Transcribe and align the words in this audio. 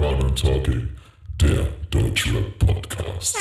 ja. 0.00 0.08
Corner 0.08 0.34
Talking, 0.34 0.88
der 1.40 1.68
Deutschrap 1.90 2.58
Podcast. 2.58 3.36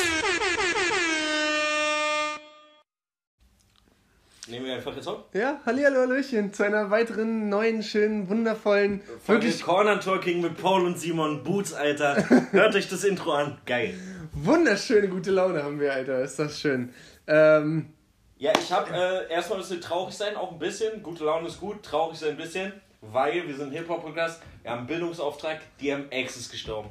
Nehmen 4.48 4.66
wir 4.66 4.76
einfach 4.76 4.96
jetzt 4.96 5.08
auf. 5.08 5.26
Ja, 5.34 5.60
hallihallo, 5.66 6.00
hallöchen, 6.00 6.54
zu 6.54 6.64
einer 6.64 6.90
weiteren 6.90 7.50
neuen, 7.50 7.84
schönen, 7.84 8.30
wundervollen, 8.30 9.02
Folge 9.26 9.44
wirklich 9.44 9.62
Corner 9.62 10.00
Talking 10.00 10.42
mit 10.42 10.58
Paul 10.58 10.86
und 10.86 11.00
Simon 11.00 11.44
Boots, 11.44 11.74
Alter. 11.74 12.18
Hört 12.52 12.76
euch 12.76 12.90
das 12.90 13.04
Intro 13.04 13.32
an. 13.34 13.58
Geil. 13.66 13.94
wunderschöne 14.34 15.08
gute 15.08 15.32
Laune 15.32 15.64
haben 15.64 15.80
wir, 15.80 15.94
Alter. 15.94 16.22
Ist 16.22 16.40
das 16.40 16.60
schön. 16.60 16.94
Ähm, 17.28 17.94
Ja, 18.38 18.52
ich 18.58 18.72
hab 18.72 18.92
äh, 18.92 19.32
erstmal 19.32 19.60
müssen 19.60 19.74
wir 19.74 19.82
traurig 19.82 20.16
sein, 20.16 20.36
auch 20.36 20.52
ein 20.52 20.60
bisschen. 20.60 21.04
Gute 21.04 21.24
Laune 21.24 21.48
ist 21.48 21.60
gut, 21.60 21.84
traurig 21.84 22.18
sein 22.18 22.32
ein 22.32 22.38
bisschen. 22.38 22.74
Weil 23.02 23.48
wir 23.48 23.56
sind 23.56 23.72
Hip-Hop-Podcast, 23.72 24.42
wir 24.62 24.72
haben 24.72 24.80
einen 24.80 24.88
Bildungsauftrag, 24.88 25.60
die 25.80 25.94
haben 25.94 26.12
Ex 26.12 26.36
ist 26.36 26.52
gestorben. 26.52 26.90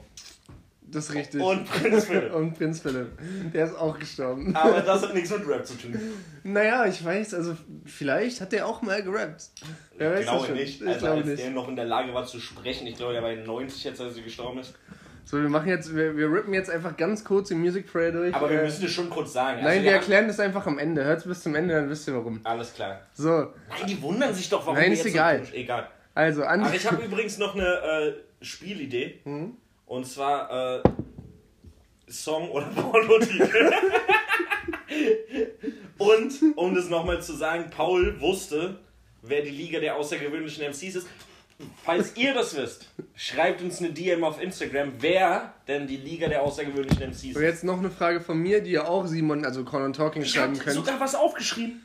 das 0.83 1.11
ist 1.11 1.15
richtig. 1.15 1.43
Und 1.43 1.66
Prinz 1.66 2.07
Philipp. 2.07 2.33
Und 2.35 2.55
Prinz 2.57 2.80
Philipp. 2.80 3.09
Der 3.52 3.66
ist 3.66 3.74
auch 3.77 3.99
gestorben. 3.99 4.57
Aber 4.57 4.80
das 4.80 5.02
hat 5.02 5.13
nichts 5.15 5.30
mit 5.30 5.47
Rap 5.47 5.66
zu 5.66 5.74
tun. 5.77 5.99
Naja, 6.45 6.87
ich 6.87 7.05
weiß, 7.05 7.35
also 7.35 7.55
vielleicht 7.85 8.41
hat 8.41 8.52
der 8.52 8.66
auch 8.66 8.80
mal 8.80 9.02
gerappt. 9.02 9.51
Wer 9.99 10.13
weiß 10.13 10.21
Ich 10.21 10.27
glaube 10.27 10.38
das 10.41 10.47
schon. 10.49 10.57
nicht. 10.57 10.80
Ich 10.80 10.88
Also 10.88 11.01
glaube 11.01 11.16
als 11.19 11.27
nicht. 11.27 11.43
der 11.43 11.51
noch 11.51 11.69
in 11.69 11.77
der 11.77 11.85
Lage 11.85 12.15
war 12.15 12.25
zu 12.25 12.41
sprechen, 12.41 12.87
ich 12.87 12.97
glaube, 12.97 13.13
der 13.13 13.23
war 13.23 13.32
90 13.35 13.85
jetzt, 13.85 14.01
als 14.01 14.16
er 14.16 14.23
gestorben 14.23 14.60
ist. 14.60 14.75
So, 15.27 15.37
wir 15.43 15.51
machen 15.51 15.69
jetzt, 15.69 15.95
wir, 15.95 16.16
wir 16.16 16.32
rippen 16.32 16.54
jetzt 16.54 16.71
einfach 16.71 16.97
ganz 16.97 17.23
kurz 17.23 17.49
die 17.49 17.54
Music 17.54 17.93
Prayer 17.93 18.13
durch. 18.13 18.35
Aber 18.35 18.49
wir 18.49 18.60
Äh, 18.60 18.65
müssen 18.65 18.80
das 18.80 18.91
schon 18.93 19.10
kurz 19.10 19.35
sagen. 19.35 19.59
Also 19.59 19.69
Nein, 19.69 19.82
wir 19.85 19.93
erklären 19.93 20.27
das 20.27 20.41
einfach 20.41 20.66
am 20.66 20.79
Ende. 20.79 21.04
Hört's 21.04 21.25
bis 21.25 21.43
zum 21.43 21.54
Ende, 21.54 21.75
dann 21.75 21.91
wisst 21.91 22.09
ihr 22.09 22.15
warum. 22.15 22.41
Alles 22.45 22.73
klar. 22.73 23.02
So, 23.13 23.29
Nein, 23.69 23.87
die 23.87 24.01
wundern 24.01 24.32
sich 24.32 24.49
doch, 24.49 24.63
warum 24.65 24.79
Nein, 24.80 24.93
ist 24.93 25.04
egal. 25.04 25.45
So, 25.45 25.52
egal. 25.52 25.87
Also, 26.19 26.43
an 26.45 26.63
Aber 26.65 26.74
ich 26.74 26.87
habe 26.87 27.02
übrigens 27.05 27.38
noch 27.38 27.55
eine 27.55 27.65
äh, 27.65 28.45
Spielidee. 28.45 29.21
Mhm. 29.24 29.57
Und 29.87 30.05
zwar 30.07 30.79
äh, 30.79 30.83
Song 32.10 32.51
oder 32.51 32.66
Pornotitel. 32.75 33.71
Und 35.99 36.33
um 36.57 36.75
das 36.75 36.88
nochmal 36.88 37.23
zu 37.23 37.35
sagen, 37.35 37.71
Paul 37.71 38.21
wusste, 38.21 38.79
wer 39.23 39.43
die 39.43 39.51
Liga 39.51 39.80
der 39.80 39.97
außergewöhnlichen 39.97 40.65
MCs 40.65 40.97
ist. 40.97 41.07
Falls 41.85 42.16
ihr 42.16 42.35
das 42.35 42.57
wisst, 42.57 42.88
schreibt 43.16 43.63
uns 43.63 43.80
eine 43.80 43.91
DM 43.91 44.23
auf 44.23 44.41
Instagram, 44.41 44.93
wer 45.01 45.55
denn 45.66 45.88
die 45.88 45.97
Liga 45.97 46.29
der 46.29 46.43
außergewöhnlichen 46.43 47.03
MCs 47.10 47.21
So, 47.21 47.29
ist. 47.30 47.41
jetzt 47.41 47.65
noch 47.65 47.79
eine 47.79 47.91
Frage 47.91 48.21
von 48.21 48.38
mir, 48.38 48.60
die 48.60 48.71
ihr 48.73 48.88
auch 48.88 49.07
Simon, 49.07 49.45
also 49.45 49.65
Corn 49.65 49.93
Talking, 49.93 50.23
Ich 50.23 50.30
schreiben 50.30 50.55
habe 50.55 50.65
könnt. 50.65 50.77
sogar 50.77 51.01
was 51.01 51.16
aufgeschrieben. 51.16 51.82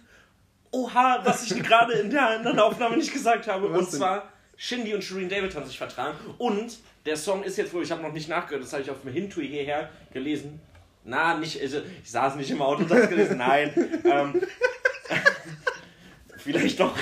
Oha, 0.73 1.21
was 1.23 1.49
ich 1.49 1.61
gerade 1.63 1.93
in 1.93 2.09
der 2.09 2.27
anderen 2.27 2.59
Aufnahme 2.59 2.97
nicht 2.97 3.13
gesagt 3.13 3.47
habe. 3.47 3.71
Was 3.71 3.79
und 3.79 3.91
denn? 3.91 3.99
zwar, 3.99 4.29
Shindy 4.57 4.93
und 4.93 5.03
Shireen 5.03 5.29
David 5.29 5.55
haben 5.55 5.65
sich 5.65 5.77
vertragen. 5.77 6.17
Und 6.39 6.77
der 7.05 7.15
Song 7.15 7.43
ist 7.43 7.57
jetzt 7.57 7.73
wohl, 7.73 7.83
ich 7.83 7.91
habe 7.91 8.01
noch 8.01 8.11
nicht 8.11 8.27
nachgehört, 8.27 8.63
das 8.63 8.73
habe 8.73 8.81
ich 8.81 8.89
auf 8.89 9.01
dem 9.01 9.13
Hintui 9.13 9.47
hierher 9.47 9.89
gelesen. 10.11 10.59
Na, 11.05 11.37
nicht, 11.37 11.61
also, 11.61 11.79
ich 12.03 12.09
saß 12.09 12.35
nicht 12.35 12.49
im 12.49 12.61
Auto 12.61 12.83
und 12.83 12.89
das 12.91 13.07
gelesen, 13.09 13.37
nein. 13.37 13.71
Ähm, 14.05 14.41
vielleicht 16.37 16.79
doch, 16.79 16.95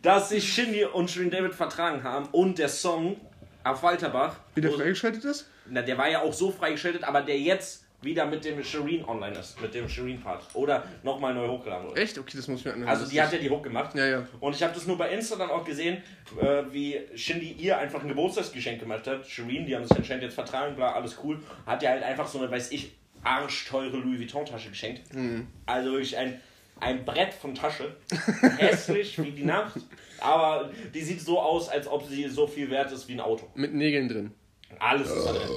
dass 0.00 0.30
sich 0.30 0.52
Shindy 0.52 0.84
und 0.84 1.10
Shireen 1.10 1.30
David 1.30 1.54
vertragen 1.54 2.02
haben 2.02 2.26
und 2.32 2.58
der 2.58 2.68
Song 2.68 3.20
auf 3.62 3.82
Walterbach, 3.82 4.36
Wie 4.54 4.60
der 4.60 4.72
freigeschaltet 4.72 5.24
ist? 5.24 5.48
na, 5.66 5.82
der 5.82 5.96
war 5.96 6.08
ja 6.08 6.22
auch 6.22 6.32
so 6.32 6.50
freigeschaltet, 6.50 7.04
aber 7.04 7.22
der 7.22 7.38
jetzt 7.38 7.84
wieder 8.02 8.26
mit 8.26 8.44
dem 8.44 8.62
Shireen 8.62 9.04
online 9.04 9.38
ist, 9.38 9.60
mit 9.60 9.74
dem 9.74 9.88
Shireen-Part. 9.88 10.54
Oder 10.54 10.84
nochmal 11.02 11.34
neu 11.34 11.48
hochgeladen 11.48 11.88
wurde. 11.88 12.00
Echt? 12.00 12.18
Okay, 12.18 12.36
das 12.36 12.48
muss 12.48 12.60
ich 12.60 12.66
mir 12.66 12.72
anhören. 12.72 12.88
Also 12.88 13.08
die 13.08 13.20
hat 13.20 13.32
ja 13.32 13.38
die 13.38 13.48
Hook 13.48 13.62
gemacht. 13.62 13.94
Ja, 13.94 14.06
ja. 14.06 14.26
Und 14.40 14.54
ich 14.54 14.62
habe 14.62 14.74
das 14.74 14.86
nur 14.86 14.98
bei 14.98 15.10
Insta 15.10 15.36
dann 15.36 15.50
auch 15.50 15.64
gesehen, 15.64 16.02
äh, 16.40 16.62
wie 16.70 17.00
Shindy 17.14 17.52
ihr 17.52 17.78
einfach 17.78 18.02
ein 18.02 18.08
Geburtstagsgeschenk 18.08 18.80
gemacht 18.80 19.06
hat. 19.06 19.26
Shireen, 19.26 19.66
die 19.66 19.76
haben 19.76 19.84
sich 19.84 19.96
anscheinend 19.96 20.24
jetzt 20.24 20.34
vertragen, 20.34 20.74
bla, 20.74 20.92
alles 20.92 21.16
cool. 21.22 21.38
Hat 21.66 21.82
ja 21.82 21.90
halt 21.90 22.02
einfach 22.02 22.26
so 22.26 22.38
eine, 22.38 22.50
weiß 22.50 22.72
ich, 22.72 22.92
arschteure 23.22 23.96
Louis 23.96 24.18
Vuitton-Tasche 24.18 24.70
geschenkt. 24.70 25.14
Mhm. 25.14 25.46
Also 25.66 25.92
wirklich 25.92 26.16
ein, 26.16 26.40
ein 26.80 27.04
Brett 27.04 27.32
von 27.32 27.54
Tasche. 27.54 27.94
Hässlich 28.58 29.22
wie 29.22 29.30
die 29.30 29.44
Nacht. 29.44 29.76
Aber 30.20 30.70
die 30.92 31.00
sieht 31.02 31.20
so 31.20 31.40
aus, 31.40 31.68
als 31.68 31.86
ob 31.86 32.08
sie 32.08 32.28
so 32.28 32.46
viel 32.46 32.70
wert 32.70 32.92
ist 32.92 33.08
wie 33.08 33.14
ein 33.14 33.20
Auto. 33.20 33.46
Mit 33.54 33.74
Nägeln 33.74 34.08
drin. 34.08 34.32
Alles 34.78 35.10
ist 35.10 35.24
da 35.24 35.32
drin. 35.32 35.48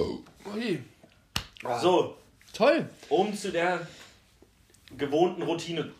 Ui. 0.54 0.78
So, 1.80 2.16
Toll. 2.56 2.88
um 3.10 3.34
zu 3.34 3.52
der 3.52 3.86
gewohnten 4.96 5.42
Routine 5.42 5.90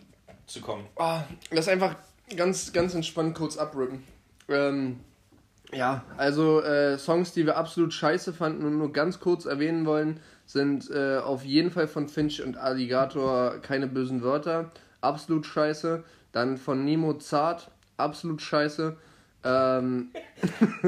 zu 0.46 0.60
kommen. 0.60 0.86
Ah, 0.96 1.24
lass 1.50 1.68
einfach 1.68 1.96
ganz, 2.34 2.72
ganz 2.72 2.94
entspannt 2.94 3.36
kurz 3.36 3.56
abrippen. 3.58 4.04
Ähm, 4.48 5.00
ja, 5.72 6.04
also 6.16 6.62
äh, 6.62 6.96
Songs, 6.98 7.32
die 7.32 7.44
wir 7.44 7.56
absolut 7.56 7.92
scheiße 7.92 8.32
fanden 8.32 8.64
und 8.64 8.78
nur 8.78 8.92
ganz 8.92 9.20
kurz 9.20 9.44
erwähnen 9.44 9.84
wollen, 9.84 10.20
sind 10.46 10.88
äh, 10.90 11.18
auf 11.18 11.44
jeden 11.44 11.70
Fall 11.70 11.88
von 11.88 12.08
Finch 12.08 12.40
und 12.42 12.56
Alligator 12.56 13.58
keine 13.60 13.86
bösen 13.86 14.22
Wörter. 14.22 14.70
Absolut 15.00 15.44
scheiße. 15.44 16.04
Dann 16.32 16.56
von 16.56 16.84
Nemo 16.84 17.14
Zart. 17.14 17.70
Absolut 17.96 18.40
scheiße. 18.40 18.96
Ähm, 19.44 20.10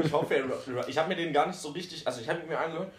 Ich 0.03 0.11
hoffe, 0.11 0.43
ich 0.87 0.97
habe 0.97 1.09
mir 1.09 1.15
den 1.15 1.33
gar 1.33 1.47
nicht 1.47 1.59
so 1.59 1.69
richtig, 1.69 2.05
also 2.07 2.21
ich 2.21 2.29
habe 2.29 2.45
mir 2.47 2.57
angehört, 2.57 2.91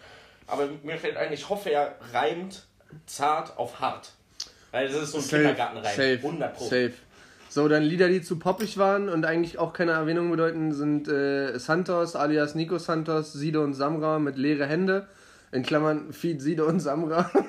aber 0.51 0.69
mir 0.83 0.97
fällt 0.97 1.17
ein, 1.17 1.33
ich 1.33 1.49
hoffe, 1.49 1.71
er 1.71 1.95
reimt 2.13 2.63
zart 3.05 3.57
auf 3.57 3.79
hart. 3.79 4.11
Weil 4.71 4.87
das 4.87 5.03
ist 5.03 5.11
so 5.11 5.17
ein 5.17 5.27
Kindergartenreim. 5.27 5.95
safe, 5.95 6.17
100 6.17 6.53
Pro. 6.53 6.63
safe. 6.63 6.93
So, 7.49 7.67
dann 7.67 7.83
Lieder, 7.83 8.07
die 8.07 8.21
zu 8.21 8.39
poppig 8.39 8.77
waren 8.77 9.09
und 9.09 9.25
eigentlich 9.25 9.59
auch 9.59 9.73
keine 9.73 9.91
Erwähnung 9.91 10.31
bedeuten, 10.31 10.73
sind 10.73 11.09
äh, 11.09 11.57
Santos 11.59 12.15
alias 12.15 12.55
Nico 12.55 12.77
Santos, 12.77 13.33
Sido 13.33 13.63
und 13.63 13.73
Samra 13.73 14.19
mit 14.19 14.37
leere 14.37 14.65
Hände. 14.65 15.07
In 15.51 15.63
Klammern 15.63 16.13
Feed 16.13 16.41
Sido 16.41 16.65
und 16.65 16.79
Samra. 16.79 17.29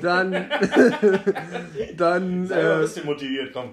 dann 0.00 0.32
dann, 1.96 2.46
Sei 2.46 2.62
mal 2.62 2.72
ein 2.72 2.78
äh, 2.78 2.82
bisschen 2.82 3.06
motiviert, 3.06 3.52
komm. 3.52 3.72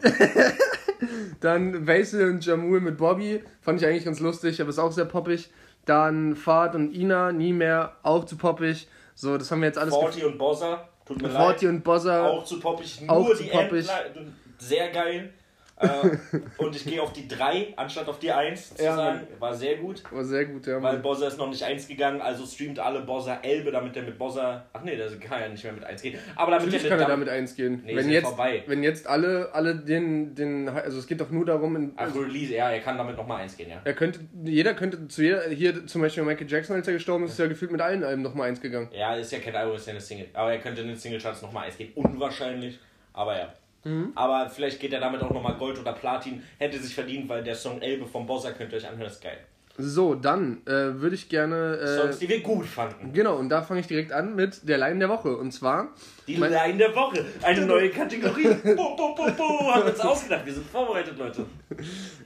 dann 1.39 1.87
Vasil 1.87 2.29
und 2.29 2.45
Jamul 2.45 2.81
mit 2.81 2.97
Bobby. 2.97 3.43
Fand 3.61 3.81
ich 3.81 3.87
eigentlich 3.87 4.05
ganz 4.05 4.19
lustig, 4.19 4.59
aber 4.59 4.69
ist 4.69 4.79
auch 4.79 4.91
sehr 4.91 5.05
poppig. 5.05 5.49
Dann 5.85 6.35
Fahrt 6.35 6.75
und 6.75 6.93
Ina, 6.93 7.31
nie 7.31 7.53
mehr, 7.53 7.93
auch 8.03 8.25
zu 8.25 8.37
poppig. 8.37 8.87
So, 9.15 9.37
das 9.37 9.51
haben 9.51 9.61
wir 9.61 9.67
jetzt 9.67 9.77
alles 9.77 9.93
Forty 9.93 10.23
und 10.23 10.37
Bossa, 10.37 10.87
tut 11.05 11.21
mir 11.21 11.29
Forty 11.29 11.65
leid. 11.65 11.75
und 11.75 11.83
Bozza. 11.83 12.27
Auch 12.27 12.43
zu 12.45 12.59
poppig, 12.59 13.01
nur 13.01 13.09
Auch 13.15 13.29
zu 13.29 13.43
die 13.43 13.49
poppig. 13.49 13.87
Endle 13.89 14.33
sehr 14.59 14.89
geil. 14.91 15.33
Äh, 15.79 16.17
und 16.57 16.75
ich 16.75 16.85
gehe 16.85 17.01
auf 17.01 17.13
die 17.13 17.27
3 17.27 17.73
anstatt 17.75 18.07
auf 18.07 18.19
die 18.19 18.31
1 18.31 18.75
zu 18.75 18.83
Ja, 18.83 18.95
sagen. 18.95 19.27
War 19.39 19.53
sehr 19.53 19.77
gut. 19.77 20.03
War 20.11 20.23
sehr 20.23 20.45
gut, 20.45 20.67
ja. 20.67 20.81
Weil. 20.81 20.97
Bozza 20.97 21.27
ist 21.27 21.37
noch 21.37 21.49
nicht 21.49 21.63
1 21.63 21.87
gegangen, 21.87 22.21
also 22.21 22.45
streamt 22.45 22.79
alle 22.79 23.01
Bozza 23.01 23.39
Elbe, 23.41 23.71
damit 23.71 23.95
der 23.95 24.03
mit 24.03 24.17
Bozza. 24.17 24.65
Ach 24.73 24.81
nee, 24.83 24.95
der 24.95 25.09
kann 25.19 25.41
ja 25.41 25.49
nicht 25.49 25.63
mehr 25.63 25.73
mit 25.73 25.83
1 25.83 26.01
gehen. 26.01 26.19
Aber 26.35 26.51
damit 26.51 26.67
Natürlich 26.67 26.83
der 26.83 26.91
kann 26.91 26.99
er 26.99 27.07
damit, 27.07 27.27
damit 27.27 27.41
eins 27.41 27.55
gehen. 27.55 27.81
Nee, 27.85 27.95
wenn, 27.95 28.07
ist 28.07 28.13
jetzt, 28.13 28.27
vorbei. 28.27 28.63
wenn 28.67 28.83
jetzt 28.83 29.07
alle, 29.07 29.49
alle 29.53 29.75
den, 29.75 30.35
den, 30.35 30.69
also 30.69 30.99
es 30.99 31.07
geht 31.07 31.21
doch 31.21 31.29
nur 31.29 31.45
darum, 31.45 31.75
in, 31.75 31.93
Ach, 31.95 32.13
Release, 32.15 32.53
ja, 32.53 32.69
er 32.69 32.79
kann 32.79 32.97
damit 32.97 33.17
nochmal 33.17 33.41
1 33.41 33.57
gehen, 33.57 33.69
ja. 33.69 33.81
er 33.83 33.93
könnte, 33.93 34.19
jeder 34.43 34.73
könnte 34.73 35.07
zu 35.07 35.23
jeder, 35.23 35.43
hier 35.49 35.87
zum 35.87 36.01
Beispiel 36.01 36.23
Michael 36.23 36.49
Jackson, 36.49 36.75
als 36.75 36.87
er 36.87 36.93
gestorben 36.93 37.25
ist, 37.25 37.31
ist 37.31 37.39
ja 37.39 37.47
gefühlt 37.47 37.71
mit 37.71 37.81
allen 37.81 38.03
Alben 38.03 38.21
nochmal 38.21 38.49
eins 38.49 38.61
gegangen. 38.61 38.89
Ja, 38.91 39.15
ist 39.15 39.31
ja 39.31 39.39
kein 39.39 39.55
Album, 39.55 39.75
ist 39.75 39.87
ja 39.87 39.91
eine 39.91 40.01
Single. 40.01 40.27
Aber 40.33 40.51
er 40.51 40.59
könnte 40.59 40.81
in 40.81 40.87
den 40.87 40.95
Singlecharts 40.97 41.41
nochmal 41.41 41.65
1 41.65 41.77
gehen. 41.77 41.91
Unwahrscheinlich, 41.95 42.79
aber 43.13 43.37
ja. 43.37 43.53
Mhm. 43.83 44.11
Aber 44.15 44.49
vielleicht 44.49 44.79
geht 44.79 44.93
er 44.93 44.99
damit 44.99 45.21
auch 45.21 45.31
nochmal 45.31 45.57
Gold 45.57 45.79
oder 45.79 45.93
Platin. 45.93 46.43
Hätte 46.57 46.79
sich 46.79 46.93
verdient, 46.93 47.29
weil 47.29 47.43
der 47.43 47.55
Song 47.55 47.81
Elbe 47.81 48.05
vom 48.05 48.25
Bozza 48.25 48.51
könnt 48.51 48.71
ihr 48.73 48.77
euch 48.77 48.87
anhören, 48.87 49.09
ist 49.09 49.21
geil. 49.21 49.39
So, 49.81 50.13
dann 50.13 50.57
äh, 50.65 50.71
würde 51.01 51.15
ich 51.15 51.29
gerne, 51.29 51.77
äh, 51.77 51.97
Songs, 52.01 52.19
die 52.19 52.27
wir 52.27 52.41
gut 52.41 52.65
fanden. 52.65 53.13
genau, 53.13 53.37
und 53.37 53.47
da 53.47 53.61
fange 53.61 53.79
ich 53.79 53.87
direkt 53.87 54.11
an 54.11 54.35
mit 54.35 54.67
der 54.67 54.77
Line 54.77 54.99
der 54.99 55.07
Woche. 55.09 55.37
Und 55.37 55.51
zwar, 55.53 55.87
Die 56.27 56.37
Mein- 56.37 56.51
Line 56.51 56.77
der 56.77 56.93
Woche. 56.95 57.23
Eine 57.41 57.65
neue 57.65 57.89
Kategorie. 57.89 58.49
bo, 58.75 58.95
bo, 58.95 59.15
bo, 59.15 59.25
bo. 59.37 59.71
Haben 59.73 59.85
wir 59.85 59.91
uns 59.91 59.99
ausgedacht. 60.01 60.45
Wir 60.45 60.53
sind 60.53 60.67
vorbereitet, 60.69 61.17
Leute. 61.17 61.45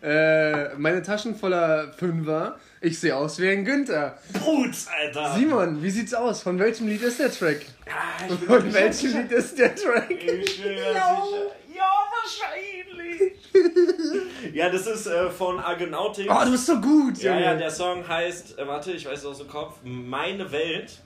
äh, 0.01 0.75
meine 0.77 1.01
Taschen 1.01 1.35
voller 1.35 1.94
Fünfer, 1.94 2.57
ich 2.81 3.00
sehe 3.00 3.15
aus 3.15 3.39
wie 3.39 3.50
ein 3.50 3.63
Günther. 3.63 4.17
Putz, 4.33 4.88
Alter. 4.91 5.35
Simon, 5.35 5.81
wie 5.81 5.89
sieht's 5.89 6.13
aus? 6.13 6.41
Von 6.41 6.59
welchem 6.59 6.88
Lied 6.88 7.01
ist 7.03 7.19
der 7.19 7.31
Track? 7.31 7.61
Ah, 7.88 8.27
Von 8.47 8.73
welchem 8.73 8.91
sicher. 8.94 9.21
Lied 9.21 9.31
ist 9.31 9.57
der 9.57 9.75
Track? 9.75 10.09
Ich 10.09 10.25
bin 10.61 10.71
Ja. 10.95 11.21
sicher. 11.23 11.51
Ja, 11.75 11.89
wahrscheinlich. 12.21 13.33
ja, 14.53 14.69
das 14.69 14.87
ist 14.87 15.07
äh, 15.07 15.29
von 15.29 15.59
Argonautics. 15.59 16.29
Oh, 16.29 16.45
du 16.45 16.51
bist 16.51 16.65
so 16.65 16.79
gut, 16.79 17.17
ja, 17.19 17.33
Junge. 17.33 17.45
ja, 17.45 17.55
der 17.55 17.71
Song 17.71 18.07
heißt, 18.07 18.59
äh, 18.59 18.67
warte, 18.67 18.91
ich 18.91 19.05
weiß 19.05 19.19
es 19.19 19.25
aus 19.25 19.37
dem 19.39 19.47
Kopf, 19.47 19.77
Meine 19.83 20.51
Welt. 20.51 20.99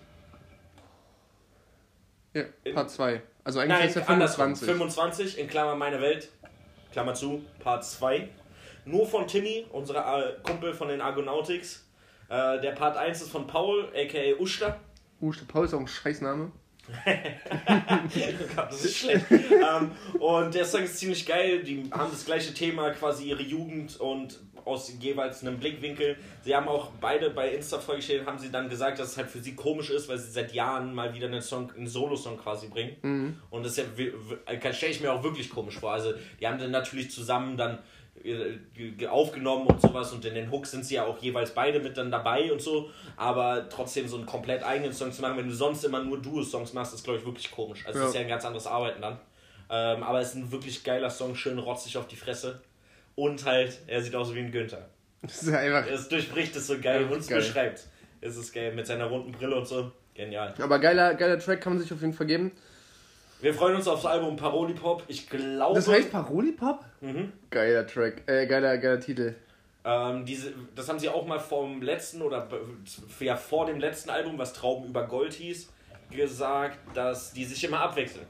Ja, 2.33 2.43
Part 2.73 2.91
2. 2.91 3.21
Also 3.43 3.59
eigentlich 3.59 3.79
Nein, 3.79 3.89
ist 3.89 3.95
er 3.95 4.09
andersrum. 4.09 4.55
25. 4.55 4.67
25 4.67 5.37
in 5.39 5.47
Klammer 5.47 5.75
Meine 5.75 6.01
Welt, 6.01 6.29
Klammer 6.91 7.13
zu, 7.13 7.43
Part 7.59 7.85
2. 7.85 8.27
Nur 8.85 9.07
von 9.07 9.27
Timmy, 9.27 9.65
unserer 9.71 10.29
äh, 10.29 10.33
Kumpel 10.43 10.73
von 10.73 10.89
den 10.89 11.01
Argonautics. 11.01 11.85
Äh, 12.29 12.59
der 12.59 12.71
Part 12.71 12.97
1 12.97 13.21
ist 13.21 13.31
von 13.31 13.47
Paul, 13.47 13.89
aka 13.95 14.39
Usta. 14.39 14.79
Uh, 15.21 15.31
Paul 15.47 15.65
ist 15.65 15.73
auch 15.73 15.79
ein 15.79 15.87
Scheißname. 15.87 16.51
das 18.55 18.83
ist 18.85 18.97
schlecht. 18.99 19.25
ähm, 19.31 19.91
und 20.19 20.53
der 20.53 20.65
Song 20.65 20.83
ist 20.83 20.97
ziemlich 20.97 21.25
geil. 21.25 21.63
Die 21.63 21.89
haben 21.91 22.11
das 22.11 22.25
gleiche 22.25 22.53
Thema, 22.53 22.91
quasi 22.91 23.25
ihre 23.29 23.43
Jugend 23.43 23.99
und 23.99 24.39
aus 24.65 24.91
jeweils 24.99 25.41
einem 25.43 25.57
Blickwinkel. 25.59 26.17
Sie 26.43 26.53
haben 26.53 26.67
auch 26.67 26.91
beide 26.99 27.29
bei 27.29 27.51
Insta 27.53 27.79
vorgestellt, 27.79 28.25
haben 28.25 28.37
sie 28.37 28.51
dann 28.51 28.67
gesagt, 28.67 28.99
dass 28.99 29.11
es 29.11 29.17
halt 29.17 29.29
für 29.29 29.39
sie 29.39 29.55
komisch 29.55 29.89
ist, 29.89 30.09
weil 30.09 30.17
sie 30.17 30.29
seit 30.29 30.53
Jahren 30.53 30.93
mal 30.93 31.13
wieder 31.13 31.27
einen 31.27 31.41
Song, 31.41 31.71
einen 31.71 31.87
Solo-Song 31.87 32.37
quasi 32.37 32.67
bringen. 32.67 33.39
Und 33.49 33.65
das 33.65 33.77
ja, 33.77 33.85
wi- 33.95 34.11
stelle 34.73 34.91
ich 34.91 34.99
mir 34.99 35.13
auch 35.13 35.23
wirklich 35.23 35.49
komisch 35.49 35.79
vor. 35.79 35.93
Also 35.93 36.13
die 36.41 36.47
haben 36.47 36.59
dann 36.59 36.71
natürlich 36.71 37.11
zusammen 37.11 37.55
dann 37.55 37.79
aufgenommen 39.09 39.67
und 39.67 39.81
sowas 39.81 40.11
und 40.13 40.25
in 40.25 40.35
den 40.35 40.51
Hooks 40.51 40.71
sind 40.71 40.85
sie 40.85 40.95
ja 40.95 41.05
auch 41.05 41.17
jeweils 41.19 41.51
beide 41.51 41.79
mit 41.79 41.97
dann 41.97 42.11
dabei 42.11 42.51
und 42.51 42.61
so, 42.61 42.89
aber 43.15 43.69
trotzdem 43.69 44.07
so 44.07 44.17
einen 44.17 44.25
komplett 44.25 44.63
eigenen 44.63 44.93
Song 44.93 45.11
zu 45.11 45.21
machen, 45.21 45.37
wenn 45.37 45.47
du 45.47 45.55
sonst 45.55 45.83
immer 45.83 46.03
nur 46.03 46.21
Duo-Songs 46.21 46.73
machst, 46.73 46.93
ist 46.93 47.03
glaube 47.03 47.19
ich 47.19 47.25
wirklich 47.25 47.51
komisch. 47.51 47.85
Also 47.85 47.99
Ja. 47.99 48.05
das 48.05 48.13
ist 48.13 48.15
ja 48.15 48.21
ein 48.21 48.29
ganz 48.29 48.45
anderes 48.45 48.67
Arbeiten 48.67 49.01
dann. 49.01 49.19
Ähm, 49.69 50.03
aber 50.03 50.21
es 50.21 50.29
ist 50.29 50.35
ein 50.35 50.51
wirklich 50.51 50.83
geiler 50.83 51.09
Song, 51.09 51.35
schön 51.35 51.59
rotzig 51.59 51.97
auf 51.97 52.07
die 52.07 52.15
Fresse. 52.15 52.61
Und 53.15 53.45
halt, 53.45 53.79
er 53.87 54.01
sieht 54.01 54.15
aus 54.15 54.33
wie 54.33 54.39
ein 54.39 54.51
Günther. 54.51 54.87
Das 55.21 55.41
ist 55.43 55.53
einfach. 55.53 55.87
Es 55.89 56.07
durchbricht 56.07 56.55
es 56.55 56.67
so 56.67 56.79
geil 56.79 57.05
und 57.05 57.19
es 57.19 57.27
beschreibt. 57.27 57.85
Es 58.21 58.37
ist 58.37 58.53
geil 58.53 58.73
mit 58.73 58.87
seiner 58.87 59.05
runden 59.05 59.31
Brille 59.31 59.55
und 59.55 59.67
so. 59.67 59.91
Genial. 60.13 60.53
Aber 60.59 60.79
geiler, 60.79 61.15
geiler 61.15 61.37
Track 61.37 61.61
kann 61.61 61.73
man 61.73 61.81
sich 61.81 61.91
auf 61.91 62.01
jeden 62.01 62.13
Fall 62.13 62.27
geben. 62.27 62.51
Wir 63.39 63.53
freuen 63.53 63.75
uns 63.75 63.87
aufs 63.87 64.05
Album 64.05 64.35
Paroli 64.35 64.73
Pop. 64.73 65.03
Ich 65.07 65.29
glaube. 65.29 65.75
Das 65.75 65.87
heißt 65.87 66.11
Paroli-Pop? 66.11 66.83
Mhm. 67.01 67.31
Geiler 67.51 67.85
Track. 67.85 68.23
Äh, 68.25 68.47
geiler, 68.47 68.77
geiler 68.77 68.99
Titel. 68.99 69.35
Ähm, 69.85 70.25
diese, 70.25 70.53
das 70.75 70.89
haben 70.89 70.99
sie 70.99 71.07
auch 71.07 71.25
mal 71.25 71.39
vom 71.39 71.81
letzten 71.81 72.21
oder 72.21 72.47
ja, 73.19 73.37
vor 73.37 73.67
dem 73.67 73.79
letzten 73.79 74.09
Album, 74.09 74.37
was 74.37 74.53
Trauben 74.53 74.87
über 74.87 75.05
Gold 75.07 75.33
hieß, 75.33 75.69
gesagt, 76.11 76.77
dass 76.93 77.31
die 77.31 77.45
sich 77.45 77.63
immer 77.63 77.79
abwechseln. 77.79 78.25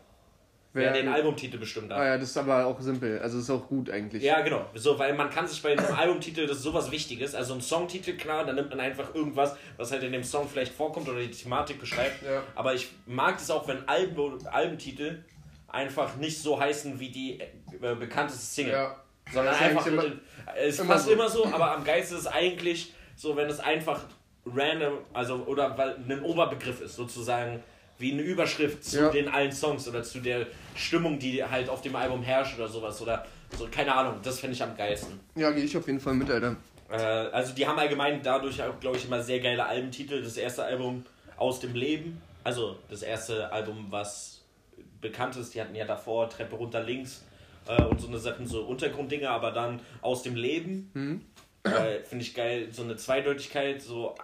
Wer, 0.77 0.93
den 0.93 1.07
Albumtitel 1.07 1.57
bestimmt 1.57 1.91
hat. 1.91 1.99
Ah 1.99 2.05
ja, 2.05 2.17
das 2.17 2.29
ist 2.29 2.37
aber 2.37 2.65
auch 2.65 2.79
simpel. 2.79 3.19
Also 3.19 3.39
ist 3.39 3.49
auch 3.49 3.67
gut 3.67 3.89
eigentlich. 3.89 4.23
Ja, 4.23 4.41
genau. 4.41 4.65
So, 4.75 4.97
weil 4.97 5.13
man 5.13 5.29
kann 5.29 5.47
sich 5.47 5.61
bei 5.61 5.71
einem 5.71 5.85
Albumtitel, 5.95 6.47
das 6.47 6.57
ist 6.57 6.63
sowas 6.63 6.91
Wichtiges, 6.91 7.35
also 7.35 7.53
ein 7.53 7.61
Songtitel, 7.61 8.13
klar, 8.15 8.45
dann 8.45 8.55
nimmt 8.55 8.69
man 8.69 8.79
einfach 8.79 9.13
irgendwas, 9.13 9.55
was 9.77 9.91
halt 9.91 10.03
in 10.03 10.11
dem 10.11 10.23
Song 10.23 10.47
vielleicht 10.47 10.73
vorkommt 10.73 11.09
oder 11.09 11.19
die 11.19 11.31
Thematik 11.31 11.79
beschreibt. 11.79 12.23
Ja. 12.23 12.43
Aber 12.55 12.73
ich 12.73 12.89
mag 13.05 13.37
es 13.37 13.49
auch, 13.49 13.67
wenn 13.67 13.87
Album, 13.87 14.37
Albumtitel 14.51 15.23
einfach 15.67 16.15
nicht 16.17 16.41
so 16.41 16.59
heißen 16.59 16.99
wie 16.99 17.09
die 17.09 17.39
äh, 17.39 17.95
bekannteste 17.95 18.45
Single. 18.45 18.73
Ja. 18.73 18.95
Sondern 19.33 19.55
einfach, 19.55 19.85
eigentlich 19.85 20.11
mit, 20.11 20.19
es 20.55 20.79
immer 20.79 20.93
fast 20.93 21.05
so. 21.05 21.11
immer 21.11 21.29
so, 21.29 21.45
aber 21.45 21.75
am 21.75 21.83
geilsten 21.83 22.17
ist 22.17 22.25
es 22.25 22.31
eigentlich 22.31 22.93
so, 23.15 23.35
wenn 23.35 23.49
es 23.49 23.59
einfach 23.59 24.05
random, 24.45 24.99
also 25.13 25.35
oder 25.45 25.77
weil 25.77 25.95
ein 25.95 26.21
Oberbegriff 26.21 26.81
ist, 26.81 26.95
sozusagen 26.95 27.61
wie 27.99 28.11
eine 28.13 28.21
Überschrift 28.21 28.83
zu 28.83 28.99
Ja. 28.99 29.09
den 29.09 29.27
allen 29.27 29.51
Songs 29.51 29.87
oder 29.87 30.03
zu 30.03 30.19
der 30.19 30.47
Stimmung, 30.75 31.17
die 31.19 31.43
halt 31.43 31.69
auf 31.69 31.81
dem 31.81 31.95
Album 31.95 32.21
herrscht 32.23 32.55
oder 32.57 32.67
sowas 32.67 33.01
oder 33.01 33.25
so, 33.57 33.67
keine 33.71 33.93
Ahnung, 33.95 34.19
das 34.23 34.39
finde 34.39 34.55
ich 34.55 34.61
am 34.63 34.75
geilsten. 34.75 35.19
Ja, 35.35 35.51
gehe 35.51 35.63
ich 35.63 35.75
auf 35.77 35.87
jeden 35.87 35.99
Fall 35.99 36.13
mit, 36.13 36.29
Alter. 36.29 36.57
Äh, 36.89 36.95
also 36.95 37.53
die 37.53 37.65
haben 37.65 37.79
allgemein 37.79 38.21
dadurch 38.21 38.61
auch, 38.61 38.79
glaube 38.79 38.97
ich, 38.97 39.05
immer 39.05 39.21
sehr 39.23 39.39
geile 39.39 39.65
Albentitel. 39.65 40.21
Das 40.21 40.37
erste 40.37 40.63
Album 40.63 41.05
aus 41.37 41.59
dem 41.59 41.73
Leben, 41.73 42.21
also 42.43 42.77
das 42.89 43.01
erste 43.03 43.51
Album, 43.51 43.87
was 43.89 44.41
bekannt 45.01 45.35
ist, 45.37 45.53
die 45.55 45.61
hatten 45.61 45.75
ja 45.75 45.85
davor 45.85 46.29
Treppe 46.29 46.55
runter 46.55 46.83
links 46.83 47.23
äh, 47.67 47.81
und 47.83 47.99
so 48.01 48.07
eine 48.07 48.17
Sachen, 48.19 48.45
so 48.47 48.61
Untergrunddinger, 48.63 49.29
aber 49.29 49.51
dann 49.51 49.79
aus 50.01 50.23
dem 50.23 50.35
Leben. 50.35 51.23
Äh, 51.63 51.99
Finde 52.03 52.23
ich 52.23 52.33
geil, 52.33 52.67
so 52.71 52.83
eine 52.83 52.95
Zweideutigkeit, 52.95 53.81
so 53.81 54.15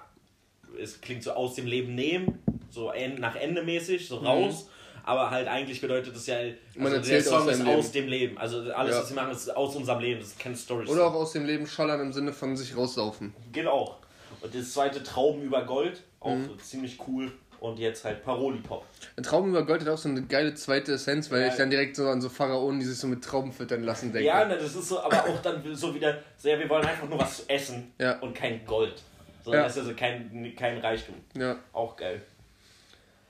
es 0.82 1.02
klingt 1.02 1.24
so 1.24 1.32
aus 1.34 1.54
dem 1.56 1.68
Leben 1.68 1.94
nehmen, 1.96 2.40
so 2.74 2.92
en 2.92 3.16
nach 3.20 3.36
Ende 3.36 3.62
mäßig, 3.64 4.08
so 4.08 4.18
raus. 4.18 4.70
Aber 5.06 5.30
halt 5.32 5.50
eigentlich 5.50 5.82
bedeutet 5.82 6.16
das 6.16 6.28
ja, 6.28 6.38
also 6.38 6.54
Man 6.76 6.94
der 7.04 7.22
Song 7.22 7.42
aus 7.42 7.48
ist 7.54 7.62
aus 7.62 7.68
Leben. 7.68 7.92
dem 7.94 8.08
Leben. 8.08 8.38
Also 8.38 8.60
alles, 8.74 8.96
Ja. 8.96 9.02
was 9.02 9.08
sie 9.10 9.14
machen, 9.14 9.32
ist 9.32 9.56
aus 9.56 9.76
unserem 9.76 10.00
Leben. 10.00 10.20
Das 10.22 10.30
ist 10.30 10.40
keine 10.40 10.56
Story. 10.56 10.88
Oder 10.88 11.08
auch 11.08 11.14
aus 11.14 11.34
dem 11.34 11.46
Leben 11.46 11.68
schallern 11.68 12.00
im 12.00 12.14
Sinne 12.14 12.32
von 12.32 12.56
sich 12.56 12.76
raussaufen. 12.78 13.34
Geht 13.52 13.68
auch. 13.68 13.98
Und 14.42 14.56
das 14.56 14.72
zweite 14.74 15.04
Trauben 15.04 15.42
über 15.42 15.64
Gold, 15.66 16.02
auch 16.22 16.36
Mhm. 16.36 16.46
so 16.48 16.56
ziemlich 16.56 16.98
cool. 17.08 17.32
Und 17.60 17.80
jetzt 17.80 18.04
halt 18.04 18.24
Paroli-Pop. 18.26 18.84
Ein 19.16 19.24
Traum 19.24 19.50
über 19.50 19.66
Gold 19.66 19.82
hat 19.82 19.90
auch 19.90 19.98
so 19.98 20.10
eine 20.10 20.22
geile 20.24 20.54
zweite 20.54 20.94
Essenz, 20.94 21.32
weil 21.32 21.42
Ja. 21.42 21.48
ich 21.48 21.54
dann 21.56 21.70
direkt 21.70 21.96
so 21.96 22.08
an 22.10 22.20
so 22.22 22.28
Pharaonen, 22.30 22.80
die 22.80 22.86
sich 22.86 22.98
so 22.98 23.08
mit 23.08 23.24
Trauben 23.24 23.52
füttern 23.54 23.84
lassen, 23.84 24.12
denke. 24.12 24.28
Ja, 24.28 24.44
ne, 24.46 24.58
das 24.58 24.76
ist 24.76 24.88
so, 24.90 25.00
aber 25.00 25.18
auch 25.24 25.42
dann 25.42 25.62
so 25.76 25.94
wieder, 25.96 26.18
so, 26.38 26.50
ja, 26.50 26.60
wir 26.60 26.68
wollen 26.70 26.86
einfach 26.86 27.08
nur 27.08 27.20
was 27.20 27.42
essen 27.48 27.94
Ja. 28.00 28.20
und 28.20 28.34
kein 28.36 28.66
Gold. 28.66 29.02
So, 29.46 29.54
Ja. 29.54 29.64
das 29.64 29.74
ist 29.78 29.84
also 29.84 29.94
kein, 29.96 30.54
kein 30.58 30.78
Reichtum. 30.80 31.16
ja. 31.38 31.58
Auch 31.74 31.96
geil. 31.96 32.22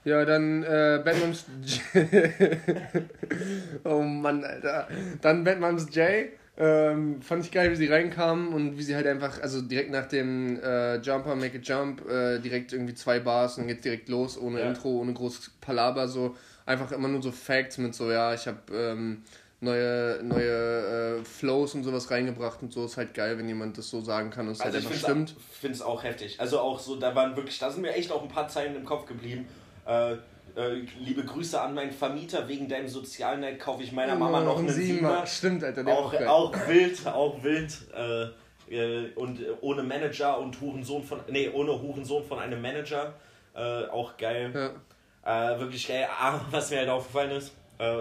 Ja, 0.06 0.26
dann 0.26 0.64
äh, 0.64 1.02
Batman's 1.04 1.46
Oh 3.84 4.02
Mann, 4.02 4.44
Alter. 4.44 4.88
Dann 5.22 5.44
Batman's 5.44 5.88
J. 5.96 6.30
Ähm, 6.56 7.20
fand 7.22 7.44
ich 7.46 7.52
geil, 7.52 7.72
wie 7.72 7.76
sie 7.76 7.88
reinkamen 7.88 8.50
und 8.54 8.78
wie 8.78 8.84
sie 8.84 8.96
halt 8.96 9.08
einfach, 9.08 9.42
also 9.42 9.62
direkt 9.62 9.90
nach 9.90 10.06
dem 10.06 10.60
äh, 10.62 10.98
Jumper, 10.98 11.36
Make 11.36 11.58
It 11.58 11.68
Jump, 11.68 12.08
äh, 12.08 12.38
direkt 12.40 12.74
irgendwie 12.74 12.94
zwei 12.94 13.20
Bars 13.20 13.58
und 13.58 13.62
dann 13.64 13.70
geht's 13.70 13.82
direkt 13.82 14.08
los, 14.08 14.38
ohne 14.38 14.60
Ja. 14.60 14.68
Intro, 14.68 14.90
ohne 15.00 15.14
großes 15.14 15.50
Palaber, 15.62 16.08
so 16.08 16.36
einfach 16.68 16.92
immer 16.92 17.08
nur 17.08 17.24
so 17.24 17.32
Facts 17.32 17.80
mit 17.80 17.96
so, 17.96 18.12
ja, 18.12 18.36
ich 18.36 18.46
habe 18.46 18.60
ähm, 18.72 19.24
neue, 19.62 20.20
neue 20.22 21.22
äh, 21.22 21.26
Flows 21.26 21.74
und 21.74 21.84
sowas 21.84 22.12
reingebracht 22.12 22.62
und 22.62 22.72
so 22.72 22.86
ist 22.86 22.98
halt 22.98 23.16
geil, 23.16 23.36
wenn 23.40 23.48
jemand 23.48 23.80
das 23.80 23.90
so 23.90 24.02
sagen 24.02 24.30
kann 24.30 24.46
und 24.46 24.52
es 24.54 24.62
Also 24.62 24.76
halt 24.78 24.84
ich 24.86 24.92
einfach 24.92 25.10
finde 25.10 25.32
stimmt. 25.34 25.72
es 25.74 25.82
auch 25.82 26.04
heftig. 26.04 26.40
Also 26.40 26.60
auch 26.60 26.78
so, 26.80 26.98
da 26.98 27.16
waren 27.16 27.36
wirklich, 27.36 27.58
da 27.58 27.72
sind 27.72 27.82
mir 27.82 27.94
echt 27.96 28.12
auch 28.12 28.22
ein 28.22 28.30
paar 28.30 28.48
Zeilen 28.48 28.76
im 28.76 28.86
Kopf 28.86 29.08
geblieben. 29.08 29.48
Äh, 29.86 30.14
äh, 30.56 30.86
liebe 31.00 31.24
Grüße 31.24 31.60
an 31.60 31.74
meinen 31.74 31.92
Vermieter, 31.92 32.48
wegen 32.48 32.68
deinem 32.68 32.88
Sozialnet 32.88 33.60
kaufe 33.60 33.82
ich 33.82 33.92
meiner 33.92 34.16
Mama 34.16 34.42
noch 34.42 34.60
einen 34.60 34.70
Siebener. 34.70 35.26
Stimmt, 35.26 35.64
Alter, 35.64 35.84
der 35.84 35.98
Auch, 35.98 36.14
auch 36.14 36.68
wild, 36.68 37.08
auch 37.08 37.44
wild. 37.44 37.76
Äh, 37.96 38.28
äh, 38.74 39.12
und 39.16 39.40
ohne 39.62 39.84
Manager 39.84 40.40
und 40.40 40.60
Hurensohn 40.62 41.04
von. 41.04 41.22
Nee, 41.28 41.50
ohne 41.50 41.82
Hurensohn 41.82 42.24
von 42.24 42.40
einem 42.40 42.62
Manager. 42.62 43.14
Äh, 43.56 43.86
auch 43.86 44.16
geil. 44.18 44.52
Ja. 44.54 45.60
Wirklich 45.60 45.88
geil. 45.88 46.08
Ah, 46.20 46.42
was 46.52 46.70
mir 46.70 46.80
halt 46.80 46.90
aufgefallen 46.90 47.32
ist, 47.32 47.54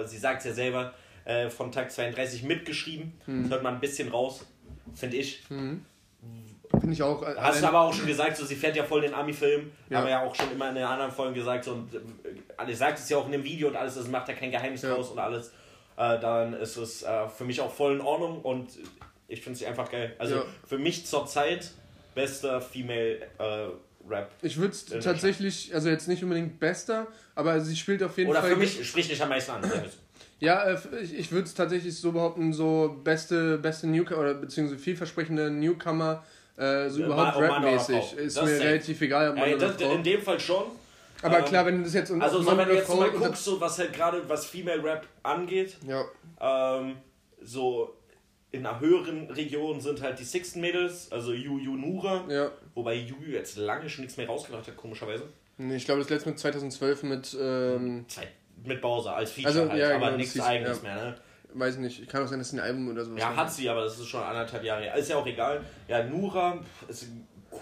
sie 0.07 0.19
sagt 0.19 0.41
es 0.41 0.47
ja 0.47 0.53
selber, 0.55 0.93
von 1.51 1.71
Tag 1.71 1.93
32 1.93 2.43
mitgeschrieben. 2.43 3.13
Hm. 3.27 3.43
Das 3.43 3.53
hört 3.53 3.63
man 3.63 3.75
ein 3.75 3.81
bisschen 3.81 4.09
raus, 4.09 4.45
finde 4.93 5.19
ich. 5.19 5.45
Finde 6.83 6.95
ich 6.95 7.03
auch. 7.03 7.23
äh, 7.23 7.35
Hast 7.39 7.63
du 7.63 7.67
aber 7.69 7.81
auch 7.83 7.95
schon 7.95 8.07
gesagt, 8.07 8.37
so, 8.37 8.45
sie 8.45 8.57
fährt 8.57 8.75
ja 8.75 8.83
voll 8.83 9.03
den 9.03 9.15
Ami-Film. 9.15 9.71
Ja. 9.89 9.99
Haben 9.99 10.05
wir 10.05 10.11
ja 10.11 10.23
auch 10.27 10.35
schon 10.35 10.51
immer 10.51 10.69
in 10.69 10.75
den 10.75 10.85
anderen 10.85 11.13
Folgen 11.13 11.33
gesagt. 11.35 11.65
So, 11.65 11.73
und 11.75 11.91
äh, 11.95 12.75
sagt 12.75 12.99
es 12.99 13.09
ja 13.09 13.17
auch 13.19 13.27
in 13.27 13.33
dem 13.33 13.45
Video 13.45 13.69
und 13.69 13.77
alles, 13.77 13.95
das 13.95 14.09
macht 14.09 14.27
ja 14.29 14.35
kein 14.35 14.51
Geheimnis 14.51 14.83
Ja. 14.83 14.93
draus 14.95 15.11
und 15.11 15.19
alles. 15.21 15.53
Äh, 15.97 16.19
dann 16.19 16.55
ist 16.55 16.77
es 16.77 17.03
äh, 17.05 17.29
für 17.29 17.45
mich 17.45 17.61
auch 17.61 17.73
voll 17.73 17.93
in 17.95 18.01
Ordnung 18.01 18.41
und 18.43 18.71
ich 19.29 19.41
finde 19.43 19.59
sie 19.59 19.67
einfach 19.67 19.91
geil. 19.91 20.17
Also 20.19 20.35
Ja. 20.37 20.45
für 20.67 20.79
mich 20.79 21.07
zurzeit 21.07 21.71
bester 22.17 22.61
Female 22.61 23.19
äh, 23.39 23.69
Rap. 24.09 24.31
Ich 24.43 24.57
würde 24.57 24.73
es 24.73 24.85
tatsächlich, 24.87 25.73
also 25.73 25.89
jetzt 25.89 26.09
nicht 26.09 26.25
unbedingt 26.25 26.59
bester, 26.59 27.07
aber 27.37 27.61
sie 27.61 27.77
spielt 27.77 28.03
auf 28.03 28.19
jeden 28.19 28.31
Oder 28.31 28.41
Fall. 28.41 28.51
für 28.51 28.57
mich 28.57 28.85
spricht 28.89 29.09
nicht 29.09 29.23
am 29.23 29.29
meisten 29.29 29.53
an. 29.53 29.63
Ja, 30.41 30.65
äh, 30.65 30.77
ich, 31.01 31.15
ich 31.17 31.31
würde 31.31 31.47
es 31.47 31.55
tatsächlich 31.55 31.97
so 31.97 32.11
behaupten, 32.11 32.53
so 32.53 32.97
beste, 33.05 33.59
beste 33.59 33.87
Newcomer 33.87 34.21
oder 34.23 34.35
beziehungsweise 34.35 34.81
vielversprechende 34.83 35.51
Newcomer, 35.53 36.25
äh, 36.57 36.89
so 36.89 37.01
Ja, 37.01 37.07
überhaupt 37.07 37.37
oh 37.37 37.39
oder 37.39 37.49
rapmäßig. 37.51 37.97
Frau. 38.05 38.17
Ist 38.17 38.37
Das 38.37 38.45
mir 38.45 38.61
relativ 38.61 39.01
egal, 39.01 39.31
ob 39.31 39.37
Ey, 39.39 39.55
oder 39.55 39.69
das, 39.69 39.81
in 39.81 40.03
dem 40.03 40.21
Fall 40.23 40.41
schon. 40.41 40.65
Aber 41.23 41.39
ähm, 41.39 41.45
klar, 41.45 41.67
wenn 41.67 41.79
du 41.79 41.85
das 41.85 41.95
jetzt 41.95 42.11
unter 42.11 42.25
Also 42.25 42.43
so, 42.43 42.57
wenn 42.57 42.69
du 42.69 42.75
jetzt 42.75 42.89
mal 42.89 43.11
guckst, 43.11 43.45
so, 43.45 43.61
was 43.61 43.79
halt 43.79 43.93
gerade 43.93 44.29
was 44.29 44.47
Female 44.47 44.83
Rap 44.83 45.07
angeht, 45.23 45.77
Ja, 45.87 46.05
ähm, 46.41 46.97
so 47.41 47.95
in 48.51 48.67
einer 48.67 48.81
höheren 48.81 49.31
Region 49.31 49.81
sind 49.81 50.03
halt 50.03 50.19
die 50.19 50.25
Sixten 50.25 50.61
Mädels, 50.61 51.11
also 51.11 51.33
Yu 51.33 51.59
Yu 51.59 51.77
Nura, 51.77 52.25
ja. 52.29 52.51
wobei 52.75 52.95
Yu 52.95 53.15
Yu 53.25 53.33
jetzt 53.33 53.57
lange 53.57 53.89
schon 53.89 54.03
nichts 54.05 54.17
mehr 54.19 54.27
rausgebracht 54.27 54.67
hat, 54.67 54.77
komischerweise. 54.77 55.25
Nee, 55.57 55.77
Ich 55.77 55.85
glaube, 55.85 56.01
das 56.01 56.11
letzte 56.11 56.29
mit 56.31 56.39
2012 56.39 57.03
mit, 57.05 57.37
ähm, 57.41 58.05
mit 58.65 58.81
Bowser 58.81 59.17
als 59.17 59.33
Feature 59.33 59.49
Also, 59.55 59.71
halt, 59.71 59.81
ja, 59.81 59.97
aber 59.97 60.07
genau, 60.07 60.17
nichts 60.19 60.39
eigenes 60.41 60.83
ja. 60.83 60.83
mehr, 60.83 61.05
ne? 61.05 61.15
Weiß 61.55 61.79
nicht, 61.79 62.09
kann 62.09 62.23
auch 62.23 62.29
sein, 62.29 62.39
dass 62.39 62.49
es 62.49 62.53
ein 62.55 62.61
Album 62.61 62.89
oder 62.89 63.05
sowas 63.05 63.21
Ja, 63.21 63.35
hat 63.37 63.53
sie, 63.53 63.69
aber 63.69 63.85
das 63.85 63.99
ist 63.99 64.07
schon 64.07 64.23
anderthalb 64.23 64.65
Jahre 64.65 64.83
her. 64.83 64.95
Ist 64.95 65.11
ja 65.11 65.17
auch 65.17 65.27
egal. 65.27 65.65
Ja, 65.89 66.03
Nura 66.05 66.59
ist 66.89 67.07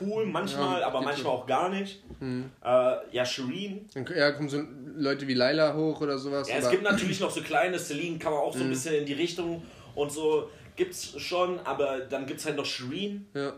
cool, 0.00 0.26
manchmal, 0.26 0.80
Ja, 0.80 0.86
aber 0.86 1.00
manchmal 1.00 1.24
so. 1.24 1.30
auch 1.30 1.46
gar 1.46 1.68
nicht. 1.68 2.02
Äh, 2.20 2.94
ja, 3.12 3.24
Shireen. 3.24 3.88
Dann 3.94 4.06
ja, 4.16 4.32
kommen 4.32 4.48
so 4.48 4.62
Leute 4.96 5.26
wie 5.26 5.34
Laila 5.34 5.74
hoch 5.74 6.00
oder 6.00 6.18
sowas. 6.18 6.48
Ja, 6.48 6.56
es 6.56 6.70
gibt 6.70 6.82
natürlich 6.82 7.20
noch 7.20 7.30
so 7.30 7.40
kleine, 7.40 7.78
Celine 7.78 8.18
kann 8.18 8.32
man 8.32 8.40
auch 8.40 8.54
so 8.56 8.62
ein 8.62 8.70
bisschen 8.70 8.94
in 8.94 9.06
die 9.06 9.14
Richtung 9.14 9.62
und 9.94 10.12
so 10.12 10.50
gibt's 10.76 11.20
schon, 11.20 11.58
aber 11.60 12.00
dann 12.00 12.26
gibt's 12.26 12.46
halt 12.46 12.56
noch 12.56 12.64
Shireen, 12.64 13.26
ja. 13.34 13.52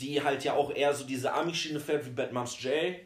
die 0.00 0.22
halt 0.22 0.44
ja 0.44 0.52
auch 0.54 0.72
eher 0.74 0.92
so 0.94 1.04
diese 1.04 1.32
Army-Schiene 1.32 1.80
fährt 1.80 2.06
wie 2.06 2.10
Bad 2.10 2.32
Moms 2.32 2.62
J. 2.62 2.96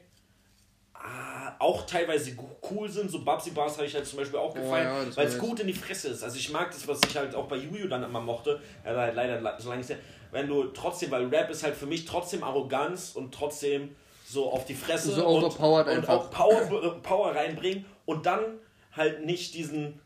Ah, 1.03 1.55
auch 1.59 1.87
teilweise 1.87 2.37
cool 2.71 2.89
sind, 2.89 3.11
so 3.11 3.25
Babsy 3.25 3.51
Bars 3.53 3.77
habe 3.77 3.87
ich 3.87 3.95
halt 3.95 4.07
zum 4.07 4.19
Beispiel 4.19 4.39
auch 4.39 4.53
gefallen, 4.55 4.85
ja, 4.85 5.05
das 5.05 5.17
weil 5.17 5.27
es 5.27 5.39
gut 5.39 5.59
in 5.61 5.67
die 5.67 5.73
Fresse 5.73 6.09
ist. 6.09 6.23
Also 6.23 6.37
ich 6.37 6.53
mag 6.53 6.71
das, 6.71 6.87
was 6.87 7.01
ich 7.09 7.17
halt 7.17 7.35
auch 7.35 7.47
bei 7.47 7.57
Juju 7.57 7.89
dann 7.89 8.03
immer 8.03 8.21
mochte, 8.21 8.61
er 8.85 8.95
war 8.95 9.03
halt 9.05 9.15
leider 9.15 9.59
so 9.59 9.71
lange 9.71 9.81
ist 9.81 9.89
her, 9.89 9.99
wenn 10.31 10.47
du 10.47 10.65
trotzdem, 10.65 11.11
weil 11.11 11.27
Rap 11.29 11.49
ist 11.51 11.63
halt 11.63 11.75
für 11.75 11.87
mich 11.87 12.05
trotzdem 12.05 12.45
Arroganz 12.45 13.13
und 13.15 13.33
trotzdem 13.35 13.97
so 14.27 14.53
auf 14.53 14.67
die 14.67 14.75
Fresse 14.75 15.13
So 15.13 15.27
und, 15.27 15.45
und 15.45 15.87
einfach. 15.89 16.09
auch 16.15 16.31
Power, 16.31 17.01
Power 17.03 17.35
reinbringen 17.35 17.87
und 18.05 18.27
dann 18.27 18.59
halt 18.93 19.25
nicht 19.25 19.55
diesen 19.55 20.01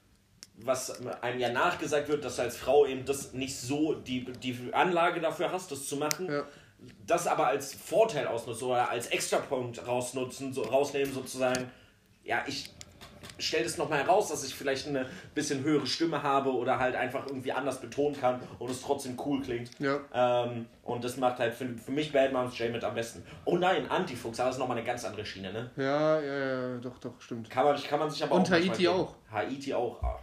was 0.56 1.04
einem 1.20 1.40
ja 1.40 1.50
nachgesagt 1.50 2.08
wird, 2.08 2.24
dass 2.24 2.36
du 2.36 2.42
als 2.42 2.56
Frau 2.56 2.86
eben 2.86 3.04
das 3.04 3.32
nicht 3.32 3.56
so 3.56 3.94
die, 3.94 4.24
die 4.24 4.56
Anlage 4.72 5.20
dafür 5.20 5.50
hast, 5.50 5.72
das 5.72 5.86
zu 5.86 5.96
machen, 5.96 6.30
Ja. 6.30 6.44
Das 7.06 7.26
aber 7.26 7.46
als 7.48 7.74
Vorteil 7.74 8.26
ausnutzen 8.26 8.68
oder 8.68 8.90
als 8.90 9.08
Extrapunkt 9.08 9.86
rausnutzen, 9.86 10.52
so 10.52 10.62
rausnehmen 10.62 11.12
sozusagen. 11.12 11.70
Ja, 12.24 12.44
ich 12.46 12.70
stelle 13.38 13.64
das 13.64 13.78
nochmal 13.78 14.00
heraus, 14.00 14.28
dass 14.28 14.44
ich 14.44 14.54
vielleicht 14.54 14.86
eine 14.86 15.06
bisschen 15.34 15.62
höhere 15.64 15.86
Stimme 15.86 16.22
habe 16.22 16.52
oder 16.52 16.78
halt 16.78 16.94
einfach 16.94 17.26
irgendwie 17.26 17.52
anders 17.52 17.80
betonen 17.80 18.18
kann 18.18 18.40
und 18.58 18.70
es 18.70 18.82
trotzdem 18.82 19.18
cool 19.24 19.42
klingt. 19.42 19.70
Ja. 19.78 20.00
Ähm, 20.12 20.66
und 20.82 21.04
das 21.04 21.16
macht 21.16 21.38
halt 21.38 21.54
für, 21.54 21.66
für 21.76 21.90
mich 21.90 22.12
Bad 22.12 22.32
Moms 22.32 22.58
J 22.58 22.70
mit 22.70 22.84
am 22.84 22.94
besten. 22.94 23.24
Oh 23.44 23.56
nein, 23.56 23.90
Antifuchs, 23.90 24.38
aber 24.40 24.48
das 24.48 24.56
ist 24.56 24.60
nochmal 24.60 24.76
eine 24.76 24.86
ganz 24.86 25.04
andere 25.04 25.24
Schiene, 25.24 25.52
ne? 25.52 25.70
Ja, 25.76 26.20
ja, 26.20 26.38
ja, 26.38 26.76
doch, 26.78 26.98
doch, 26.98 27.20
stimmt. 27.20 27.50
Kann 27.50 27.64
man, 27.64 27.82
kann 27.82 27.98
man 27.98 28.10
sich 28.10 28.22
aber 28.22 28.34
Und 28.34 28.42
auch 28.42 28.50
manchmal 28.50 28.70
Haiti 28.70 28.88
auch. 28.88 29.14
Haiti 29.30 29.74
auch. 29.74 30.02
Ah. 30.02 30.18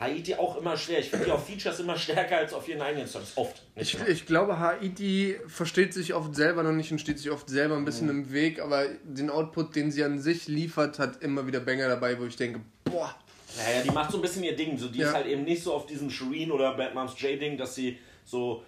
Haiti 0.00 0.34
auch 0.36 0.56
immer 0.56 0.76
schwer. 0.76 1.00
Ich 1.00 1.10
finde 1.10 1.24
die 1.26 1.30
auf 1.32 1.44
Features 1.46 1.80
immer 1.80 1.96
stärker 1.98 2.36
als 2.38 2.52
auf 2.52 2.68
ihren 2.68 2.80
eigenen 2.80 3.06
Songs. 3.08 3.32
Oft. 3.36 3.62
Ich, 3.74 3.98
ich 4.06 4.26
glaube, 4.26 4.58
Haiti 4.58 5.36
versteht 5.48 5.92
sich 5.92 6.14
oft 6.14 6.34
selber 6.36 6.62
noch 6.62 6.72
nicht 6.72 6.92
und 6.92 7.00
steht 7.00 7.18
sich 7.18 7.30
oft 7.30 7.48
selber 7.50 7.76
ein 7.76 7.84
bisschen 7.84 8.06
Mhm. 8.06 8.10
im 8.24 8.32
Weg, 8.32 8.60
aber 8.60 8.86
den 9.02 9.28
Output, 9.28 9.74
den 9.74 9.90
sie 9.90 10.04
an 10.04 10.20
sich 10.20 10.46
liefert, 10.46 10.98
hat 11.00 11.22
immer 11.22 11.46
wieder 11.46 11.60
Banger 11.60 11.88
dabei, 11.88 12.18
wo 12.20 12.24
ich 12.26 12.36
denke, 12.36 12.60
boah, 12.84 13.14
Naja, 13.56 13.82
die 13.82 13.90
macht 13.90 14.12
so 14.12 14.18
ein 14.18 14.22
bisschen 14.22 14.44
ihr 14.44 14.54
Ding. 14.54 14.76
So, 14.78 14.88
die 14.88 14.98
Ja. 15.00 15.08
ist 15.08 15.14
halt 15.14 15.26
eben 15.26 15.42
nicht 15.42 15.62
so 15.62 15.72
auf 15.72 15.86
diesem 15.86 16.10
Shireen 16.10 16.52
oder 16.52 16.76
Bad 16.76 16.94
Moms 16.94 17.18
J-Ding, 17.20 17.56
dass 17.56 17.74
sie 17.74 17.98
so 18.24 18.62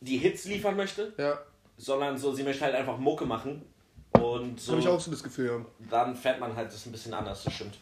die 0.00 0.16
Hits 0.16 0.46
liefern 0.46 0.74
möchte, 0.74 1.12
ja, 1.18 1.38
sondern 1.76 2.16
so, 2.18 2.32
sie 2.32 2.42
möchte 2.42 2.64
halt 2.64 2.74
einfach 2.74 2.96
Mucke 2.98 3.26
machen. 3.26 3.62
Und 4.18 4.58
so, 4.58 4.72
habe 4.72 4.80
ich 4.80 4.88
auch 4.88 4.98
so 4.98 5.10
das 5.10 5.22
Gefühl. 5.22 5.46
Ja, 5.48 5.66
dann 5.90 6.16
fährt 6.16 6.40
man 6.40 6.56
halt 6.56 6.72
das 6.72 6.86
ein 6.86 6.92
bisschen 6.92 7.12
anders, 7.14 7.44
das 7.44 7.52
stimmt. 7.52 7.78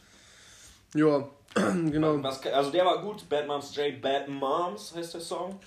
Ja 0.94 1.28
genau. 1.54 2.22
Was, 2.22 2.44
also 2.46 2.70
der 2.70 2.84
war 2.84 3.00
gut, 3.02 3.28
Bad 3.28 3.46
Moms 3.46 3.74
J, 3.76 4.00
Bad 4.00 4.28
Moms 4.28 4.94
heißt 4.96 5.14
der 5.14 5.20
Song. 5.20 5.60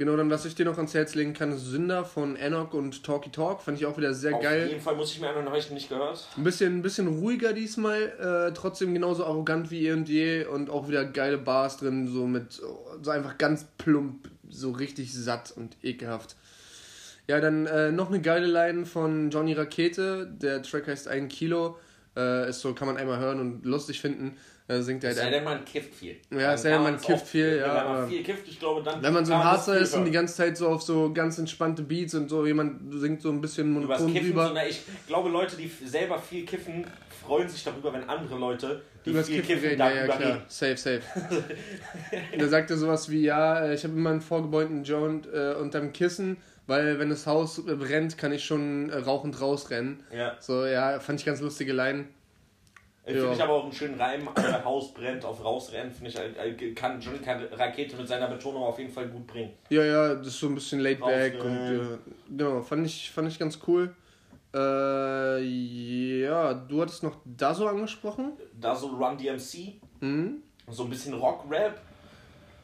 Genau, 0.00 0.16
dann 0.16 0.30
was 0.30 0.46
ich 0.46 0.54
dir 0.54 0.64
noch 0.64 0.78
ans 0.78 0.94
Herz 0.94 1.14
legen 1.14 1.34
kann, 1.34 1.52
ist 1.52 1.66
Sünder 1.66 2.06
von 2.06 2.34
Enoch 2.34 2.72
und 2.72 3.04
Talky 3.04 3.28
Talk. 3.30 3.60
Fand 3.60 3.76
ich 3.76 3.84
auch 3.84 3.98
wieder 3.98 4.14
sehr 4.14 4.34
Auf 4.34 4.42
geil. 4.42 4.68
jeden 4.68 4.80
Fall 4.80 4.96
muss 4.96 5.12
ich 5.12 5.20
mir 5.20 5.28
habe 5.28 5.58
ich 5.58 5.70
nicht 5.70 5.90
gehört. 5.90 6.26
Ein 6.38 6.42
bisschen, 6.42 6.78
ein 6.78 6.82
bisschen 6.82 7.06
ruhiger 7.06 7.52
diesmal, 7.52 8.48
äh, 8.48 8.54
trotzdem 8.54 8.94
genauso 8.94 9.26
arrogant 9.26 9.70
wie 9.70 9.86
eh 9.86 9.92
und 9.92 10.08
je 10.08 10.46
und 10.46 10.70
auch 10.70 10.88
wieder 10.88 11.04
geile 11.04 11.36
Bars 11.36 11.76
drin, 11.76 12.08
so 12.08 12.26
mit 12.26 12.52
so 12.52 13.10
einfach 13.10 13.36
ganz 13.36 13.66
plump, 13.76 14.30
so 14.48 14.70
richtig 14.70 15.12
satt 15.12 15.52
und 15.54 15.76
ekelhaft. 15.82 16.34
Ja, 17.28 17.38
dann 17.40 17.66
äh, 17.66 17.92
noch 17.92 18.08
eine 18.08 18.22
geile 18.22 18.46
Line 18.46 18.86
von 18.86 19.28
Johnny 19.28 19.52
Rakete, 19.52 20.26
der 20.26 20.62
Track 20.62 20.86
heißt 20.88 21.08
ein 21.08 21.28
Kilo, 21.28 21.76
äh, 22.16 22.48
ist 22.48 22.60
so, 22.60 22.72
kann 22.72 22.88
man 22.88 22.96
einmal 22.96 23.18
hören 23.18 23.38
und 23.38 23.66
lustig 23.66 24.00
finden, 24.00 24.38
äh, 24.70 24.82
singt 24.82 25.02
er 25.02 25.12
sei 25.12 25.24
halt 25.24 25.34
denn, 25.34 25.44
man 25.44 25.64
kifft 25.64 25.94
viel. 25.94 26.16
Ja, 26.30 26.56
sei 26.56 26.70
denn, 26.70 26.82
man 26.82 27.00
kifft 27.00 27.26
viel, 27.26 27.56
ja, 27.56 27.74
Wenn 27.74 27.92
man 27.92 28.08
viel 28.08 28.22
kifft, 28.22 28.46
ich 28.46 28.60
glaube, 28.60 28.82
dann. 28.82 29.02
wenn 29.02 29.12
man 29.12 29.24
so 29.24 29.32
ein 29.32 29.42
Harzer 29.42 29.76
ist 29.78 29.94
und 29.94 30.04
die 30.04 30.12
ganze 30.12 30.36
Zeit 30.36 30.56
so 30.56 30.68
auf 30.68 30.82
so 30.82 31.12
ganz 31.12 31.38
entspannte 31.38 31.82
Beats 31.82 32.14
und 32.14 32.28
so, 32.28 32.46
jemand 32.46 32.94
singt 32.94 33.20
so 33.20 33.30
ein 33.30 33.40
bisschen 33.40 33.72
monoton 33.72 34.12
Kiffen, 34.12 34.28
drüber. 34.28 34.46
sondern 34.46 34.66
ich 34.68 34.82
glaube, 35.08 35.28
Leute, 35.28 35.56
die 35.56 35.68
selber 35.84 36.18
viel 36.18 36.44
kiffen, 36.44 36.86
freuen 37.26 37.48
sich 37.48 37.64
darüber, 37.64 37.92
wenn 37.92 38.08
andere 38.08 38.38
Leute, 38.38 38.82
die 39.04 39.10
Übers 39.10 39.26
viel 39.26 39.40
Kiffen 39.42 39.54
kiffen, 39.54 39.68
reden, 39.70 39.80
ja, 39.80 39.90
ja, 39.90 40.04
klar. 40.04 40.20
reden. 40.20 40.42
Safe, 40.46 40.76
safe. 40.76 41.02
da 42.38 42.48
sagt 42.48 42.70
er 42.70 42.76
sowas 42.76 43.10
wie, 43.10 43.22
ja, 43.22 43.64
äh, 43.64 43.74
ich 43.74 43.82
habe 43.82 43.94
immer 43.94 44.10
einen 44.10 44.20
vorgebeugten 44.20 44.84
Joint 44.84 45.26
äh, 45.32 45.54
unterm 45.54 45.92
Kissen, 45.92 46.36
weil 46.68 47.00
wenn 47.00 47.10
das 47.10 47.26
Haus 47.26 47.58
äh, 47.58 47.74
brennt, 47.74 48.18
kann 48.18 48.30
ich 48.30 48.44
schon 48.44 48.90
äh, 48.90 48.98
rauchend 48.98 49.40
rausrennen. 49.40 50.04
Ja. 50.14 50.36
So, 50.38 50.64
ja, 50.64 51.00
fand 51.00 51.18
ich 51.18 51.26
ganz 51.26 51.40
lustige 51.40 51.72
Finde 53.04 53.22
Ja. 53.24 53.32
ich 53.32 53.42
aber 53.42 53.54
auch 53.54 53.64
einen 53.64 53.72
schönen 53.72 53.98
Reim, 53.98 54.28
äh, 54.36 54.64
Haus 54.64 54.92
brennt 54.92 55.24
auf 55.24 55.42
rausrennen, 55.42 55.90
finde 55.90 56.10
ich, 56.10 56.18
äh, 56.18 56.72
kann 56.74 57.00
Johnny 57.00 57.18
kann 57.18 57.42
Rakete 57.50 57.96
mit 57.96 58.06
seiner 58.06 58.28
Betonung 58.28 58.62
auf 58.62 58.78
jeden 58.78 58.92
Fall 58.92 59.08
gut 59.08 59.26
bringen. 59.26 59.50
Ja, 59.70 59.82
ja, 59.84 60.14
das 60.14 60.28
ist 60.28 60.40
so 60.40 60.48
ein 60.48 60.54
bisschen 60.54 60.80
laid 60.80 61.00
back 61.00 61.42
und 61.42 61.50
äh, 61.50 61.80
genau, 62.28 62.60
fand 62.60 62.86
ich, 62.86 63.10
fand 63.10 63.28
ich 63.28 63.38
ganz 63.38 63.58
cool. 63.66 63.94
Äh, 64.54 65.40
ja, 66.20 66.54
du 66.54 66.82
hattest 66.82 67.02
noch 67.02 67.16
da 67.24 67.54
so 67.54 67.66
angesprochen. 67.66 68.32
Da 68.60 68.74
so 68.74 68.88
Run 68.88 69.16
DMC, 69.16 69.80
Mhm. 70.00 70.42
so 70.68 70.84
ein 70.84 70.90
bisschen 70.90 71.14
Rock-Rap. 71.14 71.80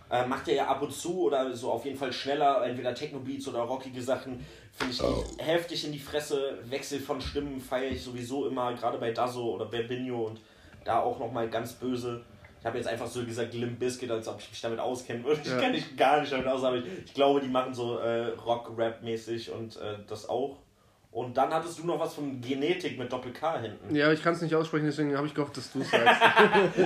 Äh, 0.08 0.24
macht 0.26 0.46
er 0.46 0.54
ja 0.54 0.66
ab 0.68 0.80
und 0.82 0.92
zu 0.92 1.22
oder 1.22 1.52
so 1.56 1.72
auf 1.72 1.84
jeden 1.84 1.98
Fall 1.98 2.12
schneller, 2.12 2.64
entweder 2.64 2.94
Techno-Beats 2.94 3.48
oder 3.48 3.60
rockige 3.60 4.00
Sachen. 4.00 4.44
Finde 4.76 4.92
ich 4.92 5.44
heftig 5.44 5.84
in 5.86 5.92
die 5.92 5.98
Fresse. 5.98 6.58
Wechsel 6.64 7.00
von 7.00 7.20
Stimmen 7.20 7.60
feiere 7.60 7.90
ich 7.92 8.02
sowieso 8.02 8.46
immer, 8.46 8.74
gerade 8.74 8.98
bei 8.98 9.10
Dazo 9.10 9.54
oder 9.54 9.66
Berbinho 9.66 10.26
und 10.26 10.40
da 10.84 11.00
auch 11.00 11.18
nochmal 11.18 11.48
ganz 11.48 11.72
böse. 11.74 12.22
Ich 12.60 12.66
habe 12.66 12.78
jetzt 12.78 12.86
einfach 12.86 13.06
so 13.06 13.24
gesagt 13.24 13.54
Limp 13.54 13.78
Bizkit, 13.78 14.10
als 14.10 14.28
ob 14.28 14.40
ich 14.40 14.50
mich 14.50 14.60
damit 14.60 14.78
auskennen 14.78 15.24
würde. 15.24 15.40
Ich 15.42 15.48
Ja. 15.48 15.58
kenne 15.58 15.74
mich 15.74 15.96
gar 15.96 16.20
nicht 16.20 16.32
damit 16.32 16.46
aus, 16.46 16.62
aber 16.64 16.76
ich, 16.76 16.84
ich 17.06 17.14
glaube, 17.14 17.40
die 17.40 17.48
machen 17.48 17.72
so 17.72 17.98
äh, 17.98 18.26
Rock-Rap-mäßig 18.28 19.50
und 19.52 19.76
äh, 19.76 19.96
das 20.08 20.28
auch. 20.28 20.58
Und 21.16 21.34
dann 21.34 21.48
hattest 21.48 21.78
du 21.78 21.86
noch 21.86 21.98
was 21.98 22.12
von 22.12 22.42
Genetik 22.42 22.98
mit 22.98 23.10
Doppel-K 23.10 23.60
hinten. 23.62 23.96
Ja, 23.96 24.04
aber 24.04 24.12
ich 24.12 24.22
kann 24.22 24.34
es 24.34 24.42
nicht 24.42 24.54
aussprechen, 24.54 24.84
deswegen 24.84 25.16
habe 25.16 25.26
ich 25.26 25.32
gehofft, 25.32 25.56
dass 25.56 25.72
du 25.72 25.80
es 25.80 25.90
sagst. 25.90 26.22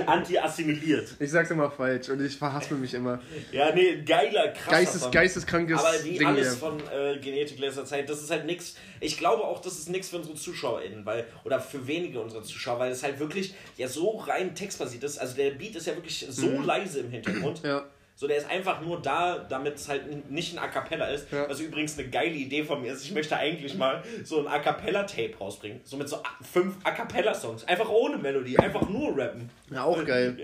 Anti-assimiliert. 0.07 1.17
ich 1.19 1.29
sag's 1.29 1.51
immer 1.51 1.69
falsch 1.69 2.07
und 2.07 2.25
ich 2.25 2.37
verhaspel 2.37 2.77
mich 2.77 2.93
immer. 2.93 3.19
Ja, 3.51 3.75
nee, 3.75 4.01
geiler, 4.05 4.47
krasser 4.53 4.71
Geistes, 4.71 5.11
geisteskrankes 5.11 5.77
Aber 5.77 6.05
wie 6.05 6.17
Ding 6.17 6.27
alles 6.27 6.47
hier. 6.51 6.57
von 6.59 6.79
äh, 6.79 7.17
Genetik 7.19 7.59
letzter 7.59 7.83
Zeit, 7.83 8.09
das 8.09 8.21
ist 8.21 8.31
halt 8.31 8.45
nix. 8.45 8.77
Ich 9.01 9.17
glaube 9.17 9.43
auch, 9.43 9.59
das 9.59 9.77
ist 9.77 9.89
nix 9.89 10.07
für 10.07 10.15
unsere 10.15 10.35
ZuschauerInnen, 10.35 11.05
weil, 11.05 11.25
oder 11.43 11.59
für 11.59 11.85
wenige 11.85 12.21
unserer 12.21 12.43
Zuschauer, 12.43 12.79
weil 12.79 12.91
es 12.93 13.03
halt 13.03 13.19
wirklich 13.19 13.53
ja 13.75 13.89
so 13.89 14.17
rein 14.19 14.55
textbasiert 14.55 15.03
ist. 15.03 15.17
Also 15.17 15.35
der 15.35 15.51
Beat 15.51 15.75
ist 15.75 15.87
ja 15.87 15.95
wirklich 15.95 16.25
so 16.29 16.47
leise 16.61 17.01
im 17.01 17.11
Hintergrund. 17.11 17.61
Mhm. 17.63 17.69
Ja. 17.69 17.83
So, 18.15 18.27
der 18.27 18.37
ist 18.37 18.49
einfach 18.49 18.81
nur 18.81 19.01
da, 19.01 19.39
damit 19.39 19.75
es 19.75 19.89
halt 19.89 20.29
nicht 20.29 20.53
ein 20.53 20.59
A 20.59 20.67
Cappella 20.67 21.07
ist. 21.07 21.31
Ja. 21.31 21.49
Was 21.49 21.59
übrigens 21.59 21.97
eine 21.97 22.07
geile 22.09 22.35
Idee 22.35 22.63
von 22.63 22.81
mir 22.81 22.93
ist. 22.93 23.03
Ich 23.03 23.11
möchte 23.11 23.35
eigentlich 23.35 23.75
mal 23.75 24.03
so 24.23 24.39
ein 24.39 24.47
A 24.47 24.59
Cappella-Tape 24.59 25.35
rausbringen. 25.39 25.81
So 25.83 25.97
mit 25.97 26.07
so 26.07 26.21
fünf 26.51 26.75
A 26.83 26.91
Cappella-Songs. 26.91 27.63
Einfach 27.67 27.89
ohne 27.89 28.17
Melodie, 28.17 28.59
einfach 28.59 28.87
nur 28.87 29.17
rappen. 29.17 29.49
Ja, 29.71 29.85
auch 29.85 30.05
geil. 30.05 30.37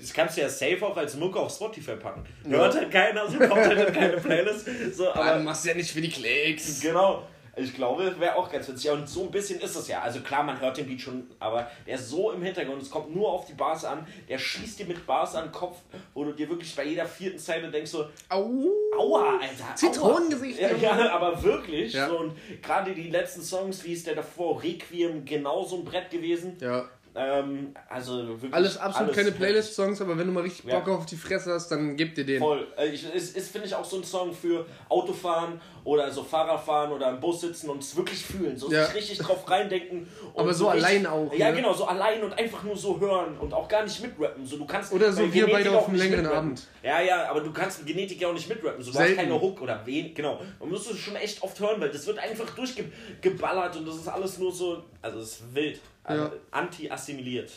Das 0.00 0.12
kannst 0.12 0.36
du 0.36 0.42
ja 0.42 0.48
safe 0.48 0.86
auch 0.86 0.96
als 0.96 1.16
Mucke 1.16 1.40
auf 1.40 1.52
Spotify 1.52 1.96
packen. 1.96 2.24
Hört 2.48 2.76
halt 2.76 2.90
keiner, 2.90 3.28
so 3.28 3.38
kommt 3.38 3.66
halt 3.66 3.88
in 3.88 3.94
keine 3.94 4.16
Playlist. 4.18 4.68
So, 4.92 5.12
aber 5.12 5.40
machst 5.40 5.66
ja 5.66 5.74
nicht 5.74 5.90
für 5.90 6.00
die 6.00 6.10
Klicks. 6.10 6.80
Genau. 6.80 7.26
Ich 7.56 7.74
glaube, 7.74 8.18
wäre 8.18 8.36
auch 8.36 8.50
ganz 8.50 8.68
witzig. 8.68 8.84
Ja, 8.84 8.92
Und 8.94 9.08
so 9.08 9.22
ein 9.22 9.30
bisschen 9.30 9.60
ist 9.60 9.76
es 9.76 9.88
ja. 9.88 10.00
Also 10.02 10.20
klar, 10.20 10.42
man 10.42 10.60
hört 10.60 10.76
den 10.76 10.86
Beat 10.86 11.00
schon, 11.00 11.28
aber 11.38 11.70
der 11.86 11.96
ist 11.96 12.08
so 12.10 12.32
im 12.32 12.42
Hintergrund. 12.42 12.82
Es 12.82 12.90
kommt 12.90 13.14
nur 13.14 13.30
auf 13.32 13.46
die 13.46 13.54
Bars 13.54 13.84
an. 13.84 14.06
Der 14.28 14.38
schießt 14.38 14.80
dir 14.80 14.86
mit 14.86 15.06
Bars 15.06 15.34
an 15.34 15.46
den 15.46 15.52
Kopf, 15.52 15.78
wo 16.14 16.24
du 16.24 16.32
dir 16.32 16.48
wirklich 16.48 16.74
bei 16.74 16.84
jeder 16.84 17.06
vierten 17.06 17.38
Zeile 17.38 17.70
denkst 17.70 17.90
so, 17.90 18.06
Au. 18.28 18.50
aua, 18.98 19.38
Alter. 19.40 19.74
Zitronengesicht. 19.74 20.60
Ja, 20.60 20.76
ja, 20.76 21.12
aber 21.12 21.42
wirklich. 21.42 21.92
Ja. 21.92 22.08
So, 22.08 22.18
und 22.18 22.32
gerade 22.62 22.94
die 22.94 23.10
letzten 23.10 23.42
Songs, 23.42 23.84
wie 23.84 23.92
ist 23.92 24.06
der 24.06 24.14
davor, 24.16 24.62
Requiem, 24.62 25.24
genau 25.24 25.64
so 25.64 25.76
ein 25.76 25.84
Brett 25.84 26.10
gewesen. 26.10 26.56
Ja. 26.60 26.88
Ähm, 27.16 27.72
also 27.88 28.26
wirklich. 28.26 28.52
Alles 28.52 28.76
absolut 28.76 29.10
alles 29.10 29.16
keine. 29.24 29.32
Playlist-Songs, 29.32 30.00
aber 30.00 30.18
wenn 30.18 30.26
du 30.26 30.32
mal 30.32 30.42
richtig 30.42 30.64
Ja. 30.64 30.80
Bock 30.80 30.98
auf 30.98 31.06
die 31.06 31.14
Fresse 31.16 31.52
hast, 31.52 31.68
dann 31.70 31.96
gib 31.96 32.14
dir 32.16 32.24
den. 32.26 32.40
Voll. 32.40 32.66
Äh, 32.76 32.88
Ich, 32.88 33.04
ist, 33.14 33.36
ist 33.36 33.52
finde 33.52 33.68
ich, 33.68 33.74
auch 33.74 33.84
so 33.84 33.98
ein 33.98 34.04
Song 34.04 34.32
für 34.32 34.66
Autofahren 34.88 35.60
oder 35.84 36.10
so 36.10 36.24
Fahrradfahren 36.24 36.90
oder 36.92 37.10
im 37.10 37.20
Bus 37.20 37.42
sitzen 37.42 37.70
und 37.70 37.82
es 37.82 37.94
wirklich 37.96 38.24
fühlen. 38.24 38.56
So 38.56 38.70
Ja. 38.72 38.86
richtig 38.86 39.18
drauf 39.18 39.48
reindenken. 39.48 40.08
Und 40.34 40.40
Aber 40.40 40.52
so 40.54 40.68
allein 40.68 41.06
auch, 41.06 41.32
Ja, 41.34 41.50
ne? 41.50 41.56
genau, 41.56 41.72
so 41.72 41.84
allein 41.84 42.22
und 42.24 42.36
einfach 42.36 42.64
nur 42.64 42.76
so 42.76 42.98
hören 42.98 43.38
und 43.38 43.52
auch 43.54 43.68
gar 43.68 43.84
nicht 43.84 44.00
mitrappen. 44.02 44.44
So, 44.44 44.56
du 44.56 44.64
kannst 44.66 44.92
Oder 44.92 45.12
so 45.12 45.32
wir 45.32 45.46
beide 45.46 45.70
auf 45.76 45.86
einem 45.88 45.96
längeren 45.98 46.22
mitrappen. 46.22 46.48
Abend. 46.48 46.66
Ja, 46.82 47.00
ja, 47.00 47.30
aber 47.30 47.40
du 47.42 47.52
kannst 47.52 47.86
Genetik 47.86 48.20
ja 48.20 48.28
auch 48.28 48.32
nicht 48.32 48.48
mitrappen. 48.48 48.82
So, 48.82 48.90
du 48.90 48.96
Selten. 48.96 49.18
hast 49.18 49.24
keine 49.24 49.40
Hook 49.40 49.60
oder 49.62 49.80
wen. 49.84 50.12
Genau. 50.14 50.40
Man 50.58 50.70
muss 50.70 50.90
es 50.90 50.98
schon 50.98 51.14
echt 51.14 51.40
oft 51.42 51.60
hören, 51.60 51.80
weil 51.80 51.90
das 51.90 52.04
wird 52.08 52.18
einfach 52.18 52.50
durchgeballert 52.50 53.76
und 53.76 53.86
das 53.86 53.96
ist 53.96 54.08
alles 54.08 54.38
nur 54.38 54.50
so. 54.52 54.82
Also, 55.00 55.18
es 55.20 55.32
ist 55.40 55.54
wild. 55.54 55.80
Also, 56.04 56.24
Ja. 56.24 56.32
Anti-assimiliert. 56.50 57.50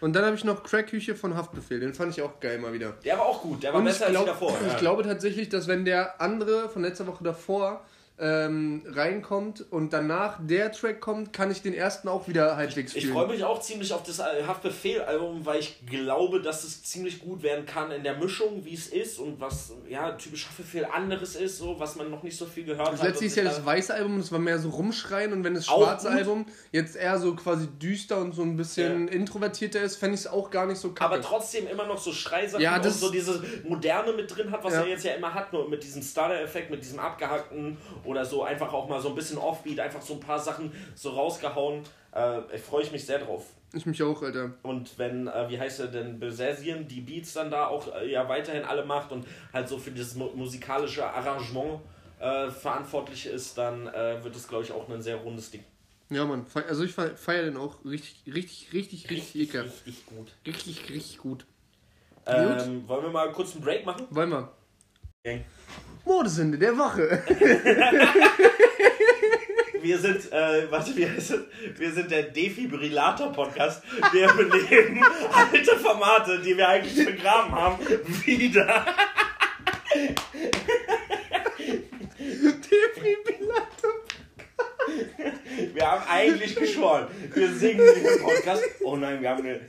Und 0.00 0.14
dann 0.14 0.24
habe 0.24 0.34
ich 0.34 0.42
noch 0.42 0.64
Crackküche 0.64 1.14
von 1.14 1.36
Haftbefehl. 1.36 1.78
Den 1.78 1.94
fand 1.94 2.16
ich 2.16 2.22
auch 2.22 2.40
geil 2.40 2.58
mal 2.58 2.72
wieder. 2.72 2.94
Der 3.04 3.18
war 3.18 3.26
auch 3.26 3.40
gut, 3.40 3.62
der 3.62 3.72
war 3.72 3.78
Und 3.78 3.84
besser 3.84 4.10
glaub, 4.10 4.26
als 4.28 4.38
die 4.38 4.44
davor. 4.46 4.58
ich 4.66 4.72
ja. 4.72 4.78
glaube 4.78 5.02
tatsächlich, 5.04 5.48
dass 5.48 5.68
wenn 5.68 5.84
der 5.84 6.20
andere 6.20 6.68
von 6.68 6.82
letzter 6.82 7.06
Woche 7.06 7.22
davor 7.22 7.84
ähm, 8.24 8.82
reinkommt 8.86 9.64
und 9.72 9.92
danach 9.92 10.38
der 10.40 10.70
Track 10.70 11.00
kommt, 11.00 11.32
kann 11.32 11.50
ich 11.50 11.60
den 11.60 11.74
ersten 11.74 12.06
auch 12.06 12.28
wieder 12.28 12.56
halbwegs 12.56 12.94
Ich 12.94 13.02
fühlen. 13.02 13.14
freue 13.14 13.26
mich 13.26 13.42
auch 13.42 13.60
ziemlich 13.60 13.92
auf 13.92 14.04
das 14.04 14.20
Haftbefehl-Album, 14.20 15.44
weil 15.44 15.58
ich 15.58 15.84
glaube, 15.86 16.40
dass 16.40 16.62
es 16.64 16.84
ziemlich 16.84 17.18
gut 17.20 17.42
werden 17.42 17.66
kann 17.66 17.90
in 17.90 18.04
der 18.04 18.16
Mischung, 18.16 18.64
wie 18.64 18.74
es 18.74 18.86
ist 18.86 19.18
und 19.18 19.40
was 19.40 19.72
ja 19.88 20.12
typisch 20.12 20.46
Haftbefehl 20.46 20.84
anderes 20.84 21.34
ist, 21.36 21.58
so 21.58 21.78
was 21.80 21.96
man 21.96 22.10
noch 22.10 22.22
nicht 22.22 22.36
so 22.36 22.46
viel 22.46 22.64
gehört 22.64 22.92
Das 22.92 23.00
hat. 23.00 23.08
letzte 23.08 23.20
und 23.24 23.26
ist 23.26 23.36
ja 23.36 23.44
das 23.44 23.56
da- 23.56 23.66
weiße 23.66 23.92
Album, 23.92 24.18
das 24.18 24.30
war 24.30 24.38
mehr 24.38 24.58
so 24.58 24.70
rumschreien 24.70 25.32
und 25.32 25.42
wenn 25.44 25.54
das 25.54 25.66
schwarze. 25.66 26.08
Album 26.10 26.46
jetzt 26.70 26.94
eher 26.96 27.18
so 27.18 27.34
quasi 27.34 27.66
düster 27.80 28.18
und 28.18 28.32
so 28.34 28.42
ein 28.42 28.56
bisschen 28.56 29.08
introvertierter 29.08 29.80
ist, 29.82 29.96
fände 29.96 30.14
ich 30.14 30.20
es 30.20 30.26
auch 30.28 30.50
gar 30.50 30.66
nicht 30.66 30.78
so 30.78 30.90
kacke. 30.92 31.12
aber 31.14 31.20
trotzdem 31.20 31.66
immer 31.66 31.86
noch 31.86 31.98
so 31.98 32.12
Schreisachen 32.12 32.62
Ja, 32.62 32.78
das- 32.78 32.94
und 32.94 33.00
so 33.00 33.10
diese 33.10 33.42
Moderne 33.66 34.12
mit 34.12 34.34
drin 34.34 34.50
hat, 34.52 34.62
was 34.62 34.74
Ja. 34.74 34.82
er 34.82 34.88
jetzt 34.88 35.04
ja 35.04 35.12
immer 35.14 35.34
hat, 35.34 35.52
nur 35.52 35.68
mit 35.68 35.82
diesem 35.82 36.02
Starter-Effekt, 36.02 36.70
mit 36.70 36.82
diesem 36.82 36.98
abgehackten 37.00 37.76
oder 38.12 38.24
so 38.24 38.44
einfach 38.44 38.72
auch 38.72 38.88
mal 38.88 39.00
so 39.00 39.08
ein 39.08 39.14
bisschen 39.14 39.38
Offbeat, 39.38 39.80
einfach 39.80 40.00
so 40.02 40.14
ein 40.14 40.20
paar 40.20 40.38
Sachen 40.38 40.70
so 40.94 41.10
rausgehauen. 41.10 41.82
Äh, 42.12 42.58
freue 42.58 42.82
ich 42.84 42.92
mich 42.92 43.04
sehr 43.04 43.18
drauf. 43.18 43.46
ich 43.72 43.86
mich 43.86 44.02
auch, 44.02 44.22
Alter. 44.22 44.52
Und 44.62 44.98
wenn, 44.98 45.26
äh, 45.26 45.48
wie 45.48 45.58
heißt 45.58 45.80
er 45.80 45.86
denn, 45.88 46.20
Besesien 46.20 46.86
die 46.86 47.00
Beats 47.00 47.32
dann 47.32 47.50
da 47.50 47.66
auch 47.66 47.92
äh, 47.94 48.10
ja 48.12 48.28
weiterhin 48.28 48.64
alle 48.64 48.84
macht 48.84 49.10
und 49.12 49.26
halt 49.52 49.66
so 49.68 49.78
für 49.78 49.90
dieses 49.90 50.14
mu 50.14 50.26
musikalische 50.34 51.04
Arrangement 51.04 51.80
äh, 52.20 52.50
verantwortlich 52.50 53.26
ist, 53.26 53.56
dann 53.58 53.86
äh, 53.88 54.22
wird 54.22 54.36
es, 54.36 54.46
glaube 54.46 54.62
ich, 54.64 54.70
auch 54.72 54.88
ein 54.88 55.02
sehr 55.02 55.16
rundes 55.16 55.50
Ding. 55.50 55.64
Ja, 56.10 56.26
Mann. 56.26 56.44
Also 56.68 56.84
ich 56.84 56.92
fe- 56.92 57.16
feiere 57.16 57.44
den 57.46 57.56
auch 57.56 57.82
richtig, 57.86 58.22
richtig, 58.26 58.72
richtig, 58.74 59.10
richtig 59.10 59.42
ekelhaft. 59.48 59.86
richtig 59.86 60.06
gut. 60.06 60.30
Richtig, 60.46 60.90
richtig 60.90 61.18
gut. 61.18 61.46
Ähm, 62.26 62.86
wollen 62.86 63.04
wir 63.04 63.10
mal 63.10 63.32
kurz 63.32 63.54
einen 63.54 63.64
Break 63.64 63.86
machen? 63.86 64.06
Wollen 64.10 64.28
wir. 64.30 64.52
Gang. 65.24 65.44
Modesünde 66.04 66.58
der 66.58 66.76
Woche. 66.76 67.22
Wir 69.82 69.98
sind, 69.98 70.30
äh, 70.32 70.70
warte, 70.70 70.96
wie 70.96 71.08
heißt 71.08 71.32
es? 71.32 71.40
Wir 71.76 71.90
sind 71.90 72.08
der 72.10 72.22
Defibrillator-Podcast. 72.24 73.82
Wir 74.12 74.28
beleben 74.28 75.02
alte 75.32 75.76
Formate, 75.76 76.38
die 76.40 76.56
wir 76.56 76.68
eigentlich 76.68 77.04
begraben 77.04 77.52
haben, 77.52 77.78
wieder. 78.24 78.86
Defibrillator. 82.20 83.90
Wir 85.74 85.90
haben 85.90 86.02
eigentlich 86.08 86.54
geschworen, 86.54 87.06
wir 87.34 87.48
singen 87.52 87.84
diesen 87.96 88.22
Podcast. 88.22 88.62
Oh 88.84 88.94
nein, 88.96 89.20
wir 89.20 89.30
haben 89.30 89.44
eine. 89.44 89.60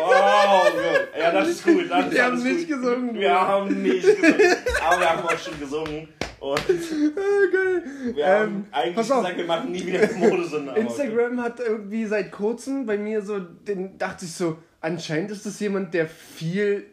Oh, 0.00 0.08
Gott. 0.08 1.08
ja, 1.18 1.32
das 1.32 1.48
ist 1.48 1.64
gut. 1.64 1.90
Das 1.90 2.06
ist 2.06 2.12
Wir 2.12 2.24
haben 2.24 2.32
alles 2.32 2.44
nicht 2.44 2.68
gut. 2.68 2.80
gesungen, 2.80 3.14
Wir 3.14 3.32
haben 3.32 3.82
nicht 3.82 4.02
gesungen. 4.20 4.53
Aber 4.82 5.00
wir 5.00 5.10
haben 5.10 5.26
auch 5.26 5.38
schon 5.38 5.58
gesungen. 5.58 6.08
Und 6.40 6.58
Ah, 6.58 6.62
geil. 7.52 7.82
wir 8.14 8.24
Ähm, 8.24 8.30
haben 8.40 8.66
eigentlich 8.72 8.96
pass 8.96 9.10
auf. 9.10 9.22
gesagt, 9.22 9.38
wir 9.38 9.44
machen 9.46 9.72
nie 9.72 9.86
wieder 9.86 10.12
Modesünde. 10.14 10.72
aber 10.72 10.80
okay. 10.80 10.88
Instagram 10.88 11.40
hat 11.42 11.60
irgendwie 11.60 12.04
seit 12.06 12.30
kurzem 12.32 12.84
bei 12.84 12.98
mir 12.98 13.22
so, 13.22 13.38
den 13.38 13.96
dachte 13.98 14.26
ich 14.26 14.32
so, 14.34 14.58
anscheinend 14.82 15.30
ist 15.30 15.46
das 15.46 15.58
jemand, 15.60 15.94
der 15.94 16.06
viel, 16.06 16.84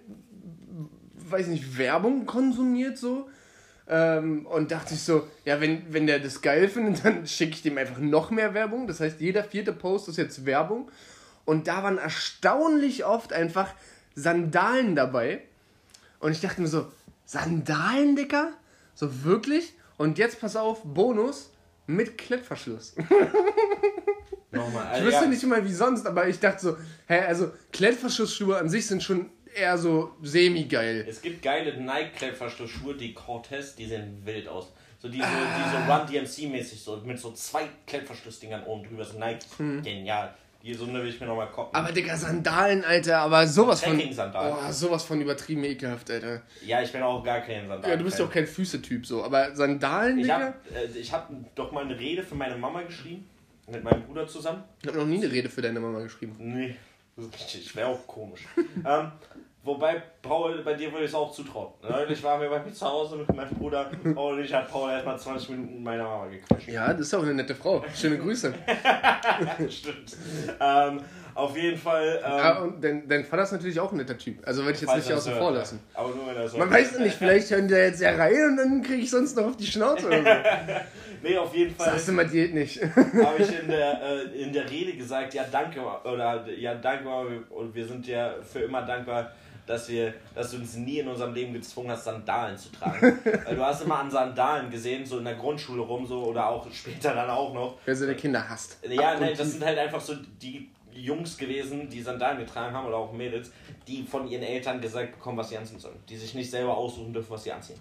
weiß 1.30 1.48
nicht, 1.48 1.78
Werbung 1.78 2.26
konsumiert 2.26 2.98
so. 2.98 3.28
Ähm, 3.90 4.46
und 4.46 4.72
dachte 4.72 4.94
ich 4.94 5.02
so, 5.02 5.28
ja, 5.44 5.60
wenn, 5.60 5.82
wenn 5.92 6.08
der 6.08 6.20
das 6.20 6.42
geil 6.42 6.70
findet, 6.70 7.04
dann 7.04 7.28
schicke 7.28 7.56
ich 7.56 7.62
dem 7.62 7.78
einfach 7.78 7.98
noch 7.98 8.32
mehr 8.32 8.54
Werbung. 8.54 8.88
Das 8.88 9.02
heißt, 9.02 9.20
jeder 9.20 9.44
vierte 9.44 9.74
Post 9.74 10.08
ist 10.08 10.18
jetzt 10.18 10.46
Werbung. 10.46 10.90
Und 11.44 11.68
da 11.68 11.84
waren 11.84 11.98
erstaunlich 11.98 13.04
oft 13.04 13.34
einfach 13.34 13.74
Sandalen 14.16 14.96
dabei. 14.96 15.42
Und 16.20 16.32
ich 16.32 16.40
dachte 16.40 16.62
mir 16.62 16.68
so, 16.68 16.88
Sandalen, 17.36 18.18
Dicker? 18.18 18.52
So 18.94 19.24
wirklich? 19.24 19.72
Und 19.98 20.18
jetzt 20.18 20.42
pass 20.42 20.58
auf, 20.58 20.82
Bonus 20.84 21.54
mit 21.88 22.18
Klettverschluss. 22.18 22.94
Nochmal. 24.52 24.84
Ich 24.88 24.92
Also, 24.92 25.06
wüsste 25.06 25.24
ja, 25.24 25.30
nicht 25.30 25.44
mal 25.46 25.64
wie 25.66 25.72
sonst, 25.74 26.06
aber 26.06 26.28
ich 26.28 26.40
dachte 26.42 26.62
so, 26.62 26.78
hä, 27.08 27.20
also 27.22 27.52
Klettverschlussschuhe 27.72 28.58
an 28.58 28.68
sich 28.68 28.86
sind 28.86 29.02
schon 29.02 29.30
eher 29.56 29.78
so 29.78 30.12
semi-geil. 30.22 31.06
Es 31.08 31.22
gibt 31.22 31.42
geile 31.42 31.80
Nike-Klettverschlussschuhe, 31.82 32.96
die 32.96 33.14
Cortez, 33.14 33.76
die 33.76 33.86
sehen 33.86 34.22
wild 34.26 34.50
aus. 34.50 34.74
So 35.00 35.08
diese, 35.08 35.24
Ah. 35.26 36.06
diese 36.10 36.18
Run-DMC-mäßig, 36.20 36.84
so 36.84 36.98
mit 36.98 37.18
so 37.18 37.32
zwei 37.32 37.70
Klettverschlussdingern 37.88 38.66
oben 38.66 38.84
drüber. 38.86 39.06
So 39.06 39.18
Nike, 39.18 39.40
genial. 39.84 40.36
Die 40.63 40.77
eine 40.77 41.01
will 41.01 41.10
ich 41.10 41.20
mir 41.20 41.25
nochmal 41.27 41.50
koppen. 41.50 41.75
Aber 41.75 41.91
Digga, 41.91 42.15
Sandalen, 42.15 42.84
Alter, 42.86 43.19
aber 43.19 43.47
sowas 43.47 43.84
von. 43.84 43.93
Trekking-Sandalen. 43.97 44.56
Oh, 44.67 44.71
sowas 44.71 45.04
von 45.04 45.19
übertrieben 45.19 45.63
ekelhaft, 45.63 46.12
Alter. 46.12 46.43
ja, 46.65 46.82
ich 46.82 46.91
bin 46.91 47.02
auch 47.02 47.24
gar 47.24 47.41
kein 47.41 47.67
Sandalen. 47.67 47.89
Ja, 47.91 47.97
du 47.97 48.04
bist 48.04 48.19
ja 48.19 48.26
auch 48.26 48.32
kein 48.32 48.45
Füße-Typ 48.45 49.06
so, 49.06 49.24
aber 49.24 49.56
Sandalen, 49.56 50.17
Ich 50.19 50.24
Digga? 50.24 50.39
habe 50.39 50.54
äh, 50.76 51.00
ich 51.00 51.12
hab 51.12 51.30
doch 51.56 51.71
mal 51.71 51.84
eine 51.86 51.97
Rede 51.97 52.21
für 52.24 52.36
meine 52.36 52.56
Mama 52.58 52.82
geschrieben. 52.84 53.28
Mit 53.71 53.84
meinem 53.84 54.04
Bruder 54.04 54.28
zusammen. 54.28 54.63
Ich 54.82 54.88
habe 54.88 54.97
noch 54.97 55.06
nie 55.06 55.17
eine 55.24 55.32
Rede 55.32 55.47
für 55.50 55.62
deine 55.62 55.80
Mama 55.80 56.02
geschrieben. 56.02 56.36
Nee, 56.39 56.76
das 57.15 57.76
wäre 57.76 57.88
auch 57.88 58.06
komisch. 58.06 58.41
ähm, 58.86 59.12
wobei, 59.63 60.02
Paul, 60.21 60.62
bei 60.63 60.74
dir 60.74 60.91
würde 60.91 61.06
ich 61.06 61.12
es 61.12 61.15
auch 61.15 61.32
zutrauen. 61.32 61.74
Neulich 61.88 62.21
waren 62.24 62.41
wir 62.41 62.50
bei 62.50 62.60
mir 62.63 62.74
zu 62.74 62.86
Hause 62.86 63.17
mit 63.17 63.34
meinem 63.36 63.50
Bruder 63.50 63.89
und 64.15 64.39
ich 64.39 64.54
hat 64.54 64.69
Paul 64.69 64.91
erstmal 64.91 65.17
20 65.19 65.50
Minuten 65.50 65.84
meiner 65.84 66.04
Mama 66.04 66.28
gequatscht. 66.28 66.67
Ja, 66.67 66.91
das 66.93 67.02
ist 67.08 67.13
auch 67.13 67.24
eine 67.24 67.34
nette 67.34 67.56
Frau. 67.56 67.84
Schöne 67.95 68.17
Grüße. 68.17 68.54
Stimmt. 69.69 70.17
Ähm, 70.60 71.02
auf 71.34 71.56
jeden 71.56 71.78
Fall. 71.78 72.19
Ähm, 72.24 72.38
Ja, 72.38 72.60
und 72.60 72.84
dein, 72.84 73.08
dein 73.08 73.24
Vater 73.24 73.43
ist 73.43 73.52
natürlich 73.54 73.80
auch 73.80 73.91
ein 73.91 73.97
netter 73.97 74.17
Typ. 74.17 74.45
Also 74.45 74.63
würde 74.63 74.74
ich 74.76 74.82
jetzt 74.82 74.95
nicht 74.95 75.13
außen 75.13 75.34
vor 75.36 75.52
lassen. 75.52 75.80
Aber 75.93 76.10
nur 76.10 76.28
wenn 76.28 76.36
er 76.36 76.43
es 76.43 76.54
Man 76.54 76.69
hört. 76.69 76.80
weiß 76.80 76.93
ja 76.93 77.00
nicht, 77.00 77.15
vielleicht 77.15 77.50
hören 77.52 77.67
die 77.67 77.74
da 77.74 77.80
jetzt 77.80 78.02
ja 78.02 78.12
rein 78.15 78.50
und 78.50 78.58
dann 78.58 78.82
kriege 78.82 79.02
ich 79.04 79.10
sonst 79.10 79.38
noch 79.38 79.45
auf 79.45 79.58
die 79.58 79.65
Schnauze 79.65 80.08
oder 80.08 80.17
so. 80.21 80.30
Nee, 81.24 81.38
auf 81.38 81.54
jeden 81.54 81.76
Fall 81.76 81.91
Sagst 81.91 82.08
du 82.08 82.13
mal, 82.13 82.26
geht 82.26 82.52
nicht. 82.56 82.82
habe 82.95 83.36
ich 83.38 83.60
in 83.62 83.67
der, 83.67 84.02
äh, 84.02 84.41
in 84.41 84.52
der 84.52 84.67
Rede 84.67 84.93
gesagt, 84.93 85.36
ja 85.36 85.45
danke, 85.52 85.80
oder 86.04 86.47
ja 86.50 86.74
danke 86.74 87.08
und 87.52 87.76
wir 87.76 87.86
sind 87.86 88.08
dir 88.08 88.38
für 88.41 88.62
immer 88.62 88.82
dankbar, 88.82 89.32
dass, 89.71 89.89
wir, 89.89 90.13
dass 90.36 90.51
du 90.51 90.57
uns 90.57 90.75
nie 90.75 90.99
in 90.99 91.07
unserem 91.07 91.34
Leben 91.34 91.53
gezwungen 91.53 91.91
hast, 91.91 92.03
Sandalen 92.03 92.57
zu 92.57 92.71
tragen. 92.71 93.19
Weil 93.45 93.55
du 93.55 93.65
hast 93.65 93.81
immer 93.84 93.99
an 93.99 94.12
Sandalen 94.12 94.69
gesehen, 94.69 95.05
so 95.05 95.17
in 95.17 95.25
der 95.25 95.36
Grundschule 95.36 95.81
rum, 95.81 96.05
so 96.05 96.23
oder 96.25 96.47
auch 96.47 96.71
später 96.71 97.15
dann 97.15 97.29
auch 97.29 97.53
noch. 97.53 97.77
Wer 97.86 97.95
so 97.95 98.05
der 98.05 98.15
Kinder 98.15 98.47
hasst. 98.47 98.77
Ja, 98.88 99.19
nein, 99.19 99.34
das 99.38 99.51
sind 99.51 99.63
halt 99.63 99.77
einfach 99.77 100.01
so 100.01 100.15
die 100.41 100.69
Jungs 100.93 101.38
gewesen, 101.38 101.89
die 101.89 102.01
Sandalen 102.01 102.39
getragen 102.39 102.75
haben 102.75 102.86
oder 102.86 102.97
auch 102.97 103.13
Mädels, 103.13 103.51
die 103.88 104.03
von 104.03 104.27
ihren 104.27 104.43
Eltern 104.43 104.81
gesagt 104.81 105.13
bekommen, 105.13 105.38
was 105.38 105.49
sie 105.49 105.57
anziehen 105.57 105.79
sollen. 105.79 105.97
Die 106.10 106.17
sich 106.17 106.34
nicht 106.36 106.51
selber 106.51 106.75
aussuchen 106.75 107.13
dürfen, 107.13 107.31
was 107.31 107.43
sie 107.43 107.51
anziehen. 107.51 107.79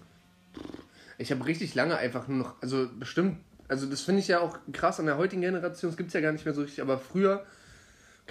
Ich 1.17 1.31
habe 1.31 1.45
richtig 1.45 1.75
lange 1.75 1.97
einfach 1.97 2.27
nur 2.27 2.37
noch, 2.37 2.61
also 2.61 2.87
bestimmt, 2.97 3.37
also 3.67 3.85
das 3.85 4.01
finde 4.01 4.21
ich 4.21 4.27
ja 4.27 4.39
auch 4.39 4.57
krass 4.71 4.99
an 4.99 5.05
der 5.05 5.17
heutigen 5.17 5.41
Generation, 5.41 5.91
es 5.91 5.97
gibt 5.97 6.07
es 6.07 6.13
ja 6.13 6.21
gar 6.21 6.31
nicht 6.31 6.45
mehr 6.45 6.53
so 6.53 6.61
richtig, 6.61 6.81
aber 6.81 6.97
früher, 6.97 7.45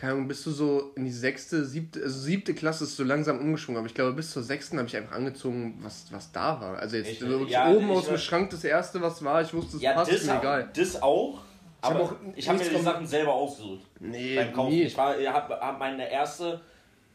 keine 0.01 0.15
Ahnung, 0.15 0.29
bist 0.29 0.47
du 0.47 0.51
so 0.51 0.93
in 0.97 1.05
die 1.05 1.11
sechste, 1.13 1.63
siebte, 1.67 2.03
also 2.03 2.19
siebte 2.19 2.55
Klasse 2.55 2.85
ist 2.85 2.97
so 2.97 3.05
langsam 3.05 3.39
umgeschwungen, 3.39 3.79
aber 3.81 3.87
ich 3.87 3.93
glaube 3.95 4.15
bis 4.15 4.31
zur 4.31 4.43
sechsten 4.43 4.79
habe 4.79 4.89
ich 4.89 4.97
einfach 4.97 5.15
angezogen, 5.15 5.79
was, 5.83 6.07
was 6.11 6.33
da 6.33 6.59
war. 6.59 6.79
Also 6.79 6.97
jetzt 6.97 7.11
Ich- 7.13 7.19
so 7.19 7.29
wirklich 7.29 7.51
ja, 7.51 7.71
oben 7.71 7.91
aus 7.91 8.07
dem 8.07 8.17
Schrank 8.17 8.49
das 8.49 8.65
erste, 8.65 9.03
was 9.03 9.23
war, 9.23 9.43
ich 9.43 9.53
wusste, 9.53 9.77
es 9.77 9.83
Ja, 9.83 9.93
passt, 9.93 10.11
das, 10.11 10.25
mir 10.25 10.39
egal. 10.39 10.71
das 10.75 11.03
auch. 11.03 11.41
Aber 11.83 12.01
auch 12.01 12.15
ich 12.35 12.49
habe 12.49 12.59
mir 12.59 12.69
die 12.71 12.81
Sachen 12.81 13.07
selber 13.07 13.35
ausgesucht. 13.35 13.83
Nee, 14.01 14.37
beim 14.37 14.53
Kaufen. 14.55 14.71
nie. 14.71 14.83
Ich 14.85 14.97
habe 14.97 15.61
hab 15.61 15.79
meine 15.79 16.11
erste 16.11 16.61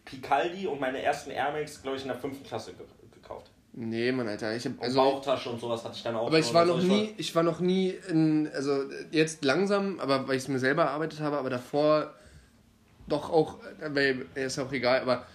Picaldi 0.05 0.67
und 0.67 0.79
meine 0.79 1.01
ersten 1.01 1.31
Air 1.31 1.51
Max, 1.53 1.81
glaube 1.81 1.97
ich, 1.97 2.03
in 2.03 2.09
der 2.09 2.17
fünften 2.17 2.43
Klasse 2.45 2.73
ge 2.73 2.85
gekauft. 3.11 3.49
Nee, 3.73 4.11
Mann, 4.11 4.27
Alter, 4.27 4.55
ich 4.55 4.63
habe 4.65 4.75
also 4.79 4.97
Bauchtasche 4.97 5.49
und 5.49 5.59
sowas 5.59 5.83
hatte 5.83 5.95
ich 5.97 6.03
dann 6.03 6.15
auch. 6.15 6.27
Aber 6.27 6.37
ich 6.39 6.53
war 6.53 6.65
noch 6.65 6.81
nie, 6.81 7.13
ich 7.17 7.33
war 7.35 7.41
noch 7.43 7.59
nie 7.59 7.95
in, 8.09 8.47
also 8.53 8.83
jetzt 9.11 9.43
langsam, 9.43 9.99
aber 9.99 10.27
weil 10.27 10.37
ich 10.37 10.43
es 10.43 10.47
mir 10.49 10.59
selber 10.59 10.83
erarbeitet 10.83 11.19
habe, 11.19 11.37
aber 11.37 11.49
davor 11.49 12.13
doch 13.07 13.29
auch, 13.29 13.59
weil 13.87 14.25
ist 14.35 14.59
auch 14.59 14.71
egal, 14.71 15.01
aber 15.01 15.25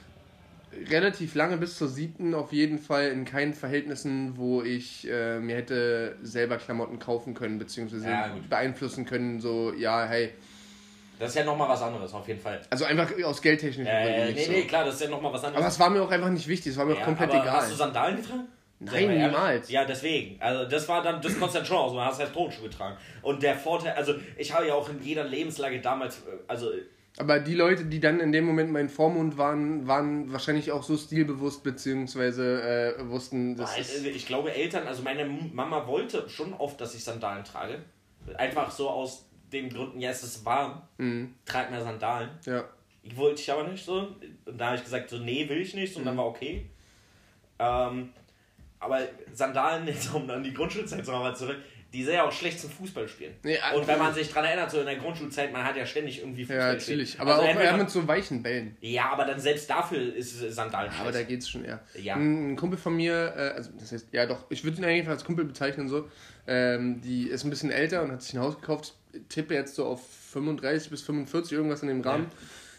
relativ 0.88 1.34
lange 1.34 1.56
bis 1.56 1.76
zur 1.76 1.88
siebten 1.88 2.34
auf 2.34 2.52
jeden 2.52 2.78
Fall 2.78 3.08
in 3.08 3.24
keinen 3.24 3.54
Verhältnissen, 3.54 4.36
wo 4.36 4.62
ich 4.62 5.08
äh, 5.10 5.40
mir 5.40 5.56
hätte 5.56 6.16
selber 6.22 6.58
Klamotten 6.58 6.98
kaufen 6.98 7.34
können, 7.34 7.58
beziehungsweise 7.58 8.08
Ja, 8.10 8.36
beeinflussen 8.48 9.04
können, 9.04 9.40
so, 9.40 9.72
ja, 9.72 10.04
hey, 10.06 10.32
Das 11.18 11.30
ist 11.30 11.34
ja 11.36 11.44
nochmal 11.44 11.68
was 11.68 11.82
anderes, 11.82 12.12
auf 12.14 12.26
jeden 12.28 12.40
Fall. 12.40 12.60
also 12.70 12.84
einfach 12.84 13.10
aus 13.24 13.42
geldtechnischen 13.42 13.84
Gründen 13.84 14.20
Äh, 14.20 14.26
nicht 14.32 14.36
nee, 14.36 14.44
so. 14.46 14.52
nee, 14.52 14.62
klar, 14.64 14.84
das 14.84 14.94
ist 14.94 15.02
ja 15.02 15.08
nochmal 15.08 15.32
was 15.32 15.42
anderes. 15.44 15.58
Aber 15.58 15.68
es 15.68 15.78
war 15.80 15.90
mir 15.90 16.02
auch 16.02 16.10
einfach 16.10 16.30
nicht 16.30 16.46
wichtig, 16.46 16.72
es 16.72 16.78
war 16.78 16.86
mir 16.86 16.94
auch 16.94 16.98
Ja, 16.98 17.04
komplett 17.04 17.30
aber 17.30 17.42
egal. 17.42 17.56
Hast 17.62 17.72
du 17.72 17.76
Sandalen 17.76 18.16
getragen? 18.16 18.46
Nein, 18.82 19.18
niemals. 19.18 19.68
Ja, 19.68 19.84
deswegen. 19.84 20.40
Also 20.40 20.64
das 20.70 20.88
war 20.88 21.02
dann, 21.02 21.20
das 21.20 21.32
konntest 21.38 21.54
du 21.56 21.58
dann 21.58 21.66
schon 21.66 21.76
aus, 21.76 21.92
du 21.92 22.00
hast 22.00 22.18
halt 22.20 22.32
Tonschuhe 22.32 22.68
getragen. 22.68 22.96
Und 23.20 23.42
der 23.42 23.54
Vorteil, 23.56 23.92
also 23.92 24.14
ich 24.38 24.54
habe 24.54 24.66
ja 24.68 24.74
auch 24.74 24.88
in 24.88 25.02
jeder 25.02 25.24
Lebenslage 25.24 25.80
damals, 25.80 26.18
äh, 26.20 26.20
also 26.48 26.70
Aber 27.18 27.38
die 27.40 27.54
Leute, 27.54 27.84
die 27.86 28.00
dann 28.00 28.20
in 28.20 28.32
dem 28.32 28.44
Moment 28.44 28.70
mein 28.70 28.88
Vormund 28.88 29.36
waren, 29.36 29.86
waren 29.86 30.32
wahrscheinlich 30.32 30.70
auch 30.72 30.82
so 30.82 30.96
stilbewusst, 30.96 31.62
beziehungsweise 31.62 32.62
äh, 32.98 33.08
wussten, 33.08 33.56
das 33.56 33.74
Weil, 33.74 33.80
ist. 33.80 34.04
äh, 34.04 34.10
ich 34.10 34.26
glaube, 34.26 34.52
Eltern, 34.54 34.86
also 34.86 35.02
meine 35.02 35.24
Mama 35.26 35.86
wollte 35.86 36.28
schon 36.28 36.54
oft, 36.54 36.80
dass 36.80 36.94
ich 36.94 37.02
Sandalen 37.04 37.44
trage. 37.44 37.80
Einfach 38.38 38.70
so 38.70 38.88
aus 38.88 39.26
den 39.52 39.68
Gründen, 39.68 40.00
ja, 40.00 40.10
es 40.10 40.22
ist 40.22 40.44
warm, 40.44 40.82
Mhm. 40.98 41.34
trag 41.44 41.70
mehr 41.70 41.82
Sandalen. 41.82 42.30
Ja. 42.46 42.64
Ich 43.02 43.16
wollte 43.16 43.40
ich 43.40 43.50
aber 43.50 43.66
nicht 43.66 43.84
so. 43.84 44.08
Und 44.44 44.58
da 44.58 44.66
habe 44.66 44.76
ich 44.76 44.84
gesagt, 44.84 45.10
so, 45.10 45.18
nee, 45.18 45.48
will 45.48 45.60
ich 45.60 45.74
nicht. 45.74 45.96
Und 45.96 46.04
dann 46.04 46.16
war 46.16 46.26
okay. 46.26 46.66
Ähm, 47.58 48.10
aber 48.78 49.00
Sandalen, 49.32 49.86
jetzt 49.88 50.14
um 50.14 50.28
an 50.30 50.42
die 50.42 50.54
Grundschulzeit 50.54 51.04
zu 51.04 51.10
nochmal 51.12 51.34
zurück. 51.36 51.56
Die 51.92 52.04
sind 52.04 52.14
ja 52.14 52.24
auch 52.24 52.32
schlecht 52.32 52.60
zum 52.60 52.70
Fußball 52.70 53.08
spielen. 53.08 53.34
Ja, 53.44 53.72
und 53.74 53.86
wenn 53.86 53.98
man 53.98 54.14
sich 54.14 54.30
dran 54.30 54.44
erinnert, 54.44 54.70
so 54.70 54.78
in 54.80 54.86
der 54.86 54.96
Grundschulzeit, 54.96 55.52
man 55.52 55.64
hat 55.64 55.76
ja 55.76 55.84
ständig 55.84 56.20
irgendwie 56.20 56.44
Fußball 56.44 56.58
Ja, 56.58 56.72
natürlich. 56.72 57.18
Aber 57.18 57.34
Also 57.34 57.48
auch 57.48 57.60
eher 57.60 57.76
mit 57.76 57.90
so 57.90 58.06
weichen 58.06 58.42
Bällen. 58.42 58.76
Ja, 58.80 59.10
aber 59.10 59.24
dann 59.24 59.40
selbst 59.40 59.68
dafür 59.68 60.14
ist 60.14 60.38
Sandalen 60.38 60.92
Aber 61.00 61.10
da 61.10 61.22
geht's 61.22 61.48
schon 61.48 61.64
eher. 61.64 61.80
Ja. 62.00 62.14
Ein 62.14 62.54
Kumpel 62.56 62.78
von 62.78 62.94
mir, 62.94 63.34
äh, 63.36 63.56
also 63.56 63.70
das 63.78 63.90
heißt, 63.90 64.08
ja 64.12 64.26
doch, 64.26 64.44
ich 64.50 64.62
würde 64.62 64.78
ihn 64.78 64.84
eigentlich 64.84 65.08
als 65.08 65.24
Kumpel 65.24 65.44
bezeichnen 65.44 65.88
so. 65.88 66.08
Ähm, 66.46 67.00
die 67.00 67.28
ist 67.28 67.44
ein 67.44 67.50
bisschen 67.50 67.70
älter 67.70 68.02
und 68.02 68.12
hat 68.12 68.22
sich 68.22 68.34
ein 68.34 68.40
Haus 68.40 68.60
gekauft. 68.60 68.94
Tippe 69.28 69.54
jetzt 69.54 69.74
so 69.74 69.86
auf 69.86 70.06
35 70.32 70.90
bis 70.90 71.02
45, 71.02 71.52
irgendwas 71.52 71.82
in 71.82 71.88
dem 71.88 72.00
Rahmen. 72.02 72.30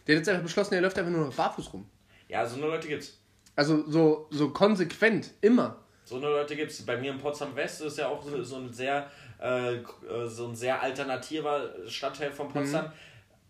Der 0.07 0.15
hat 0.15 0.21
jetzt 0.21 0.29
einfach 0.29 0.43
beschlossen, 0.43 0.73
er 0.73 0.81
läuft 0.81 0.97
einfach 0.97 1.11
nur 1.11 1.25
noch 1.25 1.33
barfuß 1.35 1.73
rum. 1.73 1.85
Ja, 2.29 2.45
so 2.45 2.55
eine 2.55 2.67
Leute 2.67 2.87
gibt's. 2.87 3.17
Also 3.55 3.83
so, 3.89 4.27
so 4.31 4.49
konsequent, 4.49 5.31
immer. 5.41 5.83
So 6.11 6.17
eine 6.17 6.27
Leute 6.27 6.55
gibt's. 6.57 6.81
Bei 6.85 6.97
mir 6.97 7.11
in 7.11 7.17
Potsdam 7.17 7.55
West 7.55 7.81
ist 7.81 7.97
ja 7.97 8.09
auch 8.09 8.21
so, 8.21 8.43
so 8.43 8.57
ein 8.57 8.71
sehr 8.73 9.09
äh, 9.41 9.75
äh, 9.77 9.81
so 10.27 10.47
ein 10.49 10.55
sehr 10.55 10.81
alternativer 10.81 11.69
Stadtteil 11.87 12.31
von 12.31 12.49
Potsdam. 12.49 12.91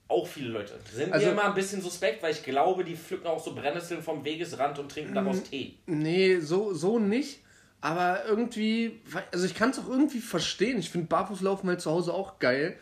Auch 0.08 0.28
viele 0.28 0.50
Leute. 0.50 0.74
Sind 0.94 1.08
Mhm. 1.08 1.14
Also- 1.14 1.26
mir 1.26 1.32
immer 1.34 1.46
ein 1.46 1.54
bisschen 1.56 1.82
suspekt, 1.82 2.22
weil 2.22 2.32
ich 2.34 2.44
glaube, 2.44 2.84
die 2.84 2.96
pflücken 2.96 3.28
auch 3.28 3.44
so 3.44 3.56
Brennnesseln 3.56 4.02
vom 4.04 4.24
Wegesrand 4.24 4.78
und 4.78 4.92
trinken 4.92 5.16
daraus 5.16 5.42
Tee. 5.44 5.78
Nee, 5.88 6.40
so, 6.40 6.74
so 6.74 7.00
nicht. 7.00 7.40
Aber 7.82 8.26
irgendwie, 8.28 9.02
also 9.32 9.46
ich 9.46 9.56
kann 9.56 9.72
es 9.72 9.80
auch 9.80 9.90
irgendwie 9.90 10.20
verstehen. 10.20 10.78
Ich 10.78 10.90
finde 10.92 11.08
Barfußlaufen 11.08 11.68
halt 11.68 11.82
zu 11.82 11.90
Hause 11.90 12.14
auch 12.14 12.38
geil. 12.40 12.78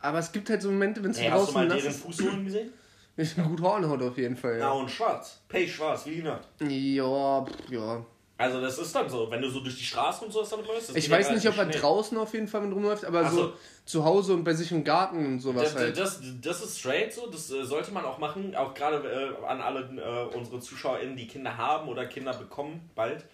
Aber 0.00 0.18
es 0.18 0.32
gibt 0.32 0.50
halt 0.50 0.60
so 0.60 0.70
Momente, 0.70 1.02
wenn 1.02 1.12
es 1.12 1.18
Hey, 1.18 1.30
hast 1.30 1.48
du 1.48 1.52
draußen 1.54 1.68
mal 1.68 1.76
deren. 1.76 1.92
Fußsohlen 1.94 2.44
gesehen? 2.44 2.70
Ich 3.16 3.36
bin 3.36 3.44
gut 3.44 3.60
Hornhaut 3.62 4.02
auf 4.02 4.18
jeden 4.18 4.36
Fall. 4.36 4.54
Ja, 4.54 4.66
Ja, 4.66 4.70
und 4.72 4.90
schwarz. 4.90 5.40
Pay 5.48 5.68
schwarz, 5.68 6.04
wie 6.04 6.16
die 6.16 6.22
Nacht. 6.22 6.48
ja, 6.60 7.44
pff, 7.44 7.70
ja. 7.70 8.04
Also 8.36 8.60
das 8.60 8.78
ist 8.78 8.92
dann 8.94 9.08
so, 9.08 9.30
wenn 9.30 9.40
du 9.40 9.48
so 9.48 9.60
durch 9.60 9.76
die 9.78 9.84
Straßen 9.84 10.26
und 10.26 10.32
so 10.32 10.42
damit 10.42 10.66
läufst. 10.66 10.88
das 10.88 10.96
Ich 10.96 11.06
ja 11.06 11.16
weiß 11.16 11.30
nicht, 11.30 11.46
ob 11.48 11.56
er 11.56 11.66
schnell. 11.66 11.80
draußen 11.80 12.18
auf 12.18 12.32
jeden 12.34 12.48
Fall 12.48 12.62
mit 12.62 12.74
rumläuft, 12.74 13.04
aber 13.04 13.30
so 13.30 13.36
so. 13.36 13.52
zu 13.84 14.04
Hause 14.04 14.34
und 14.34 14.42
bei 14.42 14.52
sich 14.54 14.72
im 14.72 14.82
Garten 14.82 15.24
und 15.24 15.38
sowas 15.38 15.72
Das, 15.72 15.76
halt. 15.76 15.96
das, 15.98 16.20
das 16.42 16.62
ist 16.64 16.80
straight 16.80 17.12
so, 17.12 17.28
das 17.30 17.48
äh, 17.52 17.64
sollte 17.64 17.92
man 17.92 18.04
auch 18.04 18.18
machen, 18.18 18.56
auch 18.56 18.74
gerade 18.74 19.36
äh, 19.40 19.46
an 19.46 19.60
alle 19.60 19.82
äh, 19.82 20.36
unsere 20.36 20.58
ZuschauerInnen, 20.58 21.16
die 21.16 21.28
Kinder 21.28 21.56
haben 21.56 21.88
oder 21.88 22.06
Kinder 22.06 22.34
bekommen, 22.34 22.90
bald. 22.96 23.24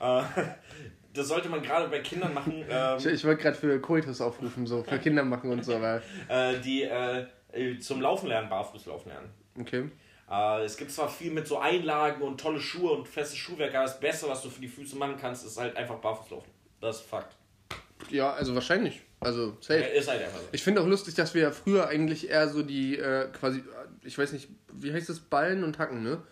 Äh, 0.00 0.22
das 1.14 1.28
sollte 1.28 1.48
man 1.48 1.62
gerade 1.62 1.86
bei 1.86 2.00
Kindern 2.00 2.34
machen, 2.34 2.64
ähm, 2.68 2.98
Ich, 2.98 3.06
ich 3.06 3.24
wollte 3.24 3.42
gerade 3.42 3.56
für 3.56 3.80
Coitus 3.80 4.20
aufrufen, 4.20 4.66
so 4.66 4.82
für 4.82 4.98
Kinder 4.98 5.22
machen 5.22 5.52
und 5.52 5.64
so, 5.64 5.76
aber 5.76 6.02
äh, 6.28 6.58
die 6.58 6.82
äh, 6.82 7.26
zum 7.78 8.00
Laufen 8.00 8.26
lernen, 8.26 8.48
barfuß 8.48 8.86
laufen 8.86 9.10
lernen. 9.10 9.30
okay. 9.60 9.88
Äh, 10.30 10.64
es 10.64 10.76
gibt 10.76 10.90
zwar 10.90 11.08
viel 11.08 11.30
mit 11.30 11.46
so 11.46 11.58
Einlagen 11.58 12.22
und 12.22 12.40
tolle 12.40 12.60
Schuhe 12.60 12.92
und 12.92 13.08
festes 13.08 13.38
Schuhwerk, 13.38 13.74
aber 13.74 13.84
das 13.84 13.98
Beste, 13.98 14.28
was 14.28 14.42
du 14.42 14.50
für 14.50 14.60
die 14.60 14.68
Füße 14.68 14.96
machen 14.96 15.16
kannst, 15.20 15.46
ist 15.46 15.58
halt 15.58 15.76
einfach 15.76 15.96
barfuß 15.96 16.30
laufen. 16.30 16.50
Das 16.80 16.96
ist 16.96 17.06
Fakt. 17.06 17.34
Ja, 18.10 18.32
also 18.32 18.54
wahrscheinlich. 18.54 19.02
Also 19.20 19.56
safe. 19.60 19.80
Ist 19.80 20.08
halt 20.08 20.22
einfach 20.22 20.38
so. 20.38 20.48
Ich 20.52 20.62
finde 20.62 20.80
auch 20.80 20.86
lustig, 20.86 21.14
dass 21.14 21.34
wir 21.34 21.42
ja 21.42 21.50
früher 21.50 21.88
eigentlich 21.88 22.30
eher 22.30 22.48
so 22.48 22.62
die 22.62 22.96
äh, 22.96 23.28
quasi, 23.32 23.64
ich 24.04 24.16
weiß 24.16 24.32
nicht, 24.32 24.48
wie 24.72 24.92
heißt 24.92 25.08
das, 25.08 25.18
Ballen 25.18 25.64
und 25.64 25.78
Hacken, 25.78 26.02
ne? 26.02 26.22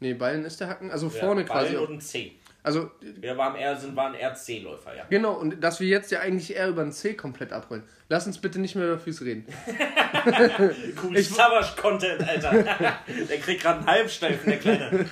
Nee, 0.00 0.14
Ballen 0.14 0.44
ist 0.44 0.60
der 0.60 0.68
Hacken, 0.68 0.90
also 0.90 1.08
vorne 1.08 1.42
ja, 1.42 1.46
quasi. 1.46 1.74
Ballen 1.74 1.86
und 1.86 1.94
ein 1.94 2.00
C. 2.00 2.32
Also 2.62 2.90
Wir 3.00 3.36
waren 3.38 3.54
eher, 3.54 3.76
sind, 3.76 3.94
waren 3.94 4.14
eher 4.14 4.34
C-Läufer, 4.34 4.96
ja. 4.96 5.04
genau, 5.08 5.34
und 5.34 5.60
dass 5.62 5.78
wir 5.78 5.86
jetzt 5.86 6.10
ja 6.10 6.18
eigentlich 6.18 6.56
eher 6.56 6.68
über 6.68 6.82
ein 6.82 6.90
C 6.90 7.14
komplett 7.14 7.52
abrollen. 7.52 7.84
Lass 8.08 8.24
uns 8.24 8.38
bitte 8.38 8.60
nicht 8.60 8.76
mehr 8.76 8.86
über 8.86 8.98
Füße 8.98 9.24
reden. 9.24 9.46
Cool 11.02 11.16
Savage-Content, 11.18 12.26
Alter. 12.26 12.50
der 13.28 13.38
kriegt 13.38 13.62
gerade 13.62 13.78
einen 13.78 13.86
Halbsteifen, 13.86 14.50
der 14.50 14.58
Kleine. 14.58 15.06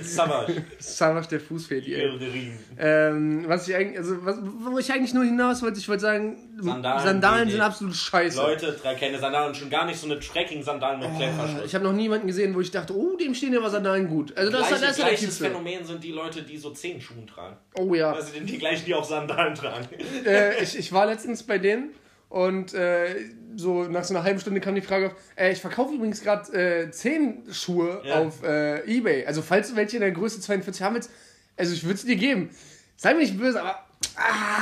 Savage. 0.00 0.64
Savage 0.78 1.28
der 1.28 1.40
Fußfeti, 1.40 1.94
ey. 1.94 2.52
Ähm, 2.76 3.44
was 3.46 3.68
ich 3.68 3.76
eigentlich, 3.76 3.98
also 3.98 4.24
was, 4.24 4.38
wo 4.42 4.78
ich 4.78 4.92
eigentlich 4.92 5.14
nur 5.14 5.24
hinaus 5.24 5.62
wollte, 5.62 5.78
ich 5.78 5.88
wollte 5.88 6.00
sagen, 6.02 6.36
Sandalen, 6.58 7.02
Sandalen 7.04 7.50
sind 7.50 7.60
absolut 7.60 7.94
scheiße. 7.94 8.36
Leute, 8.40 8.76
trage 8.76 8.98
keine 8.98 9.18
Sandalen 9.18 9.48
und 9.48 9.56
schon 9.56 9.70
gar 9.70 9.86
nicht 9.86 10.00
so 10.00 10.06
eine 10.06 10.18
Trekking-Sandalen 10.18 11.00
mit 11.00 11.16
Klettverschluss. 11.16 11.66
Ich 11.66 11.74
habe 11.74 11.84
noch 11.84 11.92
niemanden 11.92 12.26
gesehen, 12.26 12.54
wo 12.54 12.60
ich 12.60 12.70
dachte, 12.70 12.96
oh, 12.96 13.16
dem 13.16 13.34
stehen 13.34 13.56
aber 13.56 13.70
Sandalen 13.70 14.08
gut. 14.08 14.36
Also 14.36 14.50
das, 14.50 14.66
Gleiche, 14.68 14.80
das 14.80 14.90
ist 14.90 14.98
der 14.98 15.06
gleiches 15.06 15.24
Tiefste. 15.26 15.44
Phänomen 15.44 15.84
sind 15.84 16.02
die 16.02 16.12
Leute, 16.12 16.42
die 16.42 16.56
so 16.56 16.70
Zehenschuhen 16.70 17.26
tragen. 17.26 17.56
Oh 17.78 17.94
ja. 17.94 18.12
Also 18.12 18.32
die, 18.32 18.44
die 18.44 18.58
gleichen, 18.58 18.86
die 18.86 18.94
auch 18.94 19.04
Sandalen 19.04 19.54
tragen. 19.54 19.86
äh, 20.24 20.60
ich, 20.62 20.76
ich 20.76 20.92
war 20.92 21.06
letztens 21.06 21.42
bei 21.44 21.58
denen 21.58 21.90
und 22.32 22.72
äh, 22.72 23.26
so 23.56 23.82
nach 23.84 24.04
so 24.04 24.14
einer 24.14 24.24
halben 24.24 24.40
Stunde 24.40 24.60
kam 24.60 24.74
die 24.74 24.80
Frage 24.80 25.08
auf, 25.08 25.12
äh, 25.36 25.52
ich 25.52 25.60
verkaufe 25.60 25.94
übrigens 25.94 26.22
gerade 26.22 26.50
äh, 26.86 26.90
10 26.90 27.42
Schuhe 27.52 28.00
Ja. 28.04 28.20
auf 28.20 28.42
äh, 28.42 28.80
Ebay. 28.86 29.26
Also 29.26 29.42
falls 29.42 29.68
du 29.68 29.76
welche 29.76 29.98
in 29.98 30.00
der 30.00 30.12
Größe 30.12 30.40
42 30.40 30.82
haben 30.82 30.94
willst, 30.94 31.10
also 31.58 31.74
ich 31.74 31.84
würde 31.84 31.96
es 31.96 32.04
dir 32.06 32.16
geben. 32.16 32.48
Sei 32.96 33.12
mir 33.12 33.20
nicht 33.20 33.36
böse, 33.38 33.60
aber 33.60 33.84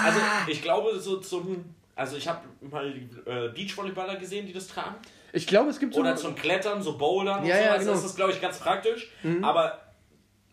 Also 0.04 0.18
ich 0.48 0.61
glaube 0.62 0.98
so 0.98 1.18
zum... 1.18 1.64
Also 1.94 2.16
ich 2.16 2.26
habe 2.26 2.40
mal 2.61 2.88
äh, 3.26 3.48
Beachvolleyballer 3.54 4.16
gesehen, 4.16 4.46
die 4.46 4.52
das 4.52 4.66
tragen. 4.66 4.96
ich 5.33 5.46
glaube, 5.46 5.70
es 5.70 5.78
gibt 5.78 5.94
so... 5.94 6.00
Oder 6.00 6.16
zum 6.16 6.35
Klettern, 6.35 6.83
so 6.83 6.98
Bouldern 6.98 7.44
Ja, 7.46 7.54
und 7.54 7.61
so. 7.61 7.64
ja, 7.66 7.70
also 7.72 7.85
genau. 7.85 7.92
Das 8.00 8.04
ist, 8.11 8.16
glaube 8.16 8.33
ich, 8.33 8.40
ganz 8.40 8.59
praktisch. 8.59 9.12
Aber 9.42 9.80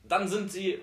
dann 0.07 0.27
sind 0.27 0.51
sie 0.51 0.77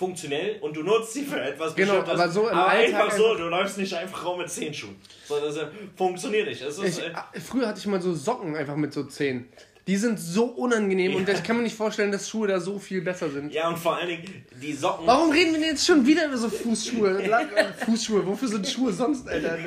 funktionell 0.00 0.56
und 0.62 0.74
du 0.74 0.82
nutzt 0.82 1.12
sie 1.12 1.24
für 1.24 1.38
etwas 1.40 1.74
Genau, 1.76 1.96
Bestimmtes. 2.00 2.20
aber 2.20 2.32
so 2.32 2.48
im 2.48 2.56
aber 2.56 2.68
Alltag 2.70 3.02
einfach 3.04 3.16
so, 3.18 3.34
du 3.34 3.44
läufst 3.48 3.76
nicht 3.76 3.92
einfach 3.92 4.24
rum 4.24 4.38
mit 4.38 4.48
Zehenschuhen. 4.50 4.96
So, 5.28 5.38
das 5.38 5.58
äh, 5.58 5.66
funktioniert 5.94 6.48
nicht. 6.48 6.62
Es 6.62 6.78
ist, 6.78 6.98
ich, 6.98 7.04
äh, 7.04 7.10
ah, 7.12 7.30
früher 7.46 7.68
hatte 7.68 7.78
ich 7.78 7.86
mal 7.86 8.00
so 8.00 8.14
Socken 8.14 8.56
einfach 8.56 8.76
mit 8.76 8.94
so 8.94 9.04
10. 9.04 9.46
Die 9.86 9.96
sind 9.96 10.18
so 10.18 10.44
unangenehm 10.44 11.16
und 11.16 11.28
ich 11.28 11.42
kann 11.42 11.56
mir 11.56 11.62
nicht 11.64 11.76
vorstellen, 11.76 12.12
dass 12.12 12.28
Schuhe 12.30 12.48
da 12.48 12.60
so 12.60 12.78
viel 12.78 13.02
besser 13.02 13.28
sind. 13.28 13.52
ja, 13.52 13.68
und 13.68 13.78
vor 13.78 13.96
allen 13.96 14.08
Dingen 14.08 14.46
die 14.62 14.72
Socken. 14.72 15.06
Warum 15.06 15.30
reden 15.32 15.52
wir 15.52 15.60
denn 15.60 15.68
jetzt 15.70 15.86
schon 15.86 16.06
wieder 16.06 16.26
über 16.28 16.38
so 16.38 16.48
Fußschuhe? 16.48 17.28
Fußschuhe, 17.84 18.26
wofür 18.26 18.48
sind 18.48 18.66
Schuhe 18.66 18.92
sonst, 18.92 19.28
Alter? 19.28 19.58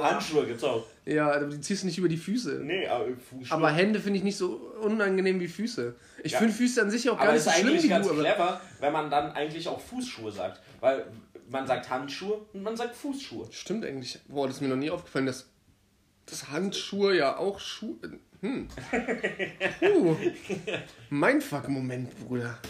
Handschuhe 0.00 0.46
gibt's 0.46 0.62
auch. 0.62 0.84
Ja, 1.04 1.32
aber 1.32 1.46
die 1.46 1.60
ziehst 1.60 1.82
du 1.82 1.86
nicht 1.88 1.98
über 1.98 2.08
die 2.08 2.16
Füße. 2.16 2.60
Nee, 2.62 2.86
aber 2.86 3.06
Fußschuhe. 3.06 3.56
Aber 3.56 3.70
Hände 3.70 3.98
finde 3.98 4.18
ich 4.18 4.24
nicht 4.24 4.36
so 4.36 4.54
unangenehm 4.80 5.40
wie 5.40 5.48
Füße. 5.48 5.94
Ich 6.22 6.32
Ja. 6.32 6.38
finde 6.38 6.54
Füße 6.54 6.80
an 6.80 6.90
sich 6.90 7.10
auch 7.10 7.16
gar 7.16 7.24
aber 7.24 7.32
nicht 7.32 7.40
ist 7.40 7.44
so 7.46 7.50
schlimm 7.50 7.68
eigentlich 7.68 7.82
wie 7.84 7.88
ganz 7.88 8.06
du. 8.06 8.12
Aber 8.12 8.22
clever, 8.22 8.60
wenn 8.80 8.92
man 8.92 9.10
dann 9.10 9.32
eigentlich 9.32 9.66
auch 9.66 9.80
Fußschuhe 9.80 10.30
sagt. 10.30 10.60
Weil 10.80 11.06
man 11.48 11.66
sagt 11.66 11.90
Handschuhe 11.90 12.46
und 12.52 12.62
man 12.62 12.76
sagt 12.76 12.94
Fußschuhe. 12.94 13.48
stimmt 13.50 13.84
eigentlich. 13.84 14.20
Boah, 14.28 14.46
das 14.46 14.56
ist 14.56 14.62
mir 14.62 14.68
noch 14.68 14.76
nie 14.76 14.90
aufgefallen, 14.90 15.26
dass, 15.26 15.48
dass 16.26 16.50
Handschuhe 16.50 17.16
ja 17.16 17.36
auch 17.36 17.58
Schuhe. 17.58 17.96
Hm. 18.40 18.68
Puh. 19.80 20.16
Mein 21.10 21.40
Fuck-Moment, 21.40 22.10
Bruder. 22.26 22.58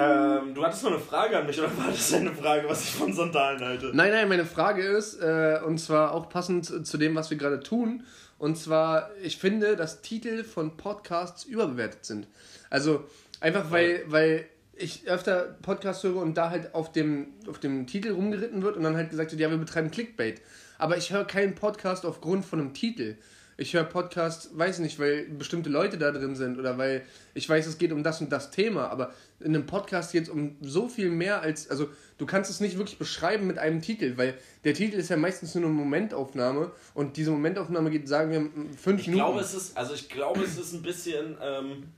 Ähm, 0.00 0.54
du 0.54 0.64
hattest 0.64 0.82
noch 0.82 0.92
eine 0.92 1.00
Frage 1.00 1.36
an 1.36 1.46
mich, 1.46 1.58
oder 1.58 1.76
war 1.76 1.88
das 1.88 2.14
eine 2.14 2.32
Frage, 2.32 2.66
was 2.66 2.84
ich 2.84 2.92
von 2.92 3.12
Sandalen 3.12 3.60
halte? 3.60 3.90
Nein, 3.92 4.12
nein, 4.12 4.28
meine 4.30 4.46
Frage 4.46 4.82
ist, 4.82 5.20
äh, 5.20 5.60
und 5.66 5.78
zwar 5.78 6.14
auch 6.14 6.30
passend 6.30 6.86
zu 6.86 6.96
dem, 6.96 7.14
was 7.14 7.28
wir 7.28 7.36
gerade 7.36 7.60
tun. 7.60 8.04
Und 8.38 8.56
zwar, 8.56 9.10
ich 9.22 9.36
finde, 9.36 9.76
dass 9.76 10.00
Titel 10.00 10.42
von 10.44 10.78
Podcasts 10.78 11.44
überbewertet 11.44 12.06
sind. 12.06 12.26
Also 12.70 13.04
einfach, 13.40 13.70
weil, 13.70 14.04
weil 14.06 14.46
ich 14.74 15.06
öfter 15.06 15.56
Podcasts 15.60 16.02
höre 16.02 16.16
und 16.16 16.34
da 16.38 16.48
halt 16.48 16.74
auf 16.74 16.90
dem, 16.92 17.34
auf 17.46 17.58
dem 17.58 17.86
Titel 17.86 18.12
rumgeritten 18.12 18.62
wird 18.62 18.78
und 18.78 18.84
dann 18.84 18.96
halt 18.96 19.10
gesagt 19.10 19.32
wird, 19.32 19.40
ja, 19.42 19.50
wir 19.50 19.58
betreiben 19.58 19.90
Clickbait. 19.90 20.40
Aber 20.78 20.96
ich 20.96 21.12
höre 21.12 21.26
keinen 21.26 21.54
Podcast 21.54 22.06
aufgrund 22.06 22.46
von 22.46 22.58
einem 22.58 22.72
Titel. 22.72 23.16
Ich 23.60 23.74
höre 23.74 23.84
Podcasts, 23.84 24.48
weiß 24.56 24.78
nicht, 24.78 24.98
weil 24.98 25.24
bestimmte 25.28 25.68
Leute 25.68 25.98
da 25.98 26.10
drin 26.12 26.34
sind 26.34 26.58
oder 26.58 26.78
weil 26.78 27.02
ich 27.34 27.46
weiß, 27.46 27.66
es 27.66 27.76
geht 27.76 27.92
um 27.92 28.02
das 28.02 28.22
und 28.22 28.32
das 28.32 28.50
Thema. 28.50 28.88
Aber 28.88 29.12
in 29.38 29.54
einem 29.54 29.66
Podcast 29.66 30.12
geht 30.12 30.22
es 30.22 30.28
um 30.30 30.56
so 30.62 30.88
viel 30.88 31.10
mehr 31.10 31.42
als, 31.42 31.68
also 31.68 31.90
du 32.16 32.24
kannst 32.24 32.50
es 32.50 32.60
nicht 32.60 32.78
wirklich 32.78 32.98
beschreiben 32.98 33.46
mit 33.46 33.58
einem 33.58 33.82
Titel, 33.82 34.16
weil 34.16 34.32
der 34.64 34.72
Titel 34.72 34.96
ist 34.96 35.10
ja 35.10 35.18
meistens 35.18 35.54
nur 35.54 35.64
eine 35.64 35.74
Momentaufnahme 35.74 36.70
und 36.94 37.18
diese 37.18 37.32
Momentaufnahme 37.32 37.90
geht, 37.90 38.08
sagen 38.08 38.30
wir, 38.30 38.40
fünf 38.78 39.02
Ich 39.02 39.08
Minuten. 39.08 39.26
glaube, 39.26 39.40
es 39.40 39.52
ist, 39.52 39.76
also 39.76 39.92
ich 39.92 40.08
glaube, 40.08 40.42
es 40.42 40.56
ist 40.56 40.72
ein 40.72 40.80
bisschen 40.80 41.36
ähm, 41.42 41.88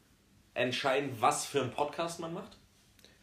entscheidend, 0.54 1.12
was 1.20 1.46
für 1.46 1.60
einen 1.62 1.70
Podcast 1.70 2.18
man 2.18 2.34
macht. 2.34 2.56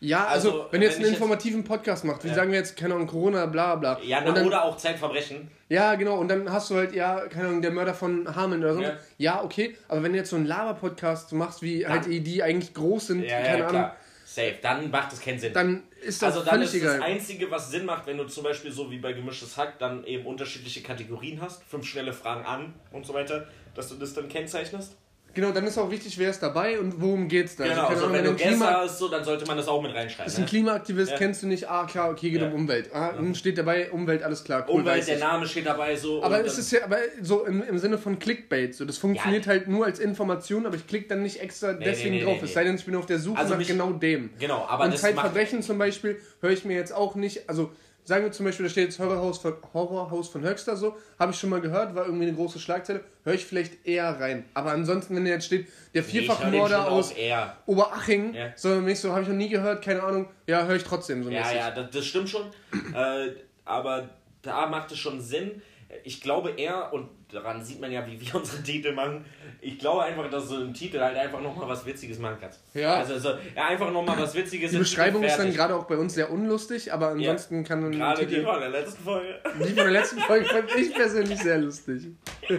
Ja, 0.02 0.26
also, 0.28 0.50
also, 0.52 0.68
wenn 0.72 0.82
du 0.82 0.86
jetzt 0.88 0.96
einen 0.96 1.06
ich 1.06 1.12
jetzt- 1.12 1.20
informativen 1.20 1.64
Podcast 1.64 2.06
machst, 2.06 2.24
wie 2.24 2.30
Ja. 2.30 2.36
sagen 2.36 2.52
wir 2.52 2.60
jetzt, 2.60 2.78
keine 2.78 2.96
Ahnung, 2.96 3.08
Corona, 3.08 3.46
bla 3.48 3.76
bla. 3.76 4.00
Ja, 4.02 4.22
na, 4.24 4.32
dann, 4.32 4.48
oder 4.48 4.64
auch 4.64 4.78
Zeitverbrechen. 4.78 5.50
Ja, 5.70 5.96
genau, 5.96 6.18
und 6.18 6.28
dann 6.30 6.52
hast 6.52 6.70
du 6.72 6.76
halt, 6.76 6.94
ja, 6.94 7.28
keine 7.28 7.48
Ahnung, 7.50 7.62
der 7.62 7.72
Mörder 7.72 7.94
von 7.94 8.34
Hameln 8.36 8.64
oder 8.64 8.74
so. 8.76 8.82
Ja. 8.82 8.98
Ja, 9.18 9.44
okay, 9.44 9.78
aber 9.88 10.02
wenn 10.04 10.14
du 10.14 10.18
jetzt 10.18 10.30
so 10.30 10.36
einen 10.36 10.46
Laber-Podcast 10.46 11.34
machst, 11.34 11.62
wie 11.62 11.86
halt 11.86 12.06
die, 12.08 12.42
eigentlich 12.44 12.74
groß 12.74 13.08
sind, 13.08 13.24
Ja, 13.24 13.38
keine 13.42 13.48
ja, 13.48 13.54
Ahnung, 13.56 13.70
klar. 13.70 13.96
Safe. 14.26 14.56
Dann 14.62 14.92
macht 14.92 15.12
es 15.12 15.20
keinen 15.22 15.40
Sinn. 15.40 15.54
dann 15.54 15.84
ist 16.02 16.22
das 16.22 16.36
also 16.38 16.50
dann 16.50 16.62
ist 16.62 16.74
egal. 16.76 16.98
das 16.98 17.06
Einzige, 17.06 17.50
was 17.52 17.72
Sinn 17.72 17.84
macht, 17.86 18.06
wenn 18.08 18.16
du 18.18 18.26
zum 18.26 18.44
Beispiel 18.44 18.72
so 18.72 18.90
wie 18.92 19.00
bei 19.00 19.12
Gemischtes 19.14 19.58
Hack 19.58 19.80
dann 19.80 20.04
eben 20.06 20.26
unterschiedliche 20.26 20.82
Kategorien 20.82 21.42
hast, 21.42 21.64
fünf 21.64 21.86
schnelle 21.88 22.14
Fragen 22.14 22.46
an 22.46 22.74
und 22.92 23.06
so 23.08 23.14
weiter, 23.16 23.48
dass 23.76 23.90
du 23.90 23.96
das 23.96 24.14
dann 24.14 24.30
kennzeichnest. 24.30 24.96
Genau, 25.40 25.52
dann 25.54 25.66
ist 25.66 25.78
auch 25.78 25.90
wichtig, 25.90 26.18
wer 26.18 26.30
ist 26.32 26.42
dabei 26.42 26.80
und 26.80 27.00
worum 27.02 27.28
geht's 27.30 27.56
da. 27.56 27.64
Genau, 27.66 27.88
also 27.88 28.06
Ahnung, 28.06 28.18
wenn 28.18 28.24
du 28.26 28.36
Klima, 28.36 28.66
hast, 28.82 29.00
so, 29.00 29.08
dann 29.08 29.24
sollte 29.24 29.46
man 29.46 29.56
das 29.56 29.68
auch 29.68 29.82
mit 29.82 29.94
reinschreiben. 29.94 30.30
ist 30.30 30.38
ein 30.38 30.44
Ne? 30.44 30.48
Klimaaktivist, 30.50 31.12
Ja. 31.12 31.18
kennst 31.18 31.44
du 31.44 31.48
nicht, 31.48 31.70
ah 31.70 31.86
klar, 31.86 32.10
okay, 32.10 32.30
geht 32.30 32.42
Ja. 32.42 32.48
um 32.48 32.54
Umwelt. 32.54 32.90
Ah, 32.94 33.14
hm, 33.18 33.34
steht 33.36 33.58
dabei, 33.58 33.90
Umwelt, 33.92 34.22
alles 34.24 34.44
klar, 34.44 34.66
cool, 34.68 34.82
Umwelt, 34.82 35.08
der. 35.08 35.18
Name 35.20 35.48
steht 35.48 35.66
dabei 35.66 35.96
so. 35.96 36.22
Aber 36.24 36.44
es 36.44 36.58
ist 36.58 36.72
ja 36.72 36.84
aber 36.84 36.98
so 37.22 37.46
im, 37.46 37.64
im 37.64 37.78
Sinne 37.78 37.98
von 37.98 38.20
Clickbait. 38.20 38.76
So, 38.76 38.84
das 38.86 38.98
funktioniert 38.98 39.48
halt 39.48 39.68
nur 39.70 39.86
als 39.86 40.00
Information, 40.00 40.66
aber 40.66 40.76
ich 40.76 40.86
klicke 40.88 41.08
dann 41.08 41.24
nicht 41.24 41.40
extra 41.40 41.72
deswegen 41.74 42.12
nee, 42.16 42.18
nee, 42.20 42.24
drauf. 42.26 42.34
nee, 42.34 42.40
Es 42.44 42.50
nee. 42.50 42.54
sei 42.56 42.64
denn, 42.66 42.76
ich 42.76 42.86
bin 42.86 42.96
auf 42.96 43.06
der 43.06 43.20
Suche 43.20 43.38
Also 43.38 43.52
nach 43.52 43.58
mich- 43.60 43.68
genau 43.68 43.92
dem. 43.92 44.30
Genau, 44.40 44.66
aber 44.68 44.84
Und 44.86 44.94
das 44.94 45.02
macht 45.02 45.14
Zeitverbrechen 45.16 45.62
zum 45.64 45.78
Beispiel 45.78 46.20
höre 46.42 46.52
ich 46.52 46.66
mir 46.66 46.76
jetzt 46.76 46.94
auch 46.94 47.16
nicht, 47.16 47.48
also 47.50 47.72
sagen 48.04 48.24
wir 48.26 48.32
zum 48.32 48.46
Beispiel, 48.46 48.66
da 48.66 48.70
steht 48.72 48.86
jetzt 48.86 49.00
Horrorhaus 49.00 49.38
von, 49.40 49.54
Horrorhaus 49.74 50.30
von 50.30 50.42
Höxter 50.44 50.76
so, 50.76 50.98
habe 51.20 51.32
ich 51.32 51.38
schon 51.40 51.50
mal 51.52 51.62
gehört, 51.62 51.94
war 51.96 52.06
irgendwie 52.06 52.26
eine 52.28 52.36
große 52.36 52.60
Schlagzeile, 52.60 53.04
höre 53.24 53.34
ich 53.36 53.46
vielleicht 53.46 53.86
eher 53.86 54.20
rein. 54.20 54.46
Aber 54.54 54.72
ansonsten, 54.72 55.16
wenn 55.16 55.26
da 55.26 55.32
jetzt 55.32 55.46
steht, 55.46 55.68
der 55.94 56.04
Vierfachmörder 56.04 56.90
aus 56.90 57.12
eher. 57.12 57.56
Oberaching, 57.66 58.34
Ja. 58.34 58.52
so 58.56 58.82
nicht 58.82 59.00
so, 59.00 59.12
habe 59.12 59.22
ich 59.22 59.28
noch 59.28 59.36
nie 59.36 59.50
gehört, 59.50 59.84
keine 59.84 60.02
Ahnung, 60.04 60.28
ja, 60.48 60.66
höre 60.66 60.76
ich 60.76 60.84
trotzdem 60.84 61.24
so 61.24 61.30
Ja, 61.30 61.42
mäßig. 61.42 61.56
ja, 61.58 61.72
das, 61.72 61.92
das 61.92 62.06
stimmt 62.06 62.30
schon. 62.30 62.44
äh, 62.96 63.32
aber 63.66 64.10
da 64.42 64.66
macht 64.68 64.92
es 64.92 64.98
schon 64.98 65.22
Sinn. 65.22 65.62
Ich 66.04 66.22
glaube 66.22 66.52
eher, 66.52 66.92
und 66.94 67.10
daran 67.32 67.64
sieht 67.64 67.80
man 67.80 67.92
ja, 67.92 68.06
wie 68.06 68.20
wir 68.20 68.36
unsere 68.40 68.62
Titel 68.64 68.92
machen, 68.94 69.26
ich 69.62 69.78
glaube 69.78 70.04
einfach, 70.04 70.30
dass 70.30 70.50
so 70.50 70.58
ein 70.58 70.74
Titel 70.74 71.00
halt 71.00 71.18
einfach 71.18 71.42
nochmal 71.42 71.68
was 71.68 71.86
Witziges 71.86 72.20
machen 72.20 72.40
kann. 72.40 72.50
Ja. 72.74 72.96
Also, 72.96 73.14
also 73.14 73.30
ja, 73.56 73.68
einfach 73.68 73.92
nochmal 73.92 74.18
was 74.20 74.34
Witziges. 74.36 74.72
Die 74.72 74.78
im 74.78 74.84
Beschreibung 74.84 75.24
ist 75.24 75.38
dann 75.38 75.54
gerade 75.54 75.76
auch 75.76 75.86
bei 75.86 75.98
uns 75.98 76.14
sehr 76.14 76.32
unlustig, 76.32 76.94
aber 76.94 77.10
ansonsten 77.10 77.64
kann 77.64 77.84
ein 77.84 77.92
Gerade 77.92 78.26
die 78.26 78.36
Titel... 78.36 78.46
von 78.46 78.60
der 78.60 78.70
letzten 78.70 79.04
Folge. 79.04 79.40
Die 79.60 79.68
von 79.68 79.76
der 79.76 79.92
letzten 79.92 80.20
Folge 80.20 80.46
fand 80.46 80.76
ich 80.76 80.94
persönlich 80.94 81.40
sehr 81.40 81.58
lustig. 81.58 82.08
die 82.50 82.56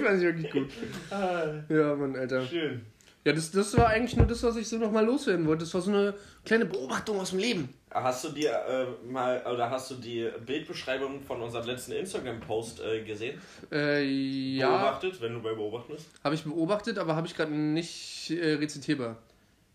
fand 0.00 0.18
ich 0.18 0.22
wirklich 0.22 0.50
gut. 0.50 0.70
Ja, 1.10 1.94
Mann, 1.96 2.16
Alter. 2.16 2.46
Schön. 2.46 2.86
Ja, 3.24 3.32
das, 3.32 3.50
das 3.50 3.76
war 3.76 3.88
eigentlich 3.88 4.16
nur 4.16 4.26
das, 4.26 4.42
was 4.42 4.56
ich 4.56 4.68
so 4.68 4.76
nochmal 4.76 5.04
loswerden 5.04 5.46
wollte. 5.46 5.64
Das 5.64 5.72
war 5.72 5.80
so 5.80 5.90
eine 5.90 6.14
kleine 6.44 6.66
Beobachtung 6.66 7.18
aus 7.18 7.30
dem 7.30 7.38
Leben. 7.38 7.70
Hast 7.94 8.24
du 8.24 8.30
dir 8.30 8.50
äh, 8.50 8.86
mal, 9.06 9.40
oder 9.46 9.70
hast 9.70 9.88
du 9.92 9.94
die 9.94 10.28
Bildbeschreibung 10.44 11.20
von 11.20 11.40
unserem 11.40 11.66
letzten 11.66 11.92
Instagram-Post 11.92 12.82
äh, 12.82 13.04
gesehen? 13.04 13.40
Äh, 13.70 14.02
ja, 14.02 14.68
Beobachtet, 14.68 15.20
wenn 15.20 15.34
du 15.34 15.40
bei 15.40 15.54
Beobachten 15.54 15.92
bist? 15.92 16.08
habe 16.24 16.34
ich 16.34 16.42
beobachtet, 16.42 16.98
aber 16.98 17.14
habe 17.14 17.28
ich 17.28 17.36
gerade 17.36 17.52
nicht 17.52 18.30
äh, 18.30 18.54
rezitierbar. 18.54 19.16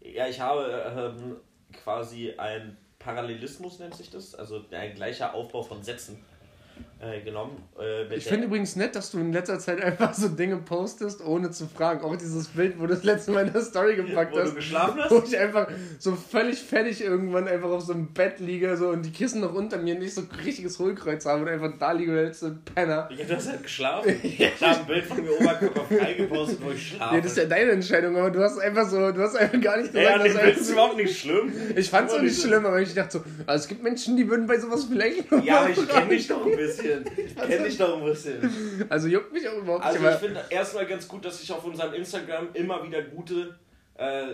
Ja, 0.02 0.28
ich 0.28 0.42
habe 0.42 1.16
ähm, 1.18 1.38
quasi 1.82 2.34
ein 2.38 2.76
Parallelismus, 3.00 3.80
nennt 3.80 3.96
sich 3.96 4.10
das, 4.10 4.36
also 4.36 4.66
ein 4.72 4.94
gleicher 4.96 5.34
Aufbau 5.34 5.64
von 5.64 5.82
Sätzen 5.82 6.22
äh, 7.02 7.22
genommen. 7.22 7.64
Äh, 7.80 8.04
Ich 8.16 8.24
der- 8.26 8.34
finde 8.34 8.48
übrigens 8.48 8.76
nett, 8.76 8.96
dass 8.96 9.12
du 9.12 9.20
in 9.20 9.32
letzter 9.32 9.58
Zeit 9.60 9.82
einfach 9.82 10.14
so 10.14 10.28
Dinge 10.28 10.58
postest, 10.58 11.26
ohne 11.26 11.50
zu 11.52 11.68
fragen. 11.68 12.02
Auch 12.04 12.16
dieses 12.18 12.48
Bild, 12.48 12.76
wo 12.78 12.88
du 12.88 12.94
das 12.94 13.04
letzte 13.04 13.32
Mal 13.32 13.48
in 13.48 13.54
der 13.54 13.62
Story 13.62 13.96
gepackt 13.96 14.34
wo 14.34 14.38
du 14.38 14.44
hast. 14.44 14.56
geschlafen 14.56 15.00
hast? 15.02 15.12
Wo 15.12 15.24
ich 15.26 15.38
einfach 15.38 15.70
so 15.98 16.14
völlig 16.16 16.60
fertig 16.60 17.02
irgendwann 17.04 17.48
einfach 17.48 17.70
auf 17.70 17.82
so 17.84 17.94
einem 17.94 18.08
Bett 18.14 18.40
liege 18.40 18.76
so, 18.76 18.90
und 18.90 19.04
die 19.06 19.12
Kissen 19.12 19.40
noch 19.42 19.54
unter 19.54 19.78
mir 19.78 19.96
nicht 19.96 20.14
so 20.14 20.24
richtiges 20.46 20.78
Hohlkreuz 20.80 21.26
haben 21.26 21.44
und 21.44 21.48
einfach 21.48 21.72
da 21.80 21.92
liege 21.94 22.12
wie 22.14 22.18
letzte 22.20 22.58
Penner. 22.76 23.10
Ja, 23.18 23.26
du 23.26 23.36
hast 23.36 23.50
halt 23.50 23.64
geschlafen. 23.64 24.16
Ich 24.24 24.62
habe 24.62 24.80
ein 24.82 24.86
Bild 24.88 25.06
von 25.06 25.22
mir 25.24 25.32
Oberkörper 25.40 25.86
frei 25.86 26.14
gepostet, 26.14 26.60
wo 26.62 26.72
ich 26.72 26.90
schlafe. 26.90 27.16
Nee, 27.16 27.22
das 27.22 27.32
ist 27.32 27.38
ja 27.38 27.46
deine 27.46 27.72
Entscheidung, 27.72 28.18
aber 28.18 28.30
du 28.32 28.42
hast 28.44 28.58
einfach 28.60 28.88
so, 28.90 29.12
du 29.12 29.22
hast 29.22 29.36
einfach 29.38 29.60
gar 29.62 29.78
nicht 29.78 29.94
ja, 29.94 30.02
gesagt, 30.18 30.18
dass 30.20 30.24
Bild 30.34 30.38
einfach 30.46 30.62
ist 30.62 30.70
überhaupt 30.70 30.98
nicht 30.98 31.18
schlimm. 31.20 31.54
Ich 31.76 31.90
fand's 31.90 32.12
auch 32.14 32.18
Aber 32.18 32.26
nicht 32.26 32.42
schlimm, 32.42 32.66
aber 32.66 32.82
ich 32.82 32.94
dachte 32.94 33.20
so, 33.20 33.24
also 33.46 33.64
es 33.64 33.68
gibt 33.70 33.84
Menschen, 33.84 34.18
die 34.18 34.30
würden 34.30 34.48
bei 34.48 34.60
sowas 34.60 34.86
vielleicht 34.90 35.32
Ja, 35.44 35.62
aber 35.62 35.70
ich 35.70 35.88
kenne 35.88 36.10
dich 36.10 36.28
doch 36.28 36.46
ein 36.46 36.56
bisschen. 36.58 36.89
Ich 37.18 37.36
kenne 37.36 37.64
dich 37.66 37.78
doch 37.78 37.98
ein 37.98 38.06
bisschen. 38.06 38.86
Also 38.90 39.08
juckt 39.08 39.34
mich 39.34 39.48
auch 39.48 39.58
überhaupt 39.58 39.84
Also 39.86 40.00
nicht. 40.00 40.08
ich 40.08 40.14
aber- 40.16 40.20
finde 40.26 40.42
erstmal 40.50 40.86
ganz 40.86 41.08
gut, 41.08 41.26
dass 41.26 41.42
ich 41.42 41.52
auf 41.52 41.64
unserem 41.64 41.94
Instagram 41.94 42.50
immer 42.54 42.84
wieder 42.84 43.02
gute 43.02 43.56
äh, 43.96 44.28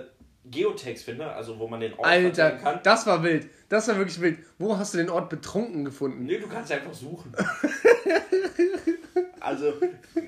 Geotags 0.45 1.03
finde, 1.03 1.31
also 1.31 1.57
wo 1.57 1.67
man 1.67 1.79
den 1.79 1.93
Ort 1.93 2.05
Alter, 2.05 2.51
kann. 2.51 2.79
das 2.83 3.07
war 3.07 3.23
wild. 3.23 3.47
Das 3.67 3.87
war 3.87 3.97
wirklich 3.97 4.21
wild. 4.21 4.37
Wo 4.59 4.77
hast 4.77 4.93
du 4.93 4.99
den 4.99 5.09
Ort 5.09 5.29
betrunken 5.29 5.85
gefunden? 5.85 6.25
Nee, 6.25 6.37
du 6.37 6.47
kannst 6.47 6.71
einfach 6.71 6.93
suchen. 6.93 7.33
also, 9.39 9.73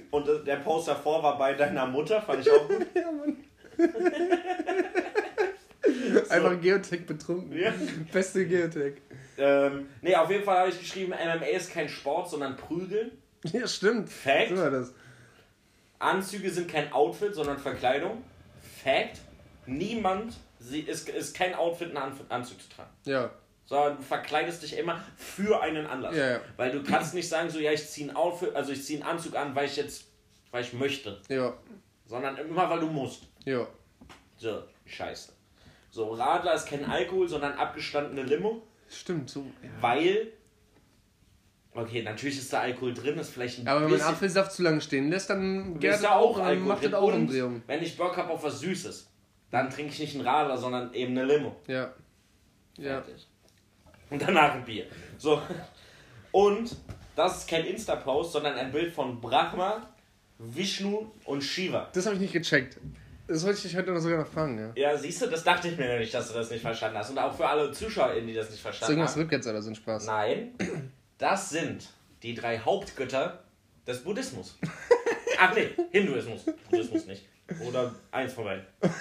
und 0.10 0.28
der 0.48 0.56
Post 0.58 0.88
davor 0.88 1.22
war 1.22 1.38
bei 1.38 1.54
deiner 1.54 1.86
Mutter, 1.86 2.20
fand 2.22 2.42
ich 2.42 2.52
auch 2.52 2.68
gut. 2.68 2.86
Ja, 2.96 3.12
Mann. 3.12 3.38
Einfach 6.30 6.60
Geotech 6.60 7.06
betrunken. 7.06 7.56
Ja. 7.58 7.72
Beste 8.12 8.46
Geotech. 8.48 8.96
Ähm, 9.38 9.88
nee, 10.02 10.15
auf 10.15 10.30
jeden 10.32 10.43
Fall 10.43 10.58
habe 10.60 10.69
ich 10.69 10.80
geschrieben, 10.80 11.12
MMA 11.13 11.45
ist 11.47 11.71
kein 11.71 11.88
Sport, 11.89 12.30
sondern 12.30 12.56
Prügeln. 12.58 13.12
Ja, 13.54 13.67
stimmt. 13.67 14.10
Fact. 14.10 14.52
Das. 14.52 14.93
Anzüge 16.00 16.50
sind 16.50 16.69
kein 16.69 16.91
Outfit, 16.91 17.34
sondern 17.36 17.58
Verkleidung. 17.58 18.23
Fact. 18.84 19.19
Niemand 19.65 20.34
sie- 20.60 20.82
ist, 20.82 21.08
ist 21.10 21.36
kein 21.36 21.54
Outfit, 21.56 21.95
einen 21.95 22.13
Anzug 22.30 22.62
zu 22.62 22.69
tragen. 22.69 22.89
Ja. 23.06 23.30
sondern 23.65 23.97
du 23.97 24.04
verkleidest 24.04 24.63
dich 24.63 24.78
immer 24.78 25.02
für 25.17 25.62
einen 25.62 25.86
Anlass. 25.88 26.15
Ja, 26.15 26.32
ja. 26.32 26.39
Weil 26.56 26.71
du 26.71 26.84
kannst 26.84 27.13
nicht 27.13 27.28
sagen, 27.28 27.50
so 27.50 27.60
ja, 27.60 27.71
ich 27.71 27.88
ziehe 27.88 28.10
ein 28.10 28.15
Outfit, 28.15 28.56
also 28.56 28.71
ich 28.71 28.84
ziehe 28.84 29.00
einen 29.02 29.10
Anzug 29.10 29.36
an, 29.36 29.54
weil 29.56 29.65
ich 29.65 29.76
jetzt, 29.76 30.06
weil 30.52 30.63
ich 30.63 30.73
möchte, 30.73 31.19
Ja. 31.30 31.54
sondern 32.06 32.38
immer, 32.38 32.69
weil 32.69 32.80
du 32.80 32.88
musst. 32.88 33.23
Ja. 33.45 33.67
So, 34.38 34.63
scheiße. 34.86 35.34
So, 35.91 36.12
Radler 36.13 36.54
ist 36.54 36.67
kein 36.67 36.86
Alkohol, 36.86 37.28
sondern 37.28 37.54
abgestandene 37.54 38.23
Limo, 38.23 38.62
Stimmt, 38.89 39.30
so. 39.30 39.45
Ja. 39.62 39.69
weil, 39.82 40.32
okay, 41.73 42.02
natürlich 42.04 42.38
ist 42.38 42.52
da 42.54 42.62
Alkohol 42.62 42.93
drin, 42.93 43.17
ist 43.17 43.32
vielleicht 43.32 43.60
ein 43.60 43.67
Aber 43.67 43.84
wenn 43.84 43.91
man 43.91 44.02
Apfelsaft 44.02 44.52
zu 44.54 44.63
lange 44.63 44.82
stehen 44.82 45.10
lässt, 45.10 45.30
dann 45.30 45.73
ist 45.73 45.82
gärt 45.82 46.04
da 46.04 46.10
er 46.10 46.15
auch 46.15 46.38
dann 46.38 46.47
Alkohol 46.47 46.67
macht 46.67 46.84
drin. 46.84 46.91
das 46.91 47.00
auch 47.00 47.08
Und 47.08 47.13
Umdrehung. 47.13 47.62
wenn 47.67 47.84
ich 47.84 47.97
Bock 47.97 48.15
habe 48.17 48.30
auf 48.32 48.43
was 48.43 48.60
Süßes, 48.60 49.10
dann 49.52 49.69
trinke 49.69 49.91
ich 49.91 50.00
nicht 50.00 50.15
einen 50.15 50.26
Radler, 50.28 50.58
sondern 50.58 50.93
eben 50.93 51.17
eine 51.17 51.26
Limo. 51.26 51.56
Ja. 51.67 51.93
Ja. 52.78 53.02
Fertig. 53.02 53.28
Und 54.10 54.21
danach 54.21 54.54
ein 54.54 54.63
Bier. 54.63 54.86
So. 55.17 55.41
Und 56.32 56.76
das 57.15 57.39
ist 57.39 57.50
kein 57.50 57.65
Insta-Post, 57.65 58.32
sondern 58.34 58.54
ein 58.56 58.71
Bild 58.71 58.93
von 58.93 59.19
Brahma, 59.19 59.89
Vishnu 60.38 61.12
und 61.26 61.41
Shiva. 61.43 61.89
Das 61.93 62.06
habe 62.06 62.15
ich 62.15 62.21
nicht 62.21 62.34
gecheckt. 62.34 62.78
Das 63.28 63.44
wollte 63.44 63.58
ich 63.58 63.63
dich 63.63 63.76
heute 63.76 63.92
noch 63.92 64.00
sogar 64.00 64.20
noch 64.20 64.28
fragen, 64.28 64.58
ja. 64.58 64.72
Ja, 64.76 64.98
siehst 64.98 65.22
du, 65.22 65.28
das 65.28 65.44
dachte 65.44 65.68
ich 65.68 65.78
mir 65.78 65.88
nämlich, 65.88 66.12
dass 66.12 66.30
du 66.30 66.34
das 66.34 66.50
nicht 66.50 66.62
verstanden 66.62 66.98
hast. 66.98 67.10
Und 67.10 67.18
auch 67.20 67.36
für 67.36 67.48
alle 67.48 67.72
ZuschauerInnen, 67.72 68.28
die 68.28 68.34
das 68.34 68.50
nicht 68.50 68.62
verstanden 68.62 68.94
irgendwas 68.94 69.13
haben. 69.16 69.22
rückwärts 69.24 69.48
oder 69.48 69.62
so 69.62 69.70
ein 69.70 69.76
Spaß? 69.76 70.06
Nein, 70.06 70.52
das 71.18 71.50
sind 71.50 71.90
die 72.24 72.34
drei 72.34 72.60
Hauptgötter 72.60 73.44
des 73.86 74.04
Buddhismus. 74.04 74.58
Ach 75.40 75.54
nee, 75.54 75.70
Hinduismus. 75.92 76.46
Buddhismus 76.70 77.06
nicht. 77.06 77.26
Oder 77.66 77.94
eins 78.12 78.34
von 78.34 78.46
beiden. 78.46 78.66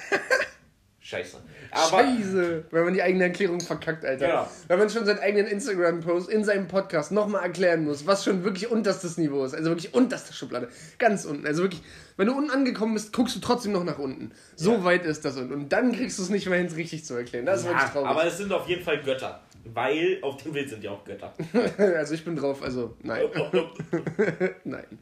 Scheiße. 1.07 1.37
Aber 1.71 2.03
Scheiße, 2.03 2.65
wenn 2.73 2.85
man 2.85 2.93
die 2.93 3.01
eigene 3.01 3.23
Erklärung 3.23 3.61
verkackt, 3.61 4.05
Alter. 4.05 4.27
Genau. 4.27 4.49
Wenn 4.67 4.79
man 4.81 4.91
schon 4.91 5.07
seinen 5.07 5.21
eigenen 5.21 5.47
Instagram-Post 5.47 6.29
in 6.29 6.43
seinem 6.43 6.67
Podcast 6.67 7.13
nochmal 7.13 7.45
erklären 7.45 7.85
muss, 7.85 8.09
was 8.09 8.25
schon 8.25 8.43
wirklich 8.43 8.69
unterstes 8.73 9.17
Niveau 9.17 9.45
ist. 9.45 9.55
Also 9.55 9.71
wirklich 9.71 9.95
unterste 9.95 10.33
Schublade. 10.33 10.69
Ganz 10.99 11.25
unten. 11.25 11.47
Also 11.47 11.63
wirklich, 11.63 11.81
wenn 12.17 12.27
du 12.27 12.37
unten 12.37 12.51
angekommen 12.51 12.95
bist, 12.95 13.13
guckst 13.13 13.37
du 13.37 13.41
trotzdem 13.41 13.71
noch 13.71 13.85
nach 13.85 14.01
unten. 14.01 14.33
So 14.57 14.73
Ja. 14.73 14.85
weit 14.85 15.07
ist 15.07 15.25
das 15.25 15.37
unten. 15.37 15.53
Und 15.53 15.69
dann 15.73 15.93
kriegst 15.93 16.19
du 16.19 16.25
es 16.25 16.29
nicht 16.29 16.49
mehr 16.49 16.59
hin, 16.59 16.67
es 16.67 16.75
richtig 16.75 17.05
zu 17.05 17.15
erklären. 17.15 17.47
Das 17.47 17.61
ist 17.61 17.67
wirklich 17.67 17.85
ja, 17.85 17.89
traurig. 17.91 18.09
aber 18.11 18.25
es 18.27 18.37
sind 18.39 18.53
auf 18.53 18.69
jeden 18.69 18.83
Fall 18.83 19.01
Götter. 19.01 19.41
Weil 19.73 20.19
auf 20.23 20.43
dem 20.43 20.55
Bild 20.55 20.69
sind 20.69 20.83
ja 20.83 20.91
auch 20.91 21.05
Götter. 21.05 21.33
also 21.79 22.15
ich 22.15 22.25
bin 22.25 22.35
drauf, 22.35 22.65
also 22.65 22.97
nein. 23.05 23.27
nein. 24.65 24.99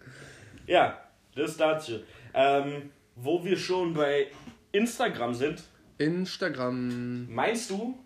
Ja, 0.67 0.99
das 1.35 1.57
dazu. 1.57 2.01
Ähm, 2.35 2.90
wo 3.17 3.43
wir 3.43 3.57
schon 3.57 3.95
bei 3.95 4.27
Instagram 4.73 5.33
sind, 5.33 5.62
Instagram. 5.98 7.33
meinst 7.33 7.70
du, 7.70 7.98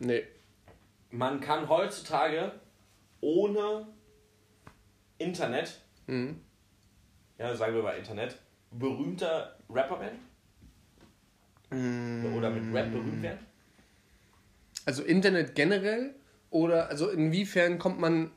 Nee. 0.00 0.24
man 1.10 1.40
kann 1.40 1.68
heutzutage 1.68 2.52
ohne 3.20 3.86
Internet, 5.18 5.80
Mhm. 6.06 6.40
ja, 7.38 7.54
sagen 7.54 7.74
wir 7.74 7.82
mal 7.82 7.96
Internet, 7.96 8.38
berühmter 8.70 9.56
Rapper 9.70 10.00
werden? 10.00 10.18
Mhm. 11.70 12.34
Oder 12.34 12.50
mit 12.50 12.74
Rap 12.74 12.90
berühmt 12.90 13.22
werden? 13.22 13.38
Also 14.84 15.02
Internet 15.04 15.54
generell? 15.54 16.14
Oder 16.50 16.88
also 16.88 17.08
inwiefern 17.08 17.78
kommt 17.78 17.98
man 18.00 18.30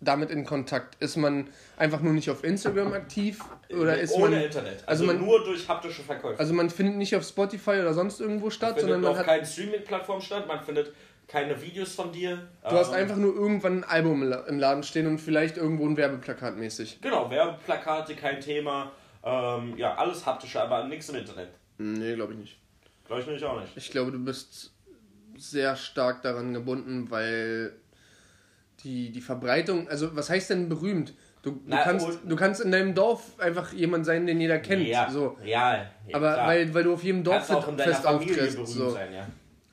damit 0.00 0.30
in 0.30 0.44
Kontakt? 0.44 0.96
Ist 1.02 1.16
man 1.16 1.48
einfach 1.76 2.00
nur 2.00 2.12
nicht 2.12 2.30
auf 2.30 2.44
Instagram 2.44 2.92
aktiv? 2.92 3.40
Oder 3.70 3.98
ist 3.98 4.12
ohne 4.14 4.36
man. 4.36 4.44
Internet. 4.44 4.82
also 4.86 5.04
Also, 5.04 5.06
man- 5.06 5.24
nur 5.24 5.44
durch 5.44 5.68
haptische 5.68 6.02
Verkäufe. 6.02 6.38
Also 6.38 6.54
man 6.54 6.70
findet 6.70 6.96
nicht 6.96 7.14
auf 7.16 7.24
Spotify 7.24 7.70
oder 7.80 7.94
sonst 7.94 8.20
irgendwo 8.20 8.50
statt, 8.50 8.78
findet 8.78 8.82
sondern 8.82 9.00
man 9.02 9.10
auf 9.12 9.18
hat. 9.18 9.26
keinen 9.26 9.44
Streaming-Plattform 9.46 10.20
statt, 10.20 10.46
man 10.46 10.60
findet 10.62 10.92
keine 11.26 11.60
Videos 11.60 11.94
von 11.94 12.10
dir. 12.10 12.48
Du 12.62 12.70
hast 12.76 12.88
Ähm, 12.88 12.94
einfach 12.94 13.16
nur 13.16 13.34
irgendwann 13.34 13.78
ein 13.80 13.84
Album 13.84 14.22
im 14.48 14.58
Laden 14.58 14.82
stehen 14.82 15.06
und 15.06 15.18
vielleicht 15.18 15.56
irgendwo 15.58 15.86
ein 15.86 15.96
Werbeplakat 15.96 16.56
mäßig. 16.56 17.00
Genau, 17.02 17.30
Werbeplakate, 17.30 18.14
kein 18.14 18.40
Thema. 18.40 18.92
Ähm, 19.22 19.76
ja, 19.76 19.94
alles 19.96 20.24
haptische, 20.24 20.62
aber 20.62 20.84
nichts 20.84 21.08
im 21.10 21.16
Internet. 21.16 21.48
Nee, 21.76 22.14
glaube 22.14 22.32
ich 22.32 22.38
nicht. 22.38 22.58
Glaube 23.06 23.20
ich 23.20 23.26
nämlich 23.26 23.44
auch 23.44 23.60
nicht. 23.60 23.72
Ich 23.76 23.90
glaube, 23.90 24.10
du 24.12 24.18
bist 24.18 24.72
sehr 25.36 25.76
stark 25.76 26.22
daran 26.22 26.54
gebunden, 26.54 27.10
weil 27.10 27.72
die, 28.84 29.10
die 29.10 29.20
Verbreitung, 29.20 29.88
also 29.88 30.14
was 30.16 30.30
heißt 30.30 30.50
denn 30.50 30.68
berühmt? 30.68 31.14
Du, 31.42 31.52
du, 31.52 31.60
Na, 31.66 31.82
kannst, 31.82 32.06
du 32.26 32.36
kannst 32.36 32.60
in 32.60 32.70
deinem 32.72 32.94
Dorf 32.94 33.38
einfach 33.38 33.72
jemand 33.72 34.04
sein, 34.04 34.26
den 34.26 34.40
jeder 34.40 34.58
kennt. 34.58 34.86
Ja, 34.86 35.08
So. 35.10 35.36
real. 35.42 35.88
Ja, 36.06 36.16
Aber 36.16 36.32
klar. 36.34 36.46
weil, 36.48 36.74
weil 36.74 36.84
du 36.84 36.92
auf 36.94 37.02
jedem 37.02 37.22
Dorffest 37.24 37.62
Familie 37.62 37.96
auftrittst. 38.04 38.56
berühmt 38.56 38.68
So. 38.68 38.90
sein, 38.90 39.12
ja. 39.12 39.26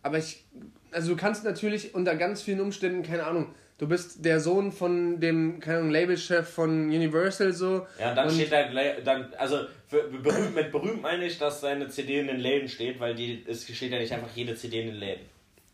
Aber 0.04 0.18
ich, 0.20 0.44
also 0.92 1.12
du 1.12 1.18
kannst 1.18 1.44
natürlich 1.44 1.96
unter 1.96 2.16
ganz 2.16 2.42
vielen 2.44 2.62
Umständen, 2.62 3.02
keine 3.04 3.26
Ahnung, 3.26 3.48
du 3.80 3.88
bist 3.88 4.24
der 4.24 4.40
Sohn 4.40 4.72
von 4.72 5.20
dem, 5.20 5.60
keine 5.60 5.80
Ahnung, 5.80 5.90
Labelchef 5.92 6.48
von 6.48 6.86
Universal 6.86 7.52
so. 7.52 7.88
Ja, 8.00 8.10
und 8.12 8.16
dann 8.16 8.28
und, 8.28 8.34
steht 8.36 8.52
da, 8.52 8.64
dann, 9.04 9.34
also 9.38 9.62
für, 9.88 10.04
berühmt, 10.04 10.54
mit 10.56 10.72
berühmt 10.72 11.02
meine 11.02 11.26
ich, 11.26 11.38
dass 11.40 11.62
seine 11.62 11.90
CD 11.90 12.20
in 12.20 12.28
den 12.28 12.40
Läden 12.40 12.70
steht, 12.70 13.00
weil 13.00 13.16
die, 13.16 13.44
es 13.48 13.68
steht 13.68 13.92
ja 13.92 13.98
nicht 14.00 14.14
einfach 14.14 14.30
jede 14.36 14.56
CD 14.56 14.82
in 14.82 14.88
den 14.88 14.96
Läden. 14.98 15.26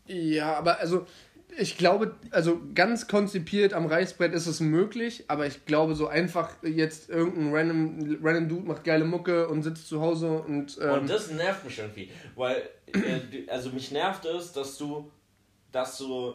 Ja, 0.06 0.54
aber 0.54 0.80
also 0.80 1.06
Ich 1.58 1.76
glaube, 1.76 2.14
also 2.30 2.60
ganz 2.74 3.08
konzipiert 3.08 3.74
am 3.74 3.86
Reißbrett 3.86 4.32
ist 4.32 4.46
es 4.46 4.60
möglich, 4.60 5.24
aber 5.28 5.46
ich 5.46 5.66
glaube, 5.66 5.94
so 5.94 6.06
einfach 6.06 6.50
jetzt 6.62 7.10
irgendein 7.10 7.54
random, 7.54 8.18
random 8.22 8.48
Dude 8.48 8.68
macht 8.68 8.84
geile 8.84 9.04
Mucke 9.04 9.48
und 9.48 9.62
sitzt 9.62 9.88
zu 9.88 10.00
Hause 10.00 10.42
und. 10.42 10.78
Ähm, 10.80 10.90
Und 10.90 11.10
das 11.10 11.30
nervt 11.30 11.64
mich 11.64 11.78
irgendwie. 11.78 12.10
Weil, 12.36 12.68
äh, 12.86 13.48
also 13.48 13.70
mich 13.70 13.90
nervt 13.90 14.24
es, 14.24 14.52
dass 14.52 14.78
du, 14.78 15.10
dass 15.70 15.98
du 15.98 16.34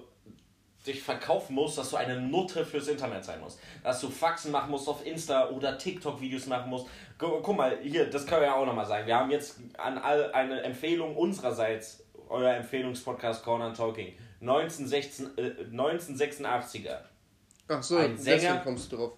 dich 0.86 1.02
verkaufen 1.02 1.56
musst, 1.56 1.78
dass 1.78 1.90
du 1.90 1.98
eine 1.98 2.20
Nutte 2.20 2.66
fürs 2.66 2.88
Internet 2.88 3.26
sein 3.26 3.40
musst. 3.42 3.60
Dass 3.84 4.00
du 4.00 4.10
Faxen 4.10 4.52
machen 4.52 4.72
musst 4.72 4.88
auf 4.88 5.06
Insta 5.06 5.50
oder 5.50 5.78
TikTok-Videos 5.78 6.48
machen 6.48 6.70
musst. 6.70 6.88
Gu 7.18 7.42
guck 7.42 7.58
mal, 7.58 7.78
hier, 7.82 8.10
das 8.10 8.26
können 8.26 8.42
wir 8.42 8.48
ja 8.48 8.56
auch 8.56 8.66
nochmal 8.66 8.86
sagen. 8.86 9.08
Wir 9.08 9.16
haben 9.16 9.32
jetzt 9.32 9.60
an 9.78 9.98
all 9.98 10.32
eine 10.32 10.62
Empfehlung 10.62 11.16
unsererseits, 11.16 12.06
euer 12.30 12.54
Empfehlungspodcast 12.54 13.44
Corner 13.44 13.74
Talking. 13.74 14.14
1916, 14.42 15.30
äh, 15.38 15.52
1986er. 15.72 17.00
ach 17.68 17.84
so, 17.84 17.98
ein 17.98 18.16
deswegen 18.18 18.40
Sänger- 18.40 18.62
kommst 18.64 18.92
du 18.92 18.98
drauf. 18.98 19.14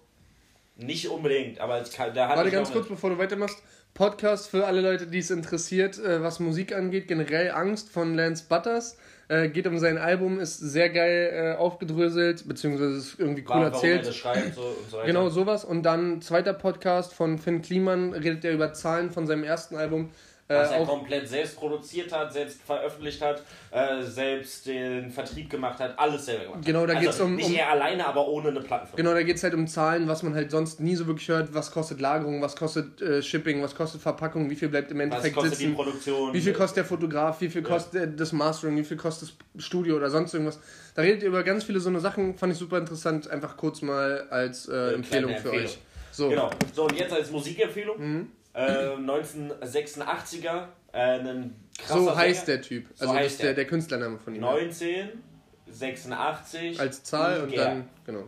Nicht 0.75 1.09
unbedingt, 1.09 1.59
aber 1.59 1.81
es 1.81 1.91
kann, 1.91 2.13
da 2.13 2.29
hat 2.29 2.37
Warte 2.37 2.51
ganz 2.51 2.71
kurz, 2.71 2.87
bevor 2.87 3.09
du 3.09 3.17
weitermachst. 3.17 3.57
Podcast 3.93 4.49
für 4.49 4.65
alle 4.65 4.79
Leute, 4.81 5.07
die 5.07 5.17
es 5.19 5.29
interessiert, 5.29 5.97
äh, 5.99 6.23
was 6.23 6.39
Musik 6.39 6.73
angeht. 6.73 7.07
Generell 7.07 7.51
Angst 7.51 7.89
von 7.89 8.15
Lance 8.15 8.45
Butters. 8.47 8.97
Äh, 9.27 9.49
geht 9.49 9.67
um 9.67 9.77
sein 9.77 9.97
Album, 9.97 10.39
ist 10.39 10.57
sehr 10.57 10.89
geil 10.89 11.29
äh, 11.33 11.57
aufgedröselt, 11.57 12.47
beziehungsweise 12.47 12.97
ist 12.97 13.19
irgendwie 13.19 13.43
cool 13.47 13.57
er 13.57 13.63
erzählt. 13.65 14.07
das 14.07 14.15
schreibt 14.15 14.55
so, 14.55 14.61
und 14.61 14.89
so. 14.89 14.97
Genau, 15.05 15.29
sowas. 15.29 15.65
Und 15.65 15.83
dann 15.83 16.21
zweiter 16.21 16.53
Podcast 16.53 17.13
von 17.13 17.37
Finn 17.37 17.61
Kliman, 17.61 18.13
redet 18.13 18.43
er 18.45 18.53
über 18.53 18.73
Zahlen 18.73 19.11
von 19.11 19.27
seinem 19.27 19.43
ersten 19.43 19.75
Album. 19.75 20.09
Äh, 20.51 20.55
Was 20.55 20.71
er 20.71 20.79
auch, 20.79 20.87
komplett 20.87 21.29
selbst 21.29 21.57
produziert 21.57 22.11
hat, 22.11 22.33
selbst 22.33 22.59
veröffentlicht 22.63 23.21
hat, 23.21 23.43
äh, 23.69 24.01
selbst 24.01 24.65
den 24.65 25.11
Vertrieb 25.11 25.47
gemacht 25.47 25.77
hat, 25.79 25.93
alles 25.99 26.25
selber 26.25 26.45
gemacht. 26.45 26.65
Genau, 26.65 26.87
da 26.87 26.93
also 26.95 27.05
geht's 27.05 27.19
um- 27.19 27.35
Nicht 27.35 27.49
um- 27.49 27.55
er 27.55 27.69
alleine, 27.69 28.07
aber 28.07 28.27
ohne 28.27 28.47
eine 28.49 28.59
Plattenfirma. 28.61 28.95
genau, 28.97 29.13
da 29.13 29.21
geht 29.21 29.35
es 29.35 29.43
halt 29.43 29.53
um 29.53 29.67
Zahlen, 29.67 30.07
was 30.07 30.23
man 30.23 30.33
halt 30.33 30.49
sonst 30.49 30.79
nie 30.79 30.95
so 30.95 31.05
wirklich 31.05 31.27
hört. 31.27 31.53
Was 31.53 31.69
kostet 31.69 32.01
Lagerung, 32.01 32.41
was 32.41 32.55
kostet 32.55 32.99
äh, 32.99 33.21
Shipping, 33.21 33.61
was 33.61 33.75
kostet 33.75 34.01
Verpackung, 34.01 34.49
wie 34.49 34.55
viel 34.55 34.69
bleibt 34.69 34.89
im 34.89 34.97
Was 34.97 35.03
Endeffekt 35.03 35.35
kostet 35.35 35.51
die 35.53 35.57
sitzen. 35.65 35.75
Produktion? 35.75 36.33
Wie 36.33 36.41
viel 36.41 36.53
kostet 36.53 36.77
der 36.77 36.85
Fotograf, 36.85 37.39
wie 37.41 37.49
viel 37.49 37.61
kostet 37.61 38.19
das 38.19 38.31
Mastering, 38.33 38.75
wie 38.75 38.83
viel 38.83 38.97
kostet 38.97 39.29
das 39.53 39.63
Studio 39.63 39.97
oder 39.97 40.09
sonst 40.09 40.33
irgendwas. 40.33 40.59
Da 40.95 41.03
redet 41.03 41.21
ihr 41.21 41.27
über 41.29 41.43
ganz 41.43 41.63
viele 41.63 41.79
so 41.79 41.89
eine 41.89 41.99
Sachen, 41.99 42.33
fand 42.35 42.53
ich 42.53 42.57
super 42.57 42.79
interessant, 42.79 43.29
einfach 43.29 43.55
kurz 43.55 43.83
mal 43.83 44.25
als 44.31 44.67
äh, 44.67 44.93
Empfehlung 44.95 45.29
für 45.29 45.35
Empfehlung. 45.49 45.65
euch. 45.65 45.77
So, 46.11 46.29
Genau. 46.29 46.49
So, 46.73 46.85
und 46.85 46.97
jetzt 46.97 47.13
als 47.13 47.29
Musikempfehlung. 47.29 48.29
Äh, 48.53 48.95
1986er. 48.95 50.67
Äh, 50.91 51.19
ein 51.19 51.55
krasser 51.77 51.99
so 52.03 52.15
heißt 52.15 52.47
Sänger. 52.47 52.57
der 52.57 52.61
Typ. 52.67 52.87
So 52.87 52.93
Also 53.03 53.13
das 53.13 53.23
heißt 53.23 53.31
ist 53.35 53.43
der, 53.43 53.53
der. 53.53 53.67
Künstlername 53.67 54.17
von 54.17 54.33
ihm. 54.35 54.43
1986. 54.43 56.79
Als 56.79 57.03
Zahl 57.03 57.43
und 57.43 57.55
dann, 57.55 57.87
genau. 58.05 58.23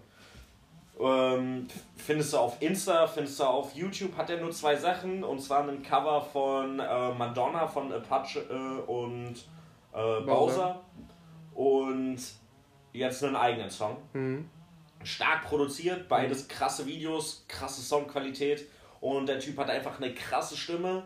Ähm, 1.00 1.68
findest 1.98 2.34
du 2.34 2.38
auf 2.38 2.62
Insta, 2.62 3.08
findest 3.08 3.40
du 3.40 3.44
auf 3.46 3.74
YouTube, 3.74 4.16
hat 4.16 4.30
er 4.30 4.40
nur 4.40 4.52
zwei 4.52 4.76
Sachen 4.76 5.24
und 5.24 5.40
zwar 5.42 5.68
ein 5.68 5.82
Cover 5.82 6.22
von 6.22 6.80
äh, 6.80 7.12
Madonna, 7.14 7.68
von 7.68 7.92
Apache 7.92 8.42
äh, 8.42 8.82
und 8.90 9.34
äh, 9.94 10.22
Bowser 10.22 10.82
und 11.56 12.20
jetzt 12.94 13.24
einen 13.24 13.36
eigenen 13.36 13.72
Song. 13.72 13.98
Mhm. 14.14 14.48
Stark 15.04 15.46
produziert, 15.46 16.08
beides 16.08 16.48
krasse 16.48 16.86
Videos, 16.86 17.44
krasse 17.48 17.82
Songqualität 17.82 18.68
und 19.02 19.26
der 19.28 19.40
Typ 19.40 19.58
hat 19.58 19.70
einfach 19.70 19.98
eine 20.00 20.14
krasse 20.14 20.56
Stimme, 20.56 21.04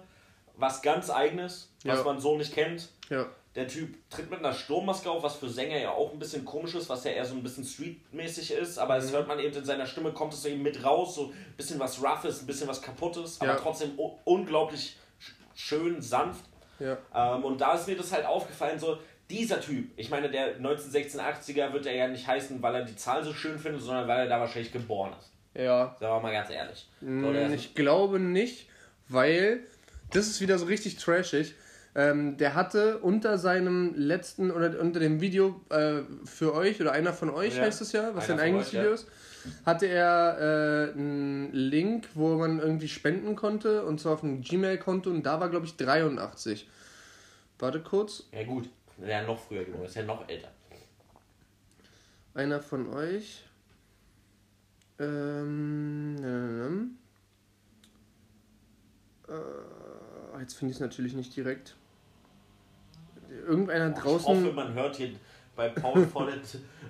was 0.58 0.81
ganz 0.84 1.10
eigenes, 1.10 1.71
was 1.84 1.97
Ja. 1.99 2.03
man 2.03 2.19
so 2.19 2.38
nicht 2.38 2.53
kennt. 2.53 2.89
Ja. 3.10 3.25
Der 3.55 3.67
Typ 3.69 3.97
tritt 4.10 4.29
mit 4.29 4.39
einer 4.39 4.53
Sturmmaske 4.53 5.10
auf, 5.10 5.23
was 5.23 5.38
für 5.38 5.49
Sänger 5.49 5.77
ja 5.79 5.91
auch 5.91 6.12
ein 6.12 6.19
bisschen 6.19 6.43
komisch 6.45 6.75
ist, 6.75 6.89
was 6.89 7.05
ja 7.05 7.12
eher 7.12 7.23
so 7.25 7.36
ein 7.36 7.41
bisschen 7.43 7.63
streetmäßig 7.63 8.51
ist, 8.51 8.77
aber 8.77 8.95
Mhm. 8.95 9.01
es 9.05 9.12
hört 9.13 9.27
man 9.29 9.39
eben 9.39 9.55
in 9.55 9.63
seiner 9.65 9.86
Stimme, 9.86 10.12
kommt 10.12 10.34
es 10.34 10.43
eben 10.45 10.62
mit 10.62 10.84
raus, 10.84 11.15
so 11.15 11.27
ein 11.27 11.53
bisschen 11.58 11.79
was 11.79 12.01
Roughes, 12.03 12.41
ein 12.41 12.47
bisschen 12.47 12.67
was 12.67 12.81
Kaputtes, 12.81 13.39
aber 13.39 13.51
Ja. 13.53 13.58
trotzdem 13.58 13.97
unglaublich 14.25 14.97
sch- 15.21 15.31
schön, 15.58 16.01
sanft. 16.01 16.43
Ja. 16.79 16.97
Ähm, 17.13 17.45
und 17.45 17.62
da 17.62 17.73
ist 17.75 17.88
mir 17.88 17.95
das 17.95 18.12
halt 18.12 18.25
aufgefallen, 18.25 18.77
so 18.77 18.97
dieser 19.29 19.62
Typ, 19.62 19.89
ich 19.95 20.10
meine, 20.10 20.29
der 20.29 20.60
1986er 20.60 21.71
wird 21.73 21.86
er 21.86 21.95
ja 21.95 22.08
nicht 22.10 22.27
heißen, 22.27 22.62
weil 22.62 22.75
er 22.75 22.84
die 22.84 22.95
Zahl 22.95 23.23
so 23.23 23.34
schön 23.34 23.58
findet, 23.58 23.81
sondern 23.81 24.08
weil 24.08 24.19
er 24.19 24.27
da 24.27 24.39
wahrscheinlich 24.39 24.71
geboren 24.73 25.13
ist. 25.19 25.31
Ja. 25.55 25.95
Sagen 25.99 26.15
wir 26.15 26.19
mal 26.21 26.31
ganz 26.33 26.49
ehrlich. 26.49 26.87
Mm, 27.01 27.23
ist- 27.33 27.53
Ich 27.53 27.75
glaube 27.75 28.19
nicht, 28.19 28.67
weil 29.07 29.61
das 30.11 30.27
ist 30.27 30.41
wieder 30.41 30.57
so 30.57 30.65
richtig 30.65 30.97
trashig. 30.97 31.55
Ähm, 31.97 32.35
der 32.37 32.55
hatte 32.55 32.97
unter 32.99 33.37
seinem 33.37 33.93
letzten 33.95 34.51
oder 34.51 34.77
unter 34.81 34.99
dem 34.99 35.21
Video 35.21 35.61
äh, 35.69 36.01
für 36.25 36.53
euch 36.53 36.81
oder 36.81 36.91
einer 36.91 37.13
von 37.13 37.29
euch 37.29 37.55
Ja. 37.55 37.63
heißt 37.63 37.79
es 37.81 37.93
ja, 37.93 38.13
was 38.13 38.27
sein 38.27 38.37
eigenes 38.39 38.67
euch, 38.67 38.73
Video 38.73 38.89
ja. 38.89 38.93
ist, 38.95 39.07
hatte 39.65 39.85
er 39.85 40.89
äh, 40.89 40.91
einen 40.91 41.53
Link, 41.53 42.09
wo 42.13 42.35
man 42.35 42.59
irgendwie 42.59 42.89
spenden 42.89 43.37
konnte 43.37 43.85
und 43.85 44.01
zwar 44.01 44.13
auf 44.13 44.23
einem 44.25 44.41
Gmail-Konto 44.41 45.09
und 45.09 45.23
da 45.23 45.39
war 45.39 45.47
glaube 45.49 45.67
ich 45.67 45.77
83. 45.77 46.67
Warte 47.59 47.79
kurz, 47.79 48.23
ja 48.33 48.43
gut, 48.43 48.67
der 48.97 49.21
ist 49.21 49.27
noch 49.27 49.39
früher 49.39 49.63
geboren, 49.63 49.85
ist 49.85 49.95
ja 49.95 50.03
noch 50.03 50.27
älter. 50.27 50.49
einer 52.33 52.59
von 52.59 52.93
euch. 52.93 53.43
Ähm, 54.99 56.15
ähm, 56.23 56.91
äh, 59.27 60.39
jetzt 60.41 60.53
finde 60.55 60.71
ich 60.71 60.77
es 60.77 60.81
natürlich 60.81 61.13
nicht 61.13 61.36
direkt. 61.36 61.75
Irgendeiner 63.47 63.89
Ich 63.95 64.03
hoffe, 64.03 64.23
draußen. 64.25 64.55
man 64.55 64.73
hört 64.73 64.95
hier 64.95 65.10
bei 65.55 65.69
Paul 65.69 66.05
vor 66.13 66.25
der, 66.27 66.38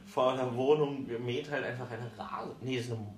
vor 0.06 0.36
der 0.36 0.54
Wohnung 0.56 1.08
mäht 1.26 1.50
halt 1.50 1.64
einfach 1.66 1.88
eine 1.90 2.10
Rase. 2.18 2.56
Nee, 2.62 2.78
ist 2.78 2.92
eine, 2.92 3.00
eine 3.00 3.10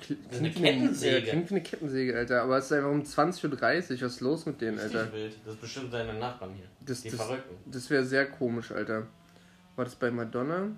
Klingt 0.00 0.40
eine- 0.40 0.50
Kettensäge. 0.52 1.26
Ja, 1.26 1.32
klingt 1.32 1.50
wie 1.50 1.54
eine 1.54 1.62
Kettensäge, 1.62 2.16
Alter. 2.16 2.42
Aber 2.42 2.58
es 2.58 2.66
ist 2.66 2.72
einfach 2.72 2.90
um 2.90 3.02
20.30 3.02 3.44
Uhr. 3.46 4.02
Was 4.02 4.12
ist 4.14 4.20
los 4.20 4.46
mit 4.46 4.60
denen, 4.60 4.78
Alter? 4.78 5.12
wild. 5.12 5.36
Das 5.44 5.54
ist 5.54 5.60
bestimmt 5.60 5.90
seine 5.90 6.14
Nachbarn 6.14 6.52
hier. 6.54 6.66
Das, 6.84 7.02
die 7.02 7.10
das, 7.10 7.20
Verrückten. 7.20 7.54
das 7.70 7.90
wäre 7.90 8.04
sehr 8.04 8.26
komisch, 8.30 8.70
Alter. 8.70 9.06
War 9.74 9.84
das 9.84 9.94
bei 9.96 10.10
Madonna? 10.10 10.68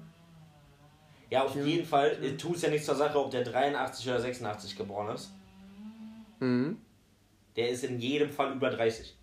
Ja, 1.30 1.44
auf 1.44 1.54
jeden 1.54 1.84
Fall 1.84 2.16
tut 2.38 2.56
es 2.56 2.62
ja 2.62 2.70
nichts 2.70 2.86
zur 2.86 2.94
Sache, 2.94 3.18
ob 3.18 3.30
der 3.30 3.44
83 3.44 4.08
oder 4.08 4.20
86 4.20 4.76
geboren 4.76 5.14
ist. 5.14 5.30
Mhm. 6.40 6.78
Der 7.56 7.70
ist 7.70 7.84
in 7.84 7.98
jedem 7.98 8.30
Fall 8.30 8.54
über 8.54 8.70
30. 8.70 9.14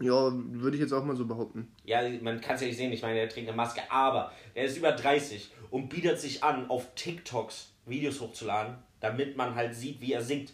Ja, 0.00 0.30
würde 0.32 0.76
ich 0.76 0.80
jetzt 0.80 0.92
auch 0.92 1.04
mal 1.04 1.16
so 1.16 1.26
behaupten. 1.26 1.70
Ja, 1.84 2.00
man 2.22 2.40
kann 2.40 2.54
es 2.54 2.62
ja 2.62 2.68
nicht 2.68 2.76
sehen, 2.76 2.92
ich 2.92 3.02
meine, 3.02 3.18
er 3.18 3.28
trägt 3.28 3.48
eine 3.48 3.56
Maske, 3.56 3.82
aber 3.90 4.32
er 4.54 4.64
ist 4.64 4.78
über 4.78 4.92
30 4.92 5.50
und 5.70 5.88
bietet 5.88 6.18
sich 6.18 6.42
an, 6.42 6.70
auf 6.70 6.94
TikToks 6.94 7.72
Videos 7.84 8.20
hochzuladen, 8.20 8.76
damit 9.00 9.36
man 9.36 9.54
halt 9.54 9.74
sieht, 9.74 10.00
wie 10.00 10.12
er 10.12 10.22
singt. 10.22 10.52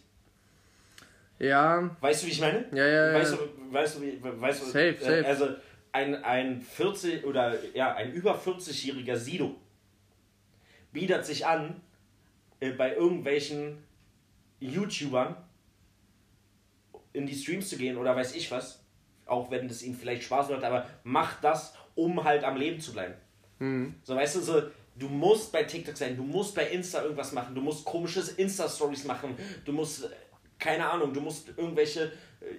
Ja, 1.39 1.95
Weißt 2.01 2.23
du, 2.23 2.27
wie 2.27 2.31
ich 2.31 2.41
meine? 2.41 2.65
Ja, 2.73 2.87
ja, 2.87 3.13
ja. 3.13 3.15
Weißt 3.15 3.35
du, 3.35 3.39
weißt 3.73 3.97
du, 3.97 4.03
wie, 4.03 4.19
weißt 4.23 4.63
du, 4.63 4.67
Safe, 4.67 4.89
äh, 4.89 4.95
safe. 4.99 5.27
Also 5.27 5.49
ein, 5.93 6.25
ein 6.25 6.63
40 6.63 7.25
oder 7.25 7.55
ja, 7.75 7.95
ein 7.95 8.13
über 8.13 8.35
40-jähriger 8.35 9.17
Sido 9.17 9.55
bietet 10.97 11.27
sich 11.27 11.45
an, 11.45 11.83
äh, 12.59 12.71
bei 12.71 12.95
irgendwelchen 12.95 13.85
YouTubern 14.61 15.37
in 17.13 17.27
die 17.27 17.35
Streams 17.35 17.69
zu 17.69 17.77
gehen 17.77 17.99
oder 17.99 18.17
weiß 18.17 18.35
ich 18.35 18.51
was, 18.51 18.83
auch 19.27 19.51
wenn 19.51 19.69
das 19.69 19.83
ihm 19.83 19.95
vielleicht 19.95 20.23
Spaß 20.23 20.49
macht, 20.49 20.65
aber 20.65 20.89
macht 21.05 21.45
das, 21.45 21.75
um 21.97 22.25
halt 22.25 22.45
am 22.45 22.57
Leben 22.57 22.81
zu 22.81 22.95
bleiben. 22.95 23.13
So, 24.05 24.17
weißt 24.17 24.37
du, 24.37 24.41
so, 24.41 24.63
du 24.95 25.09
musst 25.09 25.53
bei 25.53 25.65
TikTok 25.65 25.99
sein, 25.99 26.17
du 26.17 26.23
musst 26.23 26.55
bei 26.55 26.67
Insta 26.67 27.03
irgendwas 27.03 27.33
machen, 27.33 27.55
du 27.55 27.61
musst 27.61 27.85
komische 27.85 28.21
Insta-Stories 28.39 29.05
machen, 29.05 29.37
du 29.67 29.73
musst, 29.73 30.05
äh, 30.05 30.09
keine 30.59 30.89
Ahnung, 30.89 31.13
du 31.13 31.21
musst 31.21 31.49
irgendwelche 31.59 32.05
äh, 32.41 32.55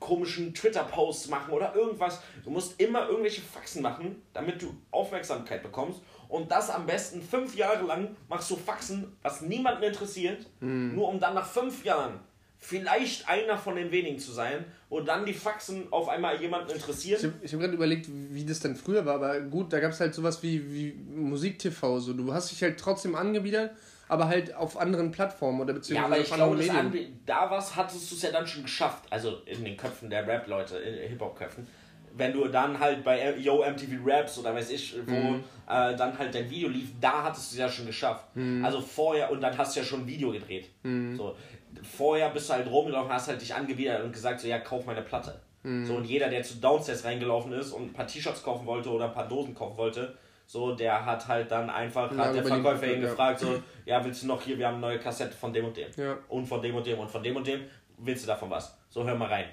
komischen 0.00 0.52
Twitter-Posts 0.54 1.28
machen 1.28 1.52
oder 1.52 1.74
irgendwas. 1.76 2.20
Du 2.42 2.50
musst 2.50 2.80
immer 2.80 3.06
irgendwelche 3.06 3.42
Faxen 3.42 3.82
machen, 3.82 4.22
damit 4.32 4.60
du 4.60 4.74
Aufmerksamkeit 4.90 5.62
bekommst. 5.62 6.00
Und 6.30 6.50
das 6.50 6.70
am 6.70 6.86
besten 6.86 7.20
fünf 7.20 7.56
Jahre 7.56 7.84
lang 7.84 8.16
machst 8.28 8.50
du 8.50 8.56
Faxen, 8.56 9.16
was 9.22 9.42
niemanden 9.42 9.82
interessiert, 9.82 10.46
nur 10.60 11.08
um 11.08 11.18
dann 11.20 11.34
nach 11.34 11.46
fünf 11.46 11.84
Jahren 11.84 12.20
vielleicht 12.60 13.26
einer 13.28 13.56
von 13.56 13.74
den 13.74 13.90
wenigen 13.90 14.18
zu 14.18 14.32
sein 14.32 14.64
und 14.90 15.08
dann 15.08 15.24
die 15.24 15.32
Faxen 15.32 15.90
auf 15.90 16.08
einmal 16.08 16.40
jemanden 16.40 16.68
Ich 16.68 16.74
interessieren. 16.76 17.22
habe 17.22 17.34
ich 17.42 17.52
hab 17.52 17.60
gerade 17.60 17.72
überlegt, 17.72 18.06
wie 18.10 18.44
das 18.44 18.60
denn 18.60 18.76
früher 18.76 19.04
war, 19.06 19.14
aber 19.14 19.40
gut, 19.40 19.72
da 19.72 19.80
gab 19.80 19.92
es 19.92 20.00
halt 20.00 20.14
sowas 20.14 20.42
wie, 20.42 20.62
wie 20.72 20.92
Musik-TV. 20.92 21.98
So. 22.00 22.12
Du 22.12 22.32
hast 22.32 22.52
dich 22.52 22.62
halt 22.62 22.78
trotzdem 22.78 23.14
angebiedert, 23.14 23.72
aber 24.08 24.28
halt 24.28 24.54
auf 24.54 24.76
anderen 24.76 25.10
Plattformen 25.10 25.60
oder 25.62 25.70
Ja, 25.72 25.78
beziehungsweise 25.78 26.06
aber 26.12 26.20
ich 26.20 26.30
auf 26.30 26.36
glaube, 26.36 26.52
anderen 26.52 26.84
das 26.84 26.92
Medien. 26.92 27.20
Da 27.24 27.50
was 27.50 27.74
hattest 27.74 28.10
du 28.10 28.14
es 28.14 28.22
ja 28.22 28.30
dann 28.30 28.46
schon 28.46 28.62
geschafft. 28.64 29.04
Also 29.08 29.38
in 29.46 29.64
den 29.64 29.76
Köpfen 29.78 30.10
der 30.10 30.26
Rap-Leute, 30.26 30.76
in 30.78 30.96
den 30.96 31.08
Hip-Hop-Köpfen. 31.08 31.66
Wenn 32.14 32.32
du 32.32 32.48
dann 32.48 32.78
halt 32.78 33.04
bei 33.04 33.34
Yo 33.36 33.62
MTV 33.64 33.92
Raps 34.04 34.38
oder 34.38 34.54
weiß 34.54 34.70
ich, 34.70 34.96
wo 35.06 35.12
Mhm. 35.12 35.44
äh, 35.68 35.94
dann 35.96 36.18
halt 36.18 36.34
dein 36.34 36.48
Video 36.50 36.68
lief, 36.68 36.88
da 37.00 37.22
hattest 37.24 37.52
du 37.52 37.54
es 37.54 37.58
ja 37.60 37.68
schon 37.68 37.86
geschafft. 37.86 38.24
Mhm. 38.34 38.64
Also 38.64 38.80
vorher, 38.80 39.30
und 39.30 39.40
dann 39.40 39.56
hast 39.56 39.76
du 39.76 39.80
ja 39.80 39.86
schon 39.86 40.00
ein 40.00 40.06
Video 40.06 40.30
gedreht. 40.32 40.68
So, 41.16 41.36
vorher 41.82 42.30
bist 42.30 42.48
du 42.48 42.54
halt 42.54 42.68
rumgelaufen, 42.70 43.12
hast 43.12 43.28
halt 43.28 43.40
dich 43.40 43.54
angewidert 43.54 44.02
und 44.04 44.12
gesagt, 44.12 44.40
so 44.40 44.48
ja, 44.48 44.58
kauf 44.58 44.84
meine 44.86 45.02
Platte. 45.02 45.40
Mhm. 45.62 45.84
So, 45.86 45.94
und 45.96 46.04
jeder, 46.04 46.28
der 46.28 46.42
zu 46.42 46.56
Downstairs 46.56 47.04
reingelaufen 47.04 47.52
ist 47.52 47.72
und 47.72 47.82
ein 47.90 47.92
paar 47.92 48.06
T-Shirts 48.06 48.42
kaufen 48.42 48.66
wollte 48.66 48.88
oder 48.90 49.04
ein 49.06 49.12
paar 49.14 49.28
Dosen 49.28 49.54
kaufen 49.54 49.76
wollte, 49.76 50.16
So, 50.46 50.74
der 50.74 51.06
hat 51.06 51.28
halt 51.28 51.48
dann 51.52 51.70
einfach, 51.70 52.10
Ja, 52.10 52.24
hat 52.24 52.34
der 52.34 52.42
Verkäufer 52.44 52.86
ihn 52.88 53.00
ja. 53.02 53.08
gefragt, 53.08 53.38
so, 53.38 53.62
ja, 53.86 54.04
willst 54.04 54.24
du 54.24 54.26
noch 54.26 54.42
hier, 54.42 54.58
wir 54.58 54.66
haben 54.66 54.78
eine 54.78 54.86
neue 54.88 54.98
Kassette 54.98 55.32
von 55.36 55.52
dem 55.52 55.66
und 55.66 55.76
dem. 55.76 55.86
Ja. 55.96 56.16
Und 56.28 56.44
von 56.44 56.60
dem 56.60 56.74
und 56.74 56.84
dem 56.84 56.98
und 56.98 57.08
von 57.08 57.22
dem 57.22 57.36
und 57.36 57.46
dem, 57.46 57.60
willst 57.98 58.24
du 58.24 58.26
davon 58.26 58.50
was? 58.50 58.76
So, 58.88 59.04
hör 59.04 59.14
mal 59.14 59.28
rein. 59.28 59.44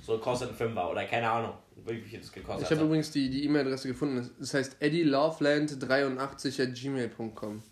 So, 0.00 0.18
kostet 0.18 0.48
ein 0.48 0.54
Fünfer 0.56 0.90
oder 0.90 1.04
keine 1.04 1.30
Ahnung, 1.30 1.52
wie 1.86 2.00
viel 2.00 2.20
das 2.20 2.32
gekostet 2.32 2.70
Ich 2.70 2.76
habe 2.76 2.86
übrigens 2.86 3.10
die 3.10 3.28
die 3.30 3.44
E-Mail-Adresse 3.44 3.88
gefunden. 3.88 4.30
Das 4.38 4.54
heißt 4.54 4.76
eddieloveland83 4.82 6.62
at 6.62 6.74
gmail.com. 6.74 7.62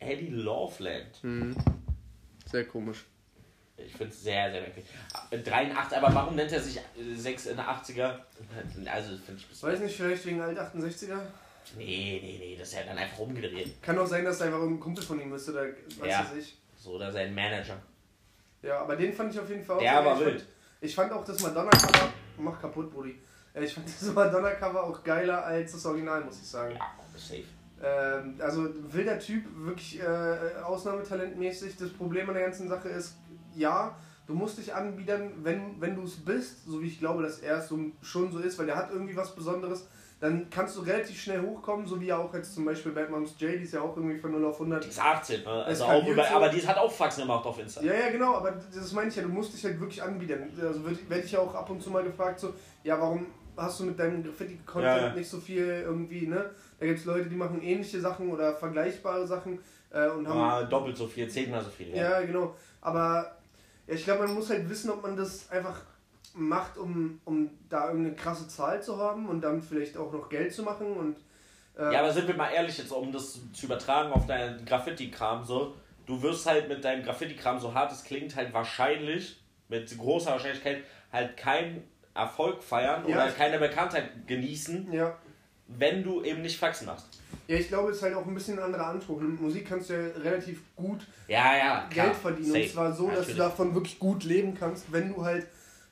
Eddie 0.00 0.28
Loveland. 0.28 1.20
Sehr 2.50 2.64
komisch. 2.66 3.04
Ich 3.76 3.92
finde 3.92 4.12
es 4.12 4.22
sehr, 4.22 4.50
sehr 4.52 4.60
merkwürdig. 4.60 4.90
83, 5.44 5.98
aber 5.98 6.14
warum 6.14 6.36
nennt 6.36 6.52
er 6.52 6.60
sich 6.60 6.78
6 7.16 7.46
in 7.46 7.56
der 7.56 7.66
80er? 7.66 8.18
Also, 8.86 9.16
finde 9.16 9.40
ich. 9.40 9.62
Weiß 9.62 9.80
nicht, 9.80 9.96
vielleicht 9.96 10.24
wegen 10.26 10.40
alt 10.40 10.56
68er? 10.58 11.18
Nee, 11.76 12.20
nee, 12.22 12.36
nee, 12.38 12.56
das 12.58 12.68
ist 12.68 12.74
ja 12.74 12.82
dann 12.84 12.98
einfach 12.98 13.18
umgedreht. 13.18 13.82
Kann 13.82 13.98
auch 13.98 14.06
sein, 14.06 14.24
dass 14.24 14.40
er 14.40 14.46
einfach 14.46 14.62
ein 14.62 14.78
Kumpel 14.78 15.02
von 15.02 15.20
ihm 15.20 15.32
ist 15.34 15.48
oder 15.48 15.64
weiß 15.64 16.06
Ja. 16.06 16.26
es 16.30 16.38
ich. 16.44 16.56
So, 16.76 16.92
oder 16.92 17.10
sein 17.10 17.34
Manager. 17.34 17.80
Ja, 18.62 18.80
aber 18.80 18.96
den 18.96 19.12
fand 19.12 19.32
ich 19.32 19.40
auf 19.40 19.48
jeden 19.48 19.64
Fall 19.64 19.76
auch 19.76 19.80
Der 19.80 20.04
war 20.04 20.20
ich 20.20 20.26
wild. 20.26 20.40
Fand, 20.40 20.52
ich 20.82 20.94
fand 20.94 21.12
auch 21.12 21.24
das 21.24 21.40
Madonna-Cover. 21.40 22.12
Mach 22.38 22.60
kaputt, 22.60 22.92
Brudi. 22.92 23.18
Äh, 23.54 23.64
Ich 23.64 23.74
fand 23.74 23.86
das 23.86 24.02
Madonna-Cover 24.14 24.84
auch 24.84 25.02
geiler 25.02 25.44
als 25.44 25.72
das 25.72 25.86
Original, 25.86 26.24
muss 26.24 26.40
ich 26.40 26.48
sagen. 26.48 26.74
Ja, 26.74 26.90
safe. 27.16 27.44
Ähm, 27.82 28.36
also 28.40 28.68
wilder 28.92 29.18
Typ, 29.18 29.44
wirklich 29.56 30.00
äh, 30.00 30.62
Ausnahmetalentmäßig. 30.62 31.76
Das 31.76 31.90
Problem 31.90 32.28
an 32.28 32.34
der 32.34 32.44
ganzen 32.44 32.68
Sache 32.68 32.88
ist, 32.88 33.16
ja, 33.54 33.96
du 34.26 34.34
musst 34.34 34.58
dich 34.58 34.74
anbiedern, 34.74 35.32
wenn, 35.42 35.80
wenn 35.80 35.94
du 35.96 36.02
es 36.04 36.16
bist, 36.16 36.64
so 36.66 36.80
wie 36.80 36.86
ich 36.86 36.98
glaube, 36.98 37.22
dass 37.22 37.40
er 37.40 37.58
es 37.58 37.68
so, 37.68 37.78
schon 38.02 38.32
so 38.32 38.38
ist, 38.38 38.58
weil 38.58 38.66
der 38.66 38.76
hat 38.76 38.90
irgendwie 38.90 39.16
was 39.16 39.34
Besonderes, 39.34 39.86
dann 40.24 40.48
kannst 40.48 40.74
du 40.74 40.80
relativ 40.80 41.20
schnell 41.20 41.42
hochkommen, 41.42 41.86
so 41.86 42.00
wie 42.00 42.10
auch 42.10 42.32
jetzt 42.32 42.54
zum 42.54 42.64
Beispiel 42.64 42.92
Bad 42.92 43.10
Moms 43.10 43.34
J, 43.38 43.58
die 43.58 43.64
ist 43.64 43.74
ja 43.74 43.82
auch 43.82 43.94
irgendwie 43.94 44.16
von 44.16 44.32
0 44.32 44.42
auf 44.46 44.54
100. 44.54 44.82
Die 44.82 44.88
ist 44.88 44.98
18, 44.98 45.44
ne? 45.44 45.50
Also 45.50 45.84
auch 45.84 46.06
über, 46.06 46.26
aber 46.30 46.48
die 46.48 46.66
hat 46.66 46.78
auch 46.78 46.90
Faxen 46.90 47.24
gemacht 47.24 47.44
auf 47.44 47.58
Insta. 47.58 47.82
Ja, 47.82 47.92
ja, 47.92 48.08
genau, 48.10 48.36
aber 48.36 48.52
das 48.74 48.90
meine 48.92 49.10
ich 49.10 49.16
ja, 49.16 49.22
du 49.22 49.28
musst 49.28 49.52
dich 49.52 49.62
halt 49.62 49.78
wirklich 49.78 50.02
anbiedern. 50.02 50.50
Also 50.58 50.82
werde 50.86 51.22
ich 51.22 51.32
ja 51.32 51.40
auch 51.40 51.54
ab 51.54 51.68
und 51.68 51.82
zu 51.82 51.90
mal 51.90 52.02
gefragt, 52.02 52.40
so, 52.40 52.54
ja, 52.84 52.98
warum 52.98 53.26
hast 53.54 53.80
du 53.80 53.84
mit 53.84 53.98
deinem 53.98 54.24
Graffiti-Content 54.24 54.96
Ja, 54.96 55.06
ja. 55.08 55.14
nicht 55.14 55.28
so 55.28 55.38
viel 55.38 55.66
irgendwie, 55.66 56.26
ne? 56.26 56.48
Da 56.80 56.86
gibt 56.86 57.00
es 57.00 57.04
Leute, 57.04 57.28
die 57.28 57.36
machen 57.36 57.60
ähnliche 57.60 58.00
Sachen 58.00 58.30
oder 58.30 58.54
vergleichbare 58.54 59.26
Sachen 59.26 59.58
äh, 59.90 60.08
und 60.08 60.26
haben. 60.26 60.40
Ah, 60.40 60.62
doppelt 60.62 60.96
so 60.96 61.06
viel, 61.06 61.28
zehnmal 61.28 61.62
so 61.62 61.68
viel. 61.68 61.94
Ja, 61.94 62.22
genau. 62.22 62.56
Aber 62.80 63.30
ja, 63.86 63.94
ich 63.94 64.04
glaube, 64.04 64.26
man 64.26 64.34
muss 64.34 64.48
halt 64.48 64.70
wissen, 64.70 64.88
ob 64.88 65.02
man 65.02 65.18
das 65.18 65.50
einfach 65.50 65.82
macht, 66.34 66.76
um, 66.76 67.20
um 67.24 67.50
da 67.68 67.88
irgendeine 67.88 68.16
krasse 68.16 68.48
Zahl 68.48 68.82
zu 68.82 68.98
haben 68.98 69.28
und 69.28 69.40
damit 69.40 69.64
vielleicht 69.64 69.96
auch 69.96 70.12
noch 70.12 70.28
Geld 70.28 70.52
zu 70.52 70.62
machen 70.62 70.86
und. 70.96 71.16
Äh, 71.78 71.92
Ja, 71.92 72.00
aber 72.00 72.12
sind 72.12 72.26
wir 72.28 72.34
mal 72.36 72.50
ehrlich 72.50 72.76
jetzt, 72.78 72.92
um 72.92 73.12
das 73.12 73.38
zu 73.52 73.66
übertragen 73.66 74.12
auf 74.12 74.26
deinen 74.26 74.64
Graffiti-Kram 74.64 75.44
so, 75.44 75.74
du 76.06 76.20
wirst 76.22 76.46
halt 76.46 76.68
mit 76.68 76.84
deinem 76.84 77.02
Graffiti-Kram, 77.04 77.58
so 77.58 77.72
hart 77.72 77.92
es 77.92 78.04
klingt, 78.04 78.34
halt 78.36 78.52
wahrscheinlich, 78.52 79.40
mit 79.68 79.96
großer 79.96 80.32
Wahrscheinlichkeit, 80.32 80.82
halt 81.12 81.36
keinen 81.36 81.82
Erfolg 82.14 82.62
feiern 82.62 83.02
Ja. 83.08 83.16
oder 83.16 83.30
keine 83.32 83.58
Bekanntheit 83.58 84.26
genießen, 84.26 84.92
ja. 84.92 85.16
wenn 85.68 86.02
du 86.04 86.22
eben 86.22 86.42
nicht 86.42 86.58
Faxen 86.58 86.86
machst. 86.86 87.06
Ja, 87.46 87.56
ich 87.56 87.68
glaube, 87.68 87.90
es 87.90 87.96
ist 87.98 88.02
halt 88.04 88.14
auch 88.14 88.26
ein 88.26 88.34
bisschen 88.34 88.58
ein 88.58 88.64
anderer 88.64 88.86
Anspruch. 88.86 89.20
Mit 89.20 89.40
Musik 89.40 89.68
kannst 89.68 89.90
du 89.90 89.94
ja 89.94 90.08
relativ 90.22 90.62
gut 90.76 91.06
Ja, 91.28 91.56
ja. 91.56 91.88
Geld 91.90 92.14
verdienen. 92.14 92.46
Safe. 92.52 92.62
Und 92.62 92.70
zwar 92.70 92.92
so, 92.92 93.06
dass 93.08 93.16
Natürlich. 93.18 93.36
du 93.36 93.42
davon 93.42 93.74
wirklich 93.74 93.98
gut 93.98 94.24
leben 94.24 94.54
kannst, 94.58 94.90
wenn 94.92 95.12
du 95.12 95.24
halt 95.24 95.46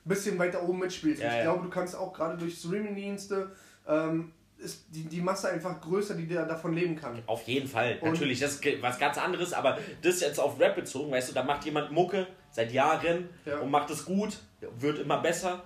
ein 0.05 0.09
bisschen 0.09 0.37
weiter 0.39 0.61
oben 0.63 0.79
mitspielst. 0.79 1.21
Ja, 1.21 1.29
ich 1.29 1.35
ja. 1.37 1.43
glaube, 1.43 1.63
du 1.63 1.69
kannst 1.69 1.95
auch 1.95 2.11
gerade 2.13 2.37
durch 2.37 2.57
Streaming-Dienste, 2.57 3.51
ähm, 3.87 4.31
ist 4.57 4.85
die, 4.89 5.03
die 5.03 5.19
Masse 5.21 5.49
einfach 5.49 5.81
größer, 5.81 6.13
die 6.15 6.27
da 6.27 6.45
davon 6.45 6.73
leben 6.73 6.95
kann. 6.95 7.21
Auf 7.25 7.43
jeden 7.43 7.67
Fall, 7.67 7.97
Und- 8.01 8.13
natürlich, 8.13 8.39
das 8.39 8.55
ist 8.55 8.81
was 8.81 8.97
ganz 8.99 9.17
anderes, 9.17 9.51
aber 9.53 9.77
das 10.01 10.21
jetzt 10.21 10.39
auf 10.39 10.59
Rap 10.59 10.75
bezogen, 10.75 11.11
weißt 11.11 11.29
du, 11.29 11.33
da 11.33 11.43
macht 11.43 11.65
jemand 11.65 11.91
Mucke 11.91 12.27
seit 12.51 12.71
Jahren 12.71 13.29
Ja. 13.45 13.57
und 13.59 13.71
macht 13.71 13.89
es 13.89 14.05
gut, 14.05 14.37
wird 14.79 14.99
immer 14.99 15.19
besser, 15.21 15.63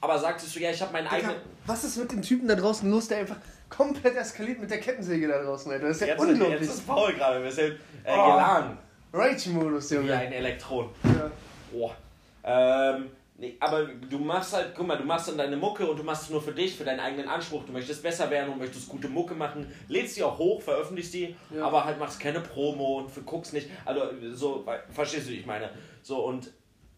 aber 0.00 0.18
sagst 0.18 0.54
du, 0.56 0.60
ja, 0.60 0.70
ich 0.70 0.80
habe 0.80 0.92
meinen 0.92 1.06
eigenen... 1.08 1.36
Was 1.66 1.84
ist 1.84 1.98
mit 1.98 2.10
dem 2.10 2.22
Typen 2.22 2.48
da 2.48 2.54
draußen 2.56 2.90
los, 2.90 3.06
der 3.08 3.18
einfach 3.18 3.36
komplett 3.68 4.16
eskaliert 4.16 4.58
mit 4.58 4.70
der 4.70 4.80
Kettensäge 4.80 5.28
da 5.28 5.42
draußen, 5.42 5.70
Alter? 5.70 5.88
Das 5.88 5.96
ist 5.96 6.00
ja 6.00 6.06
Jetzt, 6.08 6.20
unglaublich. 6.20 6.60
jetzt 6.62 6.70
ist 6.74 6.86
Paul 6.86 7.12
gerade 7.12 7.36
ein 7.36 7.42
bisschen 7.44 7.72
äh, 8.02 8.12
Oh. 8.12 8.32
geladen, 8.32 8.78
Rage-Modus, 9.12 9.90
wie 9.90 9.94
Junge. 9.96 10.16
ein 10.16 10.32
Elektron. 10.32 10.88
Ja. 11.04 11.30
Boah. 11.70 11.94
Ähm, 12.42 13.10
nee, 13.40 13.56
aber 13.58 13.84
du 13.86 14.18
machst 14.18 14.52
halt, 14.52 14.74
guck 14.76 14.86
mal, 14.86 14.96
du 14.96 15.04
machst 15.04 15.28
dann 15.28 15.38
deine 15.38 15.56
Mucke 15.56 15.84
und 15.90 15.98
du 15.98 16.02
machst 16.04 16.24
es 16.24 16.30
nur 16.30 16.40
für 16.42 16.52
dich, 16.52 16.76
für 16.76 16.84
deinen 16.84 17.00
eigenen 17.00 17.28
Anspruch. 17.28 17.64
Du 17.64 17.72
möchtest 17.72 18.02
besser 18.02 18.30
werden 18.30 18.52
und 18.52 18.58
möchtest 18.58 18.88
gute 18.88 19.08
Mucke 19.08 19.34
machen, 19.34 19.66
lädst 19.88 20.16
die 20.16 20.22
auch 20.22 20.38
hoch, 20.38 20.60
veröffentlichst 20.62 21.14
die, 21.14 21.34
Ja. 21.54 21.66
aber 21.66 21.84
halt 21.84 21.98
machst 21.98 22.20
keine 22.20 22.40
Promo 22.40 22.98
und 22.98 23.10
für- 23.10 23.22
guckst 23.22 23.52
nicht. 23.52 23.68
Also 23.84 24.02
so, 24.32 24.64
verstehst 24.90 25.26
du, 25.26 25.32
wie 25.32 25.38
ich 25.40 25.46
meine? 25.46 25.70
So 26.02 26.24
und 26.24 26.52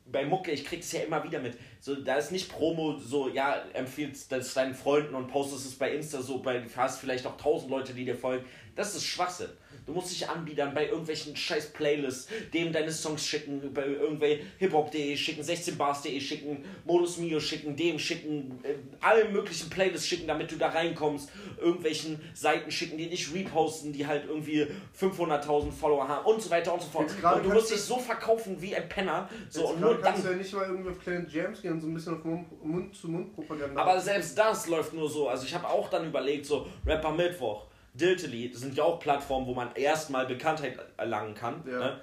bei 0.04 0.26
Mucke, 0.26 0.50
ich 0.50 0.64
krieg's 0.64 0.90
ja 0.92 1.00
immer 1.00 1.22
wieder 1.22 1.38
mit. 1.38 1.56
So, 1.80 1.94
da 1.94 2.16
ist 2.16 2.32
nicht 2.32 2.50
Promo, 2.50 2.98
so, 2.98 3.28
ja, 3.28 3.62
empfiehlst 3.72 4.32
das 4.32 4.52
deinen 4.52 4.74
Freunden 4.74 5.14
und 5.14 5.28
postest 5.28 5.64
es 5.64 5.74
bei 5.78 5.92
Insta, 5.94 6.20
so, 6.20 6.38
bei, 6.38 6.60
hast 6.76 6.98
vielleicht 6.98 7.24
auch 7.24 7.36
tausend 7.36 7.70
Leute, 7.70 7.94
die 7.94 8.04
dir 8.04 8.16
folgen. 8.16 8.44
Das 8.74 8.94
ist 8.94 9.04
Schwachsinn. 9.04 9.50
Du 9.84 9.92
musst 9.92 10.12
dich 10.12 10.28
anbiedern 10.28 10.72
bei 10.74 10.86
irgendwelchen 10.88 11.34
scheiß 11.34 11.72
Playlists, 11.72 12.28
dem 12.54 12.72
deine 12.72 12.92
Songs 12.92 13.26
schicken, 13.26 13.74
bei 13.74 13.84
irgendwelchen 13.84 14.46
hiphop.de 14.58 15.16
schicken, 15.16 15.42
16bars.de 15.42 16.20
schicken, 16.20 16.64
Modus 16.84 17.16
Mio 17.18 17.40
schicken, 17.40 17.74
dem 17.74 17.98
schicken, 17.98 18.60
äh, 18.62 18.74
alle 19.00 19.28
möglichen 19.28 19.68
Playlists 19.70 20.06
schicken, 20.06 20.28
damit 20.28 20.52
du 20.52 20.56
da 20.56 20.68
reinkommst, 20.68 21.30
irgendwelchen 21.60 22.20
Seiten 22.32 22.70
schicken, 22.70 22.96
die 22.96 23.08
dich 23.10 23.34
reposten, 23.34 23.92
die 23.92 24.06
halt 24.06 24.26
irgendwie 24.28 24.68
500.000 24.98 25.72
Follower 25.72 26.06
haben 26.06 26.26
und 26.26 26.40
so 26.40 26.48
weiter 26.50 26.72
und 26.74 26.82
so 26.82 26.88
fort. 26.88 27.10
Und 27.34 27.44
du 27.44 27.50
musst 27.50 27.70
dich 27.70 27.78
du- 27.78 27.82
so 27.94 27.98
verkaufen 27.98 28.56
wie 28.62 28.76
ein 28.76 28.88
Penner. 28.88 29.28
So, 29.50 29.68
und 29.70 29.80
nur 29.80 30.00
kannst 30.00 30.20
du 30.22 30.28
dann. 30.28 30.36
ja 30.36 30.42
nicht 30.42 30.52
mal 30.54 30.66
irgendwie 30.68 30.90
auf 30.90 31.00
kleine 31.00 31.26
Jams 31.28 31.60
gehen 31.60 31.80
so 31.80 31.88
ein 31.88 31.94
bisschen 31.94 32.14
auf 32.14 32.24
Mund- 32.24 32.46
Mund-zu-Mund-Propaganda. 32.62 33.80
Aber 33.82 34.00
selbst 34.00 34.38
das 34.38 34.68
läuft 34.68 34.92
nur 34.94 35.10
so. 35.10 35.28
Also 35.28 35.44
ich 35.44 35.54
habe 35.54 35.68
auch 35.68 35.90
dann 35.90 36.06
überlegt, 36.06 36.46
so 36.46 36.66
Rapper 36.86 37.10
Mittwoch, 37.12 37.66
Diltily, 37.94 38.50
das 38.50 38.60
sind 38.62 38.74
ja 38.76 38.84
auch 38.84 38.98
Plattformen, 39.00 39.46
wo 39.46 39.54
man 39.54 39.74
erstmal 39.74 40.26
Bekanntheit 40.26 40.78
erlangen 40.96 41.34
kann. 41.34 41.62
Ja. 41.66 41.78
Ne? 41.78 42.00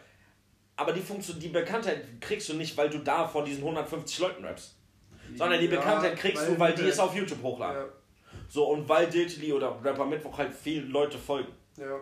Aber 0.75 0.93
die, 0.93 1.01
Funktion, 1.01 1.39
die 1.39 1.49
Bekanntheit 1.49 2.05
kriegst 2.21 2.47
du 2.49 2.53
nicht, 2.53 2.77
weil 2.77 2.89
du 2.89 2.99
da 2.99 3.27
vor 3.27 3.43
diesen 3.43 3.63
150 3.63 4.19
Leuten 4.19 4.45
rappst. 4.45 4.75
Sondern 5.35 5.59
die 5.59 5.65
Ja, 5.65 5.71
Bekanntheit 5.77 6.15
kriegst 6.17 6.47
du, 6.47 6.57
weil 6.59 6.73
die 6.73 6.83
wir- 6.83 6.89
es 6.89 6.99
auf 6.99 7.13
YouTube 7.15 7.41
hochladen. 7.43 7.83
Ja, 7.83 7.89
So, 8.47 8.65
und 8.69 8.87
weil 8.89 9.07
Diltily 9.07 9.51
oder 9.53 9.77
Rapper 9.83 10.05
Mittwoch 10.05 10.37
halt 10.37 10.53
viele 10.53 10.81
Leute 10.87 11.17
folgen. 11.17 11.51
ja. 11.77 11.99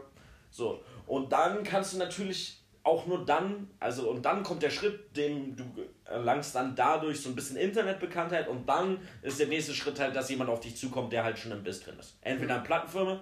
So, 0.49 0.81
und 1.07 1.31
dann 1.31 1.61
kannst 1.63 1.93
du 1.93 1.97
natürlich 1.97 2.61
auch 2.83 3.05
nur 3.05 3.25
dann, 3.25 3.69
also 3.81 4.09
und 4.09 4.23
dann 4.23 4.43
kommt 4.43 4.63
der 4.63 4.69
Schritt, 4.69 5.15
dem 5.17 5.57
du 5.57 5.65
erlangst 6.05 6.55
dann 6.55 6.73
dadurch 6.73 7.19
so 7.19 7.27
ein 7.29 7.35
bisschen 7.35 7.57
Internetbekanntheit 7.57 8.47
und 8.47 8.65
dann 8.67 8.97
ist 9.21 9.39
der 9.41 9.47
nächste 9.47 9.73
Schritt 9.73 9.99
halt, 9.99 10.15
dass 10.15 10.29
jemand 10.29 10.49
auf 10.49 10.61
dich 10.61 10.77
zukommt, 10.77 11.11
der 11.11 11.25
halt 11.25 11.38
schon 11.38 11.51
im 11.51 11.63
Biss 11.63 11.81
drin 11.81 11.99
ist. 11.99 12.17
Entweder 12.21 12.55
eine 12.55 12.63
Plattenfirma, 12.63 13.21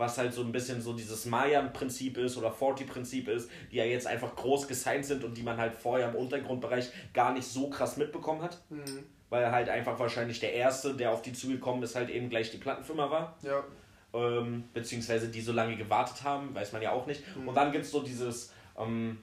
was 0.00 0.18
halt 0.18 0.34
so 0.34 0.40
ein 0.42 0.50
bisschen 0.50 0.82
so 0.82 0.92
dieses 0.94 1.26
Mayan-Prinzip 1.26 2.16
ist 2.18 2.36
oder 2.36 2.50
40-Prinzip 2.52 3.28
ist, 3.28 3.48
die 3.70 3.76
ja 3.76 3.84
jetzt 3.84 4.06
einfach 4.08 4.34
groß 4.34 4.66
gesigned 4.66 5.04
sind 5.06 5.22
und 5.22 5.36
die 5.36 5.42
man 5.44 5.56
halt 5.58 5.74
vorher 5.74 6.08
im 6.08 6.16
Untergrundbereich 6.16 6.88
gar 7.14 7.32
nicht 7.32 7.46
so 7.46 7.70
krass 7.70 7.96
mitbekommen 7.96 8.42
hat. 8.42 8.58
Mhm. 8.70 9.04
Weil 9.28 9.52
halt 9.52 9.68
einfach 9.68 9.96
wahrscheinlich 10.00 10.40
der 10.40 10.54
Erste, 10.54 10.94
der 10.94 11.12
auf 11.12 11.22
die 11.22 11.32
zugekommen 11.32 11.82
ist, 11.84 11.94
halt 11.94 12.10
eben 12.10 12.28
gleich 12.30 12.50
die 12.50 12.56
Plattenfirma 12.58 13.08
war 13.10 13.38
Ja. 13.42 13.62
ähm, 14.12 14.64
beziehungsweise 14.74 15.28
die 15.28 15.40
so 15.40 15.52
lange 15.52 15.76
gewartet 15.76 16.24
haben, 16.24 16.52
weiß 16.52 16.72
man 16.72 16.82
ja 16.82 16.90
auch 16.90 17.06
nicht. 17.06 17.22
Und 17.46 17.54
dann 17.54 17.70
gibt 17.70 17.84
es 17.84 17.92
so 17.92 18.00
dieses 18.02 18.52
ähm, 18.76 19.18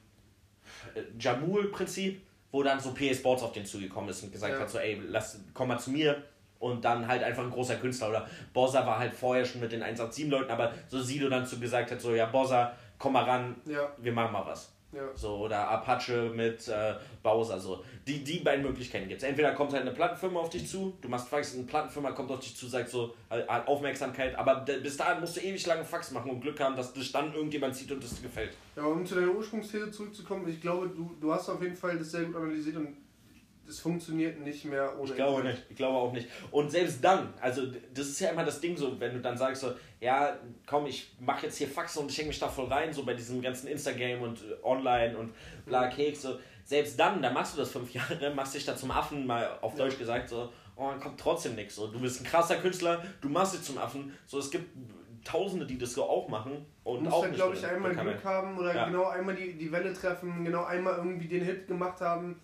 äh, 0.95 1.01
Jamul-Prinzip, 1.19 2.21
wo 2.51 2.63
dann 2.63 2.79
so 2.79 2.93
PS 2.93 3.17
Sports 3.17 3.43
auf 3.43 3.51
den 3.51 3.65
zugekommen 3.65 4.09
ist 4.09 4.23
und 4.23 4.31
gesagt 4.31 4.53
Ja. 4.53 4.59
hat, 4.61 4.69
so 4.69 4.77
ey, 4.77 5.01
lass, 5.09 5.39
komm 5.53 5.67
mal 5.69 5.79
zu 5.79 5.91
mir. 5.91 6.23
Und 6.59 6.83
dann 6.83 7.07
halt 7.07 7.23
einfach 7.23 7.43
ein 7.43 7.51
großer 7.51 7.75
Künstler. 7.75 8.09
Oder 8.09 8.27
Bossa 8.53 8.85
war 8.85 8.99
halt 8.99 9.13
vorher 9.13 9.45
schon 9.45 9.61
mit 9.61 9.71
den 9.71 9.83
187-Leuten, 9.83 10.49
aber 10.51 10.73
so 10.87 10.99
Sido 11.01 11.29
dann 11.29 11.45
zu 11.45 11.59
gesagt 11.59 11.91
hat, 11.91 12.01
so 12.01 12.15
ja, 12.15 12.25
Bossa, 12.25 12.73
komm 12.97 13.13
mal 13.13 13.23
ran, 13.23 13.55
Ja. 13.65 13.89
wir 13.97 14.11
machen 14.11 14.33
mal 14.33 14.45
was. 14.45 14.73
Ja. 14.93 15.01
So, 15.13 15.35
oder 15.39 15.67
Apache 15.67 16.31
mit 16.33 16.65
äh, 16.69 16.93
Bowser. 17.21 17.59
So. 17.59 17.83
Die, 18.07 18.23
die 18.23 18.39
beiden 18.39 18.63
Möglichkeiten 18.63 19.09
gibt 19.09 19.21
es. 19.21 19.27
Entweder 19.27 19.51
kommt 19.51 19.73
halt 19.73 19.81
eine 19.81 19.91
Plattenfirma 19.91 20.39
auf 20.39 20.49
dich 20.49 20.65
zu, 20.67 20.97
du 21.01 21.09
machst 21.09 21.27
Fax, 21.27 21.53
eine 21.55 21.65
Plattenfirma 21.65 22.11
kommt 22.11 22.31
auf 22.31 22.39
dich 22.39 22.55
zu, 22.55 22.67
sagt 22.67 22.87
so 22.89 23.13
äh, 23.29 23.43
Aufmerksamkeit, 23.65 24.33
aber 24.35 24.61
bis 24.61 24.95
dahin 24.95 25.19
musst 25.19 25.35
du 25.35 25.41
ewig 25.41 25.63
lange 25.67 25.83
Fax 25.83 26.11
machen 26.11 26.31
und 26.31 26.39
Glück 26.39 26.59
haben, 26.61 26.75
dass 26.77 26.93
dich 26.93 27.11
dann 27.11 27.33
irgendjemand 27.33 27.75
sieht 27.75 27.91
und 27.91 28.01
das 28.01 28.15
dir 28.15 28.23
gefällt. 28.23 28.51
Ja, 28.77 28.83
um 28.83 29.05
zu 29.05 29.15
deiner 29.15 29.31
Ursprungsthese 29.33 29.91
zurückzukommen, 29.91 30.47
ich 30.47 30.61
glaube, 30.61 30.87
du, 30.87 31.11
du 31.19 31.33
hast 31.33 31.49
auf 31.49 31.61
jeden 31.61 31.75
Fall 31.75 31.97
das 31.97 32.11
sehr 32.11 32.23
gut 32.23 32.37
analysiert 32.37 32.77
und 32.77 32.95
es 33.67 33.79
funktioniert 33.79 34.39
nicht 34.39 34.65
mehr 34.65 34.97
ohne 34.97 35.09
Ich 35.09 35.15
glaube 35.15 35.37
Internet. 35.41 35.55
nicht. 35.57 35.71
Ich 35.71 35.75
glaube 35.77 35.97
auch 35.97 36.11
nicht. 36.13 36.27
Und 36.51 36.71
selbst 36.71 37.03
dann, 37.03 37.33
also 37.41 37.63
das 37.93 38.07
ist 38.07 38.19
ja 38.19 38.29
immer 38.29 38.43
das 38.45 38.59
Ding 38.61 38.75
so, 38.77 38.99
wenn 38.99 39.13
du 39.13 39.19
dann 39.19 39.37
sagst 39.37 39.61
so, 39.61 39.73
ja, 39.99 40.37
komm, 40.65 40.85
ich 40.85 41.15
mache 41.19 41.45
jetzt 41.47 41.57
hier 41.57 41.67
Faxen 41.67 42.03
und 42.03 42.11
ich 42.11 42.17
hänge 42.17 42.29
mich 42.29 42.39
da 42.39 42.47
voll 42.47 42.67
rein, 42.67 42.93
so 42.93 43.03
bei 43.03 43.13
diesem 43.13 43.41
ganzen 43.41 43.67
Instagram 43.67 44.21
und 44.21 44.39
äh, 44.39 44.63
online 44.63 45.17
und 45.17 45.33
bla 45.65 45.87
Keks, 45.87 46.21
so. 46.21 46.39
Selbst 46.63 46.99
dann, 46.99 47.21
da 47.21 47.29
machst 47.31 47.53
du 47.55 47.59
das 47.59 47.71
fünf 47.71 47.93
Jahre, 47.93 48.33
machst 48.33 48.53
dich 48.55 48.65
da 48.65 48.75
zum 48.75 48.91
Affen, 48.91 49.25
mal 49.25 49.57
auf 49.61 49.73
Ja. 49.77 49.85
Deutsch 49.85 49.97
gesagt, 49.97 50.29
so, 50.29 50.51
und 50.75 50.87
dann 50.91 50.99
kommt 50.99 51.19
trotzdem 51.19 51.55
nichts. 51.55 51.75
So, 51.75 51.87
du 51.87 51.99
bist 51.99 52.21
ein 52.21 52.25
krasser 52.25 52.57
Künstler, 52.57 53.03
du 53.21 53.29
machst 53.29 53.53
dich 53.55 53.63
zum 53.63 53.77
Affen. 53.77 54.11
So, 54.25 54.39
es 54.39 54.51
gibt 54.51 54.69
Tausende, 55.23 55.65
die 55.65 55.77
das 55.77 55.91
so 55.93 56.03
auch 56.05 56.29
machen 56.29 56.65
und 56.85 56.99
Du 56.99 57.03
musst 57.03 57.15
auch 57.15 57.25
nicht 57.25 57.35
glaube 57.35 57.53
ich, 57.55 57.65
einmal. 57.65 57.93
Glück 57.93 58.23
haben 58.23 58.57
oder 58.57 58.73
Ja. 58.73 58.85
genau 58.85 59.07
einmal 59.07 59.35
die, 59.35 59.57
die 59.57 59.69
Welle 59.73 59.91
treffen, 59.93 60.45
genau 60.45 60.63
einmal 60.63 60.95
irgendwie 60.97 61.27
den 61.27 61.43
Hit 61.43 61.67
gemacht 61.67 61.99
haben, 61.99 62.39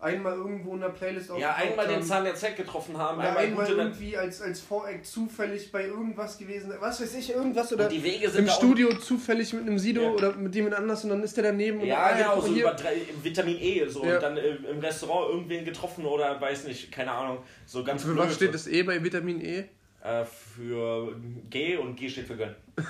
einmal 0.00 0.34
irgendwo 0.36 0.74
in 0.74 0.80
der 0.80 0.90
Playlist 0.90 1.28
Ja, 1.28 1.34
aufgetaucht 1.50 1.58
einmal 1.70 1.86
den 1.88 1.96
haben. 1.96 2.02
Zahn 2.04 2.24
der 2.24 2.34
Z 2.36 2.56
getroffen 2.56 2.96
haben, 2.96 3.18
Oder 3.18 3.36
einmal, 3.36 3.66
einmal 3.66 3.68
irgendwie 3.70 4.16
als, 4.16 4.40
als 4.40 4.60
Voreck 4.60 5.04
zufällig 5.04 5.72
bei 5.72 5.86
irgendwas 5.86 6.38
gewesen, 6.38 6.72
was 6.78 7.00
weiß 7.00 7.14
ich, 7.16 7.30
irgendwas 7.34 7.72
oder 7.72 7.88
die 7.88 8.02
Wege 8.04 8.30
sind 8.30 8.44
im 8.46 8.50
Studio 8.50 8.94
zufällig 8.94 9.52
mit 9.52 9.62
einem 9.62 9.78
Sido 9.78 10.02
Ja. 10.02 10.10
oder 10.10 10.32
mit 10.36 10.54
jemand 10.54 10.76
anders 10.76 11.02
und 11.02 11.10
dann 11.10 11.22
ist 11.24 11.36
der 11.36 11.44
daneben 11.44 11.80
und 11.80 11.86
Ja, 11.86 12.16
genau, 12.16 12.40
so 12.40 12.46
hier. 12.52 12.62
über 12.62 12.74
drei, 12.74 12.96
Vitamin 13.22 13.56
E 13.60 13.88
so 13.88 14.04
Ja. 14.04 14.14
und 14.14 14.22
dann 14.22 14.36
äh, 14.36 14.48
im 14.70 14.78
Restaurant 14.78 15.30
irgendwen 15.30 15.64
getroffen 15.64 16.06
oder 16.06 16.40
weiß 16.40 16.64
nicht, 16.64 16.92
keine 16.92 17.10
Ahnung, 17.10 17.38
so 17.66 17.82
ganz 17.82 18.04
Für 18.04 18.16
was 18.16 18.34
steht 18.36 18.54
das 18.54 18.68
E 18.68 18.82
bei 18.84 19.02
Vitamin 19.02 19.40
E? 19.44 19.64
Äh, 20.04 20.24
für 20.24 21.16
G 21.50 21.76
und 21.76 21.96
G 21.96 22.08
steht 22.08 22.28
für 22.28 22.36
Gönn. 22.36 22.54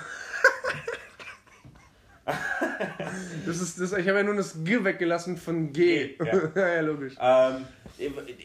Das 3.45 3.59
ist, 3.61 3.79
das, 3.79 3.91
ich 3.93 4.07
habe 4.07 4.19
ja 4.19 4.23
nur 4.23 4.35
das 4.35 4.63
G 4.63 4.83
weggelassen 4.83 5.37
von 5.37 5.71
G. 5.73 6.09
G, 6.09 6.15
ja. 6.55 6.67
ja. 6.75 6.81
logisch. 6.81 7.15
Ähm, 7.19 7.65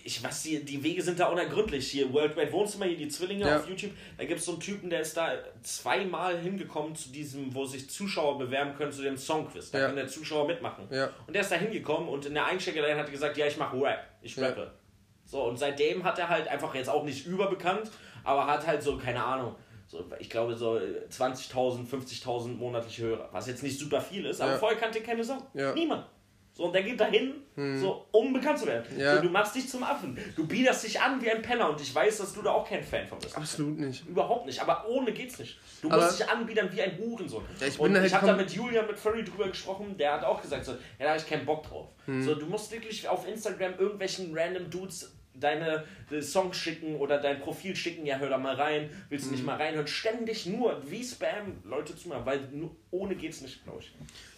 ich 0.03 0.23
weiß, 0.25 0.43
die, 0.43 0.65
die 0.65 0.83
Wege 0.83 1.03
sind 1.03 1.21
da 1.21 1.27
unergründlich. 1.27 1.89
Hier, 1.91 2.13
Worldwide 2.13 2.51
Wohnzimmer, 2.53 2.87
hier 2.87 2.97
die 2.97 3.09
Zwillinge 3.09 3.47
Ja. 3.47 3.57
auf 3.59 3.69
YouTube. 3.69 3.93
Da 4.19 4.25
gibt 4.25 4.41
es 4.41 4.47
so 4.47 4.53
einen 4.53 4.61
Typen, 4.61 4.91
der 4.91 5.01
ist 5.01 5.17
da 5.17 5.33
zweimal 5.63 6.39
hingekommen 6.39 6.95
zu 6.97 7.11
diesem, 7.11 7.55
wo 7.55 7.65
sich 7.65 7.89
Zuschauer 7.89 8.39
bewerben 8.39 8.75
können, 8.77 8.91
zu 8.93 9.03
dem 9.03 9.17
Songquiz. 9.17 9.71
Da 9.71 9.79
Ja. 9.81 9.87
kann 9.87 9.97
der 9.97 10.09
Zuschauer 10.09 10.47
mitmachen. 10.47 10.89
Ja. 10.91 11.11
Und 11.27 11.35
der 11.35 11.43
ist 11.43 11.53
da 11.53 11.57
hingekommen 11.57 12.09
und 12.09 12.27
in 12.27 12.35
der 12.35 12.47
Einsteigerline 12.47 12.99
hat 12.99 13.07
er 13.07 13.13
gesagt, 13.13 13.37
ja, 13.37 13.47
ich 13.47 13.57
mache 13.57 13.81
Rap. 13.81 14.01
Ich 14.23 14.39
rappe. 14.39 14.73
So, 15.27 15.43
und 15.45 15.57
seitdem 15.59 16.03
hat 16.05 16.19
er 16.19 16.29
halt 16.29 16.49
einfach 16.49 16.75
jetzt 16.75 16.89
auch 16.91 17.05
nicht 17.05 17.27
überbekannt, 17.27 17.91
aber 18.25 18.47
hat 18.47 18.67
halt 18.67 18.83
so, 18.83 18.97
keine 18.99 19.23
Ahnung, 19.23 19.55
so, 19.95 20.05
ich 20.19 20.29
glaube 20.29 20.55
so 20.57 20.79
20.000, 21.11 21.87
50.000 21.89 22.57
monatliche 22.57 23.03
Hörer. 23.05 23.29
Was 23.33 23.47
jetzt 23.47 23.63
nicht 23.63 23.79
super 23.79 24.01
viel 24.01 24.27
ist, 24.27 24.41
aber 24.41 24.53
Ja. 24.53 24.59
vorher 24.59 24.79
kannte 24.79 25.01
keine 25.01 25.23
Sau. 25.25 25.39
Ja. 25.55 25.69
Hm. 25.71 25.75
Niemand. 25.75 26.07
So, 26.57 26.67
und 26.67 26.73
der 26.73 26.85
geht 26.85 27.01
dahin, 27.01 27.35
so, 27.57 28.07
um 28.13 28.33
bekannt 28.33 28.61
zu 28.61 28.67
werden. 28.67 28.85
Ja. 28.97 29.17
So, 29.17 29.23
du 29.23 29.29
machst 29.29 29.57
dich 29.57 29.69
zum 29.69 29.83
Affen. 29.83 30.17
Du 30.37 30.47
biederst 30.47 30.85
dich 30.85 31.01
an 31.01 31.21
wie 31.21 31.29
ein 31.29 31.43
Penner 31.43 31.69
und 31.71 31.81
ich 31.81 31.93
weiß, 31.93 32.19
dass 32.19 32.33
du 32.33 32.43
da 32.43 32.53
auch 32.53 32.69
kein 32.69 32.81
Fan 32.81 33.09
von 33.09 33.19
bist. 33.19 33.37
Absolut 33.37 33.77
nicht. 33.77 34.07
Überhaupt 34.07 34.47
nicht, 34.47 34.61
aber 34.61 34.89
ohne 34.89 35.11
geht's 35.11 35.41
nicht. 35.41 35.59
Du 35.83 35.91
Aber- 35.91 36.05
musst 36.05 36.21
dich 36.21 36.29
anbiedern 36.29 36.69
wie 36.73 36.81
ein 36.81 36.97
Hurensohn. 36.97 37.43
Ja, 37.59 37.67
ich 37.67 37.81
und 37.81 37.93
bin 37.93 38.05
ich 38.05 38.13
halt 38.13 38.23
habe 38.23 38.33
da 38.33 38.37
mit 38.37 38.53
Julian, 38.53 38.87
mit 38.87 38.97
Furry 38.97 39.25
drüber 39.25 39.49
gesprochen, 39.49 39.97
der 39.99 40.13
hat 40.13 40.23
auch 40.25 40.41
gesagt, 40.41 40.65
so, 40.65 40.73
ja, 40.73 40.79
da 41.01 41.09
habe 41.09 41.19
ich 41.19 41.27
keinen 41.29 41.45
Bock 41.45 41.65
drauf. 41.69 41.89
Hm. 42.07 42.23
So, 42.23 42.37
du 42.37 42.47
musst 42.47 42.71
wirklich 42.71 43.09
auf 43.09 43.27
Instagram 43.27 43.75
irgendwelchen 43.77 44.33
random 44.39 44.71
Dudes 44.71 45.13
deine 45.35 45.85
äh, 46.11 46.21
Songs 46.21 46.57
schicken 46.57 46.97
oder 46.97 47.19
dein 47.19 47.41
Profil 47.41 47.75
schicken, 47.77 48.07
ja, 48.07 48.19
hör 48.19 48.29
da 48.29 48.39
mal 48.39 48.55
rein, 48.55 48.91
willst 49.09 49.27
du 49.27 49.31
nicht 49.33 49.45
mal 49.45 49.57
reinhören, 49.57 49.87
ständig 49.87 50.47
nur 50.47 50.83
wie 50.89 51.03
Spam 51.03 51.59
Leute 51.65 51.97
zu 51.97 52.09
machen, 52.09 52.25
weil 52.25 52.41
nur 52.53 52.75
ohne 52.91 53.15
geht's 53.15 53.41
nicht, 53.41 53.65
glaube 53.65 53.81
ich. 53.81 53.93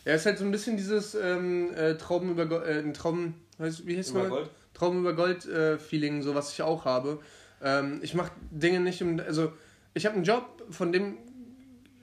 Ja, 0.04 0.14
ist 0.14 0.26
halt 0.26 0.38
so 0.38 0.44
ein 0.44 0.50
bisschen 0.50 0.76
dieses 0.76 1.14
ähm, 1.14 1.74
äh, 1.74 1.96
Trauben 1.96 2.30
über 2.30 2.46
Gold, 2.46 2.66
äh, 2.66 2.78
ein 2.78 2.94
Trauben, 2.94 3.34
weißt, 3.58 3.86
wie 3.86 3.96
heißt 3.96 4.10
Über 4.10 4.22
mal? 4.22 4.28
Gold? 4.28 4.50
Trauben 4.74 5.00
über 5.00 5.14
Gold 5.14 5.46
äh, 5.46 5.78
Feeling, 5.78 6.20
so 6.22 6.34
was 6.34 6.52
ich 6.52 6.60
auch 6.60 6.84
habe. 6.84 7.20
Ähm, 7.62 8.00
ich 8.02 8.14
mache 8.14 8.32
Dinge 8.50 8.80
nicht 8.80 9.00
im, 9.00 9.20
also 9.20 9.52
ich 9.94 10.04
habe 10.04 10.16
einen 10.16 10.24
Job, 10.24 10.62
von 10.70 10.92
dem 10.92 11.16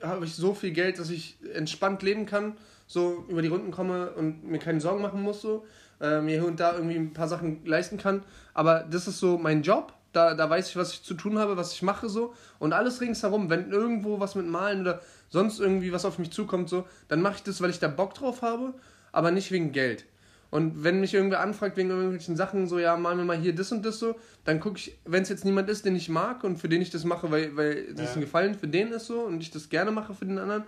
habe 0.02 0.24
ich 0.24 0.34
so 0.34 0.54
viel 0.54 0.72
Geld, 0.72 0.98
dass 0.98 1.10
ich 1.10 1.36
entspannt 1.54 2.02
leben 2.02 2.26
kann, 2.26 2.56
so 2.86 3.24
über 3.28 3.42
die 3.42 3.48
Runden 3.48 3.70
komme 3.70 4.10
und 4.12 4.44
mir 4.44 4.58
keine 4.58 4.80
Sorgen 4.80 5.02
machen 5.02 5.22
muss, 5.22 5.40
so 5.40 5.64
äh, 6.04 6.20
mir 6.20 6.40
hier 6.40 6.46
und 6.46 6.60
da 6.60 6.74
irgendwie 6.74 6.96
ein 6.96 7.12
paar 7.12 7.28
Sachen 7.28 7.64
leisten 7.64 7.96
kann. 7.98 8.22
Aber 8.52 8.80
das 8.90 9.08
ist 9.08 9.18
so 9.18 9.38
mein 9.38 9.62
Job. 9.62 9.92
Da, 10.12 10.34
da 10.34 10.48
weiß 10.48 10.68
ich, 10.68 10.76
was 10.76 10.92
ich 10.92 11.02
zu 11.02 11.14
tun 11.14 11.38
habe, 11.38 11.56
was 11.56 11.72
ich 11.72 11.82
mache 11.82 12.08
so. 12.08 12.34
Und 12.60 12.72
alles 12.72 13.00
ringsherum, 13.00 13.50
wenn 13.50 13.70
irgendwo 13.72 14.20
was 14.20 14.36
mit 14.36 14.46
Malen 14.46 14.82
oder 14.82 15.00
sonst 15.28 15.58
irgendwie 15.58 15.92
was 15.92 16.04
auf 16.04 16.18
mich 16.18 16.30
zukommt, 16.30 16.68
so, 16.68 16.86
dann 17.08 17.20
mache 17.20 17.36
ich 17.36 17.42
das, 17.42 17.60
weil 17.60 17.70
ich 17.70 17.80
da 17.80 17.88
Bock 17.88 18.14
drauf 18.14 18.42
habe, 18.42 18.74
aber 19.10 19.32
nicht 19.32 19.50
wegen 19.50 19.72
Geld. 19.72 20.04
Und 20.52 20.84
wenn 20.84 21.00
mich 21.00 21.14
irgendwer 21.14 21.40
anfragt 21.40 21.76
wegen 21.76 21.90
irgendwelchen 21.90 22.36
Sachen, 22.36 22.68
so, 22.68 22.78
ja, 22.78 22.96
malen 22.96 23.18
wir 23.18 23.24
mal 23.24 23.36
hier 23.36 23.56
das 23.56 23.72
und 23.72 23.84
das 23.84 23.98
so, 23.98 24.14
dann 24.44 24.60
gucke 24.60 24.78
ich, 24.78 24.96
wenn 25.04 25.24
es 25.24 25.28
jetzt 25.28 25.44
niemand 25.44 25.68
ist, 25.68 25.84
den 25.84 25.96
ich 25.96 26.08
mag 26.08 26.44
und 26.44 26.58
für 26.58 26.68
den 26.68 26.80
ich 26.80 26.90
das 26.90 27.02
mache, 27.02 27.32
weil, 27.32 27.56
weil 27.56 27.92
das 27.94 28.10
Ja. 28.10 28.14
ein 28.14 28.20
Gefallen 28.20 28.54
für 28.54 28.68
den 28.68 28.92
ist 28.92 29.06
so 29.06 29.18
und 29.22 29.40
ich 29.40 29.50
das 29.50 29.68
gerne 29.68 29.90
mache 29.90 30.14
für 30.14 30.26
den 30.26 30.38
anderen, 30.38 30.62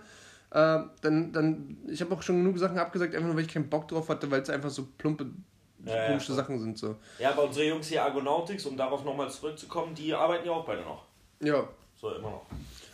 äh, 0.51 0.79
dann, 1.01 1.31
dann, 1.33 1.77
ich 1.87 2.01
habe 2.01 2.13
auch 2.15 2.21
schon 2.21 2.37
genug 2.43 2.57
Sachen 2.57 2.77
abgesagt, 2.77 3.13
einfach 3.13 3.27
nur, 3.27 3.35
weil 3.35 3.43
ich 3.45 3.53
keinen 3.53 3.69
Bock 3.69 3.87
drauf 3.87 4.09
hatte, 4.09 4.29
weil 4.31 4.41
es 4.41 4.49
einfach 4.49 4.69
so 4.69 4.87
plumpe, 4.97 5.25
Ja, 5.85 5.95
ja, 5.95 6.05
komische 6.07 6.27
voll. 6.27 6.35
Sachen 6.35 6.59
sind 6.59 6.77
so. 6.77 6.95
Ja, 7.19 7.31
aber 7.31 7.43
unsere 7.43 7.65
Jungs 7.67 7.87
hier 7.87 8.03
Argonautics, 8.03 8.65
um 8.65 8.77
darauf 8.77 9.03
nochmal 9.03 9.29
zurückzukommen, 9.29 9.93
die 9.93 10.13
arbeiten 10.13 10.45
ja 10.45 10.53
auch 10.53 10.65
beide 10.65 10.81
noch. 10.81 11.03
Ja. 11.41 11.67
So, 11.95 12.11
immer 12.11 12.29
noch. 12.31 12.45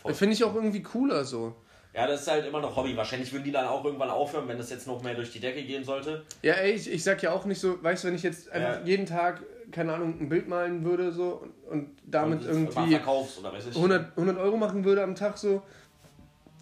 Voll. 0.02 0.14
Finde 0.14 0.34
ich 0.34 0.44
auch 0.44 0.54
irgendwie 0.54 0.82
cooler 0.82 1.24
so. 1.24 1.54
Ja, 1.94 2.08
das 2.08 2.22
ist 2.22 2.28
halt 2.28 2.44
immer 2.44 2.60
noch 2.60 2.74
Hobby. 2.74 2.96
Wahrscheinlich 2.96 3.32
würden 3.32 3.44
die 3.44 3.52
dann 3.52 3.66
auch 3.66 3.84
irgendwann 3.84 4.10
aufhören, 4.10 4.48
wenn 4.48 4.58
das 4.58 4.68
jetzt 4.70 4.86
noch 4.88 5.00
mehr 5.04 5.14
durch 5.14 5.30
die 5.30 5.38
Decke 5.38 5.62
gehen 5.62 5.84
sollte. 5.84 6.24
Ja, 6.42 6.54
ey, 6.54 6.72
ich, 6.72 6.90
ich 6.92 7.04
sag 7.04 7.22
ja 7.22 7.30
auch 7.32 7.44
nicht 7.44 7.60
so, 7.60 7.80
weißt 7.82 8.02
du, 8.02 8.08
wenn 8.08 8.16
ich 8.16 8.24
jetzt 8.24 8.50
einfach 8.50 8.80
Ja. 8.80 8.84
jeden 8.84 9.06
Tag, 9.06 9.42
keine 9.70 9.94
Ahnung, 9.94 10.18
ein 10.20 10.28
Bild 10.28 10.48
malen 10.48 10.84
würde 10.84 11.12
so 11.12 11.40
und, 11.70 11.70
und 11.70 11.98
damit 12.04 12.40
Und 12.40 12.48
irgendwie 12.48 12.90
verkaufst 12.96 13.38
oder 13.38 13.52
weiß 13.52 13.66
ich. 13.68 13.76
100, 13.76 14.10
100 14.18 14.38
Euro 14.38 14.56
machen 14.56 14.84
würde 14.84 15.04
am 15.04 15.14
Tag 15.14 15.38
so, 15.38 15.62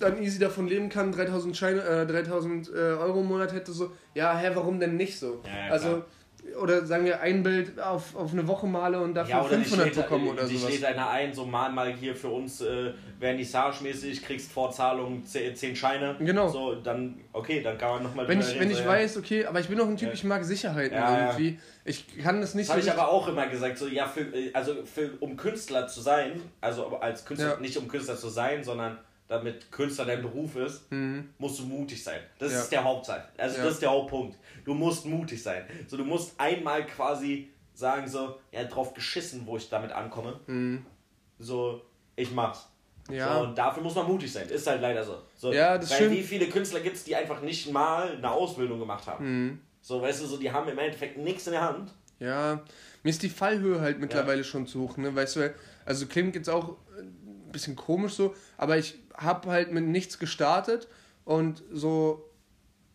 dann 0.02 0.22
easy 0.22 0.38
davon 0.38 0.68
leben 0.68 0.88
kann, 0.88 1.12
3000, 1.12 1.56
Scheine, 1.56 1.80
äh, 1.82 2.06
3000 2.06 2.68
äh, 2.68 2.72
Euro 2.72 3.20
im 3.20 3.26
Monat 3.26 3.52
hätte 3.52 3.72
so, 3.72 3.92
ja, 4.14 4.36
hä, 4.36 4.50
warum 4.54 4.78
denn 4.80 4.96
nicht 4.96 5.18
so? 5.18 5.40
Ja, 5.46 5.66
ja, 5.66 5.72
also, 5.72 6.04
oder 6.60 6.84
sagen 6.84 7.04
wir 7.04 7.20
ein 7.20 7.42
Bild 7.44 7.78
auf, 7.80 8.16
auf 8.16 8.32
eine 8.32 8.46
Woche 8.48 8.66
male 8.66 9.00
und 9.00 9.14
dafür 9.14 9.36
Ja, 9.36 9.40
oder 9.44 9.56
die 9.56 9.64
500 9.64 9.86
schlägt, 9.94 10.08
bekommen 10.08 10.28
oder 10.28 10.44
die 10.44 10.56
sowas. 10.56 10.70
schlägt 10.72 10.84
einer 10.84 11.08
ein, 11.08 11.32
so 11.32 11.46
mal 11.46 11.70
mal 11.70 11.92
hier 11.94 12.16
für 12.16 12.28
uns 12.28 12.60
äh, 12.60 12.92
Vernissage-mäßig, 13.20 14.22
kriegst 14.24 14.50
Vorzahlung 14.50 15.24
10 15.24 15.76
Scheine. 15.76 16.16
Genau. 16.18 16.48
So, 16.48 16.74
dann, 16.74 17.20
okay, 17.32 17.62
dann 17.62 17.78
kann 17.78 17.90
man 17.94 18.02
nochmal 18.02 18.28
Wenn 18.28 18.40
ich, 18.40 18.58
wenn 18.58 18.70
ich 18.70 18.84
weiß, 18.84 19.16
okay, 19.18 19.44
aber 19.46 19.60
ich 19.60 19.68
bin 19.68 19.80
auch 19.80 19.86
ein 19.88 19.96
Typ, 19.96 20.08
Ja. 20.08 20.14
ich 20.14 20.24
mag 20.24 20.44
Sicherheiten 20.44 20.96
Ja, 20.96 21.26
irgendwie. 21.28 21.58
Ich 21.84 22.18
kann 22.22 22.40
das 22.40 22.54
nicht 22.54 22.68
Das 22.68 22.76
habe 22.76 22.84
ich 22.86 22.92
aber 22.92 23.08
auch 23.10 23.28
immer 23.28 23.46
gesagt, 23.46 23.78
so 23.78 23.86
ja, 23.86 24.06
für, 24.06 24.22
äh, 24.22 24.50
also 24.52 24.84
für, 24.84 25.10
um 25.20 25.36
Künstler 25.36 25.86
zu 25.86 26.00
sein, 26.00 26.40
also 26.60 26.96
als 26.98 27.24
Künstler, 27.24 27.58
nicht 27.60 27.76
um 27.76 27.88
Künstler 27.88 28.16
zu 28.16 28.28
sein, 28.28 28.62
sondern 28.64 28.98
damit 29.32 29.70
Künstler 29.72 30.04
dein 30.04 30.22
Beruf 30.22 30.54
ist, 30.56 30.84
musst 31.38 31.58
du 31.58 31.64
mutig 31.64 32.02
sein. 32.02 32.20
Das 32.38 32.50
Mhm. 32.50 32.54
Ja. 32.56 32.62
ist 32.62 32.72
der 32.72 32.84
Hauptzeit. 32.84 33.24
Also 33.36 33.58
Ja. 33.58 33.64
das 33.64 33.74
ist 33.74 33.82
der 33.82 33.90
Hauptpunkt. 33.90 34.38
Du 34.64 34.74
musst 34.74 35.04
mutig 35.06 35.42
sein. 35.42 35.64
So, 35.88 35.96
du 35.96 36.04
musst 36.04 36.38
einmal 36.38 36.86
quasi 36.86 37.48
sagen 37.74 38.06
so, 38.06 38.36
ja, 38.52 38.64
drauf 38.64 38.94
geschissen, 38.94 39.42
wo 39.46 39.56
ich 39.56 39.68
damit 39.68 39.90
ankomme. 39.92 40.38
So, 41.38 41.82
ich 42.16 42.30
mach's. 42.32 42.68
Mhm. 43.08 43.14
Ja. 43.14 43.34
So, 43.34 43.44
und 43.46 43.58
dafür 43.58 43.82
muss 43.82 43.94
man 43.94 44.06
mutig 44.06 44.32
sein. 44.32 44.48
Ist 44.48 44.66
halt 44.66 44.80
leider 44.80 45.02
so. 45.04 45.18
so 45.36 45.52
Ja, 45.52 45.76
das 45.78 45.90
weil 45.90 45.96
stimmt. 45.96 46.12
wie 46.12 46.22
viele 46.22 46.46
Künstler 46.48 46.80
gibt 46.80 46.96
es, 46.96 47.04
die 47.04 47.16
einfach 47.16 47.40
nicht 47.42 47.72
mal 47.72 48.12
eine 48.16 48.30
Ausbildung 48.30 48.78
gemacht 48.78 49.06
haben? 49.06 49.24
Mhm. 49.48 49.60
So, 49.80 50.00
weißt 50.00 50.22
du, 50.22 50.26
so, 50.26 50.36
die 50.36 50.50
haben 50.52 50.68
im 50.68 50.78
Endeffekt 50.78 51.18
nichts 51.18 51.46
in 51.48 51.52
der 51.54 51.62
Hand. 51.62 51.90
Ja, 52.20 52.62
mir 53.02 53.10
ist 53.10 53.20
die 53.24 53.28
Fallhöhe 53.28 53.80
halt 53.80 53.98
mittlerweile 53.98 54.44
schon 54.44 54.68
zu 54.68 54.82
hoch, 54.82 54.96
ne? 54.96 55.12
Weißt 55.12 55.34
du, 55.36 55.52
also 55.84 56.06
klingt 56.06 56.36
jetzt 56.36 56.48
auch 56.48 56.76
ein 56.96 57.50
bisschen 57.50 57.74
komisch 57.74 58.12
so, 58.12 58.32
aber 58.56 58.78
ich 58.78 58.94
habe 59.16 59.50
halt 59.50 59.72
mit 59.72 59.84
nichts 59.84 60.18
gestartet 60.18 60.88
und 61.24 61.62
so, 61.72 62.28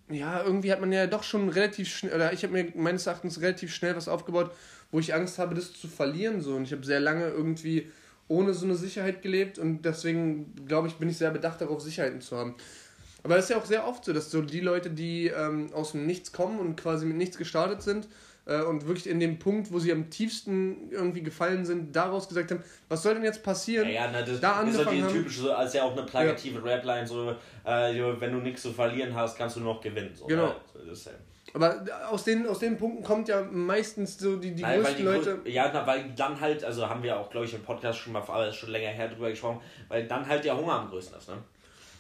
ja, 0.10 0.44
irgendwie 0.44 0.72
hat 0.72 0.82
man 0.82 0.92
ja 0.92 1.08
doch 1.08 1.24
schon 1.24 1.50
relativ 1.50 1.90
schnell, 1.90 2.14
oder 2.14 2.34
ich 2.34 2.44
habe 2.44 2.54
mir 2.54 2.72
meines 2.76 3.08
Erachtens 3.08 3.42
relativ 3.42 3.74
schnell 3.74 3.96
was 3.96 4.08
aufgebaut, 4.08 4.52
wo 4.92 5.00
ich 5.00 5.14
Angst 5.14 5.38
habe, 5.38 5.56
das 5.56 5.74
zu 5.74 5.88
verlieren 5.88 6.42
so 6.42 6.56
und 6.56 6.64
ich 6.64 6.72
habe 6.72 6.86
sehr 6.86 7.00
lange 7.00 7.28
irgendwie 7.28 7.92
ohne 8.30 8.54
so 8.54 8.66
eine 8.66 8.76
Sicherheit 8.76 9.22
gelebt 9.22 9.58
und 9.58 9.84
deswegen 9.84 10.54
glaube 10.66 10.88
ich, 10.88 10.96
bin 10.96 11.10
ich 11.10 11.18
sehr 11.18 11.32
bedacht 11.32 11.62
darauf, 11.62 11.82
Sicherheiten 11.82 12.22
zu 12.22 12.38
haben. 12.38 12.56
Aber 13.24 13.38
es 13.38 13.46
ist 13.46 13.50
ja 13.50 13.58
auch 13.58 13.66
sehr 13.66 13.88
oft 13.88 14.06
so, 14.06 14.14
dass 14.14 14.32
so 14.32 14.42
die 14.42 14.60
Leute, 14.60 14.90
die 14.90 15.28
ähm, 15.28 15.70
aus 15.74 15.92
dem 15.92 16.06
Nichts 16.06 16.32
kommen 16.32 16.60
und 16.60 16.76
quasi 16.78 17.06
mit 17.06 17.18
nichts 17.18 17.38
gestartet 17.38 17.82
sind 17.82 18.08
äh, 18.48 18.62
und 18.62 18.88
wirklich 18.88 19.08
in 19.08 19.20
dem 19.20 19.38
Punkt, 19.40 19.72
wo 19.72 19.80
sie 19.80 19.92
am 19.92 20.10
tiefsten 20.10 20.90
irgendwie 20.92 21.22
gefallen 21.22 21.66
sind, 21.66 21.96
daraus 21.96 22.28
gesagt 22.28 22.52
haben, 22.52 22.64
was 22.90 23.04
soll 23.04 23.14
denn 23.16 23.24
jetzt 23.24 23.44
passieren? 23.44 23.88
Ja, 23.88 24.06
ja, 24.06 24.10
na, 24.12 24.22
das 24.22 24.40
Da 24.40 24.62
ist 24.62 24.74
so 24.76 24.80
angefangen 24.82 25.04
haben- 25.04 25.14
typische, 25.14 25.42
so, 25.42 25.54
als 25.54 25.74
ja 25.74 25.84
auch 25.84 25.92
eine 25.94 26.04
plakative 26.04 26.64
Rapline, 26.64 27.06
so, 27.06 27.32
äh, 27.66 27.94
wenn 28.20 28.32
du 28.32 28.38
nichts 28.40 28.62
zu 28.62 28.72
verlieren 28.72 29.14
hast, 29.14 29.38
kannst 29.38 29.56
du 29.58 29.60
noch 29.60 29.82
gewinnen. 29.82 30.12
So, 30.14 30.26
Genau. 30.26 30.48
ne? 30.48 30.56
So, 30.74 30.92
ist 30.92 31.06
ja. 31.06 31.12
Aber 31.54 31.84
aus 32.12 32.24
den, 32.26 32.46
aus 32.46 32.60
den 32.60 32.78
Punkten 32.78 33.04
kommt 33.04 33.30
ja 33.30 33.42
meistens 33.42 34.20
so 34.20 34.36
die, 34.36 34.54
die 34.54 34.62
Nein, 34.62 34.80
größten 34.82 34.98
die 34.98 35.04
Leute. 35.04 35.40
Ja, 35.46 35.72
na, 35.74 35.88
weil 35.88 36.06
dann 36.16 36.40
halt, 36.40 36.64
also 36.64 36.88
haben 36.88 37.02
wir 37.02 37.18
auch, 37.18 37.30
glaube 37.30 37.46
ich, 37.46 37.54
im 37.54 37.64
Podcast 37.64 38.00
schon 38.00 38.14
mal, 38.14 38.22
aber 38.22 38.50
ist 38.50 38.58
schon 38.58 38.70
länger 38.70 38.90
her 38.90 39.08
drüber 39.08 39.30
gesprochen, 39.30 39.62
weil 39.88 40.06
dann 40.08 40.28
halt 40.28 40.44
der 40.44 40.56
Hunger 40.58 40.74
am 40.74 40.90
größten 40.90 41.18
ist, 41.18 41.30
ne? 41.30 41.36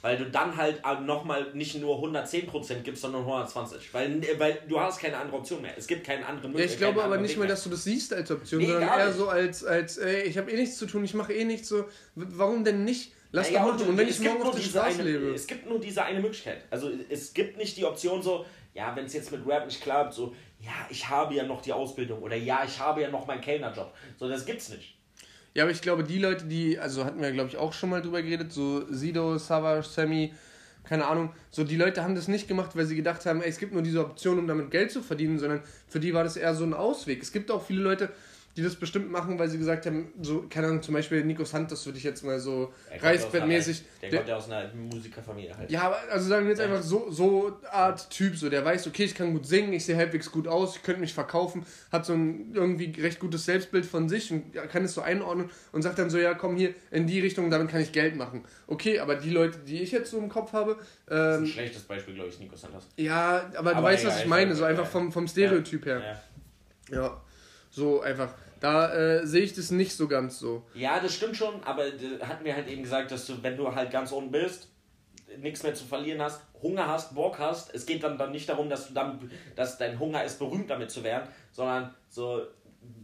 Weil 0.07 0.17
du 0.17 0.31
dann 0.31 0.55
halt 0.55 0.81
nochmal 1.05 1.51
nicht 1.53 1.75
nur 1.81 1.97
110% 1.97 2.75
gibst, 2.79 3.01
sondern 3.01 3.23
120. 3.23 3.93
Weil, 3.93 4.21
weil 4.37 4.61
du 4.65 4.79
hast 4.79 5.01
keine 5.01 5.17
andere 5.17 5.35
Option 5.35 5.61
mehr. 5.61 5.73
Es 5.77 5.85
gibt 5.85 6.05
keinen 6.05 6.23
anderen 6.23 6.57
Ja, 6.57 6.63
ich 6.63 6.77
glaube 6.77 7.03
aber 7.03 7.17
nicht 7.17 7.31
Weg 7.31 7.39
mehr. 7.39 7.47
dass 7.49 7.65
du 7.65 7.69
das 7.69 7.83
siehst 7.83 8.13
als 8.13 8.31
Option, 8.31 8.61
Nee, 8.61 8.67
sondern 8.67 8.87
eher 8.87 9.07
nicht. 9.07 9.17
so 9.17 9.27
als, 9.27 9.65
als 9.65 9.97
ey, 9.97 10.21
ich 10.23 10.37
habe 10.37 10.49
eh 10.49 10.55
nichts 10.55 10.77
zu 10.77 10.85
tun, 10.85 11.03
ich 11.03 11.13
mache 11.13 11.33
eh 11.33 11.43
nichts 11.43 11.67
so. 11.67 11.83
Warum 12.15 12.63
denn 12.63 12.85
nicht? 12.85 13.11
Lass 13.33 13.51
Naja, 13.51 13.65
doch 13.65 13.73
machen. 13.73 13.89
Und 13.89 13.97
wenn 13.97 14.07
es 14.07 14.21
ich 14.21 14.25
morgen 14.29 14.43
auf 14.43 14.55
der 14.55 14.61
Straße 14.61 15.01
eine, 15.01 15.11
lebe. 15.11 15.33
Es 15.33 15.45
gibt 15.45 15.67
nur 15.67 15.77
diese 15.77 16.01
eine 16.01 16.21
Möglichkeit. 16.21 16.63
Also 16.69 16.89
es 17.09 17.33
gibt 17.33 17.57
nicht 17.57 17.75
die 17.75 17.83
Option 17.83 18.23
so, 18.23 18.45
ja, 18.73 18.95
wenn 18.95 19.07
es 19.07 19.13
jetzt 19.13 19.29
mit 19.33 19.45
Rap 19.45 19.65
nicht 19.65 19.81
klappt, 19.81 20.13
so, 20.13 20.33
ja, 20.61 20.71
ich 20.89 21.09
habe 21.09 21.35
ja 21.35 21.43
noch 21.43 21.61
die 21.61 21.73
Ausbildung 21.73 22.21
oder 22.21 22.37
ja, 22.37 22.63
ich 22.65 22.79
habe 22.79 23.01
ja 23.01 23.09
noch 23.09 23.27
meinen 23.27 23.41
Kellnerjob. 23.41 23.93
So, 24.17 24.29
das 24.29 24.45
gibt's 24.45 24.69
nicht. 24.69 24.96
Ja, 25.57 25.63
aber 25.63 25.71
ich 25.71 25.81
glaube, 25.81 26.03
die 26.03 26.19
Leute, 26.19 26.45
die, 26.45 26.77
also 26.77 27.03
hatten 27.03 27.19
wir, 27.19 27.31
glaube 27.31 27.49
ich, 27.49 27.57
auch 27.57 27.73
schon 27.73 27.89
mal 27.89 27.99
drüber 27.99 28.21
geredet, 28.21 28.53
so 28.53 28.85
Sido, 28.93 29.39
Savage, 29.39 29.87
Sammy, 29.87 30.31
keine 30.83 31.07
Ahnung, 31.07 31.31
so 31.49 31.63
die 31.63 31.77
Leute 31.77 32.03
haben 32.03 32.13
das 32.13 32.27
nicht 32.27 32.47
gemacht, 32.47 32.75
weil 32.75 32.85
sie 32.85 32.95
gedacht 32.95 33.25
haben, 33.25 33.41
ey, 33.41 33.49
es 33.49 33.57
gibt 33.57 33.73
nur 33.73 33.81
diese 33.81 34.01
Option, 34.01 34.37
um 34.37 34.45
damit 34.45 34.69
Geld 34.69 34.91
zu 34.91 35.01
verdienen, 35.01 35.39
sondern 35.39 35.63
für 35.87 35.99
die 35.99 36.13
war 36.13 36.23
das 36.23 36.37
eher 36.37 36.53
so 36.53 36.63
ein 36.63 36.75
Ausweg. 36.75 37.23
Es 37.23 37.31
gibt 37.31 37.49
auch 37.49 37.65
viele 37.65 37.81
Leute, 37.81 38.09
die 38.57 38.63
das 38.63 38.75
bestimmt 38.75 39.11
machen, 39.11 39.37
weil 39.37 39.47
sie 39.49 39.59
gesagt 39.59 39.85
haben, 39.85 40.11
so, 40.19 40.45
keine 40.49 40.67
Ahnung, 40.67 40.81
zum 40.81 40.95
Beispiel 40.95 41.23
Nico 41.23 41.45
Santos 41.45 41.85
würde 41.85 41.99
ich 41.99 42.03
jetzt 42.03 42.23
mal 42.23 42.39
so 42.39 42.73
ja 42.91 42.99
reißbrettmäßig. 43.01 43.83
Der 44.01 44.09
der- 44.09 44.19
kommt 44.19 44.29
ja 44.29 44.35
aus 44.37 44.49
einer 44.49 44.73
Musikerfamilie 44.73 45.55
halt. 45.55 45.69
Ja, 45.69 45.83
aber 45.83 45.97
also 46.11 46.27
sagen 46.27 46.45
wir 46.45 46.49
jetzt 46.49 46.59
einfach 46.61 46.81
so, 46.81 47.11
so 47.11 47.55
Art 47.71 48.09
Typ, 48.09 48.35
so 48.35 48.49
der 48.49 48.65
weiß, 48.65 48.87
okay, 48.87 49.03
ich 49.03 49.13
kann 49.13 49.31
gut 49.31 49.45
singen, 49.45 49.71
ich 49.73 49.85
sehe 49.85 49.95
halbwegs 49.95 50.31
gut 50.31 50.47
aus, 50.47 50.75
ich 50.77 50.81
könnte 50.83 51.01
mich 51.01 51.13
verkaufen, 51.13 51.65
hat 51.91 52.05
so 52.07 52.13
ein 52.13 52.51
irgendwie 52.53 52.99
recht 52.99 53.19
gutes 53.19 53.45
Selbstbild 53.45 53.85
von 53.85 54.09
sich 54.09 54.31
und 54.31 54.53
kann 54.71 54.83
es 54.83 54.95
so 54.95 55.01
einordnen 55.01 55.51
und 55.71 55.83
sagt 55.83 55.99
dann 55.99 56.09
so, 56.09 56.17
ja, 56.17 56.33
komm 56.33 56.55
hier 56.57 56.73
in 56.89 57.05
die 57.05 57.19
Richtung, 57.19 57.51
damit 57.51 57.69
kann 57.69 57.81
ich 57.81 57.91
Geld 57.91 58.15
machen. 58.15 58.43
Okay, 58.65 58.99
aber 58.99 59.15
die 59.15 59.29
Leute, 59.29 59.59
die 59.59 59.81
ich 59.83 59.91
jetzt 59.91 60.09
so 60.09 60.17
im 60.17 60.29
Kopf 60.29 60.53
habe, 60.53 60.77
Das 61.05 61.15
ist 61.35 61.37
ein 61.37 61.43
ähm, 61.43 61.45
schlechtes 61.51 61.83
Beispiel, 61.83 62.15
glaube 62.15 62.29
ich, 62.29 62.39
Nico 62.39 62.55
Santos. 62.55 62.87
ja, 62.97 63.51
aber 63.55 63.69
du 63.71 63.77
Aber 63.77 63.87
weißt, 63.87 64.03
egal, 64.03 64.15
was 64.15 64.21
ich 64.23 64.27
meine, 64.27 64.55
so 64.55 64.63
einfach 64.63 64.85
ja. 64.85 64.89
vom, 64.89 65.11
vom 65.11 65.27
Stereotyp 65.27 65.85
her. 65.85 66.01
Ja. 66.89 66.97
Ja, 66.97 67.21
so 67.69 68.01
einfach. 68.01 68.33
Da 68.59 68.93
äh, 68.93 69.25
sehe 69.27 69.41
ich 69.41 69.53
das 69.53 69.71
nicht 69.71 69.93
so 69.95 70.07
ganz 70.07 70.39
so. 70.39 70.63
Ja, 70.73 70.99
das 70.99 71.13
stimmt 71.13 71.35
schon, 71.37 71.63
aber 71.63 71.83
hatten 72.21 72.43
wir 72.45 72.55
halt 72.55 72.67
eben 72.67 72.83
gesagt, 72.83 73.11
dass 73.11 73.25
du, 73.27 73.41
wenn 73.43 73.55
du 73.57 73.73
halt 73.73 73.91
ganz 73.91 74.11
unten 74.11 74.31
bist, 74.31 74.69
nichts 75.39 75.63
mehr 75.63 75.73
zu 75.73 75.85
verlieren 75.85 76.21
hast, 76.21 76.41
Hunger 76.61 76.87
hast, 76.87 77.13
Bock 77.13 77.37
hast, 77.37 77.73
es 77.75 77.85
geht 77.85 78.01
dann, 78.03 78.17
dann 78.17 78.31
nicht 78.31 78.47
darum, 78.49 78.69
dass 78.69 78.87
du 78.87 78.93
dann, 78.93 79.29
dass 79.55 79.77
dein 79.77 79.99
Hunger 79.99 80.23
ist, 80.23 80.39
berühmt 80.39 80.69
damit 80.69 80.89
zu 80.89 81.03
werden, 81.03 81.27
sondern 81.51 81.93
so 82.09 82.41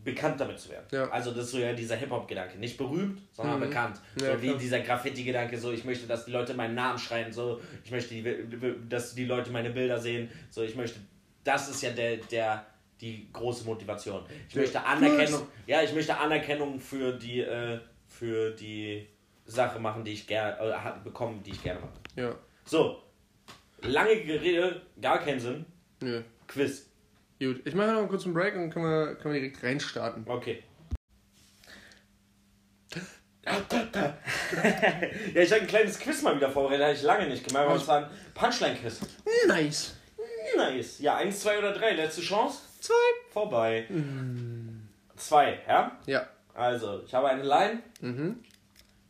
bekannt 0.03 0.39
damit 0.39 0.57
zu 0.59 0.69
werden. 0.69 0.85
Ja. 0.91 1.09
Also 1.09 1.31
das 1.31 1.45
ist 1.45 1.51
so 1.51 1.57
ja 1.59 1.73
dieser 1.73 1.95
Hip-Hop-Gedanke. 1.97 2.57
Nicht 2.57 2.77
berühmt, 2.77 3.21
sondern 3.33 3.57
Mhm. 3.59 3.65
bekannt. 3.65 3.99
So 4.15 4.25
Ja, 4.25 4.41
wie 4.41 4.47
klar. 4.47 4.57
dieser 4.59 4.79
Graffiti-Gedanke, 4.79 5.57
so 5.57 5.71
ich 5.71 5.83
möchte, 5.83 6.07
dass 6.07 6.25
die 6.25 6.31
Leute 6.31 6.53
meinen 6.53 6.75
Namen 6.75 6.97
schreien, 6.97 7.31
so 7.33 7.59
ich 7.83 7.91
möchte, 7.91 8.15
dass 8.89 9.13
die 9.13 9.25
Leute 9.25 9.51
meine 9.51 9.71
Bilder 9.71 9.99
sehen, 9.99 10.29
so 10.49 10.63
ich 10.63 10.75
möchte, 10.75 10.99
das 11.43 11.67
ist 11.69 11.81
ja 11.83 11.89
der, 11.91 12.17
der, 12.17 12.65
die 13.03 13.27
große 13.33 13.65
Motivation. 13.65 14.23
Ich 14.47 14.55
Ja. 14.55 14.61
möchte 14.61 14.83
Anerkennung, 14.83 15.47
ja, 15.67 15.81
ich 15.81 15.93
möchte 15.93 16.17
Anerkennung 16.17 16.79
für 16.79 17.11
die, 17.13 17.41
äh, 17.41 17.79
für 18.07 18.51
die 18.51 19.07
Sache 19.45 19.77
machen, 19.79 20.03
die 20.05 20.13
ich 20.13 20.25
gerne, 20.25 20.57
äh, 20.59 21.03
bekommen, 21.03 21.43
die 21.43 21.51
ich 21.51 21.61
gerne 21.61 21.81
mache. 21.81 21.91
Ja, 22.15 22.35
So, 22.65 23.03
lange 23.81 24.11
Rede, 24.11 24.81
gar 25.01 25.19
keinen 25.19 25.39
Sinn. 25.39 25.65
nö. 26.01 26.21
Quiz. 26.47 26.89
Gut, 27.39 27.61
ich 27.65 27.73
mache 27.75 27.91
noch 27.91 27.99
einen 27.99 28.07
kurzen 28.09 28.33
Break 28.33 28.55
und 28.55 28.69
können 28.69 28.85
wir, 28.85 29.15
können 29.15 29.33
wir 29.33 29.41
direkt 29.41 29.61
reinstarten. 29.63 30.23
Okay. 30.27 30.63
ja, 33.45 33.57
ich 35.41 35.51
habe 35.51 35.61
ein 35.61 35.67
kleines 35.67 35.99
Quiz 35.99 36.21
mal 36.21 36.35
wieder 36.37 36.49
vorbereitet, 36.49 36.83
habe 36.85 36.93
ich 36.95 37.01
lange 37.01 37.27
nicht 37.27 37.45
gemacht, 37.45 37.65
aber 37.65 37.75
es 37.75 37.87
war 37.87 38.05
ein 38.05 38.09
Punchline-Quiz. 38.33 39.01
Nice. 39.47 39.95
Nice. 40.55 40.99
Ja, 40.99 41.15
eins, 41.17 41.41
zwei 41.41 41.57
oder 41.57 41.73
drei. 41.73 41.91
Letzte 41.93 42.21
Chance? 42.21 42.59
Zwei. 42.83 42.93
Vorbei. 43.31 43.85
Zwei, 45.15 45.59
ja? 45.67 45.97
Ja. 46.05 46.27
Also, 46.53 47.01
ich 47.05 47.13
habe 47.13 47.29
eine 47.29 47.43
Line, 47.43 47.81
Mhm. 48.01 48.43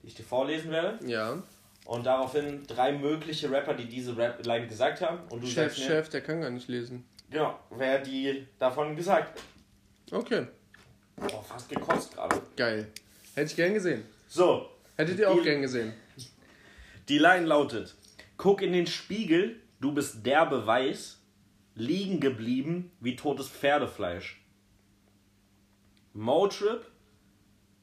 die 0.04 0.08
ich 0.08 0.14
dir 0.16 0.24
vorlesen 0.24 0.70
werde. 0.72 1.00
Ja. 1.08 1.42
Und 1.86 2.06
daraufhin 2.06 2.66
drei 2.68 2.92
mögliche 2.92 3.50
Rapper, 3.52 3.74
die 3.74 3.88
diese 3.88 4.16
Rap-Line 4.16 4.68
gesagt 4.68 5.02
haben. 5.02 5.20
Und 5.30 5.42
du 5.42 5.48
Chef, 5.48 5.56
sagst 5.76 5.80
mir, 5.80 5.86
Chef, 5.88 6.10
der 6.10 6.22
kann 6.22 6.42
gar 6.42 6.52
nicht 6.52 6.68
lesen. 6.70 7.04
genau, 7.32 7.60
wer 7.72 8.00
die 8.00 8.48
davon 8.60 8.96
gesagt 8.96 9.32
hat. 9.34 10.14
Okay. 10.20 10.46
Oh, 11.34 11.42
fast 11.42 11.68
gekotzt 11.70 12.14
gerade. 12.14 12.42
Geil. 12.56 12.88
Hätte 13.36 13.48
ich 13.48 13.56
gern 13.56 13.74
gesehen. 13.74 14.04
So, 14.28 14.70
Hättet 14.96 15.18
ihr 15.18 15.30
auch 15.32 15.38
Die- 15.38 15.42
gern 15.44 15.62
gesehen. 15.64 15.94
die 17.10 17.18
Line 17.18 17.48
lautet: 17.48 17.96
Guck 18.38 18.62
in 18.62 18.72
den 18.72 18.86
Spiegel, 18.86 19.60
du 19.82 19.92
bist 19.94 20.24
der 20.26 20.46
Beweis, 20.46 21.18
liegen 21.76 22.20
geblieben 22.20 22.92
wie 23.00 23.16
totes 23.16 23.48
Pferdefleisch. 23.48 24.42
Motrip, 26.14 26.86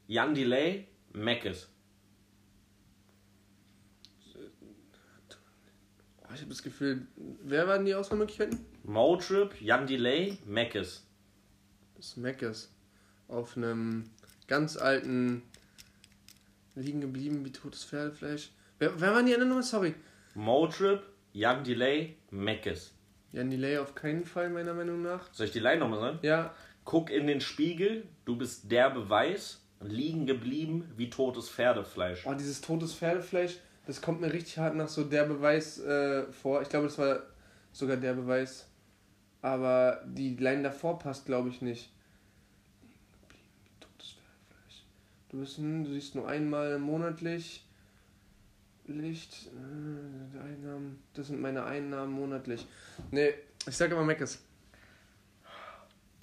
Jan 0.06 0.34
Delay, 0.34 0.86
Mackes. 1.12 1.68
Oh, 6.22 6.34
ich 6.34 6.40
habe 6.40 6.50
das 6.50 6.62
Gefühl, 6.62 7.08
wer 7.16 7.66
waren 7.66 7.84
die 7.84 7.94
Auswahlmöglichkeiten? 7.94 8.64
Motrip, 8.84 9.60
Jan 9.60 9.86
Delay, 9.86 10.38
Mackes. 10.46 11.04
Das 11.96 12.16
Meckes. 12.16 12.72
Auf 13.26 13.56
einem 13.56 14.10
ganz 14.46 14.76
alten 14.76 15.42
liegen 16.76 17.00
geblieben 17.00 17.44
wie 17.44 17.52
totes 17.52 17.84
Pferdefleisch. 17.84 18.50
Wer, 18.78 19.00
wer 19.00 19.12
waren 19.12 19.26
die 19.26 19.34
anderen 19.34 19.48
nochmal? 19.48 19.64
Sorry. 19.64 19.94
Motrip, 20.34 21.02
Jan 21.32 21.64
Delay, 21.64 22.16
Mackes. 22.30 22.92
Jan 23.32 23.50
Delay 23.50 23.78
auf 23.78 23.94
keinen 23.94 24.24
Fall, 24.24 24.50
meiner 24.50 24.74
Meinung 24.74 25.02
nach. 25.02 25.32
Soll 25.32 25.46
ich 25.46 25.52
die 25.52 25.60
Line 25.60 25.78
nochmal 25.78 26.00
sagen? 26.00 26.18
Ja, 26.22 26.54
Guck 26.84 27.10
in 27.10 27.26
den 27.26 27.40
Spiegel, 27.40 28.08
du 28.24 28.36
bist 28.36 28.70
der 28.72 28.90
Beweis, 28.90 29.60
liegen 29.80 30.26
geblieben 30.26 30.90
wie 30.96 31.10
totes 31.10 31.48
Pferdefleisch. 31.48 32.26
oh, 32.26 32.34
dieses 32.34 32.60
totes 32.60 32.94
Pferdefleisch, 32.94 33.58
das 33.86 34.00
kommt 34.00 34.20
mir 34.20 34.32
richtig 34.32 34.58
hart 34.58 34.74
nach 34.74 34.88
so 34.88 35.04
der 35.04 35.24
Beweis 35.24 35.78
äh, 35.78 36.24
vor. 36.32 36.62
Ich 36.62 36.68
glaube, 36.68 36.86
das 36.86 36.98
war 36.98 37.20
sogar 37.72 37.96
der 37.96 38.14
Beweis. 38.14 38.66
Aber 39.42 40.02
die 40.04 40.36
Line 40.36 40.62
davor 40.62 40.98
passt, 40.98 41.26
glaube 41.26 41.48
ich, 41.48 41.62
nicht. 41.62 41.90
Totes 43.80 44.12
Pferdefleisch. 44.12 44.84
Du 45.28 45.38
bist, 45.38 45.58
du 45.58 45.92
siehst 45.92 46.14
nur 46.14 46.28
einmal 46.28 46.78
monatlich. 46.78 47.64
Licht, 48.92 49.48
äh, 49.48 50.38
Einnahmen, 50.38 51.02
das 51.14 51.28
sind 51.28 51.40
meine 51.40 51.64
Einnahmen 51.64 52.12
monatlich. 52.12 52.66
Nee, 53.10 53.34
ich 53.66 53.76
sage 53.76 53.94
immer 53.94 54.04
Meckes. 54.04 54.42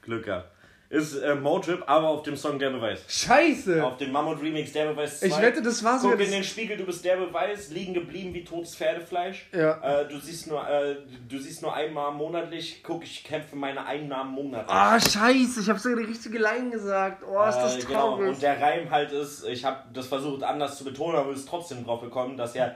Glück 0.01 0.25
gehabt. 0.25 0.56
Ist 0.89 1.17
äh, 1.17 1.35
Motrip, 1.35 1.83
aber 1.85 2.07
auf 2.07 2.23
dem 2.23 2.37
Song 2.37 2.57
Der 2.59 2.69
Beweis. 2.69 3.03
Scheiße! 3.09 3.83
Auf 3.85 3.97
dem 3.97 4.09
Mammut 4.13 4.41
Remix 4.41 4.71
Der 4.71 4.85
Beweis 4.87 5.19
2. 5.19 5.25
Ich 5.27 5.41
wette, 5.41 5.61
das 5.61 5.83
war 5.83 5.99
sogar 5.99 6.15
Guck 6.15 6.25
in 6.25 6.31
das- 6.31 6.35
den 6.39 6.43
Spiegel, 6.45 6.77
du 6.77 6.85
bist 6.85 7.03
der 7.03 7.17
Beweis, 7.17 7.69
liegen 7.71 7.93
geblieben 7.93 8.33
wie 8.33 8.45
totes 8.45 8.73
Pferdefleisch. 8.73 9.49
Ja. 9.51 10.01
Äh, 10.01 10.07
du, 10.07 10.17
siehst 10.17 10.47
nur, 10.47 10.65
äh, 10.65 10.95
du 11.27 11.37
siehst 11.39 11.61
nur 11.61 11.73
einmal 11.73 12.13
monatlich, 12.13 12.81
guck, 12.83 13.03
ich 13.03 13.21
kämpfe 13.25 13.57
meine 13.57 13.85
Einnahmen 13.85 14.31
monatlich. 14.33 14.71
Ah, 14.73 14.97
scheiße, 14.97 15.59
ich 15.59 15.67
habe 15.69 15.77
sogar 15.77 15.97
die 15.97 16.05
richtige 16.05 16.37
Line 16.37 16.69
gesagt. 16.69 17.21
Oh, 17.29 17.43
ist 17.43 17.57
das 17.57 17.75
Äh, 17.79 17.81
genau. 17.81 17.99
traurig. 18.15 18.29
Und 18.29 18.41
der 18.41 18.61
Reim 18.61 18.89
halt 18.89 19.11
ist, 19.11 19.43
ich 19.45 19.65
habe 19.65 19.83
das 19.91 20.07
versucht 20.07 20.41
anders 20.43 20.77
zu 20.77 20.85
betonen, 20.85 21.17
aber 21.17 21.31
ist 21.33 21.49
trotzdem 21.49 21.83
drauf 21.83 21.99
gekommen, 21.99 22.37
dass 22.37 22.53
ja, 22.55 22.67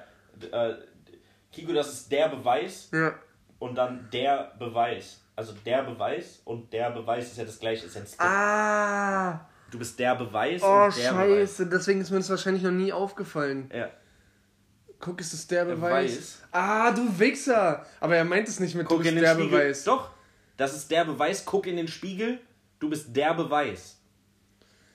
äh, 0.52 0.74
Kiko, 1.54 1.72
das 1.72 1.94
ist 1.94 2.12
der 2.12 2.28
Beweis 2.28 2.90
ja. 2.92 3.14
und 3.60 3.76
dann 3.76 4.10
der 4.12 4.52
Beweis. 4.60 5.21
Also 5.36 5.54
der 5.66 5.84
Beweis 5.84 6.42
und 6.46 6.72
der 6.74 6.92
Beweis 6.92 7.28
ist 7.32 7.38
ja 7.38 7.46
das 7.46 7.60
gleiche, 7.60 7.86
ist 7.86 7.96
ja 7.96 8.02
ein 8.02 8.08
Split. 8.08 8.22
Ah, 8.22 9.48
Du 9.72 9.80
bist 9.80 9.98
der 9.98 10.16
Beweis 10.16 10.62
oh, 10.62 10.84
und 10.84 10.98
der 10.98 11.12
Beweis. 11.14 11.50
scheiße, 11.50 11.68
deswegen 11.68 12.02
ist 12.02 12.12
mir 12.12 12.18
das 12.18 12.30
wahrscheinlich 12.30 12.62
noch 12.64 12.72
nie 12.72 12.92
aufgefallen. 12.92 13.70
Ja. 13.74 13.90
Guck, 15.00 15.20
ist 15.22 15.34
es 15.34 15.48
der 15.48 15.66
Beweis? 15.66 16.12
Beweis. 16.12 16.42
Ah, 16.52 16.92
du 16.92 17.18
Wichser! 17.18 17.86
Aber 18.02 18.16
er 18.18 18.26
meint 18.26 18.48
es 18.50 18.60
nicht 18.60 18.76
mit 18.76 18.86
Guck 18.86 18.98
du 18.98 19.04
bist 19.04 19.10
in 19.10 19.16
den 19.16 19.24
der 19.24 19.34
Spiegel. 19.36 19.50
Beweis. 19.50 19.84
Doch, 19.86 20.12
das 20.58 20.76
ist 20.76 20.92
der 20.92 21.06
Beweis. 21.06 21.46
Guck 21.46 21.66
in 21.68 21.78
den 21.78 21.88
Spiegel. 21.88 22.40
Du 22.80 22.90
bist 22.90 23.16
der 23.16 23.34
Beweis. 23.34 23.98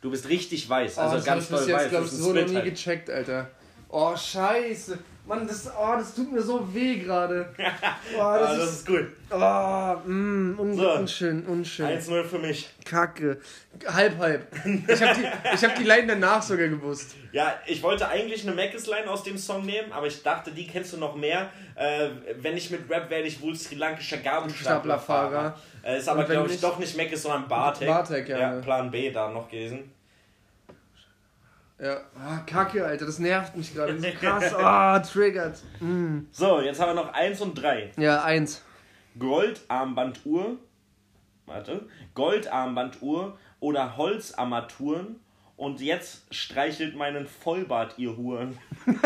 Du 0.03 0.11
bist 0.11 0.29
richtig 0.29 0.69
weiß, 0.69 0.99
Oh, 0.99 1.01
also 1.01 1.17
das 1.17 1.25
ganz 1.25 1.49
jetzt, 1.51 1.53
weiß. 1.73 1.89
glaube 1.89 2.05
Das 2.05 2.13
ich, 2.13 2.19
ist 2.19 2.25
so 2.25 2.33
noch 2.33 2.47
nie 2.47 2.55
halt. 2.57 2.65
gecheckt, 2.67 3.11
Alter. 3.11 3.51
Oh, 3.99 4.15
scheiße. 4.15 4.99
Mann, 5.27 5.49
das, 5.49 5.67
oh, 5.75 5.95
das 5.97 6.15
tut 6.15 6.31
mir 6.31 6.43
so 6.43 6.73
weh 6.75 6.99
gerade. 6.99 7.49
Oh, 8.15 8.21
das, 8.39 8.51
das 8.59 8.65
ist, 8.65 8.73
ist 8.75 8.87
gut. 8.87 9.07
oh, 9.31 9.97
mm, 10.07 10.59
un, 10.61 10.77
So. 10.77 10.93
unschön, 10.93 11.47
unschön. 11.47 11.87
1-0 11.87 12.25
für 12.25 12.39
mich. 12.39 12.69
Kacke. 12.85 13.39
Halb, 13.89 14.19
halb. 14.19 14.47
Ich 14.87 15.03
habe 15.03 15.19
die, 15.19 15.27
ich 15.55 15.65
hab 15.65 15.75
die 15.77 15.83
Line 15.85 16.07
danach 16.09 16.43
sogar 16.43 16.69
gewusst. 16.69 17.15
Ja, 17.33 17.55
ich 17.67 17.83
wollte 17.83 18.07
eigentlich 18.07 18.47
eine 18.47 18.55
Mackes-Line 18.55 19.11
aus 19.11 19.23
dem 19.25 19.39
Song 19.39 19.65
nehmen, 19.65 19.91
aber 19.93 20.07
ich 20.09 20.23
dachte, 20.23 20.51
die 20.53 20.67
kennst 20.67 20.93
du 20.93 20.99
noch 20.99 21.17
mehr. 21.17 21.49
Äh, 21.75 22.11
wenn 22.43 22.55
ich 22.57 22.71
mit 22.71 22.89
Rap 22.91 23.09
werde 23.09 23.27
ich 23.27 23.41
wohl 23.41 23.57
sri 23.57 23.77
lankischer 23.77 24.19
Gabelstaplerfahrer. 24.19 25.59
Äh, 25.83 25.99
ist 25.99 26.09
aber, 26.09 26.25
glaube 26.25 26.47
ich, 26.47 26.53
nicht- 26.53 26.65
doch 26.65 26.79
nicht 26.79 26.97
Mackes, 26.99 27.23
sondern 27.23 27.49
Bartek. 27.49 27.89
Bartek, 27.89 28.29
ja. 28.29 28.39
ja. 28.39 28.61
Plan 28.61 28.91
B 28.91 29.11
da 29.11 29.31
noch 29.31 29.49
gewesen. 29.49 29.91
Ja, 31.79 32.01
ah, 32.19 32.39
Kacke, 32.47 32.85
Alter, 32.85 33.05
das 33.05 33.19
nervt 33.19 33.57
mich 33.57 33.75
gerade. 33.75 33.95
Das 33.95 34.05
ist 34.05 34.21
krass. 34.21 34.55
Ah, 34.55 34.99
triggert. 35.01 35.63
Mm. 35.81 36.21
So, 36.31 36.61
jetzt 36.61 36.81
haben 36.81 36.97
wir 36.97 37.03
noch 37.03 37.13
1 37.13 37.41
und 37.43 37.55
3. 37.55 37.93
Ja, 37.99 38.23
eins. 38.25 38.63
Goldarmbanduhr, 39.19 40.57
warte, 41.47 41.87
Goldarmbanduhr 42.15 43.39
oder 43.61 43.97
Holzarmaturen 43.97 45.21
Und 45.57 45.81
jetzt 45.81 46.35
streichelt 46.35 46.97
meinen 46.97 47.27
Vollbart, 47.27 47.95
ihr 47.99 48.17
Huren. 48.17 48.59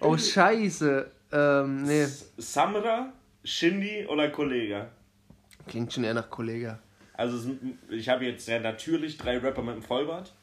Oh, 0.00 0.16
scheiße. 0.16 1.10
Ähm, 1.32 1.82
nee. 1.82 2.06
Samra, 2.36 3.12
Shindy 3.42 4.06
oder 4.06 4.28
Kollega? 4.30 4.88
Klingt 5.66 5.92
schon 5.92 6.04
eher 6.04 6.14
nach 6.14 6.30
Kollege. 6.30 6.78
Also 7.16 7.36
es- 7.38 7.56
ich 7.90 8.08
habe 8.08 8.24
jetzt 8.26 8.46
ja 8.48 8.58
natürlich 8.60 9.16
drei 9.18 9.38
Rapper 9.38 9.62
mit 9.62 9.74
dem 9.76 9.82
Vollbart. 9.82 10.34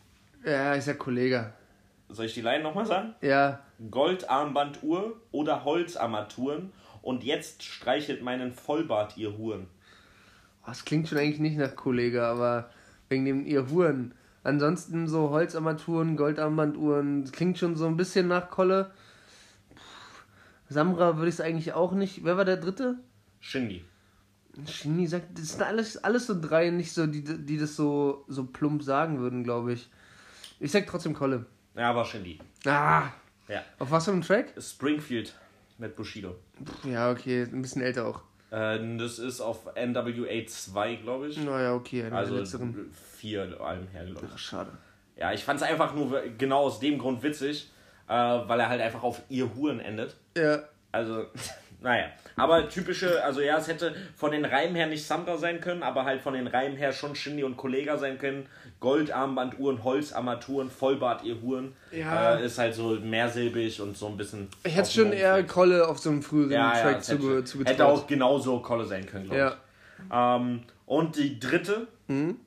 Ja, 0.45 0.73
ist 0.73 0.87
ja 0.87 0.93
Kollege. 0.93 1.53
Soll 2.09 2.25
ich 2.25 2.33
die 2.33 2.41
Line 2.41 2.63
nochmal 2.63 2.85
sagen? 2.85 3.15
Ja. 3.21 3.59
Goldarmbanduhr 3.89 5.19
oder 5.31 5.63
Holzarmaturen. 5.63 6.71
Und 7.01 7.23
jetzt 7.23 7.63
streichelt 7.63 8.21
meinen 8.23 8.53
Vollbart, 8.53 9.17
ihr 9.17 9.37
Huren. 9.37 9.67
Oh, 10.63 10.67
das 10.67 10.85
klingt 10.85 11.07
schon 11.09 11.17
eigentlich 11.17 11.39
nicht 11.39 11.57
nach 11.57 11.75
Kollege, 11.75 12.23
aber 12.25 12.69
wegen 13.09 13.25
dem 13.25 13.45
ihr 13.45 13.69
Huren. 13.69 14.13
Ansonsten 14.43 15.07
so 15.07 15.29
Holzarmaturen, 15.29 16.15
Goldarmbanduhren, 16.17 17.21
das 17.23 17.31
klingt 17.31 17.57
schon 17.57 17.75
so 17.75 17.85
ein 17.87 17.97
bisschen 17.97 18.27
nach 18.27 18.49
Kolle. 18.49 18.91
Samra 20.69 21.17
würde 21.17 21.29
ich 21.29 21.35
es 21.35 21.41
eigentlich 21.41 21.73
auch 21.73 21.91
nicht. 21.93 22.23
Wer 22.23 22.37
war 22.37 22.45
der 22.45 22.57
dritte? 22.57 22.95
Shindy. 23.39 23.83
Shini 24.67 25.07
sagt, 25.07 25.37
das 25.37 25.49
sind 25.53 25.63
alles, 25.63 25.97
alles 26.03 26.27
so 26.27 26.39
drei, 26.39 26.69
nicht 26.69 26.91
so, 26.91 27.07
die, 27.07 27.23
die 27.23 27.57
das 27.57 27.75
so, 27.75 28.23
so 28.27 28.45
plump 28.45 28.83
sagen 28.83 29.19
würden, 29.19 29.43
glaube 29.43 29.73
ich. 29.73 29.89
Ich 30.59 30.71
sag 30.71 30.85
trotzdem 30.87 31.13
Kolle. 31.13 31.45
Ja, 31.75 31.95
war 31.95 32.05
Shindy. 32.05 32.39
Ah! 32.65 33.07
Ja. 33.47 33.61
Auf 33.79 33.91
was 33.91 34.05
für 34.05 34.11
einem 34.11 34.21
Track? 34.21 34.53
Springfield 34.59 35.33
mit 35.77 35.95
Bushido. 35.95 36.35
Ja, 36.83 37.11
okay, 37.11 37.43
ein 37.43 37.61
bisschen 37.61 37.81
älter 37.81 38.05
auch. 38.05 38.21
Äh, 38.51 38.97
das 38.97 39.17
ist 39.19 39.41
auf 39.41 39.65
NWA 39.75 40.45
2, 40.45 40.95
glaube 40.97 41.27
ich. 41.27 41.37
Naja, 41.37 41.73
okay, 41.73 42.03
einer 42.03 42.15
Also 42.17 42.33
der 42.33 42.41
letzteren. 42.41 42.91
vier 43.17 43.59
Alben 43.59 43.87
her, 43.87 44.05
glaube 44.05 44.27
Ach, 44.29 44.35
ich. 44.35 44.41
schade. 44.41 44.71
Ja, 45.17 45.33
ich 45.33 45.43
fand 45.43 45.59
es 45.61 45.67
einfach 45.67 45.93
nur 45.93 46.21
genau 46.37 46.59
aus 46.61 46.79
dem 46.79 46.97
Grund 46.99 47.21
witzig, 47.23 47.69
äh, 48.07 48.13
weil 48.13 48.59
er 48.59 48.69
halt 48.69 48.81
einfach 48.81 49.03
auf 49.03 49.21
ihr 49.29 49.53
Huren 49.55 49.79
endet. 49.79 50.15
Ja, 50.37 50.59
Also, 50.91 51.25
naja. 51.83 52.05
Aber 52.35 52.67
typische, 52.67 53.23
also 53.23 53.41
ja, 53.41 53.57
es 53.57 53.67
hätte 53.67 53.93
von 54.15 54.31
den 54.31 54.43
Reimen 54.45 54.75
her 54.75 54.87
nicht 54.87 55.05
Samra 55.05 55.37
sein 55.37 55.61
können, 55.61 55.83
aber 55.83 56.05
halt 56.05 56.21
von 56.21 56.33
den 56.33 56.47
Reimen 56.47 56.77
her 56.77 56.91
schon 56.93 57.15
Shindy 57.15 57.43
und 57.43 57.57
Kollega 57.57 57.97
sein 57.97 58.17
können. 58.17 58.47
Goldarmbanduhren, 58.79 59.83
Holzarmaturen, 59.83 60.69
Vollbart, 60.71 61.23
ihr 61.23 61.41
Huren. 61.41 61.73
Ja. 61.91 62.35
Äh, 62.37 62.45
ist 62.45 62.57
halt 62.57 62.73
so 62.73 62.97
mehrsilbig 62.99 63.79
und 63.81 63.95
so 63.95 64.07
ein 64.07 64.17
bisschen. 64.17 64.49
ich 64.63 64.75
hätte 64.75 64.89
schon 64.89 65.13
eher. 65.13 65.43
Kolle 65.43 65.87
auf 65.87 65.99
so 65.99 66.09
einem 66.09 66.23
früheren 66.23 66.51
ja, 66.51 66.73
ja, 66.75 66.81
Track 66.81 66.99
es 67.01 67.09
hätte, 67.09 67.19
zuge 67.19 67.43
zugetraut. 67.43 67.73
hätte 67.73 67.85
auch 67.85 68.07
genauso 68.07 68.59
Kolle 68.59 68.85
sein 68.85 69.05
können, 69.05 69.25
glaube 69.25 69.37
Ja. 69.37 69.49
ich. 69.99 70.05
Ähm, 70.11 70.63
und 70.85 71.15
die 71.17 71.39
dritte. 71.39 71.87
Mhm. 72.07 72.37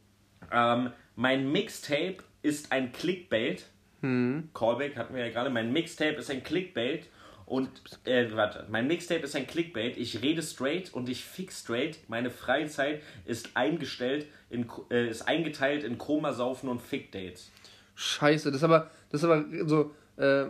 Ähm, 0.52 0.90
mein 1.14 1.50
Mixtape 1.50 2.16
ist 2.42 2.70
ein 2.72 2.92
Clickbait. 2.92 3.64
Hm. 4.02 4.50
Callback 4.52 4.96
hatten 4.96 5.14
wir 5.14 5.24
ja 5.26 5.32
gerade. 5.32 5.48
Mein 5.50 5.72
Mixtape 5.72 6.16
ist 6.16 6.30
ein 6.30 6.42
Clickbait. 6.42 7.06
Und, 7.46 7.70
äh, 8.04 8.26
warte, 8.32 8.66
mein 8.68 8.88
Mixtape 8.88 9.20
ist 9.20 9.36
ein 9.36 9.46
Clickbait. 9.46 9.96
Ich 9.96 10.20
rede 10.20 10.42
straight 10.42 10.92
und 10.92 11.08
ich 11.08 11.24
fix 11.24 11.60
straight. 11.60 11.98
Meine 12.08 12.30
Freizeit 12.30 13.00
ist 13.24 13.50
eingestellt, 13.54 14.26
in, 14.50 14.68
äh, 14.90 15.08
ist 15.08 15.22
eingeteilt 15.22 15.84
in 15.84 15.96
Komasaufen 15.96 16.68
und 16.68 16.82
Fickdates. 16.82 17.52
Scheiße, 17.94 18.50
das 18.50 18.56
ist 18.56 18.64
aber, 18.64 18.90
das 19.10 19.22
ist 19.22 19.28
aber 19.28 19.44
so, 19.64 19.94
äh, 20.18 20.42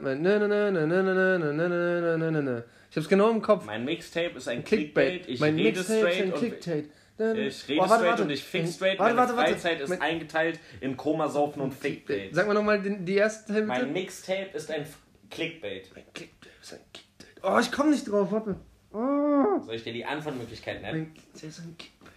ich 2.91 2.97
hab's 2.97 3.09
genau 3.09 3.31
im 3.31 3.43
Kopf. 3.43 3.67
Mein 3.67 3.85
Mixtape 3.85 4.37
ist 4.37 4.49
ein 4.49 4.65
Clickbait. 4.65 5.25
Clickbait. 5.25 5.29
Ich 5.29 5.41
mein 5.41 5.55
rede 5.57 5.79
Mixtape 5.79 5.99
straight 5.99 6.15
ist 6.15 6.23
ein 6.23 6.33
Clickbait. 6.33 6.91
Ich 7.19 7.69
rede 7.69 7.81
oh, 7.81 7.89
warte, 7.89 7.95
straight 7.95 8.11
warte. 8.11 8.23
und 8.23 8.31
ich 8.31 8.43
fick 8.43 8.69
straight. 8.69 8.99
Warte, 8.99 9.15
Meine 9.15 9.35
Freizeit 9.35 9.81
ist 9.81 10.01
eingeteilt 10.01 10.61
in 10.81 10.97
Komasaufen 10.97 11.61
und 11.61 11.75
Fickdates. 11.75 12.35
Sag 12.35 12.47
mal 12.47 12.55
nochmal 12.55 12.81
die 12.81 13.19
ersten 13.19 13.53
Hälfte. 13.53 13.69
Mein 13.69 13.93
Mixtape 13.93 14.49
ist 14.55 14.71
ein 14.71 14.87
Clickbait. 15.31 15.91
Ein 15.95 16.05
Clickbait 16.15 16.53
ist 16.67 16.73
ein 16.75 16.81
Clickbait. 16.93 17.43
Oh, 17.45 17.59
ich 17.61 17.71
komm 17.73 17.91
nicht 17.91 18.11
drauf, 18.11 18.31
warte. 18.33 18.57
Oh. 18.93 19.61
Soll 19.65 19.75
ich 19.75 19.85
dir 19.85 19.93
die 19.93 20.05
Antwortmöglichkeiten 20.05 20.83
nennen? 20.83 21.13
Clickbait 21.15 21.43
ist 21.45 21.59
ein 21.61 21.77
Clickbait. 21.79 22.13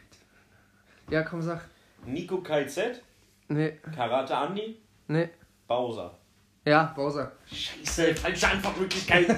Ja, 1.10 1.24
komm, 1.24 1.41
sag. 1.41 1.62
Nico 2.06 2.41
KZ, 2.41 3.02
Nee, 3.52 3.80
Karate 3.95 4.38
Andi, 4.38 4.78
nee. 5.08 5.28
Bowser. 5.68 6.16
Ja, 6.66 6.93
Bowser. 6.95 7.32
Scheiße, 7.52 8.14
falsche 8.16 8.47
Antwortmöglichkeiten. 8.47 9.36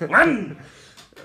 Mann! 0.08 0.56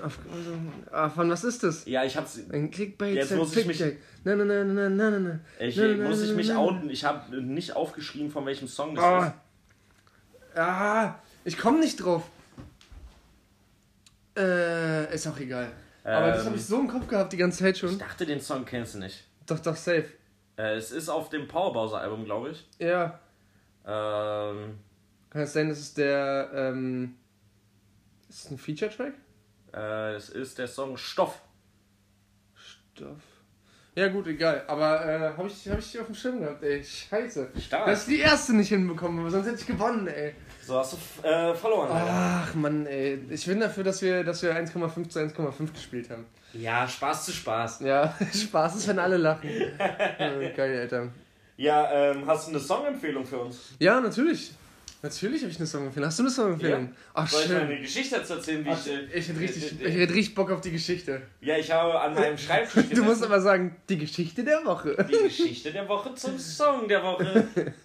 Also, 0.02 0.54
ah, 0.92 1.08
von 1.10 1.30
was 1.30 1.44
ist 1.44 1.62
das? 1.64 1.86
Ja, 1.86 2.04
ich 2.04 2.18
hab's. 2.18 2.40
Ein 2.52 2.72
Clickbait 2.72 3.16
Jetzt 3.16 3.36
muss 3.36 3.56
ich 3.56 3.68
mich-. 3.68 3.80
Nein, 3.80 4.00
nein, 4.24 4.48
nein, 4.48 4.74
nein, 4.74 4.96
nein, 4.98 5.24
nein. 5.24 5.46
Ich 5.60 5.78
muss 5.78 6.22
ich 6.24 6.34
mich 6.36 6.52
outen. 6.54 6.90
Ich 6.90 7.06
habe 7.06 7.40
nicht 7.42 7.76
aufgeschrieben, 7.76 8.32
von 8.32 8.46
welchem 8.48 8.68
Song 8.68 8.96
das 8.96 9.06
Oh. 9.06 9.24
ist. 9.24 10.58
Ah, 10.58 11.16
ich 11.46 11.58
komme 11.58 11.80
nicht 11.80 11.98
drauf. 11.98 12.24
Äh, 14.38 15.14
ist 15.14 15.28
auch 15.28 15.38
egal. 15.40 15.72
Aber 16.04 16.28
das 16.32 16.40
Ähm. 16.42 16.46
habe 16.48 16.56
ich 16.58 16.66
so 16.66 16.80
im 16.80 16.88
Kopf 16.88 17.08
gehabt 17.08 17.32
die 17.34 17.38
ganze 17.38 17.60
Zeit 17.60 17.76
Ich 17.76 17.80
schon. 17.82 17.98
dachte, 17.98 18.26
den 18.26 18.42
Song 18.42 18.66
kennst 18.66 18.96
du 18.96 19.00
nicht. 19.00 19.24
Doch, 19.46 19.60
doch, 19.60 19.76
safe. 19.76 20.06
Äh, 20.58 20.76
es 20.76 20.92
ist 20.92 21.10
auf 21.10 21.30
dem 21.30 21.48
Power 21.48 21.74
Bowser 21.74 22.00
Album, 22.00 22.26
glaube 22.26 22.50
ich. 22.52 22.68
Ja. 22.80 23.20
Ähm, 23.86 24.80
Kann 25.30 25.42
es 25.42 25.54
sein, 25.54 25.70
dass 25.70 25.80
es 25.80 25.94
der, 25.94 26.50
ähm. 26.54 27.16
Ist 28.30 28.46
es 28.46 28.52
ein 28.52 28.58
Feature-Track? 28.58 29.14
äh, 29.74 30.14
es 30.16 30.30
ist 30.30 30.58
der 30.58 30.68
Song 30.68 30.98
Stoff. 30.98 31.42
Stoff. 32.56 33.18
Ja, 33.96 34.08
gut, 34.08 34.26
egal. 34.28 34.64
Aber, 34.68 35.06
äh, 35.06 35.38
habe 35.38 35.48
ich, 35.48 35.70
hab 35.70 35.78
ich 35.78 35.92
die 35.92 36.00
auf 36.00 36.08
dem 36.08 36.16
Schirm 36.16 36.40
gehabt, 36.40 36.64
ey. 36.64 36.84
Scheiße. 36.84 37.50
Stark. 37.64 37.86
Dass 37.86 38.08
ich 38.08 38.16
die 38.16 38.22
erste 38.22 38.56
nicht 38.56 38.70
hinbekommen 38.70 39.20
habe, 39.20 39.30
sonst 39.30 39.46
hätte 39.46 39.60
ich 39.60 39.68
gewonnen, 39.68 40.08
ey. 40.08 40.34
So 40.66 40.80
hast 40.80 40.94
du 40.94 41.28
äh, 41.28 41.54
verloren. 41.54 41.92
Alter. 41.92 42.10
Ach, 42.10 42.56
Mann, 42.56 42.88
ey. 42.88 43.20
Ich 43.30 43.46
bin 43.46 43.60
dafür, 43.60 43.84
dass 43.84 44.02
wir, 44.02 44.24
dass 44.24 44.42
wir 44.42 44.56
1,5 44.56 45.10
zu 45.10 45.20
1,5 45.20 45.74
gespielt 45.74 46.10
haben. 46.10 46.26
Ja, 46.54 46.88
Spaß 46.88 47.26
zu 47.26 47.32
Spaß. 47.32 47.82
Ja, 47.82 48.16
Spaß 48.34 48.78
ist, 48.78 48.88
wenn 48.88 48.98
alle 48.98 49.18
lachen. 49.18 49.50
Ja, 49.78 50.50
Geil, 50.56 50.80
Alter. 50.80 51.10
Ja, 51.58 51.92
ähm, 51.92 52.26
hast 52.26 52.48
du 52.48 52.52
eine 52.52 52.60
Songempfehlung 52.60 53.26
für 53.26 53.38
uns? 53.38 53.76
Ja, 53.80 54.02
natürlich. 54.02 54.54
Natürlich 55.04 55.42
habe 55.42 55.52
ich 55.52 55.58
eine 55.58 55.68
Songempfehlung. 55.68 56.08
Hast 56.08 56.18
du 56.20 56.24
eine 56.24 56.30
Songempfehlung? 56.32 56.94
Ach, 57.14 57.28
Soll 57.28 57.42
ich 57.42 57.48
schön. 57.48 57.58
eine 57.62 57.78
Geschichte 57.82 58.16
dazu 58.16 58.36
erzählen, 58.36 58.64
wie 58.64 58.70
Ach, 58.70 58.80
ich. 58.86 58.92
äh, 58.92 59.20
ich 59.20 59.28
hätte 59.28 59.40
richtig, 59.42 59.82
äh, 59.82 59.88
ich 59.90 59.96
hätte 59.98 60.14
richtig 60.14 60.34
Bock 60.36 60.50
auf 60.50 60.62
die 60.62 60.72
Geschichte. 60.72 61.22
Ja, 61.42 61.58
ich 61.58 61.70
habe 61.70 62.00
an 62.00 62.14
meinem 62.14 62.38
Schreibtisch 62.38 62.86
Du 62.96 63.04
musst 63.04 63.22
aber 63.22 63.42
sagen, 63.42 63.76
die 63.90 63.98
Geschichte 63.98 64.46
der 64.46 64.64
Woche. 64.64 64.96
die 65.10 65.24
Geschichte 65.28 65.72
der 65.74 65.90
Woche 65.90 66.16
zum 66.16 66.40
Song 66.40 66.88
der 66.88 67.04
Woche. 67.04 67.48
ähm, 67.56 67.84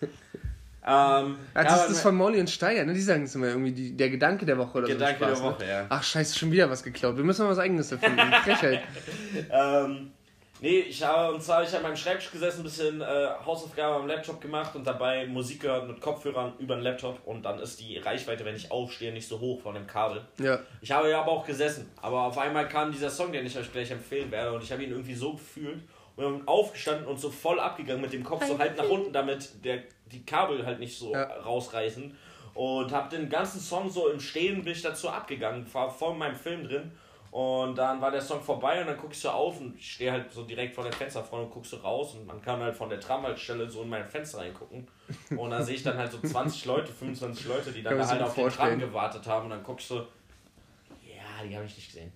Ah, 0.87 1.35
ja, 1.57 1.65
das 1.65 1.81
ist 1.83 1.91
das 1.91 2.01
von 2.03 2.15
Molly 2.15 2.39
und 2.39 2.49
Steiger, 2.49 2.85
ne? 2.85 2.95
Die 2.95 3.01
sagen 3.01 3.25
es 3.25 3.35
immer 3.35 3.49
irgendwie, 3.49 3.73
die, 3.73 3.97
der 3.97 4.11
Gedanke 4.11 4.47
der 4.47 4.57
Woche 4.57 4.79
oder 4.79 4.87
Gedanke 4.87 5.19
so. 5.19 5.25
der 5.27 5.35
Spaß, 5.37 5.43
Woche, 5.43 5.65
ne? 5.65 5.69
ja. 5.71 5.87
Ach, 5.89 6.03
scheiße, 6.05 6.39
schon 6.39 6.53
wieder 6.53 6.71
was 6.71 6.85
geklaut. 6.85 7.17
Wir 7.17 7.25
müssen 7.25 7.43
mal 7.45 7.51
was 7.51 7.59
eigenes 7.59 7.91
erfinden. 7.91 8.21
Frechheit. 8.45 8.83
Ähm, 9.51 10.13
nee, 10.61 10.81
ich 10.81 11.03
habe, 11.03 11.35
und 11.35 11.43
zwar, 11.43 11.63
ich 11.63 11.73
habe 11.73 11.83
meinem 11.83 11.97
Schreibtisch 11.97 12.31
gesessen, 12.31 12.61
ein 12.61 12.65
bisschen 12.65 13.01
äh, 13.01 13.29
Hausaufgabe 13.45 13.97
am 13.97 14.07
Laptop 14.07 14.41
gemacht 14.41 14.75
und 14.75 14.87
dabei 14.87 15.27
Musik 15.27 15.61
gehört 15.63 15.87
mit 15.89 16.01
Kopfhörern 16.01 16.55
über 16.59 16.75
den 16.77 16.83
Laptop 16.85 17.19
und 17.27 17.43
dann 17.45 17.59
ist 17.59 17.81
die 17.81 17.99
Reichweite, 17.99 18.45
wenn 18.45 18.57
ich 18.57 18.71
aufstehe, 18.71 19.13
nicht 19.13 19.29
so 19.29 19.39
hoch 19.41 19.61
von 19.61 19.75
dem 19.75 19.87
Kabel. 19.87 20.23
Ja. 20.39 20.61
Ich 20.81 20.91
habe 20.91 21.11
ja 21.11 21.21
aber 21.23 21.33
auch 21.33 21.47
gesessen, 21.47 21.91
aber 22.03 22.23
auf 22.23 22.39
einmal 22.39 22.69
kam 22.69 22.93
dieser 22.93 23.11
Song, 23.11 23.33
den 23.33 23.47
ich 23.47 23.57
euch 23.57 23.71
gleich 23.73 23.91
empfehlen 23.91 24.31
werde 24.31 24.53
und 24.53 24.63
ich 24.63 24.73
habe 24.73 24.83
ihn 24.83 24.91
irgendwie 24.91 25.15
so 25.15 25.33
gefühlt 25.33 25.81
und 26.17 26.49
aufgestanden 26.49 27.07
und 27.07 27.21
so 27.21 27.31
voll 27.31 27.61
abgegangen 27.61 28.03
mit 28.03 28.13
dem 28.13 28.25
Kopf 28.25 28.45
so 28.45 28.59
halb 28.59 28.77
nach 28.77 28.89
unten, 28.89 29.13
damit 29.13 29.65
der, 29.65 29.85
die 30.07 30.25
Kabel 30.27 30.67
halt 30.67 30.81
nicht 30.81 30.99
so 30.99 31.13
Ja. 31.13 31.23
rausreißen 31.25 32.17
und 32.55 32.91
habe 32.91 33.17
den 33.17 33.29
ganzen 33.29 33.61
Song 33.61 33.89
so 33.89 34.09
im 34.09 34.19
Stehen 34.19 34.65
bin 34.65 34.73
ich 34.73 34.83
dazu 34.83 35.09
abgegangen, 35.09 35.65
war 35.73 35.89
voll 35.91 36.13
in 36.15 36.19
meinem 36.19 36.35
Film 36.35 36.65
drin 36.67 36.91
und 37.31 37.77
dann 37.77 38.01
war 38.01 38.11
der 38.11 38.21
Song 38.21 38.41
vorbei 38.41 38.81
und 38.81 38.87
dann 38.87 38.97
guckst 38.97 39.25
du 39.25 39.29
auf 39.29 39.61
und 39.61 39.77
ich 39.77 39.93
stehe 39.93 40.13
halt 40.13 40.33
so 40.33 40.45
direkt 40.45 40.75
vor 40.75 40.85
der 40.85 40.93
Fensterfront 40.93 41.45
und 41.45 41.51
guckst 41.51 41.73
du 41.73 41.77
raus 41.77 42.15
und 42.15 42.27
man 42.27 42.41
kann 42.41 42.61
halt 42.61 42.75
von 42.75 42.89
der 42.89 43.01
Tramhaltestelle 43.01 43.69
so 43.69 43.83
in 43.83 43.89
mein 43.89 44.09
Fenster 44.09 44.39
reingucken 44.39 44.89
und 45.37 45.51
da 45.51 45.63
sehe 45.63 45.75
ich 45.77 45.83
dann 45.83 45.97
halt 45.97 46.11
so 46.11 46.19
20 46.21 46.65
Leute, 46.65 46.93
25 46.93 47.47
Leute, 47.47 47.73
die 47.73 47.83
dann 47.83 47.99
da 47.99 48.07
halt 48.07 48.23
auf 48.23 48.35
den 48.35 48.43
vorstellen. 48.43 48.81
Tram 48.81 48.89
gewartet 48.89 49.27
haben 49.27 49.45
und 49.45 49.51
dann 49.51 49.63
guckst 49.63 49.91
du 49.91 49.95
ja, 49.95 51.45
die 51.47 51.55
habe 51.55 51.67
ich 51.67 51.77
nicht 51.77 51.89
gesehen. 51.89 52.13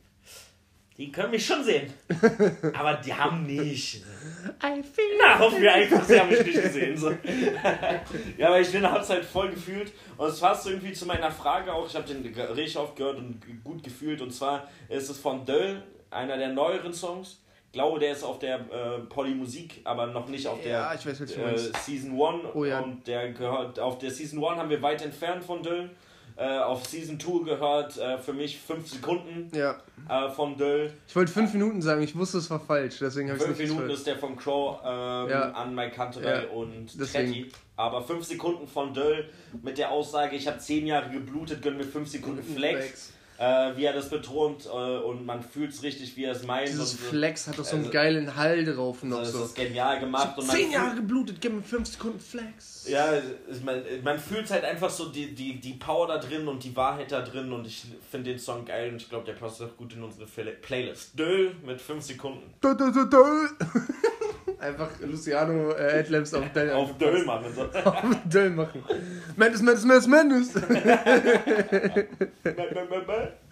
Die 0.99 1.11
können 1.11 1.30
mich 1.30 1.45
schon 1.45 1.64
sehen. 1.64 1.93
Aber 2.74 2.95
die 2.95 3.14
haben 3.14 3.45
nicht. 3.47 4.03
I 4.62 4.82
feel 4.82 5.05
Na, 5.18 5.38
hoffen 5.38 5.62
wir 5.62 5.72
einfach, 5.72 6.05
sie 6.05 6.20
haben 6.20 6.28
mich 6.28 6.45
nicht 6.45 6.62
gesehen. 6.62 6.97
So. 6.97 7.11
ja, 8.38 8.49
aber 8.49 8.61
ich 8.61 8.70
bin, 8.70 8.88
hab's 8.88 9.09
halt 9.09 9.24
voll 9.24 9.51
gefühlt. 9.51 9.93
Und 10.16 10.28
es 10.28 10.40
passt 10.40 10.66
irgendwie 10.66 10.93
zu 10.93 11.07
meiner 11.07 11.30
Frage 11.30 11.72
auch. 11.72 11.86
Ich 11.86 11.95
habe 11.95 12.07
den 12.07 12.26
richtig 12.34 12.76
oft 12.76 12.97
gehört 12.97 13.18
und 13.18 13.40
gut 13.64 13.82
gefühlt. 13.82 14.20
Und 14.20 14.32
zwar 14.32 14.68
ist 14.88 15.09
es 15.09 15.18
von 15.18 15.47
Döll, 15.47 15.82
einer 16.11 16.36
der 16.36 16.49
neueren 16.49 16.93
Songs. 16.93 17.40
Ich 17.66 17.72
glaube, 17.72 17.99
der 17.99 18.12
ist 18.12 18.22
auf 18.22 18.38
der 18.38 18.57
äh, 18.57 18.99
Polymusik, 19.09 19.80
aber 19.84 20.07
noch 20.09 20.28
nicht 20.28 20.47
auf 20.47 20.61
der 20.61 20.72
Ja, 20.72 20.95
ich 20.95 21.07
weiß, 21.07 21.20
äh. 21.22 21.59
Season 21.84 22.11
1. 22.11 22.55
Oh 22.55 22.64
ja. 22.64 22.80
Und 22.80 23.07
der 23.07 23.32
gehört, 23.32 23.80
auf 23.80 23.99
der 23.99 24.11
Season 24.11 24.45
1 24.45 24.59
haben 24.59 24.68
wir 24.70 24.82
weit 24.82 25.03
entfernt 25.03 25.43
von 25.43 25.62
Döll. 25.62 25.90
Äh, 26.37 26.59
auf 26.59 26.87
Season 26.87 27.18
2 27.20 27.45
gehört, 27.45 27.97
äh, 27.99 28.18
für 28.18 28.33
mich 28.33 28.59
5 28.59 28.89
Sekunden 28.89 29.51
Ja. 29.57 29.76
äh, 30.09 30.30
von 30.30 30.57
Döll. 30.57 30.93
Ich 31.07 31.14
wollte 31.16 31.30
fünf 31.33 31.53
Minuten 31.53 31.83
sagen, 31.83 32.03
ich 32.03 32.16
wusste, 32.16 32.39
es 32.39 32.51
war 32.51 32.61
falsch, 32.61 32.97
deswegen 33.01 33.28
habe 33.28 33.37
ich 33.39 33.43
es 33.43 33.47
5 33.49 33.59
nicht 33.59 33.70
Minuten 33.70 33.91
ist 33.91 34.07
der 34.07 34.16
von 34.16 34.37
Crow 34.37 34.78
ähm, 34.85 35.30
Ja. 35.30 35.53
an 35.53 35.74
Mike 35.74 35.95
Canterbury 35.97 36.45
Ja, 36.45 36.51
und. 36.51 36.99
Tretti. 37.12 37.51
Aber 37.76 38.03
5 38.03 38.24
Sekunden 38.24 38.66
von 38.68 38.93
Döll 38.95 39.28
mit 39.62 39.78
der 39.78 39.91
Aussage, 39.91 40.37
ich 40.37 40.47
habe 40.47 40.59
10 40.59 40.87
Jahre 40.87 41.11
geblutet, 41.11 41.62
gönn 41.62 41.76
mir 41.76 41.85
5 41.85 42.09
Sekunden 42.09 42.43
Flex. 42.43 43.12
Äh, 43.39 43.76
wie 43.76 43.85
er 43.87 43.93
das 43.93 44.09
betont 44.09 44.66
äh, 44.66 44.68
und 44.68 45.26
man 45.26 45.43
fühlt 45.43 45.72
es 45.72 45.83
richtig, 45.83 46.16
wie 46.16 46.24
er 46.24 46.33
es 46.33 46.45
meint. 46.45 46.68
Dieses 46.68 46.93
und 46.93 47.01
so. 47.01 47.07
Flex 47.09 47.49
hat 47.49 47.59
doch 47.59 47.64
so 47.64 47.72
einen 47.76 47.87
Also- 47.87 47.93
geilen 47.93 48.37
Hall 48.37 48.64
drauf 48.64 49.03
noch 49.03 49.18
Das 49.20 49.33
so. 49.33 49.45
ist 49.45 49.57
genial 49.57 49.99
gemacht. 49.99 50.39
und 50.39 50.47
man 50.47 50.55
Zehn 50.57 50.70
Jahre 50.70 50.95
geblutet, 50.97 51.39
gib 51.41 51.53
mir 51.55 51.62
fünf 51.62 51.89
Sekunden 51.89 52.20
Flex. 52.20 52.87
Ja, 52.89 53.05
mein, 53.64 53.83
man 54.05 54.18
fühlt 54.18 54.49
halt 54.51 54.64
einfach 54.64 54.91
so 54.91 55.09
die, 55.09 55.35
die, 55.35 55.59
die 55.61 55.72
Power 55.74 56.07
da 56.09 56.18
drin 56.18 56.47
und 56.47 56.62
die 56.62 56.74
Wahrheit 56.76 57.11
da 57.11 57.22
drin 57.22 57.53
und 57.53 57.66
ich 57.66 57.85
finde 58.11 58.30
den 58.30 58.39
Song 58.39 58.64
geil 58.64 58.91
und 58.91 58.97
ich 59.03 59.09
glaube, 59.09 59.24
der 59.24 59.33
passt 59.35 59.61
auch 59.62 59.76
gut 59.76 59.95
in 59.95 60.03
unsere 60.03 60.26
Playlist. 60.26 61.18
Döll 61.18 61.53
mit 61.64 61.80
5 61.80 62.03
Sekunden. 62.05 62.53
Dö, 62.62 62.74
dö, 62.76 62.93
dö, 62.93 63.09
dö. 63.09 63.49
Einfach 64.59 64.91
Luciano 65.01 65.72
äh, 65.72 66.01
Adlabs 66.01 66.35
auf 66.35 66.45
Döll. 66.53 66.70
Auf 66.70 66.97
Döll, 66.99 67.24
so. 67.55 67.62
Auf 67.85 68.05
Döll 68.26 68.51
machen. 68.51 68.85
Madness, 69.37 69.62
Madness, 69.62 70.07
Madness, 70.07 70.07
Madness. 70.07 70.51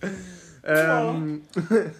ähm, 0.64 1.42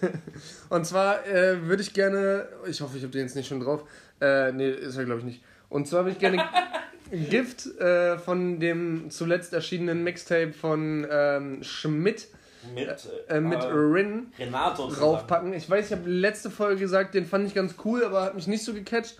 und 0.69 0.85
zwar 0.85 1.25
äh, 1.27 1.67
würde 1.67 1.81
ich 1.81 1.93
gerne, 1.93 2.47
ich 2.67 2.81
hoffe, 2.81 2.97
ich 2.97 3.03
habe 3.03 3.11
den 3.11 3.21
jetzt 3.21 3.35
nicht 3.35 3.47
schon 3.47 3.59
drauf. 3.59 3.83
Äh, 4.19 4.51
nee, 4.51 4.69
ist 4.69 4.97
er 4.97 5.05
glaube 5.05 5.19
ich 5.19 5.25
nicht. 5.25 5.43
Und 5.69 5.87
zwar 5.87 6.05
würde 6.05 6.11
ich 6.11 6.19
gerne 6.19 6.43
Gift 7.29 7.65
äh, 7.79 8.17
von 8.17 8.59
dem 8.59 9.09
zuletzt 9.09 9.53
erschienenen 9.53 10.03
Mixtape 10.03 10.53
von 10.53 11.05
ähm, 11.09 11.63
Schmidt 11.63 12.27
mit 12.75 12.89
äh, 13.27 13.39
mit 13.39 13.59
äh, 13.59 13.67
Rin 13.67 14.27
Renato 14.37 14.89
draufpacken. 14.89 15.53
Ich 15.53 15.69
weiß, 15.69 15.87
ich 15.87 15.91
habe 15.91 16.09
letzte 16.09 16.49
Folge 16.49 16.79
gesagt, 16.79 17.15
den 17.15 17.25
fand 17.25 17.47
ich 17.47 17.53
ganz 17.53 17.75
cool, 17.83 18.03
aber 18.03 18.21
hat 18.21 18.35
mich 18.35 18.47
nicht 18.47 18.63
so 18.63 18.73
gecatcht. 18.73 19.17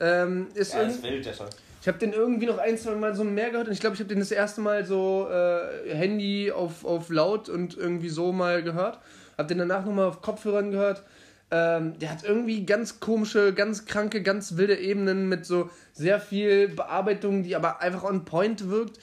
Ähm, 0.00 0.48
ist 0.54 0.74
Ja, 0.74 0.82
ist 0.82 1.02
wild, 1.02 1.24
der 1.24 1.34
Song. 1.34 1.48
Ich 1.84 1.88
habe 1.88 1.98
den 1.98 2.14
irgendwie 2.14 2.46
noch 2.46 2.56
ein, 2.56 2.78
zwei 2.78 2.94
Mal 2.94 3.14
so 3.14 3.24
mehr 3.24 3.50
gehört 3.50 3.66
und 3.66 3.74
ich 3.74 3.80
glaube, 3.80 3.92
ich 3.92 4.00
habe 4.00 4.08
den 4.08 4.18
das 4.18 4.30
erste 4.30 4.62
Mal 4.62 4.86
so 4.86 5.28
äh, 5.30 5.94
Handy 5.94 6.50
auf, 6.50 6.82
auf 6.82 7.10
laut 7.10 7.50
und 7.50 7.76
irgendwie 7.76 8.08
so 8.08 8.32
mal 8.32 8.62
gehört. 8.62 9.00
Habe 9.36 9.48
den 9.48 9.58
danach 9.58 9.84
nochmal 9.84 10.06
auf 10.06 10.22
Kopfhörern 10.22 10.70
gehört. 10.70 11.02
Ähm, 11.50 11.98
der 11.98 12.10
hat 12.10 12.24
irgendwie 12.24 12.64
ganz 12.64 13.00
komische, 13.00 13.52
ganz 13.52 13.84
kranke, 13.84 14.22
ganz 14.22 14.56
wilde 14.56 14.78
Ebenen 14.78 15.28
mit 15.28 15.44
so 15.44 15.68
sehr 15.92 16.20
viel 16.20 16.68
Bearbeitung, 16.68 17.42
die 17.42 17.54
aber 17.54 17.82
einfach 17.82 18.04
on 18.04 18.24
point 18.24 18.70
wirkt. 18.70 18.98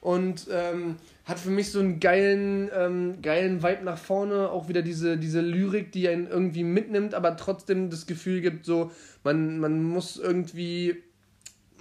Und 0.00 0.46
ähm, 0.52 0.98
hat 1.24 1.40
für 1.40 1.50
mich 1.50 1.72
so 1.72 1.80
einen 1.80 1.98
geilen, 1.98 2.70
ähm, 2.72 3.22
geilen 3.22 3.64
Vibe 3.64 3.82
nach 3.82 3.98
vorne. 3.98 4.50
Auch 4.50 4.68
wieder 4.68 4.82
diese, 4.82 5.16
diese 5.16 5.40
Lyrik, 5.40 5.90
die 5.90 6.06
einen 6.06 6.28
irgendwie 6.28 6.62
mitnimmt, 6.62 7.12
aber 7.12 7.36
trotzdem 7.36 7.90
das 7.90 8.06
Gefühl 8.06 8.40
gibt, 8.40 8.66
so, 8.66 8.92
man, 9.24 9.58
man 9.58 9.82
muss 9.82 10.16
irgendwie 10.16 11.02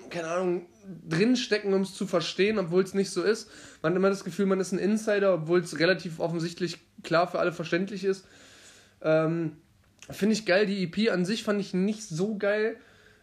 keine 0.09 0.27
Ahnung, 0.27 0.65
drinstecken, 1.07 1.73
um 1.73 1.81
es 1.81 1.93
zu 1.93 2.07
verstehen, 2.07 2.57
obwohl 2.59 2.83
es 2.83 2.93
nicht 2.93 3.11
so 3.11 3.23
ist. 3.23 3.49
Man 3.81 3.93
hat 3.93 3.97
immer 3.97 4.09
das 4.09 4.23
Gefühl, 4.23 4.45
man 4.45 4.59
ist 4.59 4.71
ein 4.71 4.79
Insider, 4.79 5.33
obwohl 5.33 5.59
es 5.59 5.79
relativ 5.79 6.19
offensichtlich 6.19 6.77
klar 7.03 7.27
für 7.27 7.39
alle 7.39 7.51
verständlich 7.51 8.03
ist. 8.03 8.25
Ähm, 9.01 9.57
Finde 10.09 10.33
ich 10.33 10.45
geil. 10.45 10.65
Die 10.65 10.83
EP 10.83 11.11
an 11.11 11.25
sich 11.25 11.43
fand 11.43 11.61
ich 11.61 11.73
nicht 11.73 12.03
so 12.03 12.37
geil. 12.37 12.77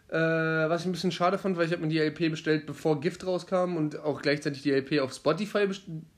Äh, 0.08 0.14
was 0.14 0.82
ich 0.82 0.86
ein 0.86 0.92
bisschen 0.92 1.10
schade 1.10 1.36
fand, 1.36 1.56
weil 1.56 1.66
ich 1.66 1.72
habe 1.72 1.82
mir 1.82 1.88
die 1.88 1.98
LP 1.98 2.30
bestellt, 2.30 2.64
bevor 2.64 3.00
Gift 3.00 3.26
rauskam 3.26 3.76
und 3.76 3.98
auch 3.98 4.22
gleichzeitig 4.22 4.62
die 4.62 4.70
LP 4.70 5.00
auf 5.00 5.12
Spotify 5.12 5.68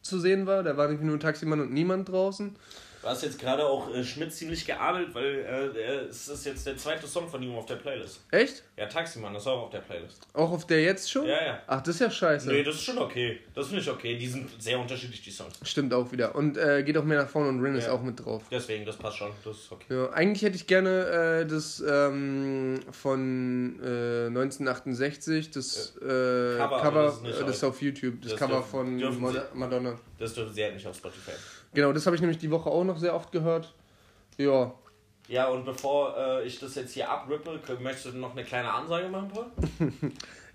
zu 0.02 0.20
sehen 0.20 0.44
war. 0.44 0.62
Da 0.62 0.76
war 0.76 0.88
nämlich 0.88 1.06
nur 1.06 1.18
Taximann 1.18 1.60
und 1.60 1.72
niemand 1.72 2.10
draußen. 2.10 2.56
Du 3.00 3.06
hast 3.08 3.22
jetzt 3.22 3.38
gerade 3.38 3.64
auch 3.64 3.94
äh, 3.94 4.02
Schmidt 4.02 4.32
ziemlich 4.32 4.66
geadelt, 4.66 5.14
weil 5.14 5.72
äh, 5.76 6.08
es 6.08 6.26
ist 6.28 6.44
jetzt 6.44 6.66
der 6.66 6.76
zweite 6.76 7.06
Song 7.06 7.28
von 7.28 7.40
ihm 7.42 7.54
auf 7.54 7.66
der 7.66 7.76
Playlist. 7.76 8.20
Echt? 8.32 8.64
Ja, 8.76 8.86
Taximann, 8.86 9.32
das 9.32 9.44
ist 9.44 9.46
auch 9.48 9.62
auf 9.62 9.70
der 9.70 9.78
Playlist. 9.80 10.26
Auch 10.34 10.50
auf 10.50 10.66
der 10.66 10.82
jetzt 10.82 11.10
schon? 11.10 11.24
Ja, 11.26 11.44
ja. 11.44 11.62
Ach, 11.68 11.80
das 11.80 11.94
ist 11.94 12.00
ja 12.00 12.10
scheiße. 12.10 12.48
Nee, 12.48 12.64
das 12.64 12.74
ist 12.74 12.82
schon 12.82 12.98
okay. 12.98 13.38
Das 13.54 13.66
finde 13.68 13.82
ich 13.82 13.90
okay. 13.90 14.16
Die 14.18 14.26
sind 14.26 14.50
sehr 14.60 14.78
unterschiedlich, 14.80 15.22
die 15.22 15.30
Songs. 15.30 15.54
Stimmt 15.62 15.94
auch 15.94 16.10
wieder. 16.10 16.34
Und 16.34 16.56
äh, 16.58 16.82
geht 16.82 16.96
auch 16.98 17.04
mehr 17.04 17.22
nach 17.22 17.28
vorne 17.28 17.48
und 17.50 17.60
Rin 17.62 17.76
ist 17.76 17.86
Ja. 17.86 17.92
auch 17.92 18.02
mit 18.02 18.24
drauf. 18.24 18.42
Deswegen, 18.50 18.84
das 18.84 18.96
passt 18.96 19.18
schon. 19.18 19.30
Das 19.44 19.56
ist 19.56 19.70
okay. 19.72 19.84
Ja, 19.94 20.10
eigentlich 20.10 20.42
hätte 20.42 20.56
ich 20.56 20.66
gerne 20.66 21.42
äh, 21.42 21.46
das 21.46 21.80
ähm, 21.88 22.80
von 22.90 23.78
äh, 23.82 24.26
1968, 24.26 25.50
das 25.52 25.96
äh, 25.96 26.56
Cover, 26.58 26.80
Cover, 26.80 27.02
das 27.04 27.14
ist 27.18 27.40
äh, 27.40 27.44
das 27.44 27.56
ist 27.56 27.64
auf- 27.64 27.80
YouTube, 27.80 28.20
das, 28.22 28.32
das 28.32 28.40
Cover 28.40 28.54
dürfen- 28.56 28.70
von 28.70 28.98
dürfen 28.98 29.20
Mod- 29.20 29.32
Sie- 29.34 29.58
Madonna. 29.58 29.98
Das 30.18 30.34
dürfen 30.34 30.52
sie 30.52 30.64
halt 30.64 30.74
nicht 30.74 30.86
auf 30.86 30.96
Spotify. 30.96 31.30
Genau, 31.74 31.92
das 31.92 32.06
habe 32.06 32.16
ich 32.16 32.22
nämlich 32.22 32.38
die 32.38 32.50
Woche 32.50 32.70
auch 32.70 32.84
noch 32.84 32.98
sehr 32.98 33.14
oft 33.14 33.32
gehört. 33.32 33.74
Ja, 34.36 34.72
Ja, 35.28 35.48
und 35.48 35.64
bevor 35.64 36.16
äh, 36.16 36.46
ich 36.46 36.58
das 36.58 36.74
jetzt 36.76 36.92
hier 36.92 37.10
abrippe, 37.10 37.60
möchtest 37.80 38.06
du 38.06 38.18
noch 38.18 38.32
eine 38.32 38.44
kleine 38.44 38.72
Ansage 38.72 39.08
machen, 39.08 39.28
Paul? 39.28 39.46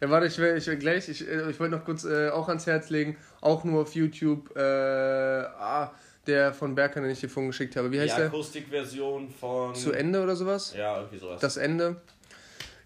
ja 0.01 0.09
warte, 0.09 0.27
ich 0.27 0.37
will, 0.37 0.57
ich 0.57 0.65
will 0.67 0.77
gleich, 0.77 1.09
ich, 1.09 1.27
äh, 1.27 1.49
ich 1.49 1.59
wollte 1.59 1.75
noch 1.75 1.85
kurz 1.85 2.05
äh, 2.05 2.29
auch 2.29 2.47
ans 2.47 2.65
Herz 2.65 2.89
legen, 2.89 3.17
auch 3.41 3.63
nur 3.63 3.81
auf 3.81 3.93
YouTube, 3.93 4.55
äh, 4.55 4.61
ah, 4.61 5.91
der 6.25 6.53
von 6.53 6.73
Berker, 6.73 7.01
den 7.01 7.11
ich 7.11 7.19
dir 7.19 7.29
vorhin 7.29 7.51
geschickt 7.51 7.75
habe. 7.75 7.91
Wie 7.91 7.97
Die 7.97 8.01
heißt 8.01 8.17
der? 8.17 8.27
Akustikversion 8.27 9.29
von. 9.29 9.75
Zu 9.75 9.91
Ende 9.91 10.23
oder 10.23 10.35
sowas? 10.35 10.73
Ja, 10.75 10.97
irgendwie 10.97 11.19
sowas. 11.19 11.41
das 11.41 11.57
Ende. 11.57 11.97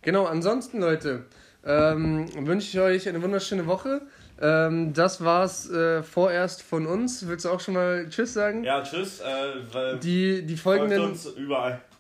Genau, 0.01 0.25
ansonsten, 0.25 0.79
Leute, 0.79 1.25
ähm, 1.65 2.27
wünsche 2.47 2.67
ich 2.67 2.79
euch 2.79 3.07
eine 3.09 3.21
wunderschöne 3.21 3.67
Woche. 3.67 4.01
Ähm, 4.41 4.93
das 4.93 5.23
war's 5.23 5.69
äh, 5.69 6.03
vorerst 6.03 6.61
von 6.61 6.85
uns. 6.85 7.27
Willst 7.27 7.45
du 7.45 7.49
auch 7.49 7.59
schon 7.59 7.73
mal 7.73 8.07
Tschüss 8.09 8.33
sagen? 8.33 8.63
ja, 8.63 8.81
tschüss. 8.83 9.19
Äh, 9.19 9.97
Die, 9.99 10.45
die, 10.45 10.57
folgenden, 10.57 11.17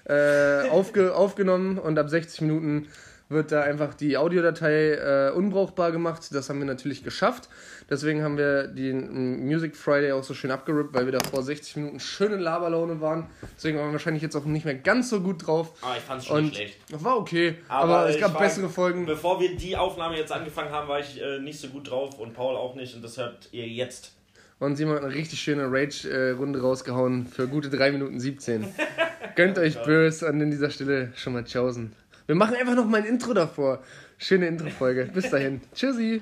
äh, 0.06 0.68
aufge 0.74 1.16
aufgenommen 1.16 1.78
und 1.78 1.98
ab 1.98 2.10
60 2.10 2.42
Minuten 2.42 2.88
wird 3.30 3.52
da 3.52 3.62
einfach 3.62 3.94
die 3.94 4.18
Audiodatei 4.18 4.94
äh, 4.94 5.32
unbrauchbar 5.32 5.92
gemacht. 5.92 6.24
Das 6.34 6.50
haben 6.50 6.58
wir 6.60 6.66
natürlich 6.66 7.04
geschafft. 7.04 7.48
Deswegen 7.90 8.24
haben 8.24 8.38
wir 8.38 8.68
den 8.68 9.46
Music 9.46 9.76
Friday 9.76 10.12
auch 10.12 10.24
so 10.24 10.34
schön 10.34 10.50
abgerippt, 10.52 10.94
weil 10.96 11.06
wir 11.06 11.12
da 11.14 11.20
vor 11.30 11.44
60 11.44 11.76
Minuten 11.78 12.00
schöne 12.00 12.38
Laberlaune 12.38 13.02
waren. 13.02 13.28
Deswegen 13.56 13.78
waren 13.78 13.88
wir 13.90 13.94
wahrscheinlich 13.94 14.24
jetzt 14.24 14.36
auch 14.36 14.46
nicht 14.46 14.66
mehr 14.66 14.76
ganz 14.76 15.10
so 15.12 15.22
gut 15.22 15.46
drauf. 15.46 15.74
Aber 15.82 15.96
ich 15.96 16.02
fand's 16.04 16.26
schon 16.26 16.46
Und 16.46 16.56
schlecht. 16.56 16.78
war 17.04 17.18
okay, 17.18 17.56
aber, 17.68 18.10
es 18.10 18.16
ich 18.16 18.22
gab 18.22 18.34
war- 18.34 18.42
bessere 18.42 18.68
Folgen. 18.70 19.06
Bevor 19.06 19.40
wir 19.40 19.56
die 19.56 19.78
Aufnahme 19.78 20.18
jetzt 20.18 20.32
angefangen 20.32 20.72
haben, 20.72 20.88
war 20.88 21.00
ich 21.00 21.22
äh, 21.22 21.40
nicht 21.40 21.60
so 21.60 21.68
gut 21.70 21.90
drauf 21.90 22.20
und 22.20 22.34
Paul 22.34 22.56
auch 22.56 22.74
nicht 22.76 22.96
und 22.96 23.04
das 23.04 23.18
hört 23.18 23.48
ihr 23.52 23.68
jetzt. 23.68 24.12
Und 24.58 24.76
Simon 24.76 24.96
hat 24.96 25.04
eine 25.06 25.14
richtig 25.14 25.40
schöne 25.40 25.72
Rage-Runde 25.72 26.62
rausgehauen 26.62 27.28
für 27.28 27.48
gute 27.48 27.70
3 27.70 27.92
Minuten 27.94 28.20
17. 28.20 28.66
Gönnt 29.36 29.58
euch 29.58 29.78
und 29.78 30.24
an 30.24 30.52
dieser 30.52 30.70
Stelle 30.70 31.14
schon 31.16 31.34
mal 31.34 31.46
tschaußen. 31.46 31.94
Wir 32.30 32.36
machen 32.36 32.56
einfach 32.58 32.76
noch 32.76 32.86
mal 32.86 32.98
ein 32.98 33.06
Intro 33.06 33.34
davor. 33.34 33.80
Schöne 34.20 34.46
Intro-Folge. 34.46 35.10
Bis 35.12 35.32
dahin. 35.32 35.62
Tschüssi. 35.74 36.22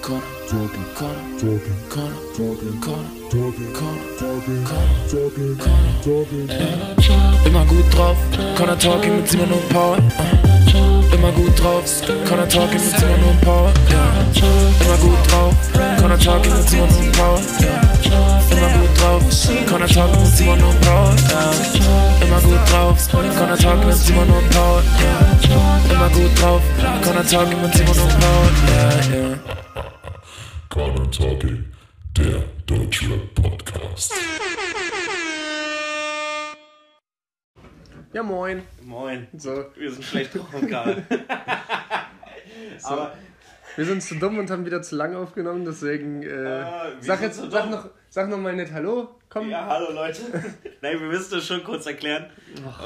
Connor, 0.00 0.22
Talking, 0.48 0.84
Connor, 0.94 1.16
talking, 1.36 1.60
Connor, 1.90 2.14
talking, 2.44 2.80
Connor, 2.80 3.10
talking, 3.28 4.64
Connor. 4.64 4.86
talking, 5.10 5.58
talking, 6.04 6.46
talking. 6.46 7.44
Immer 7.44 7.64
gut 7.64 7.92
drauf, 7.92 8.16
Connor 8.56 8.78
Talking 8.78 9.16
mit 9.16 9.28
Simon 9.28 9.50
und 9.50 9.68
Paul. 9.70 9.98
Immer 11.12 11.32
gut 11.32 11.58
drauf, 11.60 11.84
Connor 12.28 12.48
Talking 12.48 12.78
mit 12.78 12.96
Simon 12.96 13.24
und 13.30 13.40
Paul. 13.40 13.72
Immer 14.80 14.96
gut 14.96 15.28
drauf, 15.28 15.54
Connor 16.00 16.18
Talking 16.20 16.52
mit 16.56 16.68
Simon 16.68 16.88
und 16.88 17.12
Paul. 17.18 17.40
Immer 18.52 18.78
gut 18.78 18.89
drauf, 19.00 19.22
Connor 19.68 19.88
Talking 19.88 20.20
mit 20.20 20.36
Simon 20.36 20.62
und 20.62 20.80
Paul. 20.80 21.16
ja. 21.30 22.24
Immer 22.26 22.40
gut 22.40 22.70
drauf, 22.70 23.08
Connor 23.10 23.56
Talking 23.56 23.86
mit 23.86 23.96
Simon 23.96 24.30
und 24.30 24.50
Paul. 24.50 24.82
ja. 25.02 25.94
Immer 25.94 26.08
gut 26.10 26.40
drauf, 26.40 26.62
Connor 27.02 27.26
Talking 27.26 27.62
mit 27.62 27.74
Simon 27.74 27.98
und 27.98 28.20
Paul. 28.20 28.50
Ja, 28.68 29.16
ja. 29.16 29.38
Connor 30.68 31.10
Talking, 31.10 31.64
der 32.16 32.42
Deutschrap 32.66 33.34
Podcast. 33.34 34.12
Ja, 38.12 38.22
moin. 38.24 38.62
Moin. 38.82 39.28
So, 39.36 39.66
Wir 39.76 39.92
sind 39.92 40.04
schlecht 40.04 40.34
drauf 40.34 40.60
gerade. 40.60 41.04
Aber 42.82 43.12
wir 43.76 43.84
sind 43.84 44.02
zu 44.02 44.16
dumm 44.16 44.38
und 44.38 44.50
haben 44.50 44.66
wieder 44.66 44.82
zu 44.82 44.96
lang 44.96 45.14
aufgenommen, 45.14 45.64
deswegen 45.64 46.22
äh, 46.22 46.26
wir 46.28 46.96
sag 47.00 47.22
jetzt 47.22 47.42
sag 47.50 47.70
noch, 47.70 47.88
Sag 48.12 48.28
nochmal 48.28 48.56
nett 48.56 48.72
Hallo. 48.72 49.19
Komm. 49.32 49.48
Ja, 49.48 49.64
hallo 49.64 49.92
Leute. 49.92 50.22
Nein, 50.80 50.98
wir 50.98 51.06
müssen 51.06 51.30
das 51.30 51.46
schon 51.46 51.62
kurz 51.62 51.86
erklären. 51.86 52.26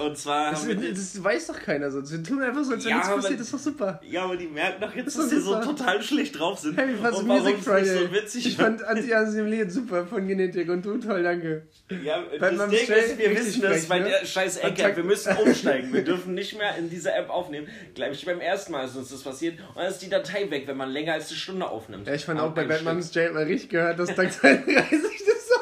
Und 0.05 0.19
zwar 0.19 0.51
Das, 0.51 0.67
wir. 0.69 0.75
das 0.93 1.25
weiß 1.25 1.47
doch 1.47 1.59
keiner 1.59 1.91
so. 1.91 2.03
Wir 2.11 2.23
tun 2.23 2.43
einfach 2.43 2.63
so, 2.65 2.75
als 2.75 2.85
wenn 2.85 2.91
Ja, 2.91 2.97
nichts 2.97 3.09
aber- 3.11 3.23
passiert. 3.23 3.41
Das 3.41 3.47
ist 3.47 3.55
doch 3.55 3.59
super. 3.59 3.99
Ja, 4.07 4.25
aber 4.25 4.37
die 4.37 4.49
merken 4.49 4.83
doch 4.83 4.95
jetzt, 4.95 5.07
Das 5.07 5.15
dass 5.17 5.31
sie 5.31 5.41
so 5.41 5.59
total 5.63 6.03
schlecht 6.03 6.39
drauf 6.39 6.59
sind. 6.59 6.77
Hey, 6.77 6.89
du 7.03 7.17
und 7.17 7.27
Music 7.27 7.57
Friday? 7.61 7.99
so 8.07 8.13
witzig 8.13 8.47
ich 8.47 8.57
fand 8.59 8.85
Anti-Assimiliert 8.85 9.73
super 9.73 10.07
von 10.07 10.29
Genetik 10.29 10.69
und 10.69 10.85
du 10.85 10.99
toll, 10.99 11.23
danke. 11.23 11.63
Ja, 12.03 12.23
Weil 12.39 12.57
das 12.59 12.69
Ding 12.69 12.79
ist, 12.95 13.19
wir 13.19 13.31
wissen 13.31 13.63
das, 13.63 13.89
ne? 13.89 14.05
der 14.05 14.27
scheiß 14.27 14.61
Kontakt- 14.61 14.97
wir 14.99 15.05
müssen 15.05 15.35
umsteigen. 15.39 15.95
Wir 15.95 16.05
dürfen 16.05 16.35
nicht 16.35 16.59
mehr 16.59 16.77
in 16.77 16.91
dieser 16.91 17.17
App 17.17 17.31
aufnehmen. 17.31 17.69
Gleich 17.95 18.23
beim 18.27 18.41
ersten 18.41 18.73
Mal 18.73 18.85
ist 18.85 18.97
uns 18.97 19.09
das 19.09 19.23
passiert 19.23 19.59
und 19.71 19.77
dann 19.79 19.87
ist 19.87 20.01
die 20.01 20.11
Datei 20.11 20.51
weg, 20.51 20.65
wenn 20.67 20.77
man 20.77 20.91
länger 20.91 21.15
als 21.15 21.29
eine 21.31 21.39
Stunde 21.39 21.67
aufnimmt. 21.67 22.07
Ja, 22.07 22.13
ich 22.13 22.27
fand 22.27 22.39
auch 22.39 22.53
bei 22.53 22.65
Batman's 22.65 23.15
Jail 23.15 23.33
mal 23.33 23.45
richtig 23.45 23.71
gehört, 23.71 23.99
dass 23.99 24.15
Tag 24.15 24.31
32 24.41 24.91
das 24.93 25.49
so. 25.49 25.55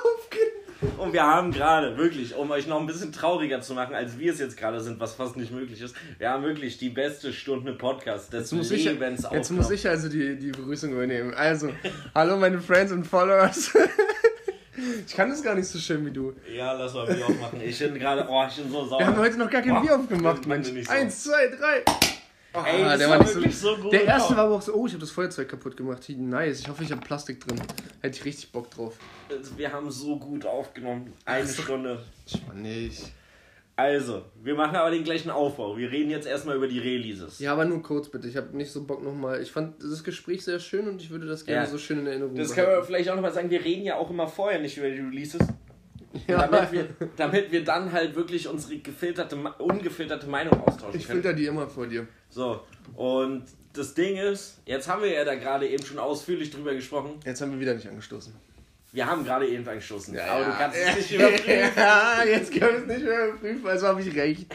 Und 1.02 1.12
wir 1.12 1.24
haben 1.24 1.50
gerade, 1.50 1.96
wirklich, 1.96 2.36
um 2.36 2.48
euch 2.52 2.68
noch 2.68 2.78
ein 2.78 2.86
bisschen 2.86 3.10
trauriger 3.10 3.60
zu 3.60 3.74
machen, 3.74 3.92
als 3.92 4.20
wir 4.20 4.32
es 4.32 4.38
jetzt 4.38 4.56
gerade 4.56 4.80
sind, 4.80 5.00
was 5.00 5.14
fast 5.14 5.36
nicht 5.36 5.50
möglich 5.50 5.80
ist, 5.80 5.96
wir 6.18 6.30
haben 6.30 6.44
wirklich 6.44 6.78
die 6.78 6.90
beste 6.90 7.32
Stunde 7.32 7.72
Podcast 7.72 8.32
des 8.32 8.42
Jetzt 8.42 8.52
muss, 8.52 8.70
ich, 8.70 8.84
Lebens 8.84 9.26
jetzt 9.32 9.50
muss 9.50 9.70
ich 9.72 9.88
also 9.88 10.08
die, 10.08 10.38
die 10.38 10.52
Begrüßung 10.52 10.92
übernehmen. 10.92 11.34
Also, 11.34 11.70
hallo 12.14 12.36
meine 12.36 12.60
Friends 12.60 12.92
und 12.92 13.04
Followers. 13.04 13.72
Ich 15.06 15.14
kann 15.14 15.30
das 15.30 15.42
gar 15.42 15.54
nicht 15.54 15.68
so 15.68 15.78
schön 15.78 16.04
wie 16.04 16.10
du. 16.10 16.32
Ja, 16.52 16.72
lass 16.72 16.94
mal 16.94 17.06
Bier 17.06 17.24
aufmachen. 17.24 17.60
Ich 17.62 17.78
bin 17.78 17.94
gerade, 17.94 18.26
oh, 18.28 18.44
ich 18.48 18.56
bin 18.56 18.70
so 18.70 18.84
sauer. 18.84 18.98
Wir 18.98 19.06
haben 19.06 19.18
heute 19.18 19.38
noch 19.38 19.50
gar 19.50 19.62
kein 19.62 19.74
Boah, 19.74 19.80
Bier 19.82 19.96
aufgemacht, 19.96 20.46
Mensch. 20.46 20.70
ich 20.70 20.86
so. 20.86 20.92
Eins, 20.92 21.22
zwei, 21.22 21.46
drei. 21.48 21.84
Oh, 22.54 22.58
Ey, 22.66 22.82
das 22.82 22.98
der 22.98 23.08
war 23.08 23.18
war 23.18 23.24
nicht 23.24 23.34
wirklich 23.34 23.58
so 23.58 23.76
gut. 23.76 23.92
Der 23.92 24.04
erste 24.04 24.36
war 24.36 24.44
aber 24.44 24.56
auch 24.56 24.62
so, 24.62 24.74
oh, 24.74 24.86
ich 24.86 24.92
habe 24.92 25.00
das 25.00 25.10
Feuerzeug 25.10 25.48
kaputt 25.48 25.76
gemacht. 25.76 26.06
Nice, 26.08 26.60
ich 26.60 26.68
hoffe, 26.68 26.84
ich 26.84 26.92
habe 26.92 27.00
Plastik 27.00 27.40
drin. 27.40 27.60
Hätte 28.00 28.18
ich 28.18 28.24
richtig 28.24 28.52
Bock 28.52 28.70
drauf. 28.70 28.96
Wir 29.56 29.72
haben 29.72 29.90
so 29.90 30.18
gut 30.18 30.44
aufgenommen. 30.44 31.12
Eine 31.24 31.44
Ach 31.44 31.48
so. 31.48 31.62
Stunde. 31.62 32.02
Ich 32.26 32.46
war 32.46 32.54
nicht. 32.54 33.04
Also, 33.74 34.22
wir 34.42 34.54
machen 34.54 34.76
aber 34.76 34.90
den 34.90 35.02
gleichen 35.02 35.30
Aufbau. 35.30 35.78
Wir 35.78 35.90
reden 35.90 36.10
jetzt 36.10 36.26
erstmal 36.26 36.56
über 36.56 36.68
die 36.68 36.78
Releases. 36.78 37.38
Ja, 37.38 37.54
aber 37.54 37.64
nur 37.64 37.82
kurz 37.82 38.10
bitte. 38.10 38.28
Ich 38.28 38.36
habe 38.36 38.54
nicht 38.54 38.70
so 38.70 38.84
Bock 38.84 39.02
nochmal. 39.02 39.40
Ich 39.40 39.50
fand 39.50 39.82
das 39.82 40.04
Gespräch 40.04 40.44
sehr 40.44 40.60
schön 40.60 40.86
und 40.88 41.00
ich 41.00 41.08
würde 41.08 41.26
das 41.26 41.46
gerne 41.46 41.62
Ja. 41.64 41.66
so 41.66 41.78
schön 41.78 42.00
in 42.00 42.06
Erinnerung 42.06 42.34
Das 42.36 42.48
können 42.48 42.66
wir 42.66 42.70
behalten. 42.72 42.86
vielleicht 42.86 43.08
auch 43.08 43.14
nochmal 43.14 43.32
sagen, 43.32 43.48
wir 43.48 43.64
reden 43.64 43.84
ja 43.84 43.96
auch 43.96 44.10
immer 44.10 44.28
vorher 44.28 44.60
nicht 44.60 44.76
über 44.76 44.90
die 44.90 44.98
Releases. 45.00 45.40
Ja, 46.26 46.46
Damit, 46.46 46.72
wir, 46.72 46.88
damit 47.16 47.52
wir 47.52 47.64
dann 47.64 47.92
halt 47.92 48.14
wirklich 48.14 48.48
unsere 48.48 48.76
gefilterte, 48.78 49.36
ungefilterte 49.58 50.26
Meinung 50.26 50.60
austauschen 50.66 50.98
ich 50.98 51.06
können. 51.06 51.22
filter 51.22 51.36
die 51.36 51.46
immer 51.46 51.68
vor 51.68 51.86
dir. 51.86 52.06
So, 52.28 52.62
und 52.94 53.44
das 53.72 53.94
Ding 53.94 54.16
ist, 54.16 54.60
jetzt 54.66 54.88
haben 54.88 55.02
wir 55.02 55.10
ja 55.12 55.24
da 55.24 55.34
gerade 55.34 55.68
eben 55.68 55.84
schon 55.84 55.98
ausführlich 55.98 56.50
drüber 56.50 56.74
gesprochen. 56.74 57.20
Jetzt 57.24 57.40
haben 57.40 57.52
wir 57.52 57.60
wieder 57.60 57.74
nicht 57.74 57.88
angestoßen. 57.88 58.34
Wir 58.94 59.06
haben 59.06 59.24
gerade 59.24 59.48
eben 59.48 59.66
angestoßen. 59.66 60.14
Ja, 60.14 60.26
aber 60.26 60.44
du 60.44 60.50
kannst 60.52 60.76
es 60.76 60.96
nicht 60.96 61.12
überprüfen. 61.14 61.72
ja, 61.76 62.24
jetzt 62.26 62.52
können 62.52 62.86
wir 62.86 62.94
es 62.94 62.98
nicht 62.98 63.04
mehr 63.08 63.28
überprüfen, 63.28 63.66
also 63.66 63.86
habe 63.86 64.02
ich 64.02 64.14
recht. 64.14 64.46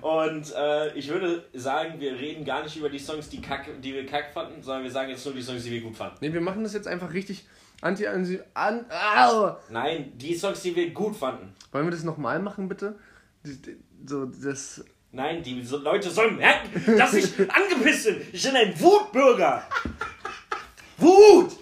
Und 0.00 0.52
äh, 0.56 0.92
ich 0.98 1.08
würde 1.08 1.44
sagen, 1.52 2.00
wir 2.00 2.12
reden 2.18 2.44
gar 2.44 2.64
nicht 2.64 2.76
über 2.76 2.88
die 2.88 2.98
Songs, 2.98 3.28
die, 3.28 3.40
kack, 3.40 3.68
die 3.80 3.94
wir 3.94 4.04
kack 4.04 4.32
fanden, 4.34 4.60
sondern 4.62 4.82
wir 4.82 4.90
sagen 4.90 5.10
jetzt 5.10 5.24
nur 5.24 5.32
die 5.34 5.42
Songs, 5.42 5.62
die 5.62 5.70
wir 5.70 5.80
gut 5.80 5.96
fanden. 5.96 6.16
Ne, 6.20 6.32
wir 6.32 6.40
machen 6.40 6.64
das 6.64 6.74
jetzt 6.74 6.88
einfach 6.88 7.12
richtig 7.12 7.44
anti 7.82 8.06
anti 8.06 8.40
an. 8.54 8.86
Au! 8.90 9.56
Nein, 9.68 10.12
die 10.16 10.34
Songs, 10.34 10.62
die 10.62 10.74
wir 10.74 10.90
gut 10.90 11.14
fanden. 11.16 11.54
Wollen 11.72 11.86
wir 11.86 11.90
das 11.90 12.02
nochmal 12.04 12.38
machen, 12.40 12.68
bitte? 12.68 12.98
Die- 13.44 13.60
die- 13.60 13.76
So, 14.06 14.24
das. 14.26 14.82
Nein, 15.12 15.42
die 15.42 15.62
so 15.62 15.76
Leute 15.76 16.10
sollen 16.10 16.36
merken, 16.38 16.96
dass 16.96 17.12
ich 17.14 17.38
angepisst 17.38 18.06
bin. 18.06 18.22
Ich 18.32 18.42
bin 18.42 18.56
ein 18.56 18.80
Wutbürger. 18.80 19.62
Wut! 20.96 21.52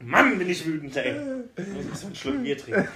Mann, 0.00 0.38
bin 0.38 0.48
ich 0.50 0.64
wütend, 0.66 0.96
ey. 0.96 1.14
Ich 1.56 1.88
muss 1.88 2.04
einen 2.04 2.14
Schluck 2.14 2.42
Bier 2.42 2.56
trinken. 2.58 2.88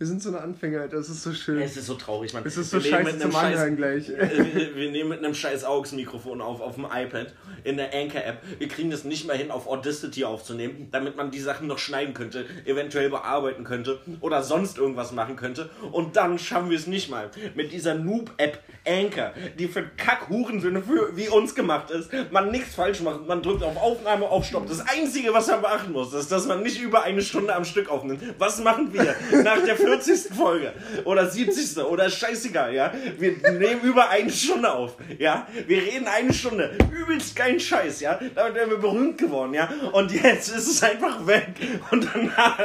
Wir 0.00 0.06
sind 0.06 0.22
so 0.22 0.28
eine 0.28 0.40
Anfänger, 0.40 0.82
Alter. 0.82 0.96
Das 0.98 1.08
ist 1.08 1.24
so 1.24 1.32
schön. 1.32 1.60
Es 1.60 1.76
ist 1.76 1.86
so 1.86 1.94
traurig, 1.94 2.32
Mann. 2.32 2.44
Es 2.46 2.56
ist 2.56 2.70
so 2.70 2.76
Wir 2.82 2.88
scheiße 2.88 3.02
mit 3.04 3.12
einem 3.14 3.32
zum 3.32 3.40
scheiß- 3.40 3.46
Anhören 3.46 3.76
gleich. 3.76 4.08
Wir, 4.08 4.70
wir 4.76 4.90
nehmen 4.92 5.08
mit 5.08 5.24
einem 5.24 5.34
scheiß 5.34 5.64
AUX-Mikrofon 5.64 6.40
auf, 6.40 6.60
auf 6.60 6.76
dem 6.76 6.84
iPad, 6.84 7.34
in 7.64 7.76
der 7.78 7.92
Anchor-App. 7.92 8.40
Wir 8.60 8.68
kriegen 8.68 8.92
das 8.92 9.02
nicht 9.02 9.26
mal 9.26 9.36
hin, 9.36 9.50
auf 9.50 9.66
Audacity 9.66 10.24
aufzunehmen, 10.24 10.86
damit 10.92 11.16
man 11.16 11.32
die 11.32 11.40
Sachen 11.40 11.66
noch 11.66 11.80
schneiden 11.80 12.14
könnte, 12.14 12.46
eventuell 12.64 13.10
bearbeiten 13.10 13.64
könnte 13.64 13.98
oder 14.20 14.44
sonst 14.44 14.78
irgendwas 14.78 15.10
machen 15.10 15.34
könnte. 15.34 15.68
Und 15.90 16.14
dann 16.14 16.38
schaffen 16.38 16.70
wir 16.70 16.78
es 16.78 16.86
nicht 16.86 17.10
mal. 17.10 17.30
Mit 17.56 17.72
dieser 17.72 17.96
Noob-App 17.96 18.62
Anchor, 18.86 19.32
die 19.58 19.66
für 19.66 19.82
Kack-Hurensöhne 19.96 20.80
für, 20.80 21.16
wie 21.16 21.28
uns 21.28 21.56
gemacht 21.56 21.90
ist, 21.90 22.10
man 22.30 22.52
nichts 22.52 22.76
falsch 22.76 23.00
macht. 23.00 23.26
Man 23.26 23.42
drückt 23.42 23.64
auf 23.64 23.76
Aufnahme, 23.76 24.28
auf 24.28 24.44
Stopp. 24.46 24.68
Das 24.68 24.80
Einzige, 24.80 25.32
was 25.34 25.48
man 25.48 25.60
beachten 25.60 25.90
muss, 25.92 26.14
ist, 26.14 26.30
dass 26.30 26.46
man 26.46 26.62
nicht 26.62 26.80
über 26.80 27.02
eine 27.02 27.20
Stunde 27.20 27.52
am 27.54 27.64
Stück 27.64 27.90
aufnimmt. 27.90 28.22
Was 28.38 28.60
machen 28.62 28.92
wir 28.92 29.14
nach 29.42 29.62
der 29.64 29.76
40. 29.88 30.34
Folge 30.36 30.72
oder 31.04 31.28
70. 31.28 31.78
oder 31.78 32.10
scheißegal, 32.10 32.74
ja? 32.74 32.92
Wir 33.18 33.36
nehmen 33.52 33.80
über 33.82 34.10
eine 34.10 34.30
Stunde 34.30 34.72
auf, 34.72 34.96
ja? 35.18 35.46
Wir 35.66 35.82
reden 35.82 36.06
eine 36.06 36.32
Stunde. 36.32 36.76
Übelst 36.92 37.34
kein 37.34 37.58
Scheiß, 37.58 38.00
ja? 38.00 38.18
Damit 38.34 38.54
wären 38.54 38.70
wir 38.70 38.78
berühmt 38.78 39.18
geworden, 39.18 39.54
ja? 39.54 39.68
Und 39.92 40.12
jetzt 40.12 40.50
ist 40.50 40.68
es 40.68 40.82
einfach 40.82 41.26
weg. 41.26 41.48
Und 41.90 42.06
danach 42.12 42.58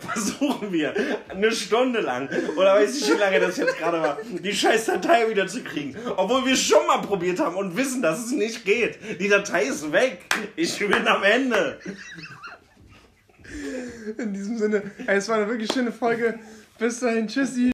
versuchen 0.00 0.72
wir 0.72 0.94
eine 1.28 1.52
Stunde 1.52 2.00
lang, 2.00 2.28
oder 2.56 2.76
weiß 2.76 2.96
ich, 3.00 3.12
wie 3.12 3.18
lange 3.18 3.40
das 3.40 3.56
jetzt 3.58 3.76
gerade 3.76 4.00
war, 4.00 4.18
die 4.22 4.54
scheiß 4.54 4.86
Datei 4.86 5.28
wieder 5.28 5.46
zu 5.46 5.62
kriegen. 5.62 5.96
Obwohl 6.16 6.46
wir 6.46 6.56
schon 6.56 6.86
mal 6.86 7.02
probiert 7.02 7.38
haben 7.38 7.56
und 7.56 7.76
wissen, 7.76 8.00
dass 8.02 8.24
es 8.24 8.32
nicht 8.32 8.64
geht. 8.64 8.98
Die 9.20 9.28
Datei 9.28 9.64
ist 9.64 9.92
weg. 9.92 10.20
Ich 10.56 10.78
bin 10.78 11.06
am 11.06 11.22
Ende. 11.22 11.78
In 14.18 14.32
diesem 14.32 14.58
Sinne, 14.58 14.82
es 15.06 15.28
war 15.28 15.36
eine 15.36 15.48
wirklich 15.48 15.72
schöne 15.72 15.92
Folge. 15.92 16.38
Bis 16.78 17.00
dahin, 17.00 17.28
tschüssi. 17.28 17.68